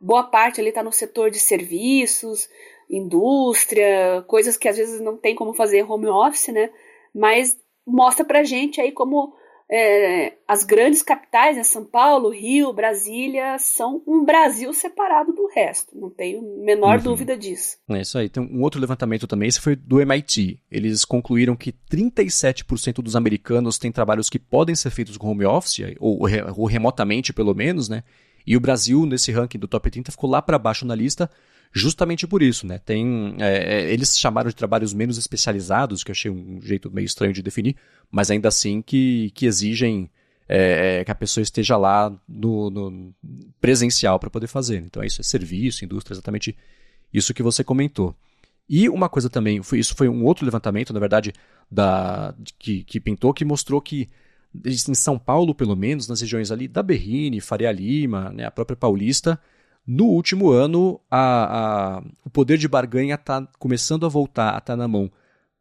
Boa 0.00 0.22
parte 0.22 0.60
ali 0.60 0.68
está 0.68 0.82
no 0.82 0.92
setor 0.92 1.30
de 1.30 1.40
serviços, 1.40 2.48
indústria, 2.88 4.24
coisas 4.28 4.56
que 4.56 4.68
às 4.68 4.76
vezes 4.76 5.00
não 5.00 5.16
tem 5.16 5.34
como 5.34 5.52
fazer 5.52 5.90
home 5.90 6.06
office, 6.06 6.48
né? 6.48 6.70
Mas 7.14 7.58
mostra 7.86 8.24
pra 8.24 8.44
gente 8.44 8.80
aí 8.80 8.92
como 8.92 9.34
é, 9.70 10.32
as 10.46 10.64
grandes 10.64 11.02
capitais, 11.02 11.56
né, 11.56 11.62
São 11.62 11.84
Paulo, 11.84 12.30
Rio, 12.30 12.72
Brasília, 12.72 13.58
são 13.58 14.02
um 14.06 14.24
Brasil 14.24 14.72
separado 14.72 15.32
do 15.32 15.46
resto. 15.46 15.98
Não 15.98 16.08
tenho 16.08 16.40
a 16.40 16.64
menor 16.64 16.96
uhum. 16.96 17.04
dúvida 17.04 17.36
disso. 17.36 17.76
É 17.88 18.00
isso 18.00 18.16
aí. 18.16 18.30
Tem 18.30 18.42
um 18.42 18.62
outro 18.62 18.80
levantamento 18.80 19.26
também, 19.26 19.48
esse 19.48 19.60
foi 19.60 19.76
do 19.76 20.00
MIT. 20.00 20.58
Eles 20.70 21.04
concluíram 21.04 21.54
que 21.54 21.74
37% 21.90 23.02
dos 23.02 23.14
americanos 23.14 23.78
têm 23.78 23.92
trabalhos 23.92 24.30
que 24.30 24.38
podem 24.38 24.74
ser 24.74 24.90
feitos 24.90 25.18
com 25.18 25.30
home 25.30 25.44
office, 25.44 25.94
ou, 26.00 26.20
ou 26.56 26.66
remotamente 26.66 27.32
pelo 27.32 27.54
menos, 27.54 27.88
né? 27.88 28.02
E 28.46 28.56
o 28.56 28.60
Brasil, 28.60 29.04
nesse 29.04 29.30
ranking 29.30 29.58
do 29.58 29.68
top 29.68 29.90
30, 29.90 30.10
ficou 30.10 30.30
lá 30.30 30.40
para 30.40 30.58
baixo 30.58 30.86
na 30.86 30.94
lista, 30.94 31.30
justamente 31.72 32.26
por 32.26 32.42
isso, 32.42 32.66
né? 32.66 32.78
Tem, 32.78 33.36
é, 33.38 33.80
é, 33.80 33.92
eles 33.92 34.18
chamaram 34.18 34.48
de 34.48 34.56
trabalhos 34.56 34.92
menos 34.92 35.18
especializados, 35.18 36.02
que 36.02 36.10
eu 36.10 36.14
achei 36.14 36.30
um 36.30 36.60
jeito 36.60 36.90
meio 36.90 37.06
estranho 37.06 37.32
de 37.32 37.42
definir, 37.42 37.76
mas 38.10 38.30
ainda 38.30 38.48
assim 38.48 38.82
que, 38.82 39.30
que 39.34 39.46
exigem 39.46 40.10
é, 40.48 41.00
é 41.00 41.04
que 41.04 41.10
a 41.10 41.14
pessoa 41.14 41.42
esteja 41.42 41.76
lá 41.76 42.10
no, 42.26 42.70
no 42.70 43.14
presencial 43.60 44.18
para 44.18 44.30
poder 44.30 44.46
fazer. 44.46 44.78
Então, 44.78 45.04
isso 45.04 45.20
é 45.20 45.24
serviço, 45.24 45.84
indústria, 45.84 46.14
exatamente 46.14 46.56
isso 47.12 47.34
que 47.34 47.42
você 47.42 47.62
comentou. 47.62 48.16
E 48.68 48.88
uma 48.88 49.08
coisa 49.08 49.30
também, 49.30 49.60
isso 49.72 49.94
foi 49.94 50.08
um 50.08 50.24
outro 50.24 50.44
levantamento, 50.44 50.92
na 50.92 51.00
verdade, 51.00 51.32
da, 51.70 52.34
que, 52.58 52.84
que 52.84 53.00
pintou, 53.00 53.32
que 53.32 53.44
mostrou 53.44 53.80
que 53.80 54.08
em 54.64 54.94
São 54.94 55.18
Paulo, 55.18 55.54
pelo 55.54 55.76
menos, 55.76 56.08
nas 56.08 56.20
regiões 56.20 56.50
ali 56.50 56.66
da 56.66 56.82
Berrine, 56.82 57.40
Faria 57.40 57.70
Lima, 57.70 58.30
né, 58.30 58.44
a 58.44 58.50
própria 58.50 58.76
Paulista, 58.76 59.40
no 59.90 60.04
último 60.04 60.50
ano, 60.50 61.00
a, 61.10 61.96
a, 61.96 62.02
o 62.22 62.28
poder 62.28 62.58
de 62.58 62.68
barganha 62.68 63.14
está 63.14 63.48
começando 63.58 64.04
a 64.04 64.08
voltar 64.10 64.54
a 64.54 64.58
estar 64.58 64.74
tá 64.74 64.76
na 64.76 64.86
mão 64.86 65.10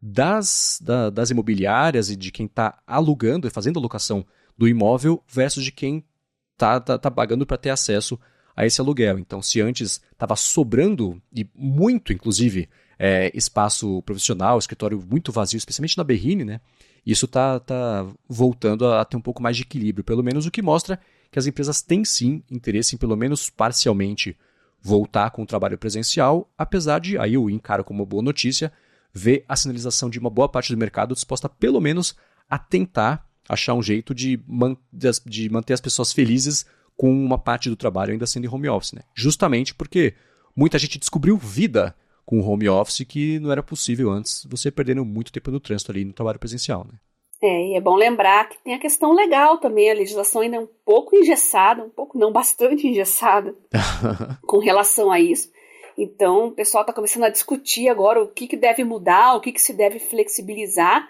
das, 0.01 0.81
da, 0.83 1.09
das 1.09 1.29
imobiliárias 1.29 2.09
e 2.09 2.15
de 2.17 2.29
quem 2.29 2.45
está 2.45 2.77
alugando 2.85 3.47
e 3.47 3.49
fazendo 3.49 3.79
a 3.79 3.81
locação 3.81 4.25
do 4.57 4.67
imóvel 4.67 5.23
versus 5.29 5.63
de 5.63 5.71
quem 5.71 6.03
está 6.51 6.77
tá, 6.77 6.97
tá 6.97 7.09
pagando 7.09 7.45
para 7.45 7.57
ter 7.57 7.69
acesso 7.69 8.19
a 8.53 8.65
esse 8.65 8.81
aluguel. 8.81 9.17
Então, 9.17 9.41
se 9.41 9.61
antes 9.61 10.01
estava 10.11 10.35
sobrando, 10.35 11.21
e 11.33 11.47
muito, 11.55 12.11
inclusive, 12.11 12.67
é, 12.99 13.31
espaço 13.33 14.01
profissional, 14.01 14.59
escritório 14.59 15.01
muito 15.09 15.31
vazio, 15.31 15.57
especialmente 15.57 15.97
na 15.97 16.03
Berrine, 16.03 16.43
né? 16.43 16.59
Isso 17.05 17.27
está 17.27 17.61
tá 17.61 18.05
voltando 18.27 18.91
a 18.91 19.05
ter 19.05 19.15
um 19.15 19.21
pouco 19.21 19.41
mais 19.41 19.55
de 19.55 19.63
equilíbrio, 19.63 20.03
pelo 20.03 20.21
menos 20.21 20.45
o 20.45 20.51
que 20.51 20.61
mostra 20.61 20.99
que 21.37 21.39
as 21.39 21.45
empresas 21.45 21.83
têm 21.83 22.03
sim 22.03 22.41
interesse 22.49 22.95
em, 22.95 22.97
pelo 22.97 23.15
menos 23.15 23.47
parcialmente, 23.47 24.35
voltar 24.81 25.29
com 25.29 25.43
o 25.43 25.45
trabalho 25.45 25.77
presencial, 25.77 26.51
apesar 26.57 26.99
de, 26.99 27.15
aí 27.15 27.35
eu 27.35 27.47
encaro 27.47 27.83
como 27.83 28.03
boa 28.07 28.23
notícia, 28.23 28.73
ver 29.13 29.45
a 29.47 29.55
sinalização 29.55 30.09
de 30.09 30.17
uma 30.17 30.31
boa 30.31 30.49
parte 30.49 30.73
do 30.73 30.77
mercado 30.79 31.13
disposta, 31.13 31.47
pelo 31.47 31.79
menos, 31.79 32.15
a 32.49 32.57
tentar 32.57 33.23
achar 33.47 33.75
um 33.75 33.83
jeito 33.83 34.15
de, 34.15 34.39
man 34.47 34.75
de 35.23 35.47
manter 35.47 35.73
as 35.73 35.81
pessoas 35.81 36.11
felizes 36.11 36.65
com 36.95 37.11
uma 37.11 37.37
parte 37.37 37.69
do 37.69 37.75
trabalho 37.75 38.13
ainda 38.13 38.25
sendo 38.25 38.45
em 38.45 38.49
home 38.49 38.67
office. 38.67 38.93
Né? 38.93 39.03
Justamente 39.13 39.75
porque 39.75 40.15
muita 40.55 40.79
gente 40.79 40.97
descobriu 40.97 41.37
vida 41.37 41.95
com 42.25 42.39
o 42.39 42.43
home 42.43 42.67
office 42.67 43.05
que 43.07 43.37
não 43.37 43.51
era 43.51 43.61
possível 43.61 44.09
antes, 44.09 44.43
você 44.49 44.71
perdendo 44.71 45.05
muito 45.05 45.31
tempo 45.31 45.51
no 45.51 45.59
trânsito 45.59 45.91
ali 45.91 46.03
no 46.03 46.13
trabalho 46.13 46.39
presencial. 46.39 46.83
Né? 46.91 46.97
É, 47.41 47.67
e 47.67 47.75
é 47.75 47.81
bom 47.81 47.95
lembrar 47.95 48.49
que 48.49 48.57
tem 48.63 48.73
a 48.73 48.79
questão 48.79 49.13
legal 49.13 49.59
também, 49.59 49.91
a 49.91 49.93
legislação 49.93 50.41
ainda 50.41 50.57
é 50.57 50.59
um 50.59 50.69
pouco 50.83 51.15
engessada, 51.15 51.83
um 51.83 51.89
pouco 51.89 52.17
não, 52.17 52.31
bastante 52.33 52.87
engessada 52.87 53.55
com 54.45 54.57
relação 54.57 55.11
a 55.11 55.19
isso. 55.19 55.51
Então, 55.97 56.47
o 56.47 56.51
pessoal 56.51 56.81
está 56.81 56.93
começando 56.93 57.23
a 57.23 57.29
discutir 57.29 57.89
agora 57.89 58.21
o 58.21 58.27
que, 58.27 58.47
que 58.47 58.55
deve 58.55 58.83
mudar, 58.83 59.35
o 59.35 59.41
que, 59.41 59.51
que 59.51 59.61
se 59.61 59.73
deve 59.73 59.99
flexibilizar, 59.99 61.09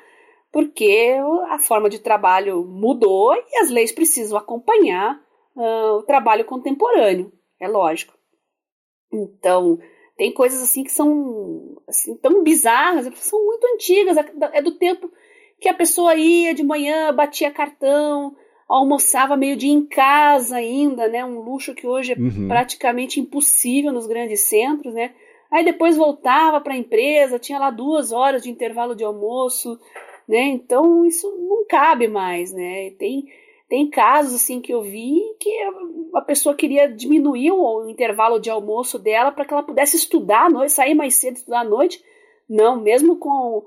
porque 0.51 1.13
a 1.49 1.59
forma 1.59 1.89
de 1.89 1.99
trabalho 1.99 2.63
mudou 2.63 3.33
e 3.35 3.57
as 3.57 3.69
leis 3.69 3.91
precisam 3.91 4.37
acompanhar 4.37 5.21
uh, 5.55 5.97
o 5.97 6.03
trabalho 6.03 6.45
contemporâneo, 6.45 7.33
é 7.59 7.67
lógico. 7.67 8.13
Então, 9.11 9.77
tem 10.15 10.33
coisas 10.33 10.61
assim 10.61 10.83
que 10.85 10.91
são 10.91 11.81
assim, 11.87 12.15
tão 12.15 12.41
bizarras, 12.41 13.13
são 13.19 13.43
muito 13.45 13.65
antigas, 13.73 14.15
é, 14.15 14.25
é 14.53 14.61
do 14.61 14.77
tempo 14.77 15.11
que 15.59 15.69
a 15.69 15.73
pessoa 15.73 16.15
ia 16.15 16.53
de 16.53 16.63
manhã, 16.63 17.13
batia 17.13 17.51
cartão, 17.51 18.35
almoçava 18.67 19.37
meio 19.37 19.55
dia 19.55 19.73
em 19.73 19.85
casa 19.85 20.57
ainda, 20.57 21.07
né? 21.07 21.23
Um 21.23 21.39
luxo 21.39 21.73
que 21.73 21.87
hoje 21.87 22.13
é 22.13 22.19
uhum. 22.19 22.47
praticamente 22.47 23.19
impossível 23.19 23.91
nos 23.91 24.07
grandes 24.07 24.41
centros, 24.41 24.93
né? 24.93 25.13
Aí 25.49 25.63
depois 25.63 25.95
voltava 25.95 26.59
para 26.59 26.73
a 26.73 26.77
empresa, 26.77 27.39
tinha 27.39 27.57
lá 27.57 27.71
duas 27.71 28.11
horas 28.11 28.43
de 28.43 28.49
intervalo 28.49 28.95
de 28.95 29.03
almoço, 29.03 29.79
né? 30.27 30.41
Então 30.41 31.05
isso 31.05 31.27
não 31.49 31.65
cabe 31.65 32.07
mais, 32.07 32.51
né? 32.51 32.91
Tem 32.91 33.25
tem 33.69 33.89
casos 33.89 34.35
assim 34.35 34.61
que 34.61 34.73
eu 34.73 34.81
vi 34.81 35.19
que 35.39 35.49
a 36.15 36.21
pessoa 36.21 36.55
queria 36.55 36.87
diminuir 36.87 37.51
o 37.51 37.89
intervalo 37.89 38.39
de 38.39 38.49
almoço 38.49 38.97
dela 38.97 39.29
para 39.29 39.43
que 39.43 39.53
ela 39.53 39.63
pudesse 39.63 39.97
estudar 39.97 40.45
à 40.45 40.49
noite, 40.49 40.71
sair 40.71 40.95
mais 40.95 41.15
cedo 41.15 41.35
estudar 41.35 41.61
à 41.61 41.63
noite. 41.65 42.01
Não, 42.49 42.79
mesmo 42.79 43.17
com 43.17 43.65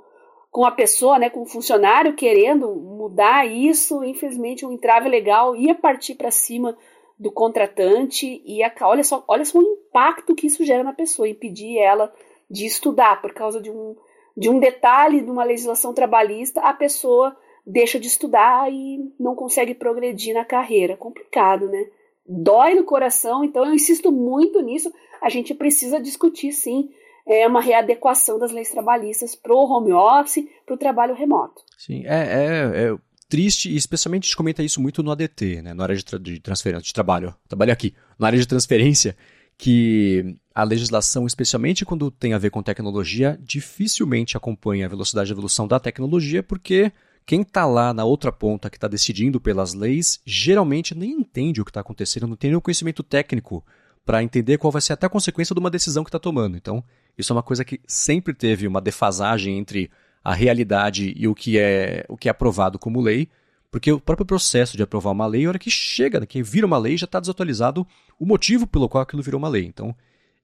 com 0.50 0.64
a 0.64 0.70
pessoa, 0.70 1.18
né, 1.18 1.30
com 1.30 1.42
o 1.42 1.46
funcionário 1.46 2.14
querendo 2.14 2.74
mudar 2.74 3.46
isso, 3.46 4.02
infelizmente 4.02 4.66
o 4.66 4.72
entrave 4.72 5.08
legal 5.08 5.54
ia 5.54 5.74
partir 5.74 6.16
para 6.16 6.30
cima 6.30 6.76
do 7.18 7.30
contratante 7.30 8.42
e 8.44 8.60
olha 8.82 9.04
só, 9.04 9.22
olha 9.28 9.44
só 9.44 9.58
o 9.58 9.62
impacto 9.62 10.34
que 10.34 10.46
isso 10.46 10.64
gera 10.64 10.82
na 10.82 10.92
pessoa, 10.92 11.28
impedir 11.28 11.78
ela 11.78 12.12
de 12.50 12.66
estudar 12.66 13.20
por 13.22 13.32
causa 13.32 13.60
de 13.60 13.70
um, 13.70 13.94
de 14.36 14.48
um 14.48 14.58
detalhe 14.58 15.20
de 15.20 15.30
uma 15.30 15.44
legislação 15.44 15.94
trabalhista, 15.94 16.60
a 16.62 16.72
pessoa 16.72 17.36
deixa 17.64 18.00
de 18.00 18.08
estudar 18.08 18.72
e 18.72 19.12
não 19.18 19.34
consegue 19.34 19.74
progredir 19.74 20.34
na 20.34 20.44
carreira. 20.44 20.96
Complicado, 20.96 21.68
né? 21.68 21.86
Dói 22.26 22.74
no 22.74 22.84
coração, 22.84 23.44
então 23.44 23.64
eu 23.64 23.74
insisto 23.74 24.10
muito 24.10 24.60
nisso. 24.60 24.92
A 25.20 25.28
gente 25.28 25.54
precisa 25.54 26.00
discutir 26.00 26.52
sim 26.52 26.90
é 27.26 27.46
uma 27.46 27.60
readequação 27.60 28.38
das 28.38 28.52
leis 28.52 28.70
trabalhistas 28.70 29.34
para 29.34 29.52
o 29.52 29.64
home 29.64 29.92
office, 29.92 30.44
para 30.64 30.74
o 30.74 30.78
trabalho 30.78 31.14
remoto. 31.14 31.62
Sim, 31.78 32.04
é, 32.06 32.16
é, 32.16 32.84
é, 32.84 32.96
triste, 33.28 33.70
e 33.70 33.76
especialmente 33.76 34.24
a 34.24 34.26
gente 34.26 34.36
comenta 34.36 34.62
isso 34.62 34.80
muito 34.80 35.02
no 35.02 35.10
ADT, 35.10 35.62
né, 35.62 35.74
na 35.74 35.82
área 35.84 35.96
de, 35.96 36.04
tra 36.04 36.18
de 36.18 36.40
transferência, 36.40 36.84
de 36.84 36.92
trabalho, 36.92 37.34
trabalho 37.48 37.72
aqui, 37.72 37.94
na 38.18 38.26
área 38.26 38.38
de 38.38 38.46
transferência, 38.46 39.16
que 39.56 40.36
a 40.54 40.64
legislação, 40.64 41.26
especialmente 41.26 41.84
quando 41.84 42.10
tem 42.10 42.32
a 42.32 42.38
ver 42.38 42.50
com 42.50 42.62
tecnologia, 42.62 43.38
dificilmente 43.42 44.36
acompanha 44.36 44.86
a 44.86 44.88
velocidade 44.88 45.26
de 45.26 45.32
evolução 45.32 45.68
da 45.68 45.78
tecnologia, 45.78 46.42
porque 46.42 46.90
quem 47.26 47.42
está 47.42 47.64
lá 47.66 47.94
na 47.94 48.04
outra 48.04 48.32
ponta 48.32 48.68
que 48.68 48.76
está 48.76 48.88
decidindo 48.88 49.40
pelas 49.40 49.74
leis, 49.74 50.20
geralmente 50.24 50.94
nem 50.94 51.12
entende 51.12 51.60
o 51.60 51.64
que 51.64 51.70
está 51.70 51.80
acontecendo, 51.80 52.26
não 52.26 52.36
tem 52.36 52.50
nenhum 52.50 52.60
conhecimento 52.60 53.02
técnico 53.02 53.64
para 54.04 54.22
entender 54.22 54.58
qual 54.58 54.72
vai 54.72 54.82
ser 54.82 54.94
até 54.94 55.06
a 55.06 55.10
consequência 55.10 55.54
de 55.54 55.60
uma 55.60 55.70
decisão 55.70 56.02
que 56.02 56.08
está 56.08 56.18
tomando. 56.18 56.56
Então, 56.56 56.82
isso 57.20 57.32
é 57.32 57.36
uma 57.36 57.42
coisa 57.42 57.64
que 57.64 57.80
sempre 57.86 58.34
teve 58.34 58.66
uma 58.66 58.80
defasagem 58.80 59.58
entre 59.58 59.90
a 60.22 60.34
realidade 60.34 61.14
e 61.16 61.26
o 61.26 61.34
que 61.34 61.58
é 61.58 62.04
o 62.08 62.16
que 62.16 62.28
é 62.28 62.30
aprovado 62.30 62.78
como 62.78 63.00
lei, 63.00 63.28
porque 63.70 63.92
o 63.92 64.00
próprio 64.00 64.26
processo 64.26 64.76
de 64.76 64.82
aprovar 64.82 65.12
uma 65.12 65.26
lei, 65.26 65.46
a 65.46 65.48
hora 65.48 65.58
que 65.58 65.70
chega, 65.70 66.20
né, 66.20 66.26
que 66.26 66.42
vira 66.42 66.66
uma 66.66 66.78
lei, 66.78 66.96
já 66.96 67.04
está 67.04 67.20
desatualizado 67.20 67.86
o 68.18 68.26
motivo 68.26 68.66
pelo 68.66 68.88
qual 68.88 69.02
aquilo 69.02 69.22
virou 69.22 69.38
uma 69.38 69.48
lei. 69.48 69.64
Então, 69.64 69.94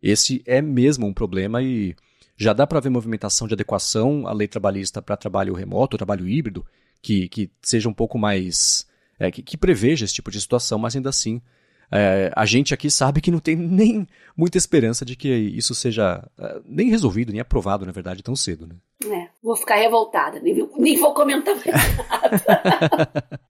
esse 0.02 0.42
é 0.46 0.62
mesmo 0.62 1.06
um 1.06 1.12
problema 1.12 1.62
e 1.62 1.94
já 2.36 2.52
dá 2.52 2.66
para 2.66 2.80
ver 2.80 2.90
movimentação 2.90 3.48
de 3.48 3.54
adequação 3.54 4.26
à 4.26 4.32
lei 4.32 4.46
trabalhista 4.46 5.02
para 5.02 5.16
trabalho 5.16 5.54
remoto, 5.54 5.96
trabalho 5.96 6.28
híbrido, 6.28 6.64
que, 7.02 7.28
que 7.28 7.50
seja 7.62 7.88
um 7.88 7.94
pouco 7.94 8.18
mais. 8.18 8.86
É, 9.18 9.30
que, 9.30 9.42
que 9.42 9.56
preveja 9.56 10.04
esse 10.04 10.12
tipo 10.12 10.30
de 10.30 10.38
situação, 10.38 10.78
mas 10.78 10.94
ainda 10.94 11.08
assim 11.08 11.40
é, 11.90 12.32
a 12.34 12.44
gente 12.44 12.74
aqui 12.74 12.90
sabe 12.90 13.20
que 13.20 13.30
não 13.30 13.38
tem 13.38 13.54
nem 13.56 14.06
muita 14.36 14.58
esperança 14.58 15.04
de 15.04 15.16
que 15.16 15.28
isso 15.28 15.74
seja 15.74 16.22
é, 16.38 16.60
nem 16.64 16.88
resolvido, 16.88 17.32
nem 17.32 17.40
aprovado, 17.40 17.86
na 17.86 17.92
verdade, 17.92 18.22
tão 18.22 18.34
cedo. 18.34 18.66
Né? 18.66 18.74
É, 19.04 19.28
vou 19.42 19.56
ficar 19.56 19.76
revoltada, 19.76 20.40
nem, 20.40 20.68
nem 20.76 20.98
vou 20.98 21.14
comentar 21.14 21.54
mais 21.54 21.66
nada. 21.66 23.24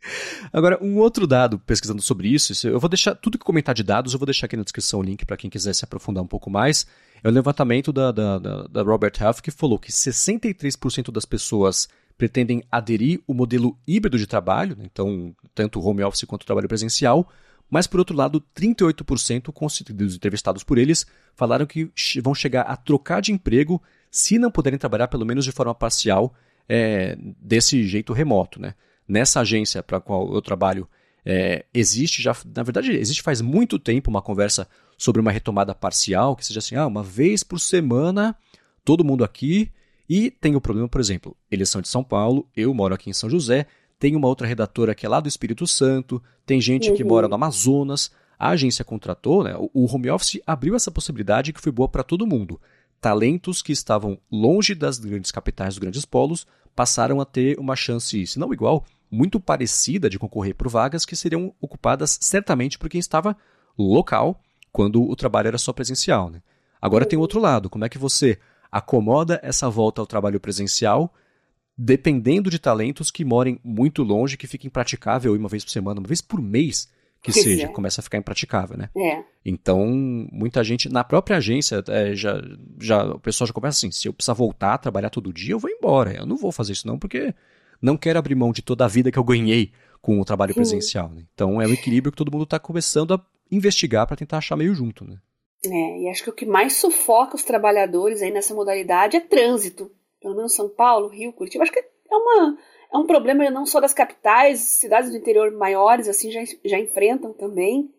Agora, 0.52 0.78
um 0.82 0.98
outro 0.98 1.26
dado, 1.26 1.58
pesquisando 1.58 2.02
sobre 2.02 2.28
isso, 2.28 2.66
eu 2.66 2.78
vou 2.78 2.88
deixar, 2.88 3.14
tudo 3.14 3.38
que 3.38 3.44
comentar 3.44 3.74
de 3.74 3.82
dados, 3.82 4.12
eu 4.12 4.18
vou 4.18 4.26
deixar 4.26 4.46
aqui 4.46 4.56
na 4.56 4.62
descrição 4.62 5.00
o 5.00 5.02
link 5.02 5.24
para 5.24 5.36
quem 5.36 5.50
quiser 5.50 5.74
se 5.74 5.84
aprofundar 5.84 6.22
um 6.22 6.28
pouco 6.28 6.50
mais. 6.50 6.86
É 7.24 7.28
o 7.28 7.32
levantamento 7.32 7.92
da, 7.92 8.12
da, 8.12 8.38
da, 8.38 8.62
da 8.66 8.82
Robert 8.82 9.14
Half, 9.20 9.40
que 9.40 9.50
falou 9.50 9.78
que 9.78 9.90
63% 9.90 11.10
das 11.10 11.24
pessoas 11.24 11.88
pretendem 12.16 12.62
aderir 12.70 13.20
o 13.26 13.34
modelo 13.34 13.76
híbrido 13.86 14.18
de 14.18 14.26
trabalho, 14.26 14.76
né? 14.76 14.84
então, 14.90 15.34
tanto 15.54 15.80
home 15.80 16.02
office 16.02 16.24
quanto 16.24 16.46
trabalho 16.46 16.68
presencial, 16.68 17.28
mas, 17.70 17.86
por 17.86 17.98
outro 17.98 18.16
lado, 18.16 18.42
38% 18.54 19.92
dos 19.92 20.14
entrevistados 20.14 20.62
por 20.62 20.78
eles 20.78 21.06
falaram 21.34 21.66
que 21.66 21.90
vão 22.22 22.34
chegar 22.34 22.62
a 22.62 22.76
trocar 22.76 23.20
de 23.20 23.32
emprego 23.32 23.82
se 24.10 24.38
não 24.38 24.50
puderem 24.50 24.78
trabalhar 24.78 25.08
pelo 25.08 25.26
menos 25.26 25.44
de 25.44 25.52
forma 25.52 25.74
parcial 25.74 26.32
é, 26.68 27.16
desse 27.40 27.82
jeito 27.86 28.12
remoto. 28.12 28.60
Né? 28.60 28.74
Nessa 29.06 29.40
agência 29.40 29.82
para 29.82 30.00
qual 30.00 30.32
eu 30.32 30.40
trabalho, 30.40 30.88
é, 31.24 31.64
existe 31.74 32.22
já, 32.22 32.36
na 32.54 32.62
verdade, 32.62 32.92
existe 32.92 33.22
faz 33.22 33.40
muito 33.40 33.78
tempo 33.78 34.08
uma 34.08 34.22
conversa 34.22 34.68
sobre 34.96 35.20
uma 35.20 35.32
retomada 35.32 35.74
parcial, 35.74 36.36
que 36.36 36.46
seja 36.46 36.60
assim, 36.60 36.76
ah, 36.76 36.86
uma 36.86 37.02
vez 37.02 37.42
por 37.42 37.58
semana, 37.58 38.34
todo 38.84 39.04
mundo 39.04 39.24
aqui, 39.24 39.70
e 40.08 40.30
tem 40.30 40.54
o 40.54 40.60
problema, 40.60 40.88
por 40.88 41.00
exemplo, 41.00 41.36
eles 41.50 41.68
são 41.68 41.82
de 41.82 41.88
São 41.88 42.04
Paulo, 42.04 42.48
eu 42.56 42.72
moro 42.72 42.94
aqui 42.94 43.10
em 43.10 43.12
São 43.12 43.28
José, 43.28 43.66
tem 43.98 44.14
uma 44.14 44.28
outra 44.28 44.46
redatora 44.46 44.94
que 44.94 45.06
é 45.06 45.08
lá 45.08 45.20
do 45.20 45.28
Espírito 45.28 45.66
Santo, 45.66 46.22
tem 46.44 46.60
gente 46.60 46.90
uhum. 46.90 46.96
que 46.96 47.04
mora 47.04 47.28
no 47.28 47.34
Amazonas. 47.34 48.10
A 48.38 48.50
agência 48.50 48.84
contratou, 48.84 49.42
né? 49.42 49.54
O 49.72 49.86
home 49.92 50.10
office 50.10 50.40
abriu 50.46 50.74
essa 50.74 50.90
possibilidade 50.90 51.52
que 51.52 51.60
foi 51.60 51.72
boa 51.72 51.88
para 51.88 52.02
todo 52.02 52.26
mundo. 52.26 52.60
Talentos 53.00 53.62
que 53.62 53.72
estavam 53.72 54.18
longe 54.30 54.74
das 54.74 54.98
grandes 54.98 55.30
capitais, 55.30 55.74
dos 55.74 55.78
grandes 55.78 56.04
polos, 56.04 56.46
passaram 56.74 57.20
a 57.20 57.24
ter 57.24 57.58
uma 57.58 57.74
chance, 57.74 58.26
se 58.26 58.38
não 58.38 58.52
igual, 58.52 58.84
muito 59.10 59.40
parecida 59.40 60.10
de 60.10 60.18
concorrer 60.18 60.54
por 60.54 60.68
vagas 60.68 61.06
que 61.06 61.16
seriam 61.16 61.54
ocupadas 61.60 62.18
certamente 62.20 62.78
por 62.78 62.90
quem 62.90 62.98
estava 62.98 63.36
local, 63.78 64.40
quando 64.70 65.02
o 65.02 65.16
trabalho 65.16 65.48
era 65.48 65.58
só 65.58 65.72
presencial. 65.72 66.28
Né? 66.28 66.42
Agora 66.80 67.04
uhum. 67.04 67.08
tem 67.08 67.18
outro 67.18 67.40
lado, 67.40 67.70
como 67.70 67.84
é 67.86 67.88
que 67.88 67.98
você 67.98 68.38
acomoda 68.70 69.40
essa 69.42 69.70
volta 69.70 70.02
ao 70.02 70.06
trabalho 70.06 70.38
presencial 70.38 71.12
dependendo 71.76 72.48
de 72.48 72.58
talentos 72.58 73.10
que 73.10 73.24
morem 73.24 73.60
muito 73.62 74.02
longe, 74.02 74.36
que 74.36 74.46
fiquem 74.46 74.68
impraticável 74.68 75.34
uma 75.34 75.48
vez 75.48 75.64
por 75.64 75.70
semana, 75.70 76.00
uma 76.00 76.08
vez 76.08 76.20
por 76.20 76.40
mês, 76.40 76.88
que 77.22 77.32
seja, 77.32 77.64
é. 77.64 77.68
começa 77.68 78.00
a 78.00 78.04
ficar 78.04 78.18
impraticável, 78.18 78.78
né? 78.78 78.88
É. 78.96 79.22
Então, 79.44 79.84
muita 80.32 80.62
gente, 80.62 80.88
na 80.88 81.02
própria 81.02 81.36
agência, 81.36 81.82
é, 81.88 82.14
já, 82.14 82.40
já, 82.80 83.04
o 83.04 83.18
pessoal 83.18 83.48
já 83.48 83.52
começa 83.52 83.78
assim, 83.78 83.90
se 83.90 84.08
eu 84.08 84.12
precisar 84.12 84.32
voltar 84.32 84.74
a 84.74 84.78
trabalhar 84.78 85.10
todo 85.10 85.32
dia, 85.32 85.52
eu 85.52 85.58
vou 85.58 85.70
embora. 85.70 86.14
Eu 86.14 86.24
não 86.24 86.36
vou 86.36 86.52
fazer 86.52 86.72
isso 86.72 86.86
não, 86.86 86.98
porque 86.98 87.34
não 87.82 87.96
quero 87.96 88.18
abrir 88.18 88.34
mão 88.34 88.52
de 88.52 88.62
toda 88.62 88.84
a 88.84 88.88
vida 88.88 89.10
que 89.10 89.18
eu 89.18 89.24
ganhei 89.24 89.72
com 90.00 90.20
o 90.20 90.24
trabalho 90.24 90.54
Sim. 90.54 90.60
presencial. 90.60 91.08
Né? 91.08 91.24
Então, 91.34 91.60
é 91.60 91.66
o 91.66 91.72
equilíbrio 91.72 92.12
que 92.12 92.18
todo 92.18 92.30
mundo 92.30 92.44
está 92.44 92.58
começando 92.58 93.14
a 93.14 93.20
investigar 93.50 94.06
para 94.06 94.16
tentar 94.16 94.38
achar 94.38 94.56
meio 94.56 94.74
junto, 94.74 95.04
né? 95.04 95.18
É, 95.64 96.02
e 96.02 96.08
acho 96.08 96.22
que 96.22 96.30
o 96.30 96.34
que 96.34 96.46
mais 96.46 96.74
sufoca 96.74 97.34
os 97.34 97.42
trabalhadores 97.42 98.22
aí 98.22 98.30
nessa 98.30 98.54
modalidade 98.54 99.16
é 99.16 99.20
trânsito 99.20 99.90
pelo 100.20 100.34
menos 100.34 100.54
São 100.54 100.68
Paulo, 100.68 101.08
Rio, 101.08 101.32
Curitiba, 101.32 101.64
acho 101.64 101.72
que 101.72 101.78
é, 101.78 102.16
uma, 102.16 102.58
é 102.92 102.96
um 102.96 103.06
problema 103.06 103.48
não 103.50 103.66
só 103.66 103.80
das 103.80 103.94
capitais, 103.94 104.60
cidades 104.60 105.10
do 105.10 105.16
interior 105.16 105.50
maiores 105.52 106.08
assim 106.08 106.30
já, 106.30 106.40
já 106.64 106.78
enfrentam 106.78 107.32
também. 107.32 107.90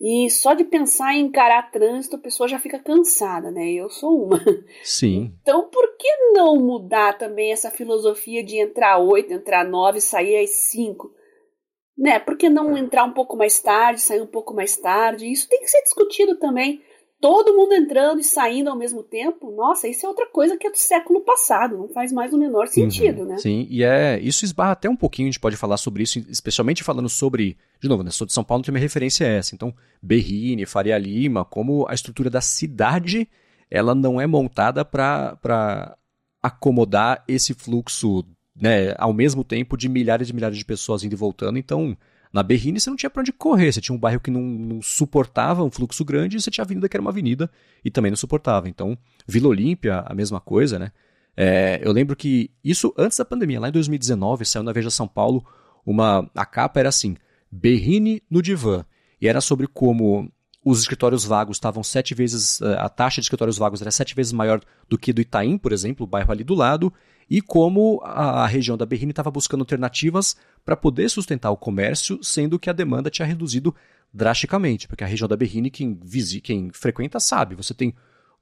E 0.00 0.30
só 0.30 0.54
de 0.54 0.62
pensar 0.62 1.14
em 1.14 1.24
encarar 1.24 1.72
trânsito, 1.72 2.14
a 2.14 2.20
pessoa 2.20 2.48
já 2.48 2.58
fica 2.58 2.78
cansada, 2.78 3.50
né? 3.50 3.72
Eu 3.72 3.90
sou 3.90 4.26
uma. 4.26 4.40
Sim. 4.84 5.34
Então, 5.42 5.68
por 5.68 5.96
que 5.96 6.08
não 6.32 6.56
mudar 6.56 7.18
também 7.18 7.50
essa 7.50 7.68
filosofia 7.68 8.44
de 8.44 8.58
entrar 8.58 8.98
oito, 8.98 9.32
entrar 9.32 9.64
nove, 9.64 10.00
sair 10.00 10.44
às 10.44 10.50
cinco? 10.50 11.12
Né? 11.96 12.20
Por 12.20 12.36
que 12.36 12.48
não 12.48 12.76
entrar 12.76 13.02
um 13.02 13.12
pouco 13.12 13.36
mais 13.36 13.58
tarde, 13.58 14.00
sair 14.00 14.22
um 14.22 14.26
pouco 14.26 14.54
mais 14.54 14.76
tarde? 14.76 15.26
Isso 15.26 15.48
tem 15.48 15.58
que 15.60 15.68
ser 15.68 15.82
discutido 15.82 16.38
também 16.38 16.80
todo 17.20 17.54
mundo 17.54 17.74
entrando 17.74 18.20
e 18.20 18.24
saindo 18.24 18.70
ao 18.70 18.76
mesmo 18.76 19.02
tempo, 19.02 19.50
nossa, 19.50 19.88
isso 19.88 20.06
é 20.06 20.08
outra 20.08 20.26
coisa 20.26 20.56
que 20.56 20.66
é 20.66 20.70
do 20.70 20.78
século 20.78 21.20
passado, 21.20 21.76
não 21.76 21.88
faz 21.88 22.12
mais 22.12 22.32
o 22.32 22.38
menor 22.38 22.68
sentido, 22.68 23.22
uhum, 23.22 23.28
né? 23.28 23.38
Sim, 23.38 23.66
e 23.68 23.82
é, 23.82 24.18
isso 24.20 24.44
esbarra 24.44 24.72
até 24.72 24.88
um 24.88 24.96
pouquinho, 24.96 25.26
a 25.26 25.30
gente 25.30 25.40
pode 25.40 25.56
falar 25.56 25.76
sobre 25.76 26.04
isso, 26.04 26.18
especialmente 26.28 26.84
falando 26.84 27.08
sobre, 27.08 27.56
de 27.80 27.88
novo, 27.88 28.02
né, 28.02 28.10
sou 28.10 28.26
de 28.26 28.32
São 28.32 28.44
Paulo, 28.44 28.60
então 28.60 28.72
minha 28.72 28.82
referência 28.82 29.24
é 29.24 29.38
essa, 29.38 29.54
então 29.54 29.74
Berrine, 30.00 30.64
Faria 30.64 30.96
Lima, 30.96 31.44
como 31.44 31.86
a 31.88 31.94
estrutura 31.94 32.30
da 32.30 32.40
cidade, 32.40 33.28
ela 33.70 33.94
não 33.94 34.20
é 34.20 34.26
montada 34.26 34.84
para 34.84 35.96
acomodar 36.40 37.24
esse 37.26 37.52
fluxo, 37.52 38.24
né, 38.54 38.94
ao 38.96 39.12
mesmo 39.12 39.42
tempo 39.42 39.76
de 39.76 39.88
milhares 39.88 40.30
e 40.30 40.32
milhares 40.32 40.56
de 40.56 40.64
pessoas 40.64 41.02
indo 41.02 41.14
e 41.14 41.16
voltando, 41.16 41.58
então 41.58 41.96
na 42.32 42.42
Berrine 42.42 42.80
você 42.80 42.90
não 42.90 42.96
tinha 42.96 43.10
para 43.10 43.20
onde 43.20 43.32
correr, 43.32 43.72
você 43.72 43.80
tinha 43.80 43.94
um 43.94 43.98
bairro 43.98 44.20
que 44.20 44.30
não, 44.30 44.40
não, 44.40 44.82
suportava 44.82 45.64
um 45.64 45.70
fluxo 45.70 46.04
grande 46.04 46.36
e 46.36 46.40
você 46.40 46.50
tinha 46.50 46.62
a 46.62 46.66
avenida 46.66 46.88
que 46.88 46.96
era 46.96 47.00
uma 47.00 47.10
avenida 47.10 47.50
e 47.84 47.90
também 47.90 48.10
não 48.10 48.16
suportava. 48.16 48.68
Então, 48.68 48.96
Vila 49.26 49.48
Olímpia, 49.48 50.00
a 50.06 50.14
mesma 50.14 50.40
coisa, 50.40 50.78
né? 50.78 50.92
É, 51.36 51.80
eu 51.82 51.92
lembro 51.92 52.16
que 52.16 52.50
isso 52.64 52.92
antes 52.98 53.16
da 53.16 53.24
pandemia, 53.24 53.60
lá 53.60 53.68
em 53.68 53.72
2019, 53.72 54.44
saiu 54.44 54.62
na 54.62 54.72
Veja 54.72 54.90
São 54.90 55.06
Paulo, 55.06 55.46
uma, 55.86 56.28
a 56.34 56.44
capa 56.44 56.80
era 56.80 56.88
assim, 56.88 57.16
Berrine 57.50 58.22
no 58.28 58.42
divã. 58.42 58.84
E 59.20 59.28
era 59.28 59.40
sobre 59.40 59.66
como 59.66 60.30
os 60.64 60.80
escritórios 60.80 61.24
vagos 61.24 61.56
estavam 61.56 61.82
sete 61.82 62.14
vezes, 62.14 62.60
eh, 62.60 62.76
a 62.78 62.88
taxa 62.88 63.20
de 63.20 63.24
escritórios 63.24 63.56
vagos 63.56 63.80
era 63.80 63.90
sete 63.90 64.14
vezes 64.14 64.32
maior 64.32 64.60
do 64.88 64.98
que 64.98 65.12
do 65.12 65.20
Itaim, 65.20 65.56
por 65.56 65.72
exemplo, 65.72 66.04
o 66.04 66.06
bairro 66.06 66.30
ali 66.30 66.44
do 66.44 66.54
lado, 66.54 66.92
e 67.28 67.42
como 67.42 68.00
a, 68.02 68.46
região 68.46 68.76
da 68.76 68.86
Berrine 68.86 69.10
estava 69.10 69.30
buscando 69.30 69.60
alternativas 69.60 70.36
para 70.64 70.76
poder 70.76 71.08
sustentar 71.10 71.50
o 71.50 71.56
comércio, 71.56 72.18
sendo 72.22 72.58
que 72.58 72.70
a 72.70 72.72
demanda 72.72 73.10
tinha 73.10 73.26
reduzido 73.26 73.74
drasticamente, 74.12 74.88
porque 74.88 75.04
a 75.04 75.06
região 75.06 75.28
da 75.28 75.36
Berrine, 75.36 75.70
quem, 75.70 75.98
quem 76.42 76.70
frequenta 76.72 77.20
sabe, 77.20 77.54
você 77.54 77.74
tem 77.74 77.94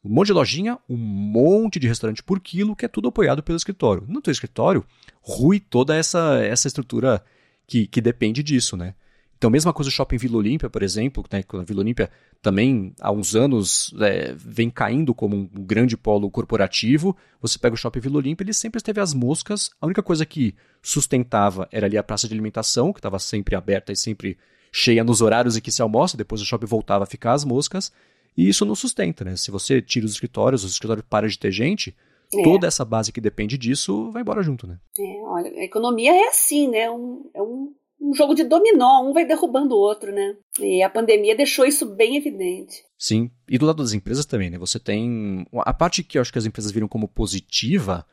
um 0.04 0.08
monte 0.08 0.28
de 0.28 0.32
lojinha, 0.32 0.78
um 0.88 0.96
monte 0.96 1.80
de 1.80 1.88
restaurante 1.88 2.22
por 2.22 2.38
quilo, 2.38 2.76
que 2.76 2.84
é 2.84 2.88
tudo 2.88 3.08
apoiado 3.08 3.42
pelo 3.42 3.56
escritório. 3.56 4.04
No 4.06 4.22
teu 4.22 4.30
escritório, 4.30 4.84
rui 5.20 5.58
toda 5.58 5.96
essa, 5.96 6.40
essa 6.44 6.68
estrutura 6.68 7.24
que, 7.66 7.88
que 7.88 8.00
depende 8.00 8.42
disso, 8.42 8.76
né? 8.76 8.94
Então, 9.36 9.50
mesma 9.50 9.72
coisa 9.72 9.90
o 9.90 9.92
Shopping 9.92 10.16
Vila 10.16 10.38
Olímpia, 10.38 10.70
por 10.70 10.82
exemplo, 10.82 11.22
né, 11.30 11.44
a 11.46 11.62
Vila 11.62 11.80
Olímpia 11.80 12.10
também 12.40 12.94
há 13.00 13.12
uns 13.12 13.34
anos 13.34 13.94
é, 14.00 14.34
vem 14.36 14.70
caindo 14.70 15.14
como 15.14 15.36
um 15.36 15.46
grande 15.64 15.96
polo 15.96 16.30
corporativo. 16.30 17.14
Você 17.40 17.58
pega 17.58 17.74
o 17.74 17.76
Shopping 17.76 18.00
Vila 18.00 18.16
Olímpia, 18.16 18.44
ele 18.44 18.54
sempre 18.54 18.78
esteve 18.78 19.00
às 19.00 19.12
moscas. 19.12 19.70
A 19.80 19.86
única 19.86 20.02
coisa 20.02 20.24
que 20.24 20.54
sustentava 20.82 21.68
era 21.70 21.86
ali 21.86 21.98
a 21.98 22.02
praça 22.02 22.26
de 22.26 22.32
alimentação, 22.32 22.92
que 22.92 22.98
estava 22.98 23.18
sempre 23.18 23.54
aberta 23.54 23.92
e 23.92 23.96
sempre 23.96 24.38
cheia 24.72 25.04
nos 25.04 25.20
horários 25.20 25.56
em 25.56 25.60
que 25.60 25.72
se 25.72 25.82
almoça, 25.82 26.16
depois 26.16 26.40
o 26.40 26.44
shopping 26.44 26.66
voltava 26.66 27.04
a 27.04 27.06
ficar 27.06 27.32
às 27.32 27.44
moscas. 27.44 27.92
E 28.36 28.48
isso 28.48 28.64
não 28.64 28.74
sustenta, 28.74 29.24
né? 29.24 29.36
Se 29.36 29.50
você 29.50 29.82
tira 29.82 30.06
os 30.06 30.12
escritórios, 30.12 30.64
os 30.64 30.72
escritórios 30.72 31.06
param 31.08 31.28
de 31.28 31.38
ter 31.38 31.50
gente, 31.50 31.94
é. 32.34 32.42
toda 32.42 32.66
essa 32.66 32.84
base 32.84 33.12
que 33.12 33.20
depende 33.20 33.56
disso 33.56 34.10
vai 34.10 34.22
embora 34.22 34.42
junto, 34.42 34.66
né? 34.66 34.78
É, 34.98 35.22
olha, 35.24 35.50
a 35.50 35.64
economia 35.64 36.12
é 36.12 36.28
assim, 36.28 36.68
né? 36.68 36.90
Um, 36.90 37.30
é 37.34 37.42
um 37.42 37.74
um 38.06 38.14
jogo 38.14 38.34
de 38.34 38.44
dominó, 38.44 39.02
um 39.02 39.12
vai 39.12 39.26
derrubando 39.26 39.74
o 39.74 39.78
outro, 39.78 40.12
né? 40.12 40.36
E 40.60 40.82
a 40.82 40.88
pandemia 40.88 41.36
deixou 41.36 41.66
isso 41.66 41.84
bem 41.84 42.16
evidente. 42.16 42.84
Sim, 42.96 43.30
e 43.48 43.58
do 43.58 43.66
lado 43.66 43.82
das 43.82 43.92
empresas 43.92 44.24
também, 44.24 44.48
né? 44.48 44.58
Você 44.58 44.78
tem. 44.78 45.44
A 45.58 45.74
parte 45.74 46.04
que 46.04 46.16
eu 46.16 46.22
acho 46.22 46.32
que 46.32 46.38
as 46.38 46.46
empresas 46.46 46.70
viram 46.70 46.86
como 46.86 47.08
positiva 47.08 48.06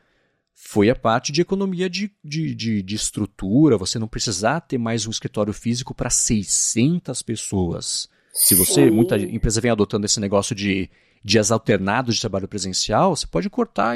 foi 0.56 0.90
a 0.90 0.96
parte 0.96 1.32
de 1.32 1.42
economia 1.42 1.90
de, 1.90 2.12
de, 2.24 2.56
de, 2.56 2.82
de 2.82 2.96
estrutura, 2.96 3.78
você 3.78 4.00
não 4.00 4.08
precisar 4.08 4.62
ter 4.62 4.78
mais 4.78 5.06
um 5.06 5.12
escritório 5.12 5.54
físico 5.54 5.94
para 5.94 6.10
600 6.10 7.22
pessoas. 7.22 8.10
Se 8.34 8.56
você, 8.56 8.86
Sim. 8.86 8.92
muita 8.92 9.18
empresa 9.18 9.62
vem 9.62 9.72
adotando 9.72 10.06
esse 10.06 10.20
negócio 10.20 10.56
de 10.56 10.90
dias 11.24 11.52
alternados 11.52 12.16
de 12.16 12.22
trabalho 12.22 12.48
presencial, 12.48 13.16
você 13.16 13.26
pode 13.26 13.50
cortar 13.50 13.96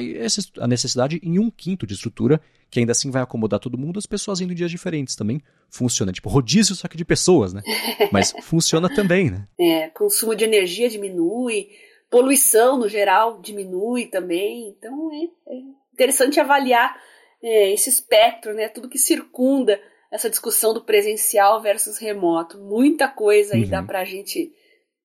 a 0.59 0.67
necessidade 0.67 1.19
em 1.21 1.39
um 1.39 1.51
quinto 1.51 1.85
de 1.85 1.93
estrutura, 1.93 2.39
que 2.69 2.79
ainda 2.79 2.93
assim 2.93 3.11
vai 3.11 3.21
acomodar 3.21 3.59
todo 3.59 3.77
mundo, 3.77 3.99
as 3.99 4.05
pessoas 4.05 4.39
indo 4.39 4.53
em 4.53 4.55
dias 4.55 4.71
diferentes 4.71 5.15
também. 5.15 5.41
Funciona, 5.69 6.11
tipo 6.11 6.29
rodízio 6.29 6.75
só 6.75 6.87
que 6.87 6.95
de 6.95 7.03
pessoas, 7.03 7.53
né? 7.53 7.61
Mas 8.11 8.33
funciona 8.41 8.93
também, 8.93 9.29
né? 9.29 9.47
É, 9.59 9.89
consumo 9.89 10.35
de 10.35 10.45
energia 10.45 10.89
diminui, 10.89 11.69
poluição 12.09 12.77
no 12.77 12.87
geral 12.87 13.41
diminui 13.41 14.05
também, 14.05 14.69
então 14.69 15.11
é, 15.13 15.53
é 15.53 15.59
interessante 15.93 16.39
avaliar 16.39 16.95
é, 17.43 17.73
esse 17.73 17.89
espectro, 17.89 18.53
né? 18.53 18.69
Tudo 18.69 18.89
que 18.89 18.97
circunda 18.97 19.79
essa 20.09 20.29
discussão 20.29 20.73
do 20.73 20.83
presencial 20.83 21.61
versus 21.61 21.97
remoto. 21.97 22.57
Muita 22.57 23.09
coisa 23.09 23.55
aí 23.55 23.63
uhum. 23.63 23.69
dá 23.69 23.83
pra 23.83 24.05
gente 24.05 24.53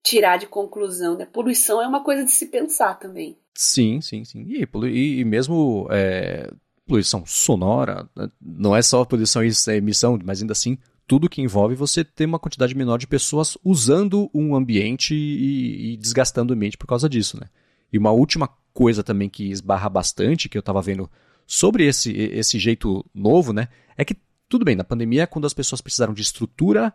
tirar 0.02 0.36
de 0.36 0.46
conclusão, 0.46 1.16
né? 1.16 1.24
Poluição 1.24 1.80
é 1.80 1.86
uma 1.86 2.02
coisa 2.02 2.24
de 2.24 2.30
se 2.30 2.46
pensar 2.46 2.98
também. 2.98 3.36
Sim, 3.54 4.00
sim, 4.00 4.24
sim. 4.24 4.44
E, 4.48 4.66
e, 4.88 5.20
e 5.20 5.24
mesmo 5.24 5.86
é, 5.90 6.50
poluição 6.86 7.24
sonora, 7.24 8.08
né? 8.16 8.30
não 8.40 8.74
é 8.74 8.82
só 8.82 9.04
poluição 9.04 9.42
e 9.44 9.50
emissão, 9.76 10.18
mas 10.24 10.40
ainda 10.40 10.52
assim 10.52 10.78
tudo 11.06 11.28
que 11.28 11.42
envolve 11.42 11.74
você 11.74 12.04
ter 12.04 12.24
uma 12.24 12.38
quantidade 12.38 12.74
menor 12.74 12.96
de 12.96 13.06
pessoas 13.06 13.58
usando 13.64 14.30
um 14.32 14.54
ambiente 14.54 15.14
e, 15.14 15.92
e 15.92 15.96
desgastando 15.96 16.52
o 16.52 16.56
ambiente 16.56 16.78
por 16.78 16.86
causa 16.86 17.08
disso, 17.08 17.38
né? 17.38 17.48
E 17.92 17.98
uma 17.98 18.10
última 18.10 18.48
coisa 18.72 19.02
também 19.02 19.28
que 19.28 19.50
esbarra 19.50 19.88
bastante, 19.88 20.48
que 20.48 20.56
eu 20.56 20.60
estava 20.60 20.80
vendo 20.80 21.10
sobre 21.46 21.86
esse, 21.86 22.12
esse 22.12 22.58
jeito 22.58 23.04
novo, 23.14 23.52
né? 23.52 23.68
É 23.96 24.04
que, 24.04 24.16
tudo 24.48 24.64
bem, 24.64 24.74
na 24.74 24.84
pandemia, 24.84 25.26
quando 25.26 25.46
as 25.46 25.52
pessoas 25.52 25.80
precisaram 25.80 26.14
de 26.14 26.22
estrutura 26.22 26.94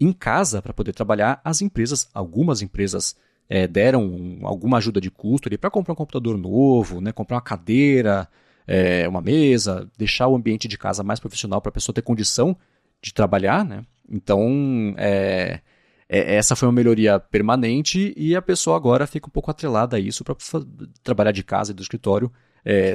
em 0.00 0.12
casa 0.12 0.60
para 0.60 0.72
poder 0.72 0.92
trabalhar, 0.92 1.40
as 1.44 1.62
empresas, 1.62 2.08
algumas 2.12 2.62
empresas 2.62 3.16
é, 3.48 3.66
deram 3.66 4.38
alguma 4.42 4.78
ajuda 4.78 5.00
de 5.00 5.10
custo 5.10 5.48
para 5.58 5.70
comprar 5.70 5.92
um 5.92 5.96
computador 5.96 6.36
novo, 6.36 7.00
né, 7.00 7.12
comprar 7.12 7.36
uma 7.36 7.42
cadeira, 7.42 8.28
é, 8.66 9.08
uma 9.08 9.20
mesa, 9.20 9.88
deixar 9.96 10.28
o 10.28 10.36
ambiente 10.36 10.68
de 10.68 10.76
casa 10.76 11.02
mais 11.02 11.20
profissional 11.20 11.60
para 11.60 11.70
a 11.70 11.72
pessoa 11.72 11.94
ter 11.94 12.02
condição 12.02 12.56
de 13.00 13.14
trabalhar. 13.14 13.64
Né? 13.64 13.82
Então, 14.10 14.94
é, 14.98 15.60
essa 16.08 16.56
foi 16.56 16.68
uma 16.68 16.74
melhoria 16.74 17.18
permanente 17.18 18.12
e 18.16 18.36
a 18.36 18.42
pessoa 18.42 18.76
agora 18.76 19.06
fica 19.06 19.28
um 19.28 19.30
pouco 19.30 19.50
atrelada 19.50 19.96
a 19.96 20.00
isso 20.00 20.24
para 20.24 20.36
trabalhar 21.02 21.32
de 21.32 21.42
casa 21.42 21.72
e 21.72 21.74
do 21.74 21.82
escritório, 21.82 22.30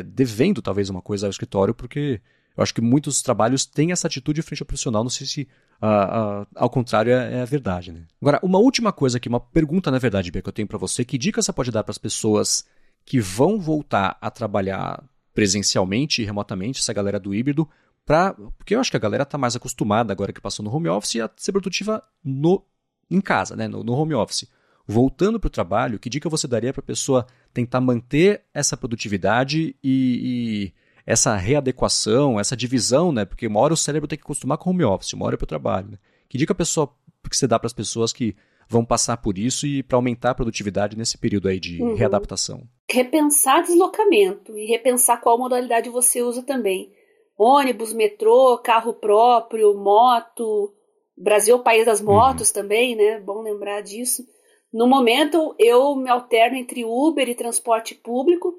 devendo 0.06 0.61
talvez 0.61 0.90
uma 0.90 1.02
coisa 1.02 1.28
ao 1.28 1.30
escritório, 1.30 1.73
porque 1.73 2.22
eu 2.56 2.64
acho 2.64 2.73
que 2.73 2.82
muitos 2.82 3.22
trabalhos 3.22 3.65
têm 3.65 3.91
essa 3.91 4.07
atitude 4.07 4.41
frente 4.41 4.61
ao 4.61 4.68
profissional. 4.68 5.03
Não 5.03 5.10
sei 5.10 5.26
se 5.26 5.48
uh, 5.82 6.44
uh, 6.44 6.48
ao 6.56 6.69
contrário 6.69 7.14
é, 7.14 7.40
é, 7.40 7.41
a 7.41 7.45
verdade. 7.45 7.91
Né? 7.91 8.06
Agora, 8.22 8.40
uma 8.44 8.60
última 8.60 8.91
coisa 8.91 9.18
aqui, 9.18 9.30
uma 9.30 9.40
pergunta 9.40 9.90
na 9.90 9.99
verdade, 9.99 10.32
Bia, 10.32 10.41
que 10.41 10.49
eu 10.49 10.53
tenho 10.53 10.68
para 10.68 10.78
você. 10.78 11.06
Que 11.06 11.18
dica 11.18 11.41
você 11.41 11.53
pode 11.53 11.72
dar 11.72 11.84
para 11.84 11.91
as 11.91 11.98
pessoas 11.98 12.65
que 13.06 13.19
vão 13.19 13.60
voltar 13.60 14.18
a 14.22 14.30
trabalhar 14.30 15.03
presencialmente 15.34 16.22
e 16.22 16.26
remotamente, 16.26 16.80
essa 16.80 16.94
galera 16.94 17.19
do 17.19 17.34
híbrido, 17.34 17.68
pra, 18.06 18.34
porque 18.34 18.76
eu 18.76 18.80
acho 18.80 18.91
que 18.91 18.98
a 18.98 18.99
galera 18.99 19.23
está 19.23 19.38
mais 19.38 19.56
acostumada 19.56 20.11
agora 20.11 20.34
que 20.34 20.41
passou 20.41 20.64
no 20.64 20.73
home 20.73 20.90
office 20.90 21.22
a 21.22 21.30
ser 21.38 21.52
produtiva 21.52 22.03
no, 22.23 22.64
em 23.10 23.22
casa, 23.22 23.56
né, 23.56 23.68
no, 23.68 23.84
no 23.84 23.94
home 23.94 24.14
office. 24.14 24.48
Voltando 24.86 25.40
para 25.40 25.48
o 25.48 25.52
trabalho, 25.52 25.99
que 25.99 26.10
dica 26.10 26.28
você 26.28 26.48
daria 26.48 26.73
para 26.73 26.82
a 26.82 26.86
pessoa 26.86 27.26
tentar 27.53 27.80
manter 27.80 28.44
essa 28.53 28.76
produtividade 28.76 29.76
e, 29.82 30.73
e 30.73 30.73
essa 31.06 31.36
readequação, 31.36 32.40
essa 32.40 32.56
divisão, 32.56 33.11
né? 33.11 33.26
Porque 33.26 33.48
uma 33.48 33.60
hora 33.60 33.73
o 33.73 33.78
cérebro 33.78 34.07
tem 34.07 34.18
que 34.18 34.23
acostumar 34.23 34.57
com 34.57 34.69
home 34.69 34.84
office, 34.84 35.14
uma 35.14 35.26
hora 35.26 35.36
é 35.36 35.38
para 35.38 35.45
o 35.45 35.48
trabalho. 35.48 35.91
Né? 35.91 35.98
Que 36.30 36.38
dica 36.38 36.53
a 36.53 36.56
pessoa 36.56 36.94
que 37.30 37.36
você 37.36 37.48
dá 37.48 37.60
para 37.60 37.68
as 37.68 37.73
pessoas 37.73 38.11
que 38.11 38.36
vão 38.68 38.86
passar 38.86 39.18
por 39.18 39.38
isso 39.38 39.68
e 39.68 39.84
para 39.84 39.98
aumentar 39.98 40.32
a 40.32 40.36
produtividade 40.36 40.98
nesse 40.98 41.18
período 41.18 41.49
aí 41.49 41.60
de 41.60 41.82
uhum. 41.82 41.94
readaptação? 41.94 42.64
Repensar 42.90 43.64
deslocamento 43.64 44.57
e 44.57 44.65
repensar 44.65 45.19
qual 45.19 45.38
modalidade 45.38 45.90
você 45.90 46.22
usa 46.22 46.41
também. 46.41 46.91
Ônibus, 47.38 47.91
metrô, 47.91 48.57
carro 48.60 48.94
próprio, 48.94 49.73
moto. 49.73 50.73
Brasil 51.18 51.57
é 51.57 51.60
o 51.60 51.64
país 51.64 51.86
das 51.86 51.99
uhum. 51.99 52.07
motos 52.07 52.49
uhum. 52.49 52.53
também, 52.53 52.95
né? 52.95 53.19
Bom 53.19 53.41
lembrar 53.41 53.82
disso. 53.82 54.23
No 54.72 54.88
momento, 54.88 55.53
eu 55.60 55.95
me 55.98 56.10
alterno 56.10 56.56
entre 56.56 56.86
Uber 56.86 57.28
e 57.28 57.36
transporte 57.36 57.94
público 57.94 58.56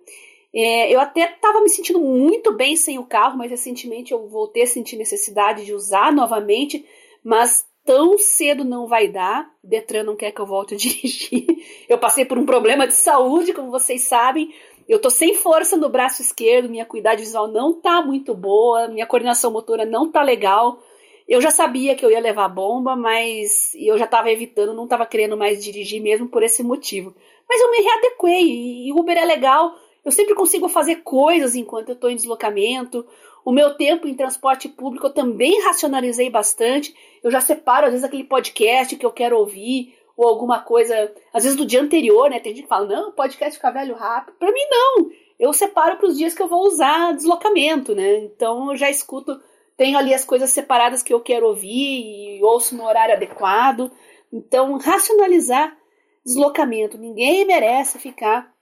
é, 0.55 0.95
eu 0.95 1.01
até 1.01 1.33
estava 1.33 1.61
me 1.61 1.69
sentindo 1.71 1.99
muito 1.99 2.53
bem 2.53 2.77
sem 2.77 2.99
o 2.99 3.07
carro, 3.07 3.39
mas 3.39 3.51
recentemente 3.51 4.13
eu 4.13 4.29
voltei 4.29 4.65
a 4.65 4.67
sentir 4.67 4.97
necessidade 4.97 5.65
de 5.65 5.73
usar 5.73 6.13
novamente, 6.13 6.85
mas 7.25 7.67
tão 7.85 8.19
cedo 8.19 8.63
não 8.63 8.87
vai 8.87 9.09
dar. 9.09 9.51
Detran 9.65 10.03
não 10.05 10.15
quer 10.15 10.31
que 10.31 10.41
eu 10.41 10.47
volte 10.47 10.75
a 10.75 10.77
dirigir. 10.79 11.47
Eu 11.89 11.99
passei 11.99 12.25
por 12.25 12.37
um 12.37 12.45
problema 12.45 12.87
de 12.87 12.95
saúde, 12.95 13.55
como 13.55 13.71
vocês 13.71 14.03
sabem. 14.03 14.53
Eu 14.87 15.01
tô 15.01 15.09
sem 15.09 15.35
força 15.35 15.77
no 15.77 15.89
braço 15.89 16.21
esquerdo, 16.21 16.69
minha 16.69 16.85
cuidade 16.85 17.23
visual 17.23 17.49
não 17.49 17.73
tá 17.73 18.03
muito 18.03 18.35
boa, 18.35 18.89
minha 18.89 19.07
coordenação 19.07 19.51
motora 19.51 19.87
não 19.87 20.11
tá 20.11 20.23
legal. 20.23 20.83
Eu 21.27 21.41
já 21.41 21.51
sabia 21.51 21.95
que 21.95 22.05
eu 22.05 22.11
ia 22.11 22.21
levar 22.21 22.49
bomba, 22.49 22.95
mas 22.95 23.73
eu 23.75 23.97
já 23.97 24.05
estava 24.05 24.31
evitando, 24.31 24.75
não 24.75 24.85
estava 24.85 25.07
querendo 25.07 25.37
mais 25.37 25.65
dirigir 25.65 26.03
mesmo 26.03 26.29
por 26.29 26.43
esse 26.43 26.63
motivo. 26.63 27.15
Mas 27.49 27.61
eu 27.61 27.71
me 27.71 27.79
readequei 27.79 28.87
e 28.87 28.93
Uber 28.93 29.17
é 29.17 29.25
legal 29.25 29.73
eu 30.05 30.11
sempre 30.11 30.35
consigo 30.35 30.69
fazer 30.69 30.97
coisas 30.97 31.55
enquanto 31.55 31.91
eu 31.91 31.95
estou 31.95 32.11
em 32.11 32.17
deslocamento. 32.17 33.07
O 33.45 33.53
meu 33.53 33.75
tempo 33.75 34.07
em 34.07 34.15
transporte 34.15 34.69
público 34.69 35.07
eu 35.07 35.13
também 35.13 35.63
racionalizei 35.63 36.29
bastante. 36.29 36.95
Eu 37.23 37.31
já 37.31 37.41
separo, 37.41 37.87
às 37.87 37.93
vezes, 37.93 38.05
aquele 38.05 38.25
podcast 38.25 38.97
que 38.97 39.07
eu 39.07 39.13
quero 39.13 39.39
ouvir, 39.39 39.95
ou 40.17 40.29
alguma 40.29 40.61
coisa, 40.61 41.13
às 41.33 41.45
vezes 41.45 41.57
do 41.57 41.67
dia 41.67 41.81
anterior, 41.81 42.29
né? 42.29 42.41
Tem 42.41 42.55
gente 42.55 42.65
que 42.65 42.69
fala, 42.69 42.87
não, 42.87 43.13
podcast 43.13 43.57
fica 43.57 43.71
velho 43.71 43.95
rápido. 43.95 44.37
Para 44.39 44.53
mim, 44.53 44.67
não. 44.71 45.11
Eu 45.39 45.53
separo 45.53 45.97
para 45.97 46.07
os 46.07 46.17
dias 46.17 46.35
que 46.35 46.43
eu 46.43 46.49
vou 46.49 46.67
usar 46.67 47.15
deslocamento, 47.15 47.95
né? 47.95 48.19
Então 48.19 48.71
eu 48.71 48.77
já 48.77 48.91
escuto, 48.91 49.41
tenho 49.77 49.99
ali 49.99 50.15
as 50.15 50.25
coisas 50.25 50.51
separadas 50.51 51.03
que 51.03 51.13
eu 51.13 51.21
quero 51.21 51.47
ouvir 51.47 52.39
e 52.39 52.43
ouço 52.43 52.77
no 52.77 52.85
horário 52.85 53.15
adequado. 53.15 53.91
Então, 54.33 54.77
racionalizar 54.79 55.77
deslocamento. 56.25 56.97
Ninguém 56.97 57.45
merece 57.45 57.99
ficar 57.99 58.53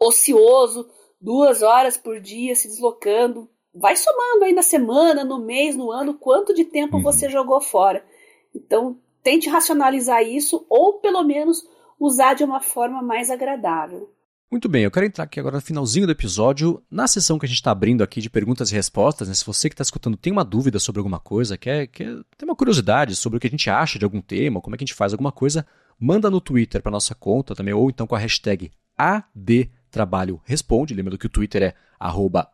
ocioso, 0.00 0.88
duas 1.20 1.62
horas 1.62 1.96
por 1.96 2.20
dia 2.20 2.54
se 2.56 2.68
deslocando. 2.68 3.48
Vai 3.74 3.96
somando 3.96 4.44
aí 4.44 4.52
na 4.52 4.62
semana, 4.62 5.24
no 5.24 5.38
mês, 5.38 5.76
no 5.76 5.92
ano, 5.92 6.14
quanto 6.14 6.54
de 6.54 6.64
tempo 6.64 6.96
uhum. 6.96 7.02
você 7.02 7.28
jogou 7.28 7.60
fora. 7.60 8.04
Então, 8.54 8.98
tente 9.22 9.48
racionalizar 9.48 10.22
isso 10.22 10.64
ou 10.68 10.94
pelo 10.94 11.22
menos 11.22 11.64
usar 11.98 12.34
de 12.34 12.42
uma 12.42 12.60
forma 12.60 13.02
mais 13.02 13.30
agradável. 13.30 14.10
Muito 14.50 14.68
bem, 14.68 14.82
eu 14.82 14.90
quero 14.90 15.06
entrar 15.06 15.22
aqui 15.22 15.38
agora 15.38 15.56
no 15.56 15.62
finalzinho 15.62 16.06
do 16.06 16.12
episódio, 16.12 16.82
na 16.90 17.06
sessão 17.06 17.38
que 17.38 17.46
a 17.46 17.48
gente 17.48 17.58
está 17.58 17.70
abrindo 17.70 18.02
aqui 18.02 18.20
de 18.20 18.28
perguntas 18.28 18.72
e 18.72 18.74
respostas. 18.74 19.28
Né? 19.28 19.34
Se 19.34 19.46
você 19.46 19.68
que 19.68 19.74
está 19.74 19.82
escutando 19.82 20.16
tem 20.16 20.32
uma 20.32 20.44
dúvida 20.44 20.80
sobre 20.80 20.98
alguma 20.98 21.20
coisa, 21.20 21.56
quer, 21.56 21.86
quer 21.86 22.06
tem 22.36 22.48
uma 22.48 22.56
curiosidade 22.56 23.14
sobre 23.14 23.36
o 23.36 23.40
que 23.40 23.46
a 23.46 23.50
gente 23.50 23.70
acha 23.70 23.96
de 23.96 24.04
algum 24.04 24.20
tema, 24.20 24.60
como 24.60 24.74
é 24.74 24.78
que 24.78 24.82
a 24.82 24.86
gente 24.86 24.96
faz 24.96 25.12
alguma 25.12 25.30
coisa, 25.30 25.64
manda 26.00 26.28
no 26.28 26.40
Twitter 26.40 26.82
para 26.82 26.90
nossa 26.90 27.14
conta 27.14 27.54
também, 27.54 27.72
ou 27.72 27.90
então 27.90 28.08
com 28.08 28.16
a 28.16 28.18
hashtag 28.18 28.72
AD 28.98 29.70
Trabalho 29.90 30.40
Responde. 30.44 30.94
Lembrando 30.94 31.18
que 31.18 31.26
o 31.26 31.30
Twitter 31.30 31.62
é 31.62 31.74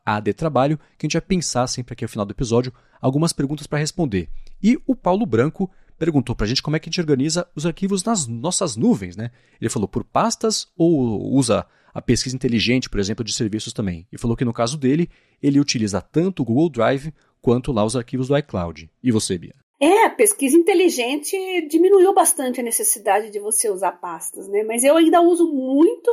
adtrabalho, 0.04 0.78
que 0.98 1.04
a 1.04 1.06
gente 1.06 1.14
vai 1.14 1.22
pensar 1.22 1.66
sempre 1.66 1.92
aqui 1.92 2.04
ao 2.04 2.08
final 2.08 2.26
do 2.26 2.32
episódio 2.32 2.72
algumas 3.00 3.32
perguntas 3.32 3.66
para 3.66 3.78
responder. 3.78 4.28
E 4.62 4.78
o 4.86 4.96
Paulo 4.96 5.24
Branco 5.26 5.70
perguntou 5.98 6.34
para 6.34 6.44
a 6.44 6.48
gente 6.48 6.62
como 6.62 6.76
é 6.76 6.78
que 6.80 6.88
a 6.88 6.90
gente 6.90 7.00
organiza 7.00 7.46
os 7.54 7.64
arquivos 7.66 8.02
nas 8.02 8.26
nossas 8.26 8.76
nuvens, 8.76 9.16
né? 9.16 9.30
Ele 9.60 9.70
falou 9.70 9.88
por 9.88 10.04
pastas 10.04 10.68
ou 10.76 11.32
usa 11.32 11.66
a 11.94 12.02
pesquisa 12.02 12.36
inteligente, 12.36 12.90
por 12.90 13.00
exemplo, 13.00 13.24
de 13.24 13.32
serviços 13.32 13.72
também. 13.72 14.06
E 14.12 14.18
falou 14.18 14.36
que 14.36 14.44
no 14.44 14.52
caso 14.52 14.76
dele, 14.76 15.08
ele 15.42 15.60
utiliza 15.60 16.00
tanto 16.00 16.42
o 16.42 16.44
Google 16.44 16.68
Drive 16.68 17.12
quanto 17.40 17.72
lá 17.72 17.84
os 17.84 17.96
arquivos 17.96 18.28
do 18.28 18.36
iCloud. 18.36 18.90
E 19.02 19.12
você, 19.12 19.38
Bia? 19.38 19.54
É, 19.80 20.04
a 20.04 20.10
pesquisa 20.10 20.56
inteligente 20.56 21.36
diminuiu 21.68 22.12
bastante 22.14 22.60
a 22.60 22.62
necessidade 22.62 23.30
de 23.30 23.38
você 23.38 23.70
usar 23.70 23.92
pastas, 23.92 24.48
né? 24.48 24.62
Mas 24.62 24.84
eu 24.84 24.96
ainda 24.96 25.20
uso 25.20 25.50
muito 25.52 26.10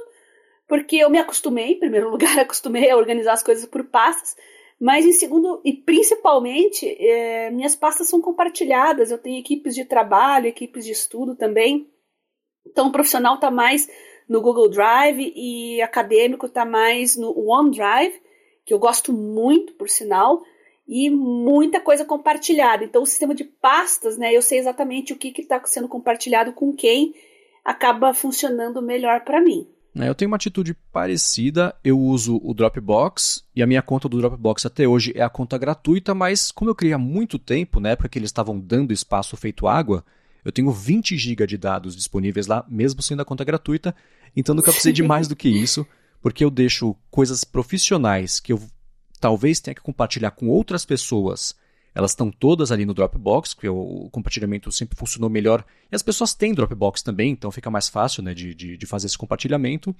porque 0.73 0.95
eu 0.95 1.07
me 1.07 1.19
acostumei, 1.19 1.73
em 1.73 1.79
primeiro 1.79 2.09
lugar, 2.09 2.33
acostumei 2.41 2.89
a 2.89 2.97
organizar 2.97 3.33
as 3.33 3.43
coisas 3.43 3.63
por 3.63 3.83
pastas, 3.83 4.35
mas 4.81 5.05
em 5.05 5.11
segundo 5.11 5.61
e 5.63 5.71
principalmente, 5.71 6.87
é, 6.99 7.51
minhas 7.51 7.75
pastas 7.75 8.09
são 8.09 8.19
compartilhadas. 8.19 9.11
Eu 9.11 9.19
tenho 9.19 9.37
equipes 9.39 9.75
de 9.75 9.85
trabalho, 9.85 10.47
equipes 10.47 10.83
de 10.83 10.91
estudo 10.91 11.35
também. 11.35 11.87
Então, 12.65 12.87
o 12.87 12.91
profissional 12.91 13.35
está 13.35 13.51
mais 13.51 13.87
no 14.27 14.41
Google 14.41 14.67
Drive 14.67 15.31
e 15.35 15.79
acadêmico 15.79 16.47
está 16.47 16.65
mais 16.65 17.15
no 17.15 17.37
OneDrive, 17.37 18.19
que 18.65 18.73
eu 18.73 18.79
gosto 18.79 19.13
muito, 19.13 19.73
por 19.73 19.87
sinal, 19.87 20.41
e 20.87 21.07
muita 21.07 21.79
coisa 21.79 22.03
compartilhada. 22.03 22.83
Então, 22.83 23.03
o 23.03 23.05
sistema 23.05 23.35
de 23.35 23.43
pastas, 23.43 24.17
né, 24.17 24.35
eu 24.35 24.41
sei 24.41 24.57
exatamente 24.57 25.13
o 25.13 25.17
que 25.17 25.39
está 25.39 25.63
sendo 25.65 25.87
compartilhado 25.87 26.51
com 26.51 26.73
quem, 26.73 27.13
acaba 27.63 28.11
funcionando 28.11 28.81
melhor 28.81 29.23
para 29.23 29.39
mim. 29.39 29.71
Né, 29.93 30.09
eu 30.09 30.15
tenho 30.15 30.29
uma 30.29 30.37
atitude 30.37 30.73
parecida, 30.91 31.75
eu 31.83 31.99
uso 31.99 32.41
o 32.43 32.51
Dropbox 32.53 33.43
e 33.55 33.61
a 33.61 33.67
minha 33.67 33.81
conta 33.81 34.09
do 34.09 34.17
Dropbox 34.17 34.65
até 34.65 34.87
hoje 34.87 35.13
é 35.15 35.21
a 35.21 35.29
conta 35.29 35.55
gratuita, 35.55 36.15
mas 36.15 36.51
como 36.51 36.71
eu 36.71 36.75
criei 36.75 36.93
há 36.93 36.97
muito 36.97 37.37
tempo, 37.37 37.79
na 37.79 37.89
época 37.89 38.09
que 38.09 38.17
eles 38.17 38.29
estavam 38.29 38.59
dando 38.59 38.91
espaço 38.91 39.37
feito 39.37 39.67
água, 39.67 40.03
eu 40.43 40.51
tenho 40.51 40.71
20 40.71 41.15
GB 41.15 41.45
de 41.45 41.57
dados 41.57 41.95
disponíveis 41.95 42.47
lá, 42.47 42.65
mesmo 42.67 43.03
sendo 43.03 43.21
a 43.21 43.25
conta 43.25 43.43
gratuita, 43.43 43.95
então 44.35 44.55
nunca 44.55 44.71
precisei 44.71 44.93
de 44.93 45.03
mais 45.03 45.27
do 45.27 45.35
que 45.35 45.47
isso, 45.47 45.85
porque 46.23 46.43
eu 46.43 46.49
deixo 46.49 46.95
coisas 47.11 47.43
profissionais 47.43 48.39
que 48.39 48.51
eu 48.51 48.59
talvez 49.19 49.59
tenha 49.59 49.75
que 49.75 49.81
compartilhar 49.81 50.31
com 50.31 50.49
outras 50.49 50.85
pessoas 50.85 51.55
elas 51.93 52.11
estão 52.11 52.31
todas 52.31 52.71
ali 52.71 52.85
no 52.85 52.93
Dropbox, 52.93 53.53
porque 53.53 53.69
o 53.69 54.09
compartilhamento 54.11 54.71
sempre 54.71 54.97
funcionou 54.97 55.29
melhor. 55.29 55.63
E 55.91 55.95
as 55.95 56.01
pessoas 56.01 56.33
têm 56.33 56.53
Dropbox 56.53 57.01
também, 57.01 57.31
então 57.31 57.51
fica 57.51 57.69
mais 57.69 57.87
fácil 57.87 58.23
né, 58.23 58.33
de, 58.33 58.55
de, 58.55 58.77
de 58.77 58.85
fazer 58.85 59.07
esse 59.07 59.17
compartilhamento. 59.17 59.95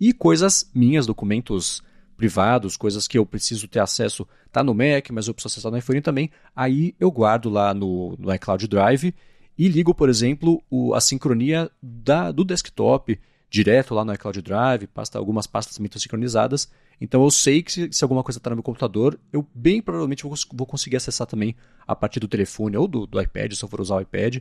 E 0.00 0.12
coisas 0.12 0.70
minhas, 0.74 1.06
documentos 1.06 1.82
privados, 2.16 2.76
coisas 2.76 3.06
que 3.06 3.18
eu 3.18 3.26
preciso 3.26 3.68
ter 3.68 3.78
acesso, 3.78 4.26
tá 4.50 4.64
no 4.64 4.74
Mac, 4.74 5.10
mas 5.12 5.28
eu 5.28 5.34
preciso 5.34 5.54
acessar 5.54 5.70
no 5.70 5.78
iPhone 5.78 6.00
também. 6.00 6.30
Aí 6.54 6.94
eu 6.98 7.10
guardo 7.10 7.48
lá 7.48 7.72
no, 7.72 8.16
no 8.18 8.34
iCloud 8.34 8.66
Drive 8.66 9.14
e 9.58 9.68
ligo, 9.68 9.94
por 9.94 10.08
exemplo, 10.08 10.62
o, 10.70 10.94
a 10.94 11.00
sincronia 11.00 11.70
da, 11.80 12.32
do 12.32 12.44
desktop, 12.44 13.18
direto 13.48 13.94
lá 13.94 14.04
no 14.04 14.12
iCloud 14.14 14.42
Drive, 14.42 14.86
pasta, 14.88 15.18
algumas 15.18 15.46
pastas 15.46 15.76
também 15.76 15.86
estão 15.86 16.00
sincronizadas. 16.00 16.70
Então 17.00 17.22
eu 17.22 17.30
sei 17.30 17.62
que 17.62 17.72
se, 17.72 17.88
se 17.92 18.04
alguma 18.04 18.22
coisa 18.22 18.38
está 18.38 18.50
no 18.50 18.56
meu 18.56 18.62
computador, 18.62 19.18
eu 19.32 19.46
bem 19.54 19.80
provavelmente 19.80 20.22
vou, 20.22 20.34
vou, 20.52 20.66
conseguir 20.66 20.96
acessar 20.96 21.26
também 21.26 21.54
a 21.86 21.94
partir 21.94 22.20
do 22.20 22.28
telefone 22.28 22.76
ou 22.76 22.88
do, 22.88 23.06
do 23.06 23.20
iPad, 23.20 23.52
se 23.52 23.62
eu 23.62 23.68
for 23.68 23.80
usar 23.80 23.96
o 23.96 24.00
iPad. 24.00 24.38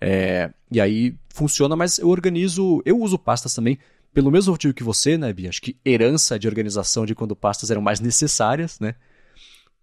É, 0.00 0.50
e 0.70 0.80
aí 0.80 1.14
funciona, 1.28 1.74
mas 1.74 1.98
eu 1.98 2.08
organizo, 2.08 2.82
eu 2.84 2.98
uso 2.98 3.18
pastas 3.18 3.52
também 3.52 3.78
pelo 4.12 4.30
mesmo 4.30 4.52
motivo 4.52 4.74
que 4.74 4.82
você, 4.82 5.18
né, 5.18 5.32
Bia? 5.32 5.48
Acho 5.48 5.60
que 5.60 5.76
herança 5.84 6.38
de 6.38 6.48
organização 6.48 7.04
de 7.04 7.14
quando 7.14 7.36
pastas 7.36 7.70
eram 7.70 7.82
mais 7.82 8.00
necessárias, 8.00 8.80
né? 8.80 8.94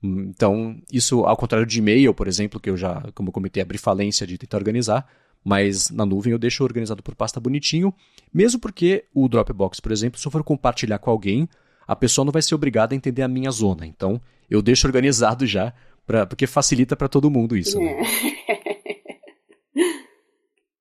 Então, 0.04 0.78
isso 0.92 1.26
ao 1.26 1.38
contrário 1.38 1.66
de 1.66 1.80
e-mail, 1.80 2.14
por 2.14 2.28
exemplo, 2.28 2.60
que 2.60 2.70
eu 2.70 2.78
já, 2.78 3.02
como 3.14 3.30
eu 3.30 3.34
comentei, 3.34 3.62
abri 3.62 3.78
falência 3.78 4.26
de 4.28 4.38
tentar 4.38 4.58
organizar, 4.58 5.08
mas 5.46 5.92
na 5.92 6.04
nuvem 6.08 6.34
eu 6.34 6.40
deixo 6.40 6.64
organizado 6.64 7.04
por 7.04 7.14
pasta 7.14 7.40
bonitinho, 7.40 7.94
mesmo 8.34 8.60
porque 8.60 9.06
o 9.14 9.30
Dropbox, 9.30 9.80
por 9.80 9.92
exemplo, 9.92 10.20
se 10.20 10.28
eu 10.28 10.32
for 10.32 10.44
compartilhar 10.44 10.98
com 10.98 11.12
alguém, 11.12 11.48
a 11.88 11.96
pessoa 11.96 12.26
não 12.26 12.32
vai 12.32 12.42
ser 12.42 12.56
obrigada 12.56 12.96
a 12.96 12.98
entender 12.98 13.22
a 13.22 13.28
minha 13.28 13.52
zona. 13.52 13.86
Então, 13.86 14.20
eu 14.50 14.60
deixo 14.60 14.88
organizado 14.90 15.46
já, 15.46 15.72
pra, 16.08 16.26
porque 16.26 16.48
facilita 16.48 16.96
para 16.96 17.08
todo 17.08 17.30
mundo 17.30 17.56
isso. 17.56 17.80
Né? 17.80 18.02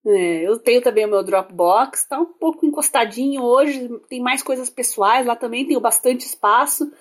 É, 0.07 0.47
eu 0.47 0.59
tenho 0.59 0.83
também 0.83 1.07
o 1.07 1.09
meu 1.09 1.25
Dropbox, 1.25 2.01
está 2.01 2.21
um 2.21 2.27
pouco 2.27 2.67
encostadinho 2.67 3.43
hoje, 3.43 3.89
tem 4.07 4.21
mais 4.21 4.43
coisas 4.43 4.69
pessoais, 4.69 5.25
lá 5.25 5.35
também 5.35 5.67
tenho 5.67 5.81
bastante 5.81 6.27
espaço. 6.27 6.93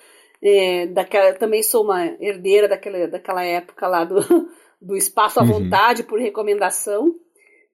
É, 0.42 0.88
daquela, 0.88 1.34
também 1.34 1.62
sou 1.62 1.84
uma 1.84 2.06
herdeira 2.06 2.66
daquela, 2.66 3.06
daquela 3.08 3.44
época 3.44 3.88
lá 3.88 4.06
do, 4.06 4.16
do 4.82 4.96
espaço 4.96 5.38
à 5.38 5.44
uhum. 5.44 5.50
vontade 5.50 6.04
por 6.04 6.18
recomendação. 6.18 7.14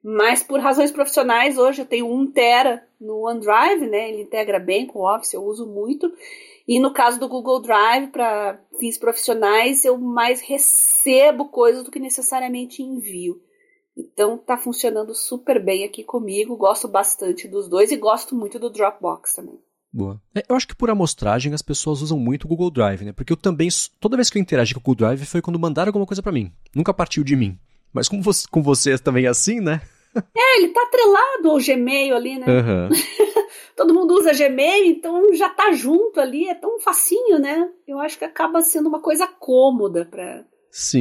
Mas 0.03 0.41
por 0.41 0.59
razões 0.59 0.91
profissionais, 0.91 1.57
hoje 1.57 1.81
eu 1.81 1.85
tenho 1.85 2.11
um 2.11 2.25
tera 2.25 2.85
no 2.99 3.27
OneDrive, 3.27 3.87
né? 3.87 4.09
Ele 4.09 4.21
integra 4.21 4.59
bem 4.59 4.87
com 4.87 4.99
o 4.99 5.15
Office, 5.15 5.33
eu 5.33 5.43
uso 5.43 5.65
muito. 5.67 6.11
E 6.67 6.79
no 6.79 6.93
caso 6.93 7.19
do 7.19 7.27
Google 7.27 7.61
Drive, 7.61 8.07
para 8.07 8.59
fins 8.79 8.97
profissionais, 8.97 9.83
eu 9.83 9.97
mais 9.97 10.39
recebo 10.39 11.45
coisas 11.45 11.83
do 11.83 11.91
que 11.91 11.99
necessariamente 11.99 12.81
envio. 12.81 13.41
Então 13.97 14.37
tá 14.37 14.57
funcionando 14.57 15.13
super 15.13 15.63
bem 15.63 15.83
aqui 15.83 16.03
comigo, 16.03 16.55
gosto 16.55 16.87
bastante 16.87 17.47
dos 17.47 17.67
dois 17.67 17.91
e 17.91 17.97
gosto 17.97 18.35
muito 18.35 18.57
do 18.57 18.69
Dropbox 18.69 19.33
também. 19.33 19.59
Boa. 19.91 20.21
É, 20.35 20.43
eu 20.47 20.55
acho 20.55 20.67
que 20.67 20.75
por 20.75 20.89
amostragem 20.89 21.53
as 21.53 21.63
pessoas 21.63 22.01
usam 22.01 22.19
muito 22.19 22.45
o 22.45 22.47
Google 22.47 22.69
Drive, 22.69 23.03
né? 23.03 23.11
Porque 23.11 23.33
eu 23.33 23.37
também, 23.37 23.67
toda 23.99 24.15
vez 24.15 24.29
que 24.29 24.37
eu 24.37 24.41
interagi 24.41 24.73
com 24.73 24.79
o 24.79 24.83
Google 24.83 25.07
Drive 25.07 25.25
foi 25.25 25.41
quando 25.41 25.59
mandaram 25.59 25.89
alguma 25.89 26.05
coisa 26.05 26.21
para 26.21 26.31
mim. 26.31 26.51
Nunca 26.73 26.93
partiu 26.93 27.23
de 27.23 27.35
mim. 27.35 27.57
Mas 27.93 28.07
com, 28.07 28.21
você, 28.21 28.47
com 28.49 28.61
vocês 28.61 29.01
também 29.01 29.25
é 29.25 29.29
assim, 29.29 29.59
né? 29.59 29.81
É, 30.35 30.57
ele 30.57 30.69
tá 30.69 30.81
atrelado 30.83 31.51
ao 31.51 31.57
Gmail 31.57 32.15
ali, 32.15 32.39
né? 32.39 32.45
Uhum. 32.47 32.89
Todo 33.75 33.93
mundo 33.93 34.15
usa 34.15 34.33
Gmail, 34.33 34.85
então 34.85 35.33
já 35.33 35.49
tá 35.49 35.71
junto 35.71 36.19
ali, 36.19 36.47
é 36.47 36.55
tão 36.55 36.79
facinho, 36.79 37.39
né? 37.39 37.69
Eu 37.87 37.99
acho 37.99 38.17
que 38.17 38.25
acaba 38.25 38.61
sendo 38.61 38.89
uma 38.89 39.01
coisa 39.01 39.27
cômoda 39.27 40.05
para 40.05 40.43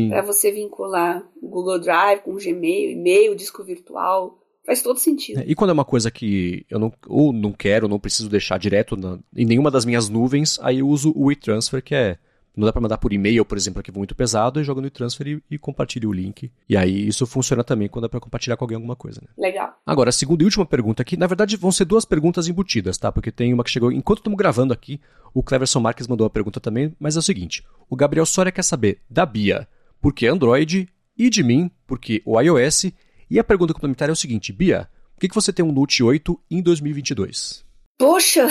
para 0.09 0.23
você 0.23 0.51
vincular 0.51 1.23
o 1.43 1.49
Google 1.49 1.79
Drive 1.79 2.21
com 2.21 2.33
o 2.33 2.39
Gmail, 2.39 2.91
e-mail, 2.91 3.35
disco 3.35 3.63
virtual. 3.63 4.39
Faz 4.65 4.83
todo 4.83 4.99
sentido. 4.99 5.41
É, 5.41 5.45
e 5.47 5.55
quando 5.55 5.71
é 5.71 5.73
uma 5.73 5.85
coisa 5.85 6.11
que 6.11 6.67
eu 6.69 6.79
não, 6.79 6.93
ou 7.07 7.33
não 7.33 7.53
quero, 7.53 7.87
ou 7.87 7.91
não 7.91 7.99
preciso 7.99 8.29
deixar 8.29 8.59
direto 8.59 8.97
na, 8.97 9.19
em 9.35 9.47
nenhuma 9.47 9.71
das 9.71 9.87
minhas 9.87 10.11
nuvens, 10.11 10.59
aí 10.63 10.81
eu 10.81 10.89
uso 10.89 11.11
o 11.17 11.27
WeTransfer, 11.27 11.83
que 11.83 11.95
é 11.95 12.19
não 12.59 12.67
dá 12.67 12.73
para 12.73 12.83
mandar 12.83 12.99
por 12.99 13.13
e-mail, 13.13 13.45
por 13.45 13.57
exemplo, 13.57 13.79
arquivo 13.79 13.99
muito 13.99 14.15
pesado, 14.15 14.61
e 14.61 14.65
joga 14.65 14.81
no 14.81 14.91
transfer 14.91 15.29
e, 15.29 15.43
e 15.51 15.59
compartilha 15.59 16.09
o 16.09 16.13
link. 16.13 16.51
E 16.69 16.77
aí 16.77 17.07
isso 17.07 17.27
funciona 17.27 17.63
também 17.63 17.89
quando 17.89 18.07
é 18.07 18.09
para 18.09 18.21
compartilhar 18.21 18.57
com 18.57 18.65
alguém 18.65 18.75
alguma 18.75 18.97
coisa. 18.97 19.21
Né? 19.23 19.29
Legal. 19.39 19.75
Agora, 19.87 20.11
a 20.11 20.13
segunda 20.13 20.43
e 20.43 20.47
última 20.47 20.67
pergunta 20.67 21.03
aqui, 21.03 21.17
na 21.17 21.27
verdade 21.27 21.57
vão 21.57 21.71
ser 21.71 21.85
duas 21.85 22.05
perguntas 22.05 22.49
embutidas, 22.49 22.99
tá? 22.99 23.13
Porque 23.13 23.31
tem 23.31 23.55
uma 23.55 23.63
que 23.63 23.71
chegou 23.71 23.93
enquanto 23.93 24.19
estamos 24.19 24.37
gravando 24.37 24.73
aqui, 24.73 25.01
o 25.33 25.43
Cleverson 25.43 25.81
Marques 25.81 26.07
mandou 26.07 26.25
uma 26.25 26.31
pergunta 26.31 26.59
também, 26.59 26.95
mas 26.99 27.17
é 27.17 27.19
o 27.19 27.23
seguinte: 27.23 27.65
o 27.89 27.97
Gabriel 27.97 28.27
Soria 28.27 28.53
quer 28.53 28.65
saber 28.65 29.01
da 29.09 29.25
Bia, 29.25 29.69
por 30.01 30.13
que 30.13 30.27
Android, 30.27 30.89
e 31.17 31.31
de 31.31 31.43
mim, 31.43 31.71
porque 31.87 32.23
o 32.25 32.41
iOS. 32.41 32.87
E 33.31 33.39
a 33.39 33.45
pergunta 33.45 33.75
complementar 33.75 34.09
é 34.09 34.13
o 34.13 34.17
seguinte: 34.17 34.53
Bia, 34.53 34.89
por 35.15 35.21
que, 35.21 35.29
que 35.29 35.35
você 35.35 35.53
tem 35.53 35.65
um 35.65 35.73
Note 35.73 36.03
8 36.03 36.41
em 36.51 36.63
2022? 36.63 37.65
Poxa, 37.99 38.49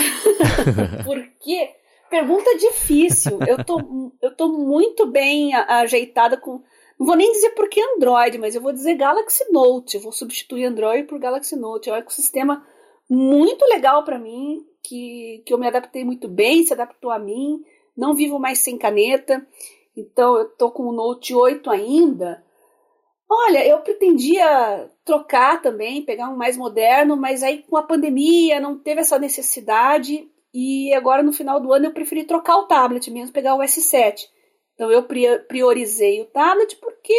por 1.06 1.18
quê? 1.42 1.70
Pergunta 2.10 2.58
difícil. 2.58 3.40
Eu 3.46 3.64
tô, 3.64 4.12
eu 4.22 4.36
tô 4.36 4.48
muito 4.50 5.06
bem 5.06 5.54
ajeitada 5.54 6.38
com. 6.38 6.62
Não 7.00 7.06
vou 7.06 7.16
nem 7.16 7.32
dizer 7.32 7.52
por 7.52 7.70
que 7.70 7.82
Android, 7.82 8.38
mas 8.38 8.56
eu 8.56 8.62
vou 8.62 8.74
dizer 8.74 8.96
Galaxy 8.96 9.44
Note. 9.52 9.98
Eu 9.98 10.02
vou 10.02 10.12
substituir 10.12 10.66
Android 10.66 11.04
por 11.04 11.20
Galaxy 11.20 11.56
Note. 11.56 11.90
É 11.90 11.94
um 11.94 11.98
ecossistema 11.98 12.66
muito 13.10 13.66
legal 13.66 14.04
para 14.04 14.18
mim, 14.18 14.66
que, 14.84 15.44
que 15.46 15.54
eu 15.54 15.58
me 15.58 15.68
adaptei 15.68 16.04
muito 16.04 16.28
bem, 16.28 16.66
se 16.66 16.74
adaptou 16.74 17.12
a 17.12 17.20
mim. 17.20 17.64
Não 17.96 18.16
vivo 18.16 18.40
mais 18.40 18.60
sem 18.60 18.78
caneta. 18.78 19.46
Então 19.96 20.38
eu 20.38 20.50
tô 20.50 20.72
com 20.72 20.84
o 20.84 20.94
Note 20.94 21.36
8 21.36 21.70
ainda. 21.70 22.44
Olha, 23.30 23.66
eu 23.68 23.80
pretendia 23.80 24.90
trocar 25.04 25.62
também, 25.62 26.02
pegar 26.02 26.30
um 26.30 26.38
mais 26.38 26.56
moderno, 26.56 27.18
mas 27.18 27.44
aí 27.44 27.64
com 27.64 27.76
a 27.76 27.84
pandemia 27.84 28.62
não 28.62 28.78
teve 28.78 29.02
essa 29.02 29.20
necessidade 29.20 30.30
e 30.54 30.94
agora 30.94 31.22
no 31.22 31.34
final 31.34 31.60
do 31.60 31.72
ano 31.74 31.86
eu 31.86 31.94
preferi 31.94 32.24
trocar 32.24 32.58
o 32.58 32.68
tablet 32.68 33.12
mesmo, 33.12 33.34
pegar 33.34 33.56
o 33.56 33.60
S7. 33.60 34.22
Então 34.74 34.92
eu 34.92 35.04
priorizei 35.48 36.22
o 36.22 36.26
tablet 36.26 36.76
porque 36.78 37.14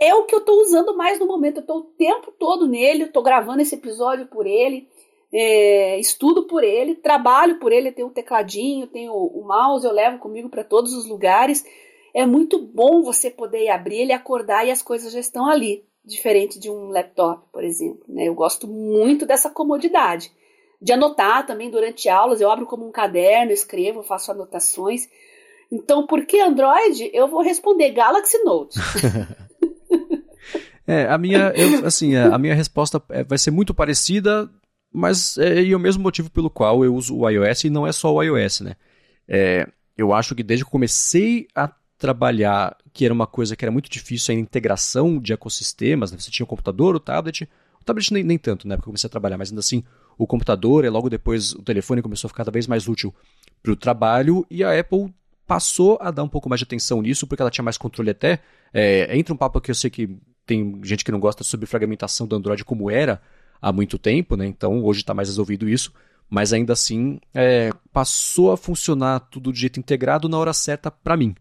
é 0.00 0.14
o 0.14 0.24
que 0.24 0.34
eu 0.34 0.40
estou 0.40 0.60
usando 0.60 0.96
mais 0.96 1.18
no 1.18 1.26
momento. 1.26 1.56
Eu 1.56 1.62
estou 1.62 1.78
o 1.78 1.84
tempo 1.96 2.32
todo 2.38 2.68
nele, 2.68 3.04
estou 3.04 3.22
gravando 3.22 3.62
esse 3.62 3.74
episódio 3.74 4.26
por 4.26 4.46
ele, 4.46 4.88
é, 5.32 5.98
estudo 5.98 6.46
por 6.46 6.62
ele, 6.62 6.94
trabalho 6.94 7.58
por 7.58 7.72
ele. 7.72 7.88
Eu 7.88 7.94
tenho 7.94 8.08
o 8.08 8.12
tecladinho, 8.12 8.86
tenho 8.86 9.12
o 9.12 9.44
mouse, 9.46 9.86
eu 9.86 9.92
levo 9.92 10.18
comigo 10.18 10.48
para 10.48 10.64
todos 10.64 10.92
os 10.92 11.08
lugares. 11.08 11.64
É 12.14 12.24
muito 12.24 12.58
bom 12.58 13.02
você 13.02 13.30
poder 13.30 13.68
abrir 13.68 14.02
ele, 14.02 14.12
acordar 14.12 14.66
e 14.66 14.70
as 14.70 14.82
coisas 14.82 15.12
já 15.12 15.20
estão 15.20 15.46
ali, 15.46 15.84
diferente 16.04 16.58
de 16.58 16.70
um 16.70 16.88
laptop, 16.88 17.46
por 17.52 17.64
exemplo. 17.64 18.04
Né? 18.08 18.28
Eu 18.28 18.34
gosto 18.34 18.66
muito 18.66 19.26
dessa 19.26 19.50
comodidade 19.50 20.30
de 20.80 20.92
anotar 20.92 21.46
também 21.46 21.70
durante 21.70 22.08
aulas. 22.08 22.40
Eu 22.40 22.50
abro 22.50 22.66
como 22.66 22.86
um 22.86 22.92
caderno, 22.92 23.52
escrevo, 23.52 24.02
faço 24.02 24.30
anotações. 24.30 25.08
Então, 25.70 26.06
por 26.06 26.24
que 26.24 26.40
Android? 26.40 27.10
Eu 27.12 27.28
vou 27.28 27.42
responder 27.42 27.90
Galaxy 27.90 28.38
Note. 28.44 28.78
é, 30.86 31.06
a 31.06 31.18
minha, 31.18 31.52
eu, 31.56 31.84
assim, 31.86 32.14
a 32.14 32.38
minha 32.38 32.54
resposta 32.54 33.02
é, 33.10 33.24
vai 33.24 33.38
ser 33.38 33.50
muito 33.50 33.74
parecida, 33.74 34.48
mas 34.92 35.36
é, 35.38 35.68
é 35.68 35.76
o 35.76 35.80
mesmo 35.80 36.02
motivo 36.02 36.30
pelo 36.30 36.50
qual 36.50 36.84
eu 36.84 36.94
uso 36.94 37.16
o 37.16 37.28
iOS 37.28 37.64
e 37.64 37.70
não 37.70 37.86
é 37.86 37.92
só 37.92 38.14
o 38.14 38.22
iOS, 38.22 38.60
né? 38.60 38.76
É, 39.28 39.66
eu 39.96 40.12
acho 40.12 40.34
que 40.34 40.42
desde 40.42 40.64
que 40.64 40.70
comecei 40.70 41.48
a 41.54 41.70
trabalhar, 41.98 42.76
que 42.92 43.04
era 43.04 43.14
uma 43.14 43.26
coisa 43.26 43.56
que 43.56 43.64
era 43.64 43.72
muito 43.72 43.90
difícil, 43.90 44.34
a 44.34 44.38
integração 44.38 45.18
de 45.18 45.32
ecossistemas, 45.32 46.12
né? 46.12 46.18
você 46.18 46.30
tinha 46.30 46.44
o 46.44 46.48
computador, 46.48 46.94
o 46.94 47.00
tablet, 47.00 47.48
o 47.80 47.84
tablet 47.84 48.12
nem, 48.12 48.22
nem 48.22 48.38
tanto, 48.38 48.68
né? 48.68 48.76
Porque 48.76 48.88
eu 48.88 48.92
comecei 48.92 49.08
a 49.08 49.10
trabalhar, 49.10 49.38
mas 49.38 49.50
ainda 49.50 49.60
assim, 49.60 49.82
o 50.18 50.26
computador 50.26 50.84
e 50.84 50.88
logo 50.88 51.10
depois 51.10 51.52
o 51.52 51.62
telefone 51.62 52.02
começou 52.02 52.28
a 52.28 52.30
ficar 52.30 52.44
cada 52.44 52.50
vez 52.50 52.66
mais 52.66 52.88
útil 52.88 53.14
para 53.62 53.72
o 53.72 53.76
trabalho 53.76 54.46
e 54.50 54.64
a 54.64 54.78
Apple 54.78 55.12
passou 55.46 55.98
a 56.00 56.10
dar 56.10 56.22
um 56.22 56.28
pouco 56.28 56.48
mais 56.48 56.58
de 56.58 56.64
atenção 56.64 57.02
nisso 57.02 57.26
porque 57.26 57.42
ela 57.42 57.50
tinha 57.50 57.64
mais 57.64 57.78
controle 57.78 58.10
até. 58.10 58.40
É, 58.72 59.16
entra 59.16 59.32
um 59.34 59.36
papo 59.36 59.60
que 59.60 59.70
eu 59.70 59.74
sei 59.74 59.90
que 59.90 60.16
tem 60.44 60.80
gente 60.82 61.04
que 61.04 61.12
não 61.12 61.20
gosta 61.20 61.44
sobre 61.44 61.66
fragmentação 61.66 62.26
do 62.26 62.36
Android 62.36 62.64
como 62.64 62.90
era 62.90 63.20
há 63.60 63.72
muito 63.72 63.98
tempo, 63.98 64.36
né? 64.36 64.46
Então 64.46 64.84
hoje 64.84 65.00
está 65.00 65.14
mais 65.14 65.28
resolvido 65.28 65.68
isso. 65.68 65.92
Mas 66.28 66.52
ainda 66.52 66.72
assim, 66.72 67.20
é, 67.32 67.70
passou 67.92 68.50
a 68.50 68.56
funcionar 68.56 69.20
tudo 69.20 69.52
de 69.52 69.60
jeito 69.60 69.78
integrado 69.78 70.28
na 70.28 70.36
hora 70.36 70.52
certa 70.52 70.90
para 70.90 71.16
mim. 71.16 71.36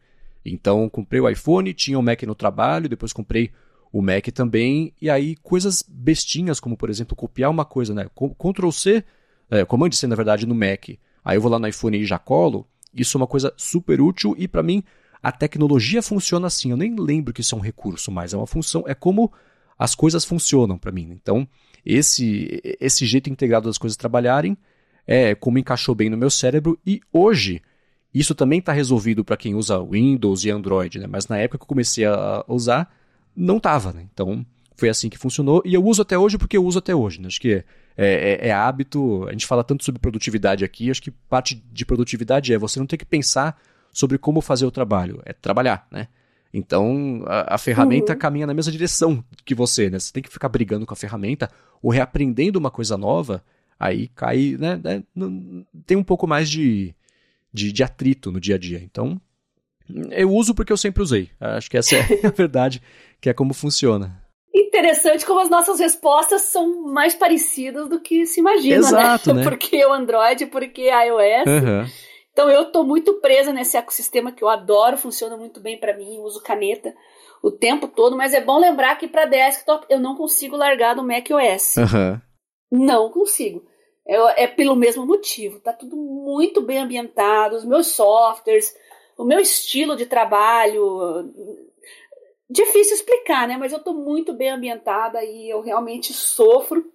Então, 0.46 0.88
comprei 0.88 1.20
o 1.20 1.28
iPhone, 1.28 1.74
tinha 1.74 1.98
o 1.98 2.04
Mac 2.04 2.22
no 2.22 2.36
trabalho, 2.36 2.88
depois 2.88 3.12
comprei 3.12 3.52
o 3.96 4.02
Mac 4.02 4.28
também, 4.34 4.94
e 5.02 5.10
aí 5.10 5.38
coisas 5.38 5.82
bestinhas, 5.88 6.60
como 6.60 6.76
por 6.76 6.90
exemplo 6.90 7.16
copiar 7.16 7.50
uma 7.50 7.64
coisa, 7.64 7.94
né? 7.94 8.10
Ctrl 8.14 8.70
C, 8.70 9.02
é, 9.50 9.64
Command 9.64 9.94
C 9.94 10.06
na 10.06 10.18
verdade 10.18 10.46
no 10.46 10.54
Mac, 10.54 10.90
aí 11.24 11.38
eu 11.38 11.42
vou 11.42 11.50
lá 11.50 11.58
no 11.58 11.66
iPhone 11.66 11.98
e 11.98 12.04
já 12.04 12.20
colo, 12.20 12.68
isso 12.94 13.18
é 13.18 13.20
uma 13.22 13.26
coisa 13.26 13.54
super 13.56 14.02
útil 14.02 14.36
e 14.38 14.50
para 14.50 14.62
mim 14.62 14.84
a 15.24 15.32
tecnologia 15.32 16.02
funciona 16.02 16.48
assim. 16.48 16.72
Eu 16.72 16.78
nem 16.78 16.94
lembro 16.94 17.34
que 17.34 17.40
isso 17.40 17.56
é 17.56 17.58
um 17.58 17.62
recurso, 17.62 18.12
mas 18.12 18.34
é 18.34 18.38
uma 18.38 18.46
função, 18.46 18.84
é 18.86 18.94
como 18.94 19.32
as 19.80 19.96
coisas 19.96 20.26
funcionam 20.26 20.78
para 20.78 20.92
mim. 20.92 21.10
Então, 21.12 21.48
esse, 21.86 22.62
esse 22.82 23.06
jeito 23.06 23.30
integrado 23.30 23.70
das 23.70 23.78
coisas 23.78 23.96
trabalharem 23.96 24.58
é 25.08 25.34
como 25.36 25.58
encaixou 25.58 25.96
bem 25.96 26.10
no 26.10 26.18
meu 26.18 26.30
cérebro 26.30 26.78
e 26.86 27.00
hoje 27.14 27.62
isso 28.14 28.36
também 28.36 28.60
está 28.60 28.74
resolvido 28.74 29.24
para 29.24 29.38
quem 29.38 29.56
usa 29.56 29.82
Windows 29.82 30.44
e 30.44 30.52
Android, 30.52 31.00
né? 31.00 31.08
mas 31.08 31.30
na 31.30 31.38
época 31.38 31.60
que 31.60 31.64
eu 31.64 31.68
comecei 31.68 32.04
a 32.04 32.44
usar, 32.46 32.94
não 33.36 33.60
tava, 33.60 33.92
né? 33.92 34.08
Então 34.14 34.46
foi 34.76 34.90
assim 34.90 35.10
que 35.10 35.18
funcionou 35.18 35.62
e 35.66 35.74
eu 35.74 35.84
uso 35.84 36.02
até 36.02 36.18
hoje 36.18 36.38
porque 36.38 36.58
eu 36.58 36.66
uso 36.66 36.80
até 36.80 36.94
hoje. 36.94 37.22
Né? 37.22 37.28
Acho 37.28 37.40
que 37.40 37.54
é, 37.54 37.64
é, 37.98 38.48
é, 38.48 38.52
hábito. 38.52 39.26
A 39.28 39.32
gente 39.32 39.46
fala 39.46 39.64
tanto 39.64 39.84
sobre 39.84 40.00
produtividade 40.00 40.66
aqui. 40.66 40.92
Acho 40.92 41.02
que 41.02 41.12
parte 41.12 41.56
de 41.72 41.86
produtividade 41.86 42.54
é 42.54 42.58
você 42.58 42.80
não 42.80 42.88
ter 42.88 42.98
que 42.98 43.06
pensar 43.06 43.60
sobre 43.92 44.18
como 44.18 44.42
fazer 44.42 44.66
o 44.66 44.72
trabalho, 44.72 45.22
é 45.26 45.32
trabalhar, 45.32 45.88
né? 45.90 46.10
Então 46.54 47.24
a, 47.26 47.56
a 47.56 47.58
ferramenta 47.58 48.14
uhum. 48.14 48.20
caminha 48.20 48.48
na 48.48 48.54
mesma 48.54 48.72
direção 48.72 49.24
que 49.46 49.56
você, 49.56 49.90
né? 49.90 50.00
Você 50.00 50.12
tem 50.12 50.22
que 50.22 50.30
ficar 50.30 50.50
brigando 50.50 50.86
com 50.86 50.94
a 50.94 50.98
ferramenta 50.98 51.50
ou 51.82 51.92
reaprendendo 51.92 52.60
uma 52.60 52.70
coisa 52.70 52.98
nova. 52.98 53.44
aí 53.80 54.10
cai, 54.10 54.58
né, 54.60 54.80
né 54.84 55.04
tem 55.86 55.96
um 55.96 56.04
pouco 56.04 56.28
mais 56.28 56.50
de, 56.50 56.94
de, 57.54 57.72
de 57.72 57.84
atrito 57.84 58.32
no 58.32 58.40
dia 58.40 58.56
a 58.56 58.58
dia. 58.58 58.82
Então, 58.84 59.20
eu 60.12 60.32
uso 60.32 60.54
porque 60.54 60.74
eu 60.74 60.78
sempre 60.78 61.04
usei. 61.04 61.30
Acho 61.40 61.70
que 61.70 61.78
essa 61.78 61.96
é 61.96 62.28
a 62.28 62.32
verdade, 62.36 62.82
que 63.26 63.30
é 63.30 63.34
como 63.34 63.56
funciona. 63.56 64.22
Interessante 64.54 65.26
como 65.26 65.40
as 65.40 65.50
nossas 65.50 65.80
respostas 65.80 66.44
são 66.44 66.84
mais 66.84 67.16
parecidas 67.16 67.90
do 67.90 68.00
que 68.00 68.28
se 68.28 68.40
imagina, 68.40 68.76
né? 68.76 68.88
Exato, 68.88 69.34
né? 69.34 69.42
né? 69.42 69.44
Porque 69.50 69.84
o 69.84 69.92
Android, 69.92 70.46
porque 70.46 70.84
iOS. 70.84 71.48
Uhum. 71.48 71.86
Então 72.32 72.52
eu 72.52 72.66
tô 72.66 72.84
muito 72.84 73.16
presa 73.16 73.52
nesse 73.52 73.78
ecossistema 73.78 74.32
que 74.32 74.44
eu 74.44 74.48
adoro, 74.48 74.96
funciona 74.96 75.36
muito 75.36 75.60
bem 75.60 75.80
para 75.80 75.98
mim, 75.98 76.20
uso 76.20 76.40
caneta 76.44 76.94
o 77.42 77.50
tempo 77.50 77.88
todo, 77.88 78.16
mas 78.16 78.36
é 78.36 78.42
bom 78.42 78.60
lembrar 78.60 78.96
que 78.98 79.08
para 79.08 79.26
desktop 79.26 79.88
eu 79.90 80.00
não 80.00 80.16
consigo 80.16 80.56
largar 80.56 80.94
do 80.94 81.04
macOS. 81.04 81.78
Uhum. 81.78 82.22
Não 82.72 83.10
consigo. 83.10 83.66
É, 84.08 84.44
é, 84.44 84.48
pelo 84.48 84.76
mesmo 84.76 85.04
motivo. 85.04 85.60
Tá 85.62 85.74
tudo 85.74 85.96
muito 85.96 86.62
bem 86.62 86.78
ambientado, 86.78 87.56
os 87.56 87.66
meus 87.66 87.88
softwares, 87.88 88.76
o 89.18 89.24
meu 89.24 89.40
estilo 89.40 89.96
de 89.96 90.06
trabalho. 90.06 91.34
Difícil 92.50 92.96
explicar, 92.96 93.48
né? 93.48 93.58
Mas 93.58 93.74
eu 93.74 93.80
tô 93.80 93.94
muito 93.94 94.34
bem 94.34 94.50
ambientada 94.50 95.24
e 95.24 95.50
eu 95.50 95.62
realmente 95.62 96.14
sofro. 96.14 96.86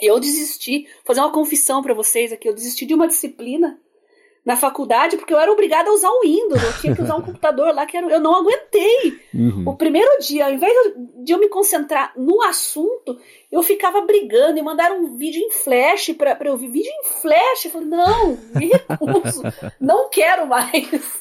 Eu 0.00 0.18
desisti, 0.18 0.84
vou 0.96 1.04
fazer 1.06 1.20
uma 1.20 1.32
confissão 1.32 1.82
para 1.82 1.94
vocês 1.94 2.32
aqui, 2.32 2.48
eu 2.48 2.54
desisti 2.54 2.84
de 2.84 2.94
uma 2.94 3.06
disciplina 3.06 3.78
na 4.44 4.56
faculdade 4.56 5.16
porque 5.16 5.32
eu 5.32 5.38
era 5.38 5.50
obrigada 5.50 5.88
a 5.88 5.92
usar 5.92 6.10
o 6.10 6.20
Windows. 6.20 6.62
Eu 6.62 6.80
tinha 6.80 6.94
que 6.94 7.02
usar 7.02 7.16
um 7.16 7.22
computador 7.24 7.74
lá 7.74 7.86
que 7.86 7.96
eu 7.96 8.20
não 8.20 8.34
aguentei. 8.34 9.18
Uhum. 9.32 9.64
O 9.66 9.76
primeiro 9.76 10.10
dia, 10.20 10.46
ao 10.46 10.52
invés 10.52 10.72
de 11.22 11.32
eu 11.32 11.38
me 11.38 11.48
concentrar 11.48 12.12
no 12.16 12.42
assunto, 12.42 13.18
eu 13.50 13.62
ficava 13.62 14.02
brigando 14.02 14.58
e 14.58 14.62
mandaram 14.62 15.00
um 15.00 15.16
vídeo 15.16 15.40
em 15.40 15.50
flash 15.50 16.12
para 16.12 16.36
eu 16.44 16.56
ver. 16.56 16.68
Vídeo 16.68 16.90
em 16.90 17.04
flash? 17.04 17.64
Eu 17.64 17.70
falei, 17.70 17.88
não, 17.88 18.38
me 18.54 18.66
recuso. 18.66 19.42
não 19.80 20.10
quero 20.10 20.46
mais. 20.46 21.20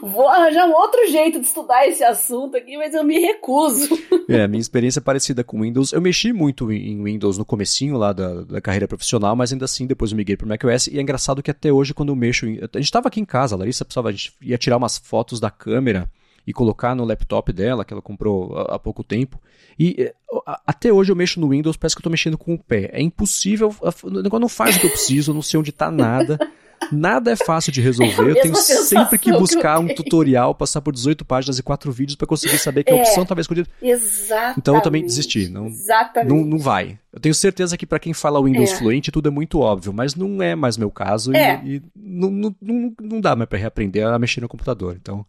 Vou 0.00 0.28
arranjar 0.28 0.66
um 0.66 0.72
outro 0.72 1.06
jeito 1.08 1.40
de 1.40 1.46
estudar 1.46 1.86
esse 1.86 2.02
assunto 2.02 2.56
aqui, 2.56 2.76
mas 2.76 2.94
eu 2.94 3.04
me 3.04 3.18
recuso. 3.18 3.88
É, 4.28 4.46
minha 4.46 4.60
experiência 4.60 5.00
é 5.00 5.02
parecida 5.02 5.42
com 5.42 5.62
Windows. 5.62 5.90
Eu 5.90 6.02
mexi 6.02 6.34
muito 6.34 6.70
em 6.70 7.02
Windows 7.02 7.38
no 7.38 7.46
comecinho 7.46 7.96
lá 7.96 8.12
da, 8.12 8.42
da 8.42 8.60
carreira 8.60 8.86
profissional, 8.86 9.34
mas 9.34 9.52
ainda 9.54 9.64
assim 9.64 9.86
depois 9.86 10.10
eu 10.10 10.18
migrei 10.18 10.36
para 10.36 10.44
o 10.44 10.48
macOS. 10.48 10.86
E 10.88 10.98
é 10.98 11.00
engraçado 11.00 11.42
que 11.42 11.50
até 11.50 11.72
hoje, 11.72 11.94
quando 11.94 12.10
eu 12.10 12.16
mexo... 12.16 12.44
Em... 12.44 12.58
A 12.58 12.76
gente 12.76 12.84
estava 12.84 13.08
aqui 13.08 13.20
em 13.20 13.24
casa, 13.24 13.54
a 13.54 13.58
Larissa 13.58 13.86
precisava, 13.86 14.10
a 14.10 14.12
gente 14.12 14.34
ia 14.42 14.58
tirar 14.58 14.76
umas 14.76 14.98
fotos 14.98 15.40
da 15.40 15.50
câmera 15.50 16.10
e 16.46 16.52
colocar 16.52 16.94
no 16.94 17.06
laptop 17.06 17.50
dela, 17.52 17.86
que 17.86 17.92
ela 17.92 18.02
comprou 18.02 18.54
há, 18.58 18.78
pouco 18.78 19.02
tempo. 19.02 19.40
E 19.78 19.96
é, 19.98 20.14
até 20.66 20.92
hoje 20.92 21.10
eu 21.10 21.16
mexo 21.16 21.40
no 21.40 21.48
Windows, 21.48 21.78
parece 21.78 21.96
que 21.96 21.98
eu 21.98 22.02
estou 22.02 22.10
mexendo 22.10 22.36
com 22.36 22.52
o 22.52 22.58
pé. 22.58 22.90
É 22.92 23.00
impossível, 23.00 23.74
o 24.02 24.10
negócio 24.10 24.40
não 24.40 24.48
faz 24.48 24.76
o 24.76 24.80
que 24.80 24.86
eu 24.86 24.90
preciso, 24.90 25.30
eu 25.30 25.34
não 25.34 25.42
sei 25.42 25.58
onde 25.58 25.70
está 25.70 25.90
nada. 25.90 26.38
Nada 26.90 27.32
é 27.32 27.36
fácil 27.36 27.72
de 27.72 27.80
resolver. 27.80 28.28
É 28.28 28.30
eu 28.30 28.42
tenho 28.42 28.54
sempre 28.56 29.18
que 29.18 29.32
buscar 29.32 29.78
um 29.78 29.88
tutorial, 29.88 30.54
passar 30.54 30.80
por 30.80 30.92
18 30.92 31.24
páginas 31.24 31.58
e 31.58 31.62
4 31.62 31.90
vídeos 31.92 32.16
para 32.16 32.26
conseguir 32.26 32.58
saber 32.58 32.84
que 32.84 32.92
a 32.92 32.96
é, 32.96 33.00
opção 33.00 33.22
estava 33.22 33.40
escondida. 33.40 33.68
Exatamente. 33.82 34.58
Então 34.58 34.74
eu 34.74 34.80
também 34.80 35.04
desisti. 35.04 35.48
Não, 35.48 35.66
Exatamente. 35.66 36.34
Não, 36.34 36.44
não 36.44 36.58
vai. 36.58 36.98
Eu 37.12 37.20
tenho 37.20 37.34
certeza 37.34 37.76
que 37.76 37.86
para 37.86 37.98
quem 37.98 38.12
fala 38.12 38.42
Windows 38.42 38.72
é. 38.72 38.76
Fluente 38.76 39.12
tudo 39.12 39.28
é 39.28 39.30
muito 39.30 39.60
óbvio, 39.60 39.92
mas 39.92 40.14
não 40.14 40.42
é 40.42 40.54
mais 40.54 40.76
meu 40.76 40.90
caso 40.90 41.34
é. 41.34 41.60
e, 41.64 41.76
e 41.76 41.82
não, 41.94 42.30
não, 42.30 42.56
não, 42.60 42.94
não 43.00 43.20
dá 43.20 43.36
mais 43.36 43.48
para 43.48 43.58
reaprender 43.58 44.06
a 44.06 44.18
mexer 44.18 44.40
no 44.40 44.48
computador. 44.48 44.96
Então 45.00 45.24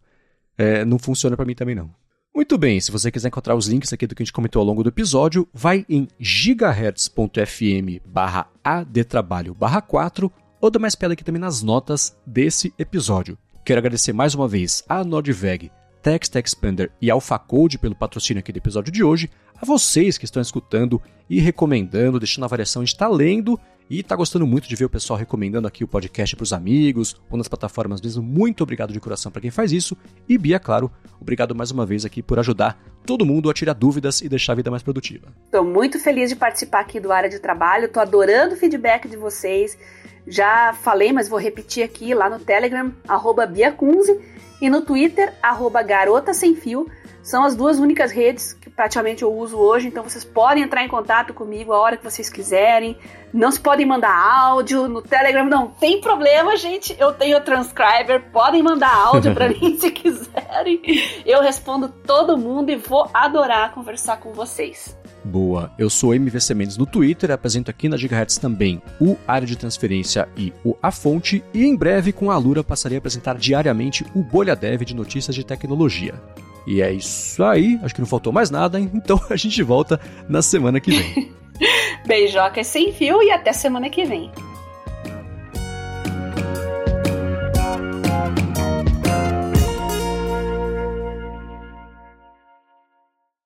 é, 0.56 0.84
não 0.84 0.98
funciona 0.98 1.36
para 1.36 1.44
mim 1.44 1.54
também 1.54 1.74
não. 1.74 1.90
Muito 2.34 2.56
bem, 2.56 2.80
se 2.80 2.92
você 2.92 3.10
quiser 3.10 3.26
encontrar 3.28 3.56
os 3.56 3.66
links 3.66 3.92
aqui 3.92 4.06
do 4.06 4.14
que 4.14 4.22
a 4.22 4.24
gente 4.24 4.32
comentou 4.32 4.60
ao 4.60 4.66
longo 4.66 4.84
do 4.84 4.88
episódio, 4.88 5.48
vai 5.52 5.84
em 5.88 6.06
gigahertz.fm 6.18 8.00
barra 8.04 8.46
adtrabalho 8.62 9.52
barra 9.52 9.80
4 9.80 10.32
ou 10.60 10.70
dá 10.70 10.78
mais 10.78 10.94
pedra 10.94 11.14
aqui 11.14 11.24
também 11.24 11.40
nas 11.40 11.62
notas 11.62 12.16
desse 12.26 12.72
episódio. 12.78 13.38
Quero 13.64 13.78
agradecer 13.78 14.12
mais 14.12 14.34
uma 14.34 14.46
vez 14.46 14.84
a 14.88 15.02
Nordveg, 15.02 15.70
Text 16.02 16.34
Expander 16.36 16.90
e 17.00 17.10
AlphaCode 17.10 17.78
pelo 17.78 17.94
patrocínio 17.94 18.40
aqui 18.40 18.52
do 18.52 18.58
episódio 18.58 18.92
de 18.92 19.02
hoje, 19.02 19.30
a 19.60 19.64
vocês 19.64 20.18
que 20.18 20.24
estão 20.24 20.40
escutando 20.40 21.00
e 21.28 21.40
recomendando, 21.40 22.18
deixando 22.18 22.44
a 22.44 22.48
variação, 22.48 22.82
está 22.82 23.08
lendo 23.08 23.58
e 23.88 24.00
está 24.00 24.14
gostando 24.14 24.46
muito 24.46 24.68
de 24.68 24.76
ver 24.76 24.84
o 24.84 24.90
pessoal 24.90 25.18
recomendando 25.18 25.66
aqui 25.66 25.82
o 25.82 25.88
podcast 25.88 26.36
para 26.36 26.44
os 26.44 26.52
amigos 26.52 27.20
ou 27.28 27.36
nas 27.36 27.48
plataformas 27.48 28.00
mesmo. 28.00 28.22
Muito 28.22 28.62
obrigado 28.62 28.92
de 28.92 29.00
coração 29.00 29.32
para 29.32 29.40
quem 29.40 29.50
faz 29.50 29.72
isso. 29.72 29.96
E 30.28 30.38
Bia, 30.38 30.60
claro, 30.60 30.90
obrigado 31.20 31.54
mais 31.56 31.72
uma 31.72 31.84
vez 31.84 32.04
aqui 32.04 32.22
por 32.22 32.38
ajudar 32.38 32.80
todo 33.04 33.26
mundo 33.26 33.50
a 33.50 33.54
tirar 33.54 33.72
dúvidas 33.72 34.20
e 34.20 34.28
deixar 34.28 34.52
a 34.52 34.56
vida 34.56 34.70
mais 34.70 34.82
produtiva. 34.82 35.26
Estou 35.46 35.64
muito 35.64 35.98
feliz 35.98 36.30
de 36.30 36.36
participar 36.36 36.80
aqui 36.80 37.00
do 37.00 37.10
Área 37.10 37.28
de 37.28 37.40
Trabalho, 37.40 37.86
estou 37.86 38.00
adorando 38.00 38.54
o 38.54 38.56
feedback 38.56 39.08
de 39.08 39.16
vocês. 39.16 39.76
Já 40.26 40.72
falei, 40.72 41.12
mas 41.12 41.28
vou 41.28 41.38
repetir 41.38 41.82
aqui 41.82 42.14
lá 42.14 42.28
no 42.28 42.38
Telegram, 42.38 42.92
arroba 43.08 43.46
Biacunze, 43.46 44.20
e 44.60 44.68
no 44.68 44.82
Twitter, 44.82 45.32
arroba 45.42 45.82
Garota 45.82 46.34
Sem 46.34 46.54
Fio. 46.54 46.86
São 47.22 47.44
as 47.44 47.54
duas 47.54 47.78
únicas 47.78 48.10
redes 48.10 48.54
que 48.54 48.70
praticamente 48.70 49.22
eu 49.22 49.32
uso 49.32 49.56
hoje, 49.58 49.88
então 49.88 50.02
vocês 50.02 50.24
podem 50.24 50.62
entrar 50.62 50.82
em 50.82 50.88
contato 50.88 51.34
comigo 51.34 51.72
a 51.72 51.78
hora 51.78 51.96
que 51.96 52.04
vocês 52.04 52.30
quiserem. 52.30 52.96
Não 53.32 53.50
se 53.50 53.60
podem 53.60 53.84
mandar 53.84 54.14
áudio 54.14 54.88
no 54.88 55.02
Telegram, 55.02 55.44
não 55.44 55.68
tem 55.68 56.00
problema, 56.00 56.56
gente. 56.56 56.96
Eu 56.98 57.12
tenho 57.12 57.36
o 57.36 57.40
transcriber, 57.40 58.30
podem 58.32 58.62
mandar 58.62 58.94
áudio 58.94 59.34
para 59.34 59.48
mim 59.52 59.78
se 59.78 59.90
quiserem. 59.90 60.80
Eu 61.26 61.42
respondo 61.42 61.88
todo 61.88 62.38
mundo 62.38 62.70
e 62.70 62.76
vou 62.76 63.08
adorar 63.12 63.72
conversar 63.72 64.18
com 64.18 64.32
vocês. 64.32 64.96
Boa, 65.22 65.70
eu 65.78 65.90
sou 65.90 66.14
MVC 66.14 66.54
Mendes 66.54 66.78
no 66.78 66.86
Twitter, 66.86 67.30
apresento 67.30 67.70
aqui 67.70 67.88
na 67.88 67.96
Gigahertz 67.96 68.38
também 68.38 68.80
o 69.00 69.16
Área 69.28 69.46
de 69.46 69.56
Transferência 69.56 70.28
e 70.36 70.52
o 70.64 70.74
A 70.82 70.90
Fonte, 70.90 71.44
e 71.52 71.64
em 71.64 71.76
breve 71.76 72.12
com 72.12 72.30
a 72.30 72.34
Alura 72.34 72.64
passarei 72.64 72.96
a 72.96 73.00
apresentar 73.00 73.36
diariamente 73.36 74.04
o 74.14 74.22
Bolha 74.22 74.56
Dev 74.56 74.82
de 74.82 74.94
notícias 74.94 75.34
de 75.34 75.44
tecnologia. 75.44 76.14
E 76.66 76.80
é 76.80 76.90
isso 76.92 77.44
aí, 77.44 77.78
acho 77.82 77.94
que 77.94 78.00
não 78.00 78.08
faltou 78.08 78.32
mais 78.32 78.50
nada, 78.50 78.80
então 78.80 79.20
a 79.28 79.36
gente 79.36 79.62
volta 79.62 80.00
na 80.28 80.40
semana 80.40 80.80
que 80.80 80.90
vem. 80.90 81.32
Beijocas 82.06 82.66
sem 82.66 82.92
fio 82.92 83.22
e 83.22 83.30
até 83.30 83.52
semana 83.52 83.90
que 83.90 84.04
vem. 84.04 84.30